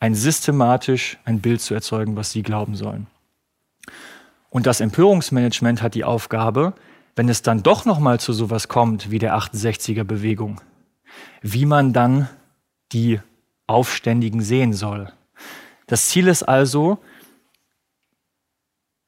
ein 0.00 0.14
systematisch 0.14 1.18
ein 1.24 1.40
Bild 1.40 1.60
zu 1.60 1.74
erzeugen, 1.74 2.16
was 2.16 2.32
sie 2.32 2.42
glauben 2.42 2.74
sollen. 2.74 3.06
Und 4.50 4.66
das 4.66 4.80
Empörungsmanagement 4.80 5.80
hat 5.80 5.94
die 5.94 6.04
Aufgabe, 6.04 6.74
wenn 7.14 7.28
es 7.28 7.42
dann 7.42 7.62
doch 7.62 7.84
noch 7.84 8.00
mal 8.00 8.18
zu 8.18 8.32
sowas 8.32 8.68
kommt 8.68 9.10
wie 9.10 9.18
der 9.18 9.36
68er 9.36 10.04
Bewegung, 10.04 10.60
wie 11.40 11.66
man 11.66 11.92
dann 11.92 12.28
die 12.92 13.20
Aufständigen 13.66 14.42
sehen 14.42 14.72
soll. 14.72 15.12
Das 15.86 16.08
Ziel 16.08 16.28
ist 16.28 16.42
also, 16.42 16.98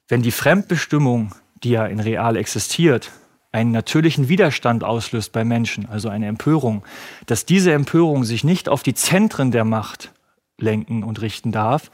wenn 0.07 0.21
die 0.21 0.31
Fremdbestimmung, 0.31 1.33
die 1.63 1.71
ja 1.71 1.85
in 1.85 1.99
real 1.99 2.37
existiert, 2.37 3.11
einen 3.55 3.71
natürlichen 3.71 4.27
Widerstand 4.27 4.83
auslöst 4.83 5.31
bei 5.31 5.45
Menschen, 5.45 5.87
also 5.87 6.09
eine 6.09 6.27
Empörung, 6.27 6.83
dass 7.25 7.45
diese 7.45 7.71
Empörung 7.71 8.25
sich 8.25 8.43
nicht 8.43 8.67
auf 8.67 8.83
die 8.83 8.93
Zentren 8.93 9.51
der 9.51 9.63
Macht 9.63 10.11
lenken 10.57 11.03
und 11.03 11.21
richten 11.21 11.53
darf, 11.53 11.89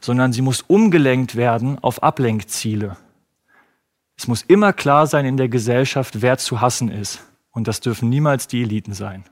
sondern 0.00 0.34
sie 0.34 0.42
muss 0.42 0.60
umgelenkt 0.60 1.34
werden 1.34 1.78
auf 1.82 2.02
Ablenkziele. 2.02 2.98
Es 4.18 4.28
muss 4.28 4.42
immer 4.42 4.74
klar 4.74 5.06
sein 5.06 5.24
in 5.24 5.38
der 5.38 5.48
Gesellschaft, 5.48 6.20
wer 6.20 6.36
zu 6.36 6.60
hassen 6.60 6.90
ist. 6.90 7.24
Und 7.50 7.66
das 7.66 7.80
dürfen 7.80 8.10
niemals 8.10 8.46
die 8.46 8.62
Eliten 8.62 8.92
sein. 8.92 9.24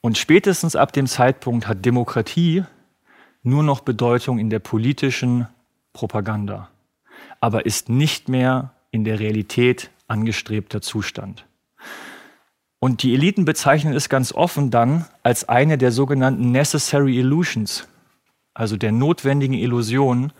Und 0.00 0.16
spätestens 0.16 0.74
ab 0.74 0.90
dem 0.92 1.06
Zeitpunkt 1.06 1.68
hat 1.68 1.84
Demokratie 1.84 2.64
nur 3.42 3.62
noch 3.62 3.80
Bedeutung 3.80 4.38
in 4.38 4.48
der 4.48 4.60
politischen 4.60 5.48
Propaganda, 5.92 6.70
aber 7.40 7.66
ist 7.66 7.90
nicht 7.90 8.30
mehr 8.30 8.72
in 8.90 9.04
der 9.04 9.20
Realität 9.20 9.90
angestrebter 10.08 10.80
Zustand. 10.80 11.46
Und 12.78 13.02
die 13.02 13.14
Eliten 13.14 13.44
bezeichnen 13.44 13.94
es 13.94 14.08
ganz 14.08 14.32
offen 14.32 14.70
dann 14.70 15.06
als 15.22 15.48
eine 15.48 15.78
der 15.78 15.92
sogenannten 15.92 16.52
Necessary 16.52 17.18
Illusions, 17.18 17.88
also 18.54 18.76
der 18.76 18.92
notwendigen 18.92 19.54
Illusionen, 19.54 20.32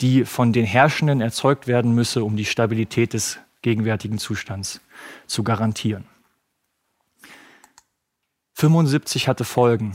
die 0.00 0.24
von 0.24 0.52
den 0.52 0.64
Herrschenden 0.64 1.20
erzeugt 1.20 1.66
werden 1.66 1.94
müsse, 1.94 2.24
um 2.24 2.36
die 2.36 2.44
Stabilität 2.44 3.12
des 3.12 3.38
gegenwärtigen 3.62 4.18
Zustands 4.18 4.80
zu 5.26 5.44
garantieren. 5.44 6.04
75 8.54 9.28
hatte 9.28 9.44
Folgen. 9.44 9.94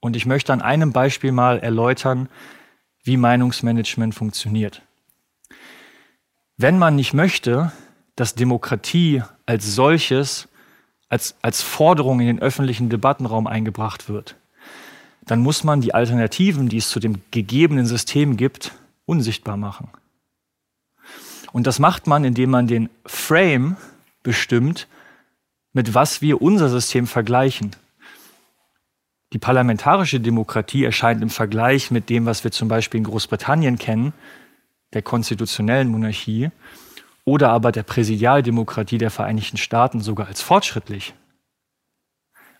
Und 0.00 0.16
ich 0.16 0.26
möchte 0.26 0.52
an 0.52 0.62
einem 0.62 0.92
Beispiel 0.92 1.32
mal 1.32 1.58
erläutern, 1.58 2.28
wie 3.02 3.16
Meinungsmanagement 3.16 4.14
funktioniert. 4.14 4.82
Wenn 6.56 6.78
man 6.78 6.96
nicht 6.96 7.14
möchte, 7.14 7.72
dass 8.16 8.34
Demokratie 8.34 9.22
als 9.46 9.74
solches, 9.74 10.48
als, 11.08 11.36
als 11.42 11.62
Forderung 11.62 12.20
in 12.20 12.26
den 12.26 12.40
öffentlichen 12.40 12.88
Debattenraum 12.88 13.46
eingebracht 13.46 14.08
wird, 14.08 14.36
dann 15.26 15.40
muss 15.40 15.64
man 15.64 15.80
die 15.80 15.94
Alternativen, 15.94 16.68
die 16.68 16.78
es 16.78 16.88
zu 16.88 17.00
dem 17.00 17.22
gegebenen 17.30 17.86
System 17.86 18.36
gibt, 18.36 18.72
unsichtbar 19.06 19.56
machen. 19.56 19.88
Und 21.52 21.66
das 21.66 21.78
macht 21.78 22.06
man, 22.06 22.24
indem 22.24 22.50
man 22.50 22.66
den 22.66 22.90
Frame 23.06 23.76
bestimmt, 24.22 24.86
mit 25.72 25.94
was 25.94 26.20
wir 26.20 26.42
unser 26.42 26.68
System 26.68 27.06
vergleichen. 27.06 27.74
Die 29.32 29.38
parlamentarische 29.38 30.20
Demokratie 30.20 30.84
erscheint 30.84 31.22
im 31.22 31.30
Vergleich 31.30 31.90
mit 31.90 32.08
dem, 32.08 32.26
was 32.26 32.42
wir 32.42 32.50
zum 32.50 32.68
Beispiel 32.68 32.98
in 32.98 33.04
Großbritannien 33.04 33.78
kennen, 33.78 34.12
der 34.92 35.02
konstitutionellen 35.02 35.88
Monarchie, 35.88 36.50
oder 37.24 37.50
aber 37.50 37.72
der 37.72 37.82
Präsidialdemokratie 37.82 38.98
der 38.98 39.10
Vereinigten 39.10 39.56
Staaten 39.56 40.00
sogar 40.00 40.26
als 40.26 40.42
fortschrittlich. 40.42 41.14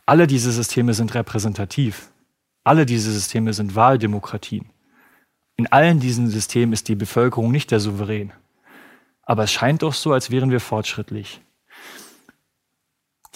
Alle 0.07 0.27
diese 0.27 0.53
Systeme 0.53 0.95
sind 0.95 1.15
repräsentativ. 1.15 2.11
Alle 2.65 2.87
diese 2.87 3.13
Systeme 3.13 3.53
sind 3.53 3.75
Wahldemokratien. 3.75 4.67
In 5.57 5.71
allen 5.71 6.01
diesen 6.01 6.29
Systemen 6.29 6.73
ist 6.73 6.89
die 6.89 6.95
Bevölkerung 6.95 7.51
nicht 7.51 7.71
der 7.71 7.81
Souverän. 7.81 8.33
Aber 9.23 9.45
es 9.45 9.53
scheint 9.53 9.83
doch 9.83 9.95
so, 9.95 10.13
als 10.13 10.31
wären 10.31 10.51
wir 10.51 10.61
fortschrittlich. 10.61 11.41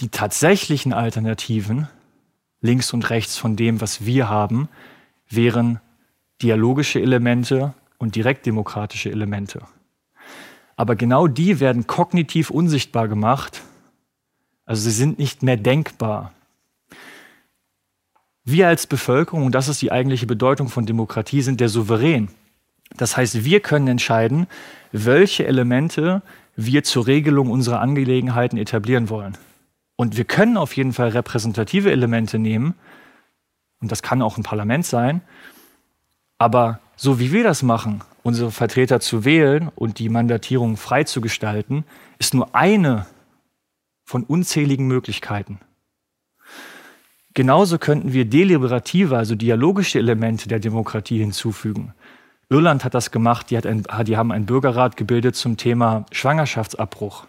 Die 0.01 0.09
tatsächlichen 0.09 0.93
Alternativen, 0.93 1.89
links 2.61 2.93
und 2.93 3.11
rechts 3.11 3.39
von 3.39 3.57
dem, 3.57 3.81
was 3.81 4.05
wir 4.05 4.29
haben, 4.29 4.69
wären 5.29 5.81
dialogische 6.43 7.01
Elemente 7.01 7.75
und 7.99 8.17
direktdemokratische 8.17 9.11
Elemente. 9.11 9.63
Aber 10.77 10.97
genau 10.97 11.27
die 11.27 11.61
werden 11.61 11.87
kognitiv 11.87 12.51
unsichtbar 12.51 13.09
gemacht. 13.09 13.63
Also 14.67 14.83
sie 14.83 14.91
sind 14.91 15.19
nicht 15.19 15.43
mehr 15.43 15.57
denkbar. 15.57 16.33
Wir 18.45 18.69
als 18.69 18.87
Bevölkerung, 18.87 19.47
und 19.47 19.55
das 19.55 19.69
ist 19.69 19.81
die 19.81 19.93
eigentliche 19.93 20.27
Bedeutung 20.27 20.69
von 20.69 20.85
Demokratie, 20.85 21.43
sind 21.43 21.61
der 21.61 21.69
Souverän. 21.69 22.29
Das 22.97 23.17
heißt, 23.17 23.45
wir 23.45 23.61
können 23.61 23.89
entscheiden, 23.89 24.47
welche 24.93 25.47
Elemente 25.47 26.23
wir 26.57 26.85
zur 26.85 27.07
Regelung 27.07 27.51
unserer 27.51 27.81
Angelegenheiten 27.81 28.59
etablieren 28.59 29.09
wollen. 29.09 29.37
Und 29.97 30.17
wir 30.17 30.25
können 30.25 30.57
auf 30.57 30.77
jeden 30.77 30.93
Fall 30.93 31.09
repräsentative 31.09 31.91
Elemente 31.91 32.39
nehmen, 32.39 32.75
und 33.81 33.93
das 33.93 34.03
kann 34.03 34.23
auch 34.23 34.39
ein 34.39 34.43
Parlament 34.43 34.87
sein, 34.87 35.21
aber 36.39 36.81
so 36.97 37.19
wie 37.19 37.33
wir 37.33 37.45
das 37.45 37.63
machen, 37.63 38.03
unsere 38.25 38.51
Vertreter 38.51 38.99
zu 38.99 39.25
wählen 39.25 39.71
und 39.77 40.01
die 40.01 40.09
Mandatierung 40.09 40.77
frei 40.77 41.05
zu 41.05 41.21
gestalten, 41.21 41.85
ist 42.19 42.35
nur 42.35 42.55
eine 42.57 43.07
von 44.05 44.25
unzähligen 44.25 44.89
Möglichkeiten. 44.89 45.61
Genauso 47.35 47.79
könnten 47.79 48.13
wir 48.13 48.25
deliberative, 48.25 49.17
also 49.17 49.35
dialogische 49.35 49.99
Elemente 49.99 50.49
der 50.49 50.59
Demokratie 50.59 51.19
hinzufügen. 51.19 51.93
Irland 52.49 52.85
hat 52.85 52.95
das 52.95 53.11
gemacht, 53.11 53.51
die, 53.51 53.59
ein, 53.59 53.85
die 54.07 54.17
haben 54.17 54.33
einen 54.33 54.47
Bürgerrat 54.47 54.97
gebildet 54.97 55.37
zum 55.37 55.57
Thema 55.57 56.07
Schwangerschaftsabbruch. 56.11 57.27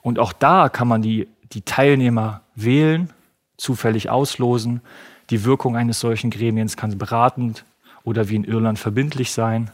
Und 0.00 0.18
auch 0.18 0.32
da 0.32 0.68
kann 0.68 0.88
man 0.88 1.02
die, 1.02 1.28
die 1.52 1.62
Teilnehmer 1.62 2.42
wählen, 2.54 3.12
zufällig 3.56 4.08
auslosen. 4.08 4.80
Die 5.28 5.44
Wirkung 5.44 5.76
eines 5.76 6.00
solchen 6.00 6.30
Gremiens 6.30 6.76
kann 6.76 6.96
beratend 6.96 7.64
oder 8.04 8.28
wie 8.30 8.36
in 8.36 8.44
Irland 8.44 8.78
verbindlich 8.78 9.32
sein. 9.32 9.70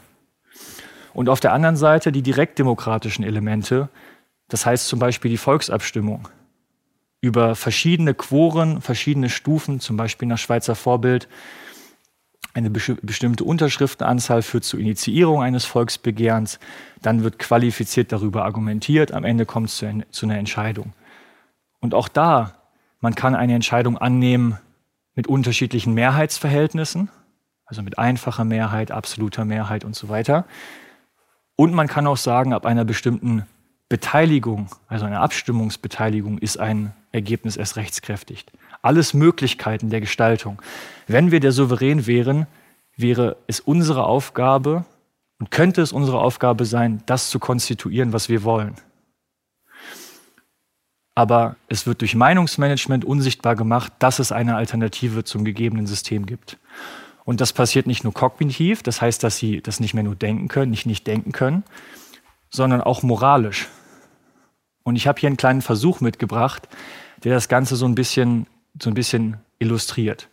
Und 1.15 1.29
auf 1.29 1.39
der 1.39 1.53
anderen 1.53 1.77
Seite 1.77 2.11
die 2.11 2.21
direktdemokratischen 2.21 3.23
Elemente, 3.23 3.87
das 4.49 4.65
heißt 4.65 4.87
zum 4.87 4.99
Beispiel 4.99 5.31
die 5.31 5.37
Volksabstimmung 5.37 6.27
über 7.21 7.55
verschiedene 7.55 8.13
Quoren, 8.13 8.81
verschiedene 8.81 9.29
Stufen, 9.29 9.79
zum 9.79 9.95
Beispiel 9.95 10.27
nach 10.27 10.37
Schweizer 10.37 10.75
Vorbild. 10.75 11.29
Eine 12.53 12.69
bestimmte 12.69 13.45
Unterschriftenanzahl 13.45 14.41
führt 14.41 14.65
zur 14.65 14.79
Initiierung 14.81 15.41
eines 15.41 15.63
Volksbegehrens, 15.63 16.59
dann 17.01 17.23
wird 17.23 17.39
qualifiziert 17.39 18.11
darüber 18.11 18.43
argumentiert, 18.43 19.13
am 19.13 19.23
Ende 19.23 19.45
kommt 19.45 19.69
es 19.69 19.77
zu, 19.77 20.03
zu 20.11 20.25
einer 20.25 20.37
Entscheidung. 20.37 20.93
Und 21.79 21.93
auch 21.93 22.09
da, 22.09 22.55
man 22.99 23.15
kann 23.15 23.35
eine 23.35 23.55
Entscheidung 23.55 23.97
annehmen 23.97 24.59
mit 25.15 25.27
unterschiedlichen 25.27 25.93
Mehrheitsverhältnissen, 25.93 27.09
also 27.65 27.81
mit 27.81 27.97
einfacher 27.97 28.43
Mehrheit, 28.43 28.91
absoluter 28.91 29.45
Mehrheit 29.45 29.85
und 29.85 29.95
so 29.95 30.09
weiter. 30.09 30.45
Und 31.55 31.73
man 31.73 31.87
kann 31.87 32.07
auch 32.07 32.17
sagen, 32.17 32.53
ab 32.53 32.65
einer 32.65 32.85
bestimmten 32.85 33.45
Beteiligung, 33.87 34.67
also 34.87 35.05
eine 35.05 35.19
Abstimmungsbeteiligung, 35.19 36.37
ist 36.39 36.57
ein 36.57 36.93
Ergebnis 37.11 37.55
erst 37.55 37.77
rechtskräftig. 37.77 38.45
Alles 38.81 39.13
Möglichkeiten 39.13 39.89
der 39.89 40.01
Gestaltung. 40.01 40.61
Wenn 41.07 41.31
wir 41.31 41.39
der 41.39 41.51
Souverän 41.51 42.07
wären, 42.07 42.47
wäre 42.97 43.37
es 43.47 43.59
unsere 43.59 44.05
Aufgabe 44.05 44.85
und 45.39 45.51
könnte 45.51 45.81
es 45.81 45.91
unsere 45.91 46.19
Aufgabe 46.19 46.65
sein, 46.65 47.03
das 47.05 47.29
zu 47.29 47.39
konstituieren, 47.39 48.13
was 48.13 48.29
wir 48.29 48.43
wollen. 48.43 48.75
Aber 51.13 51.55
es 51.69 51.87
wird 51.87 52.01
durch 52.01 52.15
Meinungsmanagement 52.15 53.05
unsichtbar 53.05 53.55
gemacht, 53.55 53.93
dass 53.99 54.19
es 54.19 54.33
eine 54.33 54.55
Alternative 54.57 55.23
zum 55.23 55.45
gegebenen 55.45 55.87
System 55.87 56.25
gibt. 56.25 56.57
Und 57.25 57.41
das 57.41 57.53
passiert 57.53 57.87
nicht 57.87 58.03
nur 58.03 58.13
kognitiv, 58.13 58.83
das 58.83 59.01
heißt, 59.01 59.23
dass 59.23 59.37
sie 59.37 59.59
das 59.61 59.79
nicht 59.79 59.95
mehr 59.95 60.03
nur 60.03 60.15
denken 60.15 60.47
können, 60.47 60.71
nicht 60.71 60.85
nicht 60.85 61.07
denken 61.07 61.31
können, 61.31 61.63
sondern 62.51 62.81
auch 62.81 63.01
moralisch. 63.01 63.67
Und 64.83 64.95
ich 64.95 65.07
habe 65.07 65.19
hier 65.19 65.27
einen 65.27 65.37
kleinen 65.37 65.63
Versuch 65.63 65.99
mitgebracht, 65.99 66.69
der 67.23 67.33
das 67.33 67.49
Ganze 67.49 67.75
so 67.75 67.87
ein 67.87 67.95
bisschen, 67.95 68.45
so 68.79 68.91
ein 68.91 68.93
bisschen 68.93 69.37
illustriert. 69.57 70.29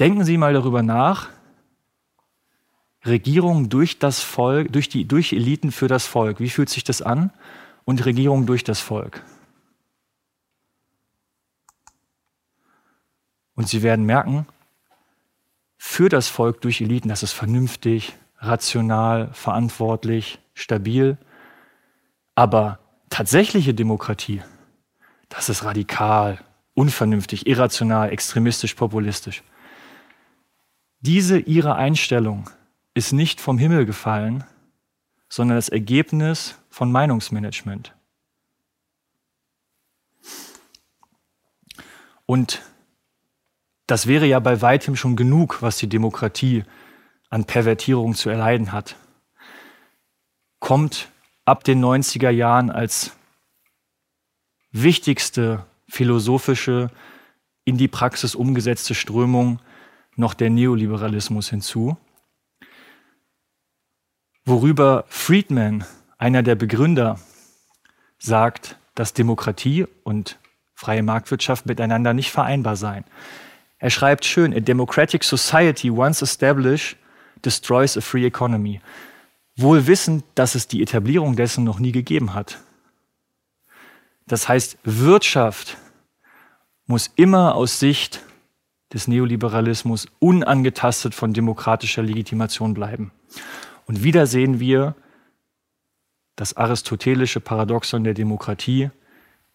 Denken 0.00 0.24
Sie 0.24 0.38
mal 0.38 0.54
darüber 0.54 0.82
nach, 0.82 1.28
Regierung 3.04 3.68
durch 3.68 3.98
das 3.98 4.20
Volk, 4.20 4.72
durch 4.72 4.88
die 4.88 5.06
durch 5.06 5.34
Eliten 5.34 5.70
für 5.70 5.86
das 5.86 6.06
Volk. 6.06 6.40
Wie 6.40 6.50
fühlt 6.50 6.70
sich 6.70 6.82
das 6.82 7.02
an? 7.02 7.30
Und 7.84 8.04
Regierung 8.04 8.46
durch 8.46 8.64
das 8.64 8.80
Volk. 8.80 9.22
Und 13.54 13.68
Sie 13.68 13.82
werden 13.82 14.04
merken, 14.04 14.46
für 15.76 16.08
das 16.08 16.28
Volk 16.28 16.60
durch 16.60 16.80
Eliten, 16.80 17.08
das 17.08 17.22
ist 17.22 17.32
vernünftig, 17.32 18.14
rational, 18.38 19.30
verantwortlich, 19.32 20.38
stabil. 20.54 21.18
Aber 22.34 22.78
tatsächliche 23.10 23.74
Demokratie, 23.74 24.42
das 25.28 25.48
ist 25.48 25.64
radikal, 25.64 26.38
unvernünftig, 26.74 27.46
irrational, 27.46 28.10
extremistisch, 28.10 28.74
populistisch. 28.74 29.42
Diese 31.00 31.38
ihre 31.38 31.76
Einstellung 31.76 32.50
ist 32.94 33.12
nicht 33.12 33.40
vom 33.40 33.58
Himmel 33.58 33.86
gefallen, 33.86 34.44
sondern 35.28 35.56
das 35.56 35.68
Ergebnis 35.68 36.56
von 36.70 36.90
Meinungsmanagement. 36.92 37.94
Und 42.26 42.62
das 43.86 44.06
wäre 44.06 44.26
ja 44.26 44.40
bei 44.40 44.62
weitem 44.62 44.96
schon 44.96 45.16
genug, 45.16 45.62
was 45.62 45.78
die 45.78 45.88
Demokratie 45.88 46.64
an 47.30 47.44
Pervertierung 47.44 48.14
zu 48.14 48.30
erleiden 48.30 48.72
hat. 48.72 48.96
Kommt 50.58 51.08
ab 51.44 51.64
den 51.64 51.84
90er 51.84 52.30
Jahren 52.30 52.70
als 52.70 53.12
wichtigste 54.72 55.64
philosophische, 55.88 56.90
in 57.64 57.76
die 57.76 57.88
Praxis 57.88 58.34
umgesetzte 58.34 58.94
Strömung 58.94 59.60
noch 60.14 60.34
der 60.34 60.50
Neoliberalismus 60.50 61.50
hinzu, 61.50 61.96
worüber 64.44 65.04
Friedman, 65.08 65.84
einer 66.16 66.42
der 66.42 66.54
Begründer, 66.54 67.20
sagt, 68.18 68.78
dass 68.94 69.12
Demokratie 69.12 69.86
und 70.04 70.38
freie 70.74 71.02
Marktwirtschaft 71.02 71.66
miteinander 71.66 72.14
nicht 72.14 72.30
vereinbar 72.30 72.76
seien. 72.76 73.04
Er 73.78 73.90
schreibt 73.90 74.24
schön, 74.24 74.54
a 74.54 74.60
democratic 74.60 75.22
society 75.22 75.90
once 75.90 76.22
established 76.22 76.96
destroys 77.44 77.96
a 77.96 78.00
free 78.00 78.24
economy. 78.24 78.80
Wohl 79.56 79.86
wissend, 79.86 80.24
dass 80.34 80.54
es 80.54 80.68
die 80.68 80.82
Etablierung 80.82 81.36
dessen 81.36 81.64
noch 81.64 81.78
nie 81.78 81.92
gegeben 81.92 82.34
hat. 82.34 82.58
Das 84.26 84.48
heißt, 84.48 84.78
Wirtschaft 84.84 85.76
muss 86.86 87.10
immer 87.16 87.54
aus 87.54 87.78
Sicht 87.78 88.20
des 88.92 89.08
Neoliberalismus 89.08 90.06
unangetastet 90.18 91.14
von 91.14 91.32
demokratischer 91.32 92.02
Legitimation 92.02 92.74
bleiben. 92.74 93.12
Und 93.86 94.02
wieder 94.02 94.26
sehen 94.26 94.60
wir 94.60 94.94
das 96.36 96.56
aristotelische 96.56 97.40
Paradoxon 97.40 98.04
der 98.04 98.14
Demokratie, 98.14 98.90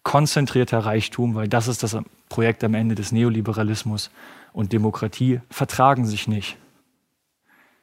konzentrierter 0.02 0.80
Reichtum, 0.80 1.34
weil 1.34 1.48
das 1.48 1.68
ist 1.68 1.82
das 1.82 1.96
Projekt 2.28 2.64
am 2.64 2.74
Ende 2.74 2.94
des 2.94 3.12
Neoliberalismus 3.12 4.10
und 4.52 4.72
Demokratie, 4.72 5.40
vertragen 5.50 6.06
sich 6.06 6.28
nicht. 6.28 6.56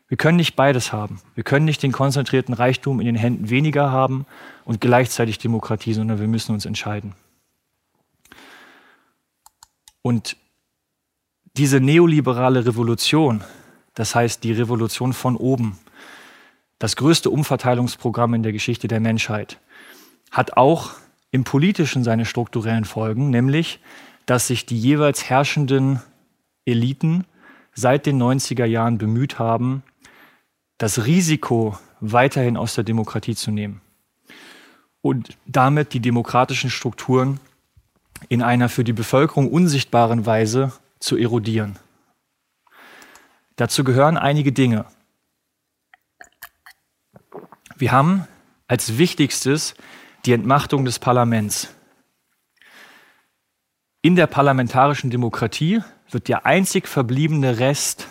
Wir 0.07 0.17
können 0.17 0.37
nicht 0.37 0.55
beides 0.55 0.91
haben. 0.91 1.21
Wir 1.35 1.43
können 1.43 1.65
nicht 1.65 1.83
den 1.83 1.91
konzentrierten 1.91 2.55
Reichtum 2.55 2.99
in 2.99 3.05
den 3.05 3.15
Händen 3.15 3.49
weniger 3.49 3.91
haben 3.91 4.25
und 4.65 4.81
gleichzeitig 4.81 5.37
Demokratie, 5.37 5.93
sondern 5.93 6.19
wir 6.19 6.27
müssen 6.27 6.51
uns 6.51 6.65
entscheiden. 6.65 7.13
Und 10.01 10.35
diese 11.57 11.79
neoliberale 11.79 12.65
Revolution, 12.65 13.43
das 13.93 14.15
heißt 14.15 14.43
die 14.43 14.53
Revolution 14.53 15.13
von 15.13 15.35
oben, 15.35 15.77
das 16.79 16.95
größte 16.95 17.29
Umverteilungsprogramm 17.29 18.33
in 18.33 18.43
der 18.43 18.53
Geschichte 18.53 18.87
der 18.87 18.99
Menschheit, 18.99 19.59
hat 20.31 20.57
auch 20.57 20.91
im 21.31 21.43
politischen 21.43 22.03
seine 22.03 22.25
strukturellen 22.25 22.85
Folgen, 22.85 23.29
nämlich, 23.29 23.79
dass 24.25 24.47
sich 24.47 24.65
die 24.65 24.79
jeweils 24.79 25.29
herrschenden 25.29 26.01
Eliten 26.65 27.25
seit 27.73 28.05
den 28.05 28.21
90er 28.21 28.65
Jahren 28.65 28.97
bemüht 28.97 29.39
haben, 29.39 29.83
das 30.77 31.05
Risiko 31.05 31.77
weiterhin 31.99 32.57
aus 32.57 32.75
der 32.75 32.83
Demokratie 32.83 33.35
zu 33.35 33.51
nehmen 33.51 33.81
und 35.01 35.37
damit 35.45 35.93
die 35.93 35.99
demokratischen 35.99 36.69
Strukturen 36.69 37.39
in 38.27 38.41
einer 38.41 38.69
für 38.69 38.83
die 38.83 38.93
Bevölkerung 38.93 39.51
unsichtbaren 39.51 40.25
Weise 40.25 40.73
zu 40.99 41.15
erodieren. 41.15 41.77
Dazu 43.55 43.83
gehören 43.83 44.17
einige 44.17 44.51
Dinge. 44.51 44.85
Wir 47.77 47.91
haben 47.91 48.27
als 48.67 48.97
wichtigstes 48.97 49.75
die 50.25 50.33
Entmachtung 50.33 50.85
des 50.85 50.99
Parlaments. 50.99 51.73
In 54.01 54.15
der 54.15 54.27
parlamentarischen 54.27 55.09
Demokratie 55.09 55.81
wird 56.09 56.27
der 56.27 56.45
einzig 56.45 56.87
verbliebene 56.87 57.59
Rest 57.59 58.07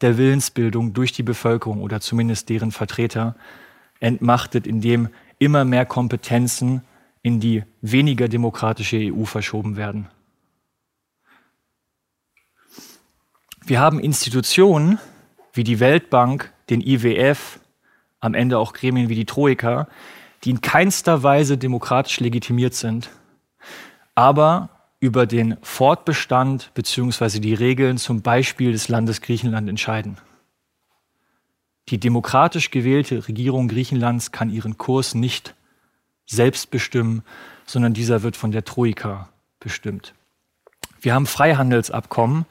der 0.00 0.18
Willensbildung 0.18 0.92
durch 0.92 1.12
die 1.12 1.22
Bevölkerung 1.22 1.80
oder 1.80 2.00
zumindest 2.00 2.48
deren 2.48 2.72
Vertreter 2.72 3.36
entmachtet, 4.00 4.66
indem 4.66 5.08
immer 5.38 5.64
mehr 5.64 5.86
Kompetenzen 5.86 6.82
in 7.22 7.40
die 7.40 7.64
weniger 7.80 8.28
demokratische 8.28 8.98
EU 8.98 9.24
verschoben 9.24 9.76
werden. 9.76 10.08
Wir 13.64 13.80
haben 13.80 14.00
Institutionen 14.00 14.98
wie 15.52 15.64
die 15.64 15.78
Weltbank, 15.78 16.52
den 16.68 16.80
IWF, 16.80 17.60
am 18.20 18.34
Ende 18.34 18.58
auch 18.58 18.72
Gremien 18.72 19.08
wie 19.08 19.14
die 19.14 19.24
Troika, 19.24 19.88
die 20.44 20.50
in 20.50 20.60
keinster 20.60 21.22
Weise 21.22 21.58
demokratisch 21.58 22.20
legitimiert 22.20 22.74
sind, 22.74 23.10
aber 24.14 24.70
über 25.00 25.26
den 25.26 25.56
Fortbestand 25.62 26.70
bzw. 26.74 27.40
die 27.40 27.54
Regeln 27.54 27.98
zum 27.98 28.22
Beispiel 28.22 28.72
des 28.72 28.88
Landes 28.88 29.20
Griechenland 29.20 29.68
entscheiden. 29.68 30.18
Die 31.88 31.98
demokratisch 31.98 32.70
gewählte 32.70 33.26
Regierung 33.26 33.68
Griechenlands 33.68 34.30
kann 34.30 34.50
ihren 34.50 34.78
Kurs 34.78 35.14
nicht 35.14 35.54
selbst 36.26 36.70
bestimmen, 36.70 37.22
sondern 37.66 37.94
dieser 37.94 38.22
wird 38.22 38.36
von 38.36 38.52
der 38.52 38.64
Troika 38.64 39.28
bestimmt. 39.58 40.14
Wir 41.00 41.14
haben 41.14 41.26
Freihandelsabkommen 41.26 42.46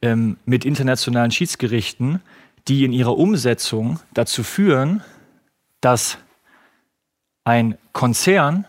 ähm, 0.00 0.38
mit 0.46 0.64
internationalen 0.64 1.30
Schiedsgerichten, 1.30 2.22
die 2.68 2.84
in 2.84 2.92
ihrer 2.92 3.16
Umsetzung 3.16 4.00
dazu 4.14 4.42
führen, 4.42 5.02
dass 5.80 6.18
ein 7.46 7.78
Konzern 7.92 8.66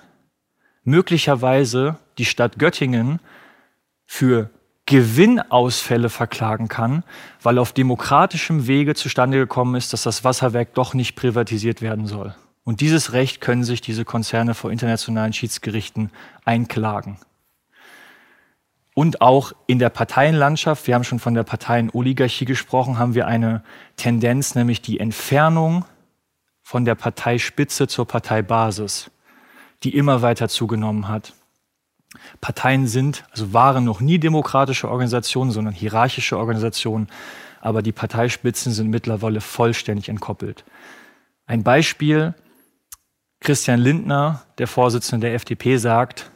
möglicherweise 0.84 1.98
die 2.20 2.26
Stadt 2.26 2.60
Göttingen 2.60 3.20
für 4.06 4.52
Gewinnausfälle 4.86 6.10
verklagen 6.10 6.68
kann, 6.68 7.04
weil 7.42 7.58
auf 7.58 7.74
demokratischem 7.74 8.68
Wege 8.68 8.94
zustande 8.94 9.40
gekommen 9.40 9.76
ist, 9.76 9.94
dass 9.94 10.04
das 10.04 10.24
Wasserwerk 10.24 10.76
doch 10.76 10.94
nicht 10.94 11.16
privatisiert 11.16 11.82
werden 11.82 12.06
soll. 12.06 12.36
Und 12.64 12.80
dieses 12.80 13.14
Recht 13.14 13.42
können 13.42 13.64
sich 13.64 13.82
diese 13.82 14.06
Konzerne 14.06 14.54
vor 14.54 14.72
internationalen 14.72 15.34
Schiedsgerichten 15.34 16.12
einklagen. 16.46 17.18
Und 18.94 19.22
auch 19.22 19.54
in 19.66 19.80
der 19.80 19.90
Parteienlandschaft, 19.90 20.86
wir 20.86 20.94
haben 20.94 21.04
schon 21.04 21.20
von 21.20 21.34
der 21.34 21.44
Parteienoligarchie 21.44 22.46
gesprochen, 22.46 23.00
haben 23.00 23.16
wir 23.16 23.26
eine 23.26 23.64
Tendenz, 23.96 24.54
nämlich 24.54 24.84
die 24.84 25.00
Entfernung 25.00 25.86
von 26.68 26.84
der 26.84 26.96
Parteispitze 26.96 27.88
zur 27.88 28.06
Parteibasis, 28.06 29.10
die 29.84 29.96
immer 29.96 30.22
weiter 30.22 30.50
zugenommen 30.50 31.08
hat. 31.08 31.32
Parteien 32.42 32.88
sind, 32.88 33.24
also 33.32 33.54
waren 33.54 33.86
noch 33.86 34.02
nie 34.02 34.20
demokratische 34.20 34.90
Organisationen, 34.90 35.52
sondern 35.52 35.74
hierarchische 35.74 36.38
Organisationen, 36.38 37.08
aber 37.62 37.82
die 37.82 37.94
Parteispitzen 37.94 38.74
sind 38.74 38.90
mittlerweile 38.90 39.40
vollständig 39.40 40.10
entkoppelt. 40.10 40.66
Ein 41.46 41.64
Beispiel, 41.64 42.34
Christian 43.40 43.80
Lindner, 43.80 44.44
der 44.58 44.68
Vorsitzende 44.68 45.28
der 45.28 45.36
FDP, 45.36 45.78
sagt, 45.78 46.32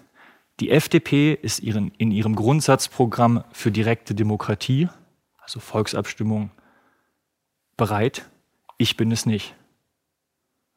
die 0.62 0.72
FDP 0.72 1.34
ist 1.34 1.60
ihren, 1.60 1.92
in 1.98 2.10
ihrem 2.10 2.38
Grundsatzprogramm 2.38 3.44
für 3.52 3.70
direkte 3.70 4.16
Demokratie, 4.16 4.88
also 5.42 5.60
Volksabstimmung, 5.60 6.52
bereit. 7.76 8.24
Ich 8.78 8.96
bin 8.96 9.12
es 9.12 9.26
nicht. 9.26 9.56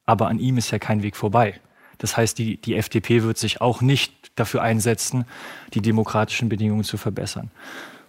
Aber 0.07 0.29
an 0.29 0.39
ihm 0.39 0.59
ist 0.59 0.71
ja 0.71 0.79
kein 0.79 1.03
Weg 1.03 1.17
vorbei. 1.17 1.61
Das 1.99 2.17
heißt, 2.17 2.39
die, 2.39 2.57
die 2.57 2.77
FDP 2.77 3.23
wird 3.23 3.39
sich 3.39 3.61
auch 3.61 3.81
nicht 3.81 4.33
dafür 4.35 4.63
einsetzen, 4.63 5.25
die 5.73 5.81
demokratischen 5.81 6.49
Bedingungen 6.49 6.85
zu 6.85 6.97
verbessern. 6.97 7.51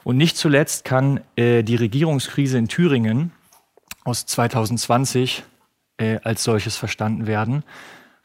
Und 0.04 0.18
nicht 0.18 0.38
zuletzt 0.38 0.86
kann 0.86 1.22
äh, 1.36 1.64
die 1.64 1.76
Regierungskrise 1.76 2.58
in 2.58 2.68
Thüringen 2.68 3.32
aus 4.04 4.26
2020 4.26 5.44
äh, 5.98 6.20
als 6.24 6.44
solches 6.44 6.78
verstanden 6.78 7.28
werden, 7.28 7.64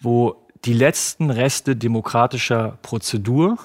wo 0.01 0.47
die 0.65 0.75
letzten 0.75 1.31
Reste 1.31 1.77
demokratischer 1.77 2.79
Prozedur 2.83 3.59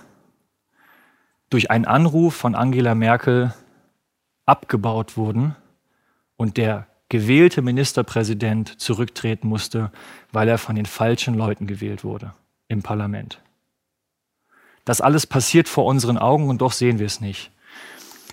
durch 1.50 1.72
einen 1.72 1.86
Anruf 1.86 2.36
von 2.36 2.56
Angela 2.56 2.96
Merkel 2.96 3.54
abgebaut 4.46 5.18
wurden 5.18 5.56
und 6.38 6.58
der 6.58 6.88
gewählte 7.10 7.62
Ministerpräsident 7.62 8.80
zurücktreten 8.80 9.48
musste, 9.48 9.92
weil 10.32 10.48
er 10.48 10.58
von 10.58 10.76
den 10.76 10.86
falschen 10.86 11.36
Leuten 11.36 11.68
gewählt 11.68 12.04
wurde 12.04 12.34
im 12.68 12.82
Parlament. 12.82 13.40
Das 14.86 15.02
alles 15.02 15.28
passiert 15.28 15.68
vor 15.68 15.86
unseren 15.86 16.18
Augen 16.18 16.50
und 16.50 16.62
doch 16.62 16.72
sehen 16.72 17.00
wir 17.00 17.06
es 17.06 17.22
nicht. 17.22 17.52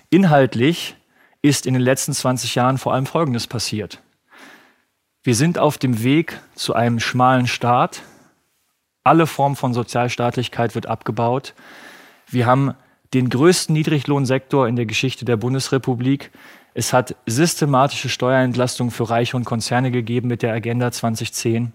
Inhaltlich 0.09 0.95
ist 1.41 1.65
in 1.65 1.73
den 1.73 1.81
letzten 1.81 2.13
20 2.13 2.55
Jahren 2.55 2.77
vor 2.77 2.93
allem 2.93 3.05
Folgendes 3.05 3.47
passiert. 3.47 4.01
Wir 5.23 5.35
sind 5.35 5.57
auf 5.57 5.77
dem 5.77 6.03
Weg 6.03 6.39
zu 6.55 6.73
einem 6.73 6.99
schmalen 6.99 7.47
Staat. 7.47 8.03
Alle 9.03 9.25
Formen 9.25 9.55
von 9.55 9.73
Sozialstaatlichkeit 9.73 10.75
wird 10.75 10.85
abgebaut. 10.85 11.53
Wir 12.27 12.45
haben 12.45 12.75
den 13.13 13.29
größten 13.29 13.73
Niedriglohnsektor 13.73 14.67
in 14.67 14.75
der 14.75 14.85
Geschichte 14.85 15.25
der 15.25 15.37
Bundesrepublik. 15.37 16.31
Es 16.73 16.91
hat 16.91 17.15
systematische 17.25 18.09
Steuerentlastung 18.09 18.89
für 18.89 19.09
Reiche 19.09 19.37
und 19.37 19.45
Konzerne 19.45 19.91
gegeben 19.91 20.27
mit 20.27 20.41
der 20.41 20.53
Agenda 20.53 20.91
2010. 20.91 21.71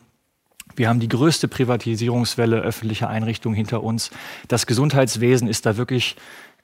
Wir 0.75 0.89
haben 0.89 1.01
die 1.01 1.09
größte 1.09 1.49
Privatisierungswelle 1.49 2.61
öffentlicher 2.61 3.09
Einrichtungen 3.09 3.57
hinter 3.57 3.83
uns. 3.83 4.11
Das 4.49 4.67
Gesundheitswesen 4.67 5.49
ist 5.49 5.67
da 5.67 5.77
wirklich 5.77 6.17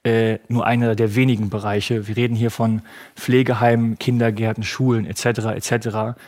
äh, 0.03 0.39
nur 0.49 0.67
einer 0.67 0.95
der 0.95 1.15
wenigen 1.15 1.49
Bereiche. 1.49 2.07
Wir 2.09 2.17
reden 2.17 2.37
hier 2.37 2.51
von 2.51 2.83
Pflegeheimen, 3.17 3.99
Kindergärten, 3.99 4.63
Schulen 4.63 5.07
etc. 5.07 5.27
etc. 5.57 6.19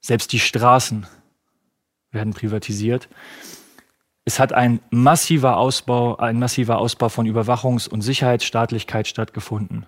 Selbst 0.00 0.32
die 0.32 0.40
Straßen 0.40 1.06
werden 2.10 2.32
privatisiert. 2.32 3.08
Es 4.24 4.40
hat 4.40 4.52
ein 4.52 4.80
massiver 4.90 5.56
Ausbau, 5.56 6.16
ein 6.16 6.38
massiver 6.38 6.78
Ausbau 6.78 7.08
von 7.08 7.26
Überwachungs- 7.26 7.88
und 7.88 8.00
Sicherheitsstaatlichkeit 8.00 9.06
stattgefunden. 9.06 9.86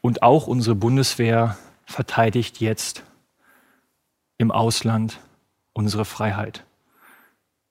Und 0.00 0.22
auch 0.22 0.46
unsere 0.46 0.76
Bundeswehr 0.76 1.56
verteidigt 1.84 2.60
jetzt 2.60 3.02
im 4.38 4.50
Ausland 4.50 5.18
unsere 5.72 6.04
Freiheit. 6.04 6.64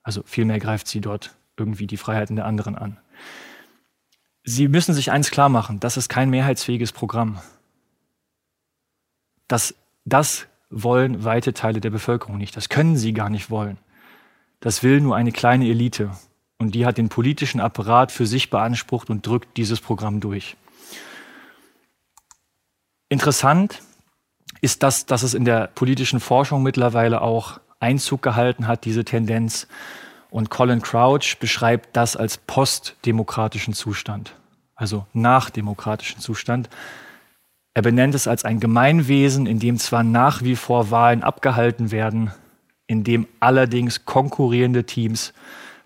Also 0.04 0.22
vielmehr 0.26 0.60
greift 0.60 0.88
sie 0.88 1.02
dort 1.02 1.36
irgendwie 1.58 1.88
die 1.88 1.98
Freiheiten 1.98 2.36
der 2.36 2.46
anderen 2.46 2.76
an. 2.76 2.98
Sie 4.44 4.68
müssen 4.68 4.94
sich 4.94 5.12
eins 5.12 5.32
klar 5.32 5.50
machen, 5.50 5.80
das 5.80 5.98
ist 5.98 6.10
kein 6.10 6.30
mehrheitsfähiges 6.30 6.92
Programm. 6.92 7.42
Das, 9.48 9.74
das 10.06 10.48
wollen 10.70 11.24
weite 11.24 11.54
Teile 11.54 11.82
der 11.82 11.90
Bevölkerung 11.90 12.38
nicht. 12.38 12.56
Das 12.56 12.70
können 12.70 12.98
sie 12.98 13.14
gar 13.14 13.30
nicht 13.30 13.50
wollen. 13.50 13.78
Das 14.60 14.84
will 14.84 15.02
nur 15.02 15.16
eine 15.16 15.32
kleine 15.32 15.68
Elite. 15.68 16.12
Und 16.58 16.76
die 16.76 16.86
hat 16.86 16.98
den 16.98 17.10
politischen 17.10 17.60
Apparat 17.60 18.12
für 18.12 18.26
sich 18.26 18.50
beansprucht 18.50 19.10
und 19.10 19.26
drückt 19.26 19.58
dieses 19.58 19.82
Programm 19.82 20.20
durch. 20.20 20.56
Interessant 23.10 23.82
ist 24.62 24.84
das, 24.84 25.06
dass 25.06 25.24
es 25.24 25.34
in 25.34 25.46
der 25.46 25.68
politischen 25.68 26.20
Forschung 26.20 26.64
mittlerweile 26.64 27.22
auch 27.22 27.60
Einzug 27.80 28.22
gehalten 28.22 28.68
hat, 28.68 28.86
diese 28.86 29.06
Tendenz. 29.06 29.68
Und 30.32 30.50
Colin 30.50 30.82
Crouch 30.82 31.38
beschreibt 31.40 31.96
das 31.96 32.16
als 32.16 32.38
postdemokratischen 32.38 33.74
Zustand, 33.74 34.34
also 34.76 35.06
nachdemokratischen 35.14 36.20
Zustand. 36.20 36.70
Er 37.74 37.82
benennt 37.82 38.16
es 38.16 38.28
als 38.28 38.44
ein 38.44 38.60
Gemeinwesen, 38.60 39.46
in 39.46 39.60
dem 39.60 39.78
zwar 39.78 40.04
nach 40.04 40.42
wie 40.42 40.56
vor 40.56 40.92
Wahlen 40.92 41.24
abgehalten 41.24 41.92
werden, 41.92 42.32
in 42.88 43.04
dem 43.04 43.28
allerdings 43.40 44.06
konkurrierende 44.06 44.86
Teams 44.86 45.34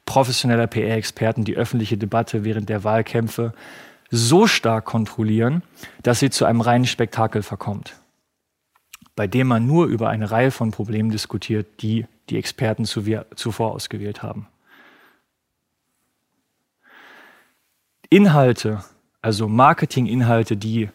professioneller 0.05 0.67
PR-Experten 0.67 1.43
die 1.43 1.55
öffentliche 1.55 1.97
Debatte 1.97 2.43
während 2.43 2.69
der 2.69 2.83
Wahlkämpfe 2.83 3.53
so 4.09 4.47
stark 4.47 4.85
kontrollieren, 4.85 5.63
dass 6.03 6.19
sie 6.19 6.29
zu 6.29 6.45
einem 6.45 6.61
reinen 6.61 6.85
Spektakel 6.85 7.43
verkommt. 7.43 7.95
bei 9.19 9.27
dem 9.27 9.47
man 9.47 9.67
nur 9.67 9.87
über 9.87 10.07
eine 10.07 10.31
Reihe 10.31 10.49
von 10.49 10.71
Problemen 10.71 11.11
diskutiert, 11.11 11.81
die 11.81 12.05
die 12.29 12.37
Experten 12.37 12.85
zuvor 12.85 13.73
ausgewählt 13.73 14.23
haben. 14.23 14.47
Inhalte, 18.09 18.81
also 19.21 19.49
Marketinginhalte, 19.49 20.55
die 20.55 20.89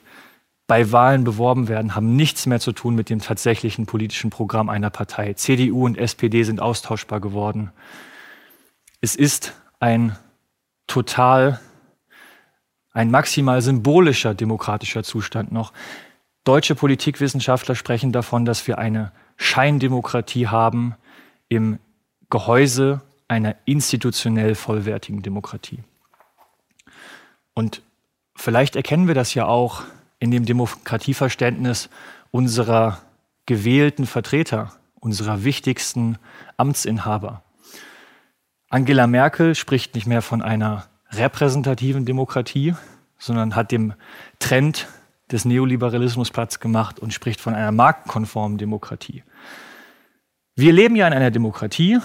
bei 0.66 0.90
Wahlen 0.90 1.24
beworben 1.24 1.68
werden, 1.68 1.94
haben 1.94 2.16
nichts 2.16 2.46
mehr 2.46 2.60
zu 2.60 2.72
tun 2.72 2.94
mit 2.94 3.10
dem 3.10 3.18
tatsächlichen 3.18 3.84
politischen 3.84 4.30
Programm 4.30 4.70
einer 4.70 4.88
Partei. 4.88 5.34
CDU 5.34 5.84
und 5.84 5.98
SPD 5.98 6.44
sind 6.44 6.62
austauschbar 6.62 7.20
geworden. 7.20 7.72
Es 9.02 9.16
ist 9.16 9.52
ein 9.80 10.16
total, 10.86 11.60
ein 12.94 13.10
maximal 13.10 13.60
symbolischer 13.60 14.34
demokratischer 14.34 15.02
Zustand 15.02 15.52
noch. 15.52 15.72
Deutsche 16.44 16.74
Politikwissenschaftler 16.74 17.74
sprechen 17.74 18.12
davon, 18.12 18.44
dass 18.44 18.66
wir 18.66 18.78
eine 18.78 19.12
Scheindemokratie 19.36 20.46
haben 20.46 20.94
im 21.48 21.78
Gehäuse 22.30 23.02
einer 23.28 23.56
institutionell 23.64 24.54
vollwertigen 24.54 25.22
Demokratie. 25.22 25.80
Und 27.52 27.82
vielleicht 28.36 28.76
erkennen 28.76 29.08
wir 29.08 29.14
das 29.14 29.34
ja 29.34 29.46
auch 29.46 29.82
in 30.18 30.30
dem 30.30 30.44
Demokratieverständnis 30.44 31.88
unserer 32.30 33.00
gewählten 33.46 34.06
Vertreter, 34.06 34.72
unserer 35.00 35.44
wichtigsten 35.44 36.18
Amtsinhaber. 36.56 37.42
Angela 38.68 39.06
Merkel 39.06 39.54
spricht 39.54 39.94
nicht 39.94 40.06
mehr 40.06 40.22
von 40.22 40.42
einer 40.42 40.86
repräsentativen 41.18 42.04
Demokratie, 42.04 42.74
sondern 43.18 43.56
hat 43.56 43.72
dem 43.72 43.94
Trend 44.38 44.86
des 45.30 45.44
Neoliberalismus 45.44 46.30
Platz 46.30 46.60
gemacht 46.60 46.98
und 47.00 47.12
spricht 47.14 47.40
von 47.40 47.54
einer 47.54 47.72
marktkonformen 47.72 48.58
Demokratie. 48.58 49.22
Wir 50.54 50.72
leben 50.72 50.96
ja 50.96 51.06
in 51.06 51.12
einer 51.12 51.30
Demokratie 51.30 51.98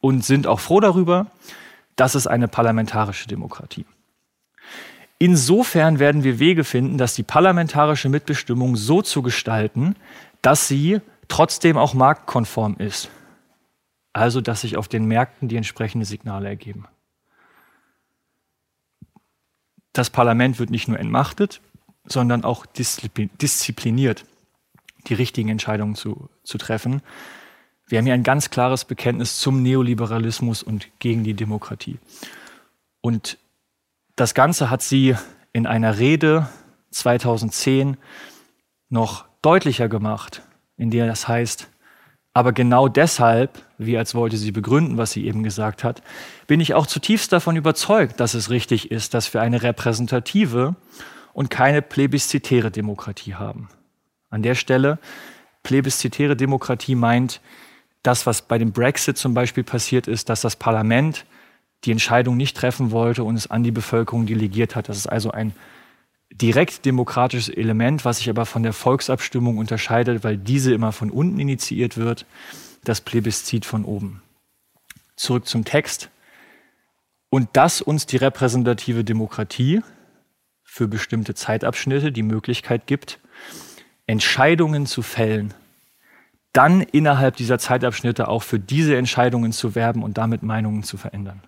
und 0.00 0.24
sind 0.24 0.46
auch 0.46 0.60
froh 0.60 0.80
darüber, 0.80 1.26
dass 1.96 2.14
es 2.14 2.26
eine 2.26 2.48
parlamentarische 2.48 3.28
Demokratie. 3.28 3.84
Insofern 5.18 6.00
werden 6.00 6.24
wir 6.24 6.40
Wege 6.40 6.64
finden, 6.64 6.98
dass 6.98 7.14
die 7.14 7.22
parlamentarische 7.22 8.08
Mitbestimmung 8.08 8.74
so 8.74 9.02
zu 9.02 9.22
gestalten, 9.22 9.94
dass 10.40 10.66
sie 10.66 11.00
trotzdem 11.28 11.78
auch 11.78 11.94
marktkonform 11.94 12.76
ist. 12.78 13.08
Also, 14.12 14.40
dass 14.40 14.62
sich 14.62 14.76
auf 14.76 14.88
den 14.88 15.06
Märkten 15.06 15.48
die 15.48 15.56
entsprechenden 15.56 16.04
Signale 16.04 16.48
ergeben. 16.48 16.86
Das 19.92 20.10
Parlament 20.10 20.58
wird 20.58 20.70
nicht 20.70 20.88
nur 20.88 20.98
entmachtet, 20.98 21.60
sondern 22.04 22.44
auch 22.44 22.66
diszipliniert, 22.66 24.24
die 25.06 25.14
richtigen 25.14 25.48
Entscheidungen 25.48 25.94
zu, 25.94 26.28
zu 26.44 26.58
treffen. 26.58 27.02
Wir 27.86 27.98
haben 27.98 28.06
hier 28.06 28.14
ein 28.14 28.22
ganz 28.22 28.50
klares 28.50 28.84
Bekenntnis 28.84 29.38
zum 29.38 29.62
Neoliberalismus 29.62 30.62
und 30.62 30.88
gegen 30.98 31.24
die 31.24 31.34
Demokratie. 31.34 31.98
Und 33.00 33.38
das 34.16 34.34
Ganze 34.34 34.70
hat 34.70 34.82
sie 34.82 35.16
in 35.52 35.66
einer 35.66 35.98
Rede 35.98 36.48
2010 36.90 37.96
noch 38.88 39.26
deutlicher 39.42 39.88
gemacht, 39.88 40.42
in 40.76 40.90
der 40.90 41.06
das 41.06 41.28
heißt, 41.28 41.68
aber 42.34 42.52
genau 42.52 42.88
deshalb, 42.88 43.62
wie 43.86 43.98
als 43.98 44.14
wollte 44.14 44.36
sie 44.36 44.52
begründen, 44.52 44.96
was 44.96 45.12
sie 45.12 45.26
eben 45.26 45.42
gesagt 45.42 45.84
hat, 45.84 46.02
bin 46.46 46.60
ich 46.60 46.74
auch 46.74 46.86
zutiefst 46.86 47.32
davon 47.32 47.56
überzeugt, 47.56 48.20
dass 48.20 48.34
es 48.34 48.50
richtig 48.50 48.90
ist, 48.90 49.14
dass 49.14 49.32
wir 49.34 49.40
eine 49.40 49.62
repräsentative 49.62 50.74
und 51.32 51.50
keine 51.50 51.82
plebiszitäre 51.82 52.70
Demokratie 52.70 53.34
haben. 53.34 53.68
An 54.30 54.42
der 54.42 54.54
Stelle, 54.54 54.98
plebiszitäre 55.62 56.36
Demokratie 56.36 56.94
meint, 56.94 57.40
das, 58.02 58.26
was 58.26 58.42
bei 58.42 58.58
dem 58.58 58.72
Brexit 58.72 59.16
zum 59.16 59.34
Beispiel 59.34 59.64
passiert 59.64 60.08
ist, 60.08 60.28
dass 60.28 60.40
das 60.40 60.56
Parlament 60.56 61.24
die 61.84 61.92
Entscheidung 61.92 62.36
nicht 62.36 62.56
treffen 62.56 62.90
wollte 62.90 63.24
und 63.24 63.36
es 63.36 63.50
an 63.50 63.62
die 63.62 63.70
Bevölkerung 63.70 64.26
delegiert 64.26 64.76
hat. 64.76 64.88
Das 64.88 64.96
ist 64.96 65.06
also 65.06 65.30
ein 65.30 65.52
direkt 66.32 66.84
demokratisches 66.84 67.48
Element, 67.48 68.04
was 68.04 68.18
sich 68.18 68.30
aber 68.30 68.46
von 68.46 68.62
der 68.62 68.72
Volksabstimmung 68.72 69.58
unterscheidet, 69.58 70.24
weil 70.24 70.36
diese 70.36 70.72
immer 70.72 70.92
von 70.92 71.10
unten 71.10 71.38
initiiert 71.38 71.96
wird, 71.96 72.24
das 72.84 73.00
Plebiszit 73.00 73.64
von 73.64 73.84
oben. 73.84 74.22
Zurück 75.16 75.46
zum 75.46 75.64
Text. 75.64 76.10
Und 77.30 77.48
dass 77.54 77.80
uns 77.80 78.06
die 78.06 78.16
repräsentative 78.16 79.04
Demokratie 79.04 79.82
für 80.64 80.88
bestimmte 80.88 81.34
Zeitabschnitte 81.34 82.12
die 82.12 82.22
Möglichkeit 82.22 82.86
gibt, 82.86 83.20
Entscheidungen 84.06 84.86
zu 84.86 85.02
fällen, 85.02 85.54
dann 86.52 86.82
innerhalb 86.82 87.36
dieser 87.36 87.58
Zeitabschnitte 87.58 88.28
auch 88.28 88.42
für 88.42 88.58
diese 88.58 88.96
Entscheidungen 88.96 89.52
zu 89.52 89.74
werben 89.74 90.02
und 90.02 90.18
damit 90.18 90.42
Meinungen 90.42 90.82
zu 90.82 90.96
verändern. 90.96 91.42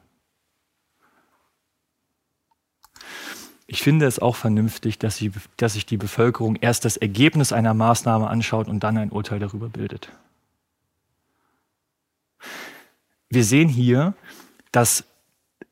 Ich 3.66 3.82
finde 3.82 4.06
es 4.06 4.18
auch 4.18 4.36
vernünftig, 4.36 4.98
dass, 4.98 5.16
sie, 5.16 5.32
dass 5.56 5.72
sich 5.74 5.84
die 5.84 5.96
Bevölkerung 5.96 6.56
erst 6.56 6.84
das 6.84 6.96
Ergebnis 6.96 7.52
einer 7.52 7.74
Maßnahme 7.74 8.28
anschaut 8.28 8.68
und 8.68 8.80
dann 8.80 8.96
ein 8.96 9.10
Urteil 9.10 9.38
darüber 9.38 9.68
bildet. 9.68 10.10
Wir 13.34 13.44
sehen 13.44 13.68
hier, 13.68 14.14
dass 14.70 15.02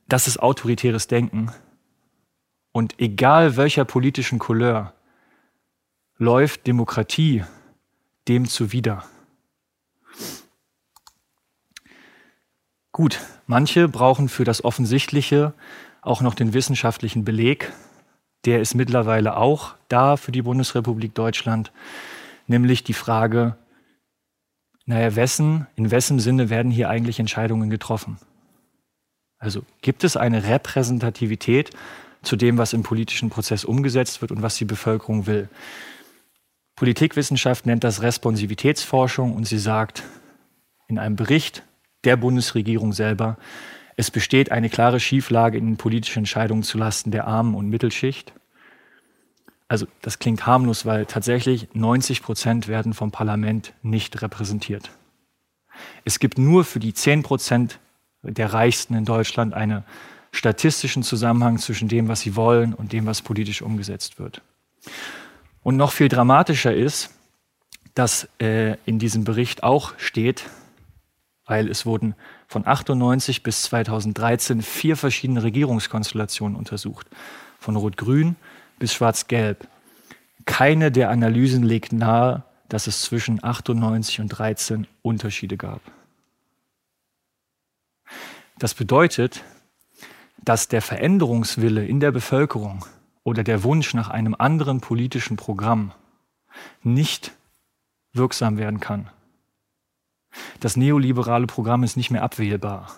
das 0.09 0.27
ist 0.27 0.39
autoritäres 0.39 1.07
Denken. 1.07 1.53
Und 2.73 2.99
egal 2.99 3.57
welcher 3.57 3.85
politischen 3.85 4.41
Couleur, 4.41 4.95
läuft 6.19 6.67
Demokratie 6.67 7.45
dem 8.27 8.49
zuwider. 8.49 9.05
Gut, 12.91 13.21
manche 13.47 13.87
brauchen 13.87 14.29
für 14.29 14.45
das 14.45 14.65
Offensichtliche 14.65 15.55
auch 16.01 16.21
noch 16.21 16.35
den 16.35 16.55
wissenschaftlichen 16.55 17.25
Beleg. 17.25 17.73
Der 18.45 18.61
ist 18.61 18.75
mittlerweile 18.75 19.37
auch 19.37 19.77
da 19.87 20.17
für 20.17 20.33
die 20.33 20.43
Bundesrepublik 20.43 21.15
Deutschland, 21.15 21.71
nämlich 22.49 22.83
die 22.83 22.93
Frage, 22.93 23.57
naja, 24.93 25.16
wessen, 25.16 25.66
in 25.74 25.90
wessen 25.90 26.19
Sinne 26.19 26.51
werden 26.51 26.70
hier 26.70 26.90
eigentlich 26.90 27.19
Entscheidungen 27.19 27.70
getroffen? 27.70 28.19
Also 29.39 29.62
gibt 29.81 30.05
es 30.05 30.19
eine 30.19 30.44
Repräsentativität 30.44 31.70
zu 32.23 32.36
dem, 32.36 32.59
was 32.59 32.74
im 32.74 32.82
politischen 32.82 33.31
Prozess 33.31 33.64
umgesetzt 33.64 34.20
wird 34.20 34.32
und 34.32 34.43
was 34.43 34.56
die 34.56 34.66
Bevölkerung 34.66 35.27
will? 35.27 35.48
Politikwissenschaft 36.77 37.64
nennt 37.64 37.85
das 37.85 38.02
Responsivitätsforschung 38.02 39.35
und 39.35 39.47
sie 39.47 39.59
sagt 39.59 40.02
in 40.89 40.98
einem 40.98 41.16
Bericht 41.16 41.62
der 42.05 42.16
Bundesregierung 42.16 42.93
selber, 42.93 43.39
es 43.97 44.10
besteht 44.10 44.52
eine 44.52 44.69
klare 44.69 45.01
Schieflage 45.01 45.56
in 45.56 45.64
den 45.64 45.77
politischen 45.78 46.20
Entscheidungen 46.20 46.64
zulasten 46.64 47.12
der 47.12 47.27
Armen 47.27 47.55
und 47.55 47.70
Mittelschicht. 47.70 48.35
Also 49.69 49.87
das 50.03 50.19
klingt 50.19 50.47
harmlos, 50.47 50.85
weil 50.85 51.07
tatsächlich 51.07 51.69
90 51.73 52.23
Prozent 52.23 52.69
werden 52.69 52.95
vom 52.95 53.11
Parlament 53.11 53.73
nicht 53.83 54.21
repräsentiert. 54.21 54.91
Es 56.05 56.19
gibt 56.19 56.39
nur 56.39 56.65
für 56.65 56.81
die 56.81 56.93
10 56.93 57.23
Prozent 57.23 57.79
der 58.23 58.53
Reichsten 58.53 58.95
in 58.95 59.05
Deutschland 59.05 59.55
einen 59.55 59.85
statistischen 60.33 61.03
Zusammenhang 61.03 61.59
zwischen 61.59 61.89
dem, 61.89 62.09
was 62.09 62.21
sie 62.21 62.37
wollen 62.37 62.75
und 62.75 62.93
dem, 62.93 63.07
was 63.07 63.23
politisch 63.23 63.63
umgesetzt 63.63 64.19
wird. 64.19 64.43
Und 65.63 65.77
noch 65.77 65.93
viel 65.93 66.09
dramatischer 66.09 66.75
ist, 66.75 67.11
dass 67.95 68.29
äh, 68.41 68.77
in 68.87 68.99
diesem 68.99 69.25
Bericht 69.25 69.63
auch 69.63 69.93
steht, 69.99 70.45
weil 71.47 71.69
es 71.69 71.85
wurden 71.85 72.15
von 72.47 72.67
98 72.67 73.43
bis 73.43 73.63
2013 73.65 74.63
vier 74.63 74.97
verschiedene 74.97 75.43
Regierungskonstellationen 75.43 76.57
untersucht, 76.57 77.07
von 77.59 77.77
Rot-Grün 77.77 78.37
bis 78.83 78.95
Schwarz-Gelb. 78.95 79.69
Keine 80.45 80.91
der 80.91 81.11
Analysen 81.11 81.63
legt 81.63 81.93
nahe, 81.93 82.43
dass 82.69 82.89
es 82.89 83.03
zwischen 83.03 83.43
98 83.45 84.21
und 84.21 84.27
13 84.27 84.89
Unterschiede 85.03 85.57
gab. 85.57 85.81
Das 88.59 88.75
bedeutet, 88.75 89.45
dass 90.39 90.67
der 90.67 90.83
Veränderungswille 90.83 91.87
in 91.87 92.01
der 92.01 92.11
Bevölkerung 92.11 92.85
oder 93.23 93.45
der 93.45 93.63
Wunsch 93.63 93.95
nach 93.95 94.09
einem 94.09 94.35
anderen 94.37 94.81
politischen 94.81 95.37
Programm 95.37 95.93
nicht 96.83 97.37
wirksam 98.13 98.59
werden 98.59 98.81
kann. 98.81 99.11
Das 100.59 100.77
neoliberale 100.77 101.47
Programm 101.47 101.85
ist 101.85 101.97
nicht 101.97 102.11
mehr 102.11 102.25
abwählbar. 102.25 102.97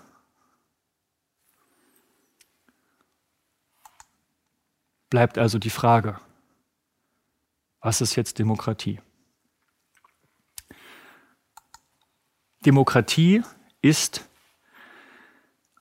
Bleibt 5.15 5.39
also 5.39 5.61
die 5.61 5.71
Frage, 5.71 6.19
was 7.81 8.01
ist 8.01 8.17
jetzt 8.17 8.41
Demokratie? 8.41 8.99
Demokratie 12.67 13.43
ist 13.81 14.29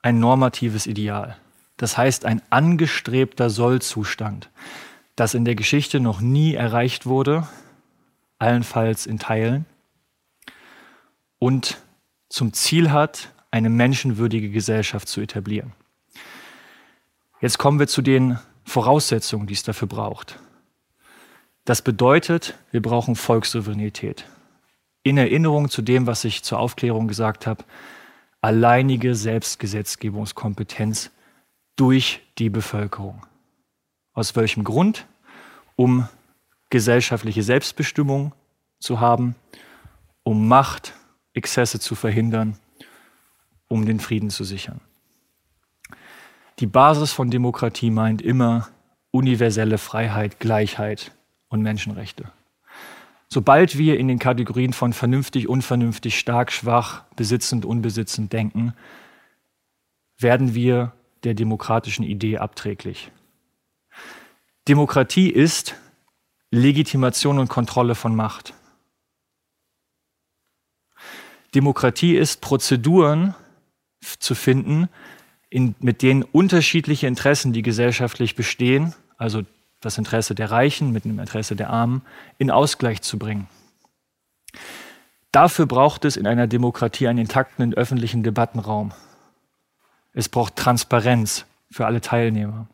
ein 0.04 0.20
normatives 0.20 0.86
Ideal. 0.86 1.36
Das 1.78 1.98
heißt 1.98 2.26
ein 2.26 2.44
angestrebter 2.52 3.50
Sollzustand, 3.50 4.52
das 5.16 5.34
in 5.34 5.46
der 5.46 5.56
Geschichte 5.56 6.00
noch 6.00 6.22
nie 6.22 6.54
erreicht 6.54 7.08
wurde, 7.08 7.48
allenfalls 8.38 9.08
in 9.08 9.18
Teilen, 9.18 9.66
und 11.40 11.82
zum 12.30 12.54
Ziel 12.54 12.92
hat, 12.92 13.34
eine 13.50 13.72
menschenwürdige 13.72 14.52
Gesellschaft 14.52 15.08
zu 15.08 15.22
etablieren. 15.22 15.74
Jetzt 17.42 17.58
kommen 17.58 17.80
wir 17.80 17.88
zu 17.88 18.04
den 18.04 18.38
Voraussetzungen, 18.66 19.48
die 19.48 19.54
es 19.54 19.64
dafür 19.64 19.88
braucht. 19.88 20.40
Das 21.66 21.82
bedeutet, 21.82 22.56
wir 22.72 22.82
brauchen 22.82 23.16
Volkssouveränität. 23.16 24.26
In 25.04 25.18
Erinnerung 25.18 25.70
zu 25.70 25.82
dem, 25.82 26.08
was 26.08 26.24
ich 26.24 26.44
zur 26.44 26.60
Aufklärung 26.60 27.08
gesagt 27.08 27.48
habe, 27.48 27.64
alleinige 28.42 29.16
Selbstgesetzgebungskompetenz 29.16 31.12
durch 31.76 32.22
die 32.38 32.50
Bevölkerung. 32.50 33.26
Aus 34.14 34.36
welchem 34.36 34.64
Grund? 34.64 35.06
Um 35.76 36.08
gesellschaftliche 36.70 37.44
Selbstbestimmung 37.44 38.34
zu 38.80 39.00
haben, 39.00 39.36
um 40.24 40.48
Macht, 40.48 40.94
Exzesse 41.34 41.80
zu 41.80 41.96
verhindern, 41.96 42.58
um 43.68 43.86
den 43.86 44.00
Frieden 44.00 44.30
zu 44.30 44.44
sichern. 44.44 44.82
Die 46.60 46.68
Basis 46.68 47.12
von 47.12 47.30
Demokratie 47.30 47.90
meint 47.90 48.22
immer 48.22 48.70
universelle 49.12 49.78
Freiheit, 49.78 50.40
Gleichheit 50.40 51.12
und 51.50 51.62
Menschenrechte. 51.62 52.32
Sobald 53.28 53.78
wir 53.78 53.98
in 53.98 54.08
den 54.08 54.20
Kategorien 54.20 54.74
von 54.74 54.94
vernünftig, 54.94 55.50
unvernünftig, 55.50 56.20
stark, 56.20 56.52
schwach, 56.52 57.04
besitzend, 57.16 57.66
unbesitzend 57.66 58.32
denken, 58.32 58.74
werden 60.20 60.54
wir 60.54 60.94
der 61.24 61.34
demokratischen 61.34 62.04
Idee 62.04 62.38
abträglich. 62.38 63.12
Demokratie 64.68 65.30
ist 65.30 65.76
Legitimation 66.52 67.40
und 67.40 67.50
Kontrolle 67.50 67.96
von 67.96 68.16
Macht. 68.16 68.54
Demokratie 71.56 72.16
ist 72.16 72.42
Prozeduren 72.42 73.34
zu 74.20 74.36
finden, 74.36 74.90
in, 75.54 75.76
mit 75.80 76.02
denen 76.02 76.24
unterschiedliche 76.24 77.06
Interessen, 77.06 77.54
die 77.54 77.62
gesellschaftlich 77.62 78.34
bestehen, 78.34 78.96
also 79.18 79.44
das 79.82 80.00
Interesse 80.00 80.34
der 80.34 80.50
Reichen 80.50 80.92
mit 80.92 81.06
dem 81.06 81.20
Interesse 81.20 81.56
der 81.56 81.70
Armen, 81.70 82.02
in 82.40 82.50
Ausgleich 82.50 83.04
zu 83.04 83.20
bringen. 83.20 83.48
Dafür 85.32 85.68
braucht 85.68 86.06
es 86.06 86.18
in 86.18 86.26
einer 86.26 86.48
Demokratie 86.48 87.08
einen 87.08 87.20
intakten 87.20 87.72
öffentlichen 87.76 88.24
Debattenraum. 88.24 88.94
Es 90.12 90.28
braucht 90.28 90.56
Transparenz 90.56 91.46
für 91.70 91.86
alle 91.86 92.02
Teilnehmer. 92.02 92.66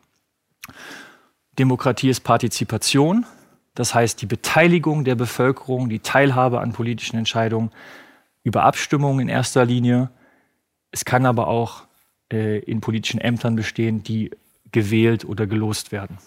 Demokratie 1.58 2.08
ist 2.08 2.20
Partizipation, 2.20 3.26
das 3.74 3.94
heißt 3.94 4.22
die 4.22 4.26
Beteiligung 4.26 5.04
der 5.04 5.16
Bevölkerung, 5.16 5.90
die 5.90 6.00
Teilhabe 6.00 6.62
an 6.62 6.72
politischen 6.72 7.18
Entscheidungen 7.18 7.72
über 8.42 8.64
Abstimmungen 8.64 9.20
in 9.20 9.28
erster 9.28 9.66
Linie. 9.66 10.08
Es 10.92 11.04
kann 11.04 11.26
aber 11.26 11.46
auch 11.46 11.89
äh, 12.32 12.58
in 12.60 12.80
politischen 12.80 13.20
Ämtern 13.20 13.56
bestehen, 13.56 14.02
die 14.02 14.30
gewählt 14.72 15.24
oder 15.24 15.46
gelost 15.46 15.92
werden. 15.92 16.18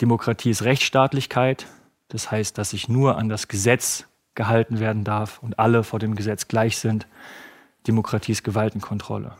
Demokratie 0.00 0.50
ist 0.50 0.62
Rechtsstaatlichkeit, 0.62 1.66
das 2.08 2.30
heißt, 2.30 2.56
dass 2.56 2.70
sich 2.70 2.88
nur 2.88 3.18
an 3.18 3.28
das 3.28 3.48
Gesetz 3.48 4.06
gehalten 4.34 4.78
werden 4.78 5.04
darf 5.04 5.42
und 5.42 5.58
alle 5.58 5.82
vor 5.82 5.98
dem 5.98 6.14
Gesetz 6.14 6.48
gleich 6.48 6.78
sind. 6.78 7.06
Demokratie 7.86 8.32
ist 8.32 8.44
Gewaltenkontrolle. 8.44 9.36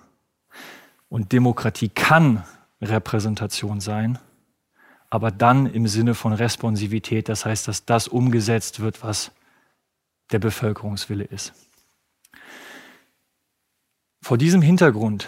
Und 1.09 1.33
Demokratie 1.33 1.89
kann 1.89 2.45
Repräsentation 2.83 3.81
sein, 3.81 4.19
aber 5.11 5.31
dann 5.31 5.67
im 5.67 5.87
Sinne 5.87 6.15
von 6.15 6.33
Responsivität, 6.33 7.29
das 7.29 7.47
heißt, 7.47 7.69
dass 7.69 7.85
das 7.85 8.09
umgesetzt 8.09 8.81
wird, 8.81 9.03
was 9.03 9.31
der 10.33 10.39
Bevölkerungswille 10.39 11.25
ist. 11.25 11.55
Vor 14.29 14.37
diesem 14.37 14.61
Hintergrund 14.61 15.27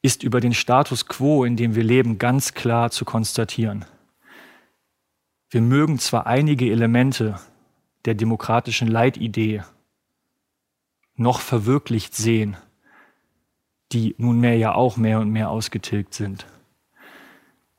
ist 0.00 0.22
über 0.22 0.40
den 0.40 0.54
Status 0.54 1.08
quo, 1.08 1.44
in 1.44 1.56
dem 1.56 1.74
wir 1.74 1.84
leben, 1.84 2.16
ganz 2.16 2.54
klar 2.54 2.90
zu 2.90 3.04
konstatieren. 3.04 3.84
Wir 5.50 5.60
mögen 5.60 5.98
zwar 5.98 6.26
einige 6.26 6.72
Elemente 6.72 7.38
der 8.06 8.14
demokratischen 8.14 8.88
Leitidee 8.88 9.62
noch 11.16 11.40
verwirklicht 11.40 12.14
sehen, 12.16 12.56
die 13.92 14.14
nunmehr 14.16 14.56
ja 14.56 14.74
auch 14.74 14.96
mehr 14.96 15.20
und 15.20 15.28
mehr 15.28 15.50
ausgetilgt 15.50 16.14
sind, 16.14 16.46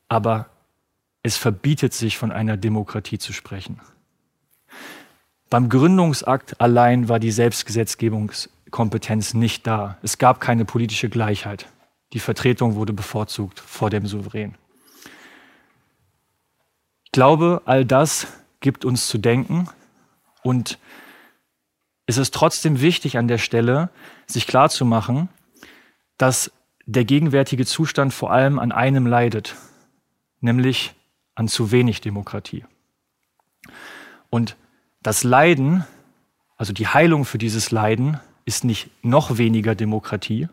aber 0.10 0.48
es 1.24 1.38
verbietet 1.38 1.95
sich, 1.95 2.19
von 2.19 2.32
einer 2.32 2.56
Demokratie 2.56 3.18
zu 3.18 3.34
sprechen. 3.34 3.82
Beim 5.49 5.69
Gründungsakt 5.69 6.61
allein 6.61 7.10
war 7.10 7.18
die 7.19 7.32
Selbstgesetzgebungskompetenz 8.68 9.34
nicht 9.34 9.68
da. 9.68 9.98
Es 10.02 10.18
gab 10.18 10.39
keine 10.39 10.65
politische 10.65 11.10
Gleichheit. 11.10 11.68
Die 12.14 12.19
Vertretung 12.19 12.76
wurde 12.76 12.94
bevorzugt 12.94 13.60
vor 13.60 13.89
dem 13.89 14.06
Souverän. 14.06 14.56
Ich 17.06 17.11
glaube, 17.11 17.61
all 17.65 17.85
das 17.85 18.27
gibt 18.60 18.85
uns 18.85 19.07
zu 19.07 19.18
denken 19.18 19.69
und 20.44 20.77
es 22.06 22.18
ist 22.18 22.34
trotzdem 22.34 22.80
wichtig 22.80 23.18
an 23.18 23.27
der 23.27 23.38
Stelle, 23.38 23.89
sich 24.27 24.48
klarzumachen, 24.48 25.30
dass 26.18 26.52
der 26.85 27.03
gegenwärtige 27.03 27.65
Zustand 27.65 28.14
vor 28.14 28.31
allem 28.31 28.60
an 28.60 28.72
einem 28.72 29.06
leidet, 29.06 29.56
nämlich 30.39 30.94
an 31.35 31.48
zu 31.48 31.72
wenig 31.72 31.99
Demokratie. 31.99 32.65
Und 34.30 34.56
das 35.02 35.23
Leiden, 35.23 35.85
also 36.56 36.72
die 36.72 36.88
Heilung 36.88 37.26
für 37.26 37.38
dieses 37.38 37.72
Leiden, 37.72 38.19
ist 38.48 38.64
nicht 38.64 38.90
noch 39.03 39.38
weniger 39.38 39.76
Demokratie, 39.76 40.48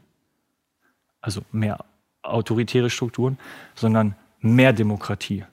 also 1.20 1.42
mehr 1.52 1.84
autoritäre 2.22 2.90
Strukturen, 2.90 3.38
sondern 3.76 4.16
mehr 4.40 4.72
Demokratie. 4.72 5.44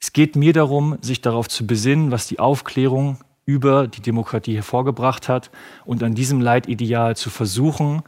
Es 0.00 0.12
geht 0.12 0.34
mir 0.34 0.52
darum, 0.52 0.98
sich 1.00 1.20
darauf 1.20 1.48
zu 1.48 1.64
besinnen, 1.64 2.10
was 2.10 2.26
die 2.26 2.40
Aufklärung 2.40 3.18
über 3.46 3.86
die 3.86 4.02
Demokratie 4.02 4.56
hervorgebracht 4.56 5.28
hat 5.28 5.52
und 5.84 6.02
an 6.02 6.16
diesem 6.16 6.40
Leitideal 6.40 7.16
zu 7.16 7.30
versuchen, 7.30 8.02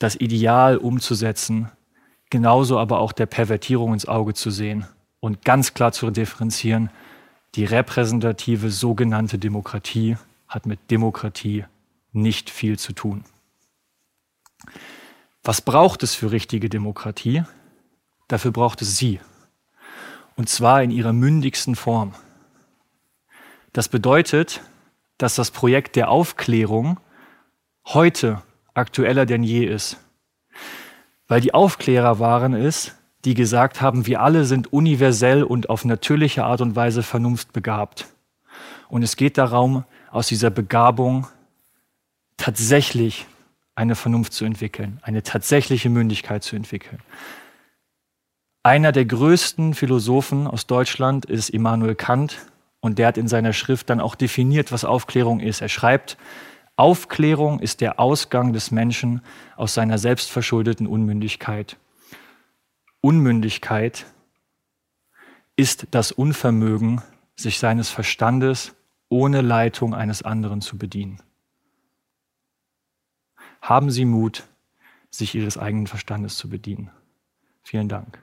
das 0.00 0.16
Ideal 0.16 0.76
umzusetzen, 0.76 1.70
genauso 2.30 2.80
aber 2.80 2.98
auch 2.98 3.12
der 3.12 3.26
Pervertierung 3.26 3.92
ins 3.92 4.08
Auge 4.08 4.34
zu 4.34 4.50
sehen 4.50 4.86
und 5.20 5.44
ganz 5.44 5.72
klar 5.72 5.92
zu 5.92 6.10
differenzieren, 6.10 6.90
die 7.54 7.64
repräsentative 7.64 8.70
sogenannte 8.70 9.38
Demokratie 9.38 10.16
hat 10.48 10.66
mit 10.66 10.90
Demokratie 10.90 11.64
nicht 12.16 12.50
viel 12.50 12.78
zu 12.78 12.92
tun. 12.92 13.24
Was 15.42 15.60
braucht 15.60 16.02
es 16.02 16.14
für 16.14 16.32
richtige 16.32 16.68
Demokratie? 16.68 17.44
Dafür 18.28 18.50
braucht 18.50 18.82
es 18.82 18.96
sie. 18.96 19.20
Und 20.34 20.48
zwar 20.48 20.82
in 20.82 20.90
ihrer 20.90 21.12
mündigsten 21.12 21.76
Form. 21.76 22.14
Das 23.72 23.88
bedeutet, 23.88 24.60
dass 25.18 25.34
das 25.34 25.50
Projekt 25.50 25.96
der 25.96 26.10
Aufklärung 26.10 26.98
heute 27.86 28.42
aktueller 28.74 29.26
denn 29.26 29.42
je 29.42 29.64
ist. 29.64 29.98
Weil 31.28 31.40
die 31.40 31.54
Aufklärer 31.54 32.18
waren 32.18 32.54
es, 32.54 32.94
die 33.24 33.34
gesagt 33.34 33.80
haben, 33.80 34.06
wir 34.06 34.20
alle 34.20 34.44
sind 34.44 34.72
universell 34.72 35.42
und 35.42 35.70
auf 35.70 35.84
natürliche 35.84 36.44
Art 36.44 36.60
und 36.60 36.76
Weise 36.76 37.02
vernunftbegabt. 37.02 38.06
Und 38.88 39.02
es 39.02 39.16
geht 39.16 39.38
darum, 39.38 39.84
aus 40.10 40.28
dieser 40.28 40.50
Begabung 40.50 41.26
tatsächlich 42.36 43.26
eine 43.74 43.94
Vernunft 43.94 44.32
zu 44.32 44.44
entwickeln, 44.44 44.98
eine 45.02 45.22
tatsächliche 45.22 45.90
Mündigkeit 45.90 46.42
zu 46.42 46.56
entwickeln. 46.56 47.00
Einer 48.62 48.90
der 48.90 49.04
größten 49.04 49.74
Philosophen 49.74 50.46
aus 50.46 50.66
Deutschland 50.66 51.26
ist 51.26 51.50
Immanuel 51.50 51.94
Kant 51.94 52.38
und 52.80 52.98
der 52.98 53.08
hat 53.08 53.18
in 53.18 53.28
seiner 53.28 53.52
Schrift 53.52 53.90
dann 53.90 54.00
auch 54.00 54.14
definiert, 54.14 54.72
was 54.72 54.84
Aufklärung 54.84 55.40
ist. 55.40 55.60
Er 55.60 55.68
schreibt, 55.68 56.16
Aufklärung 56.76 57.60
ist 57.60 57.80
der 57.80 58.00
Ausgang 58.00 58.52
des 58.52 58.70
Menschen 58.70 59.22
aus 59.56 59.74
seiner 59.74 59.98
selbstverschuldeten 59.98 60.86
Unmündigkeit. 60.86 61.76
Unmündigkeit 63.00 64.06
ist 65.56 65.86
das 65.90 66.12
Unvermögen, 66.12 67.02
sich 67.34 67.58
seines 67.58 67.88
Verstandes 67.88 68.74
ohne 69.08 69.40
Leitung 69.40 69.94
eines 69.94 70.22
anderen 70.22 70.60
zu 70.60 70.76
bedienen. 70.76 71.22
Haben 73.68 73.90
Sie 73.90 74.04
Mut, 74.04 74.44
sich 75.10 75.34
Ihres 75.34 75.58
eigenen 75.58 75.88
Verstandes 75.88 76.36
zu 76.36 76.48
bedienen. 76.48 76.92
Vielen 77.64 77.88
Dank. 77.88 78.22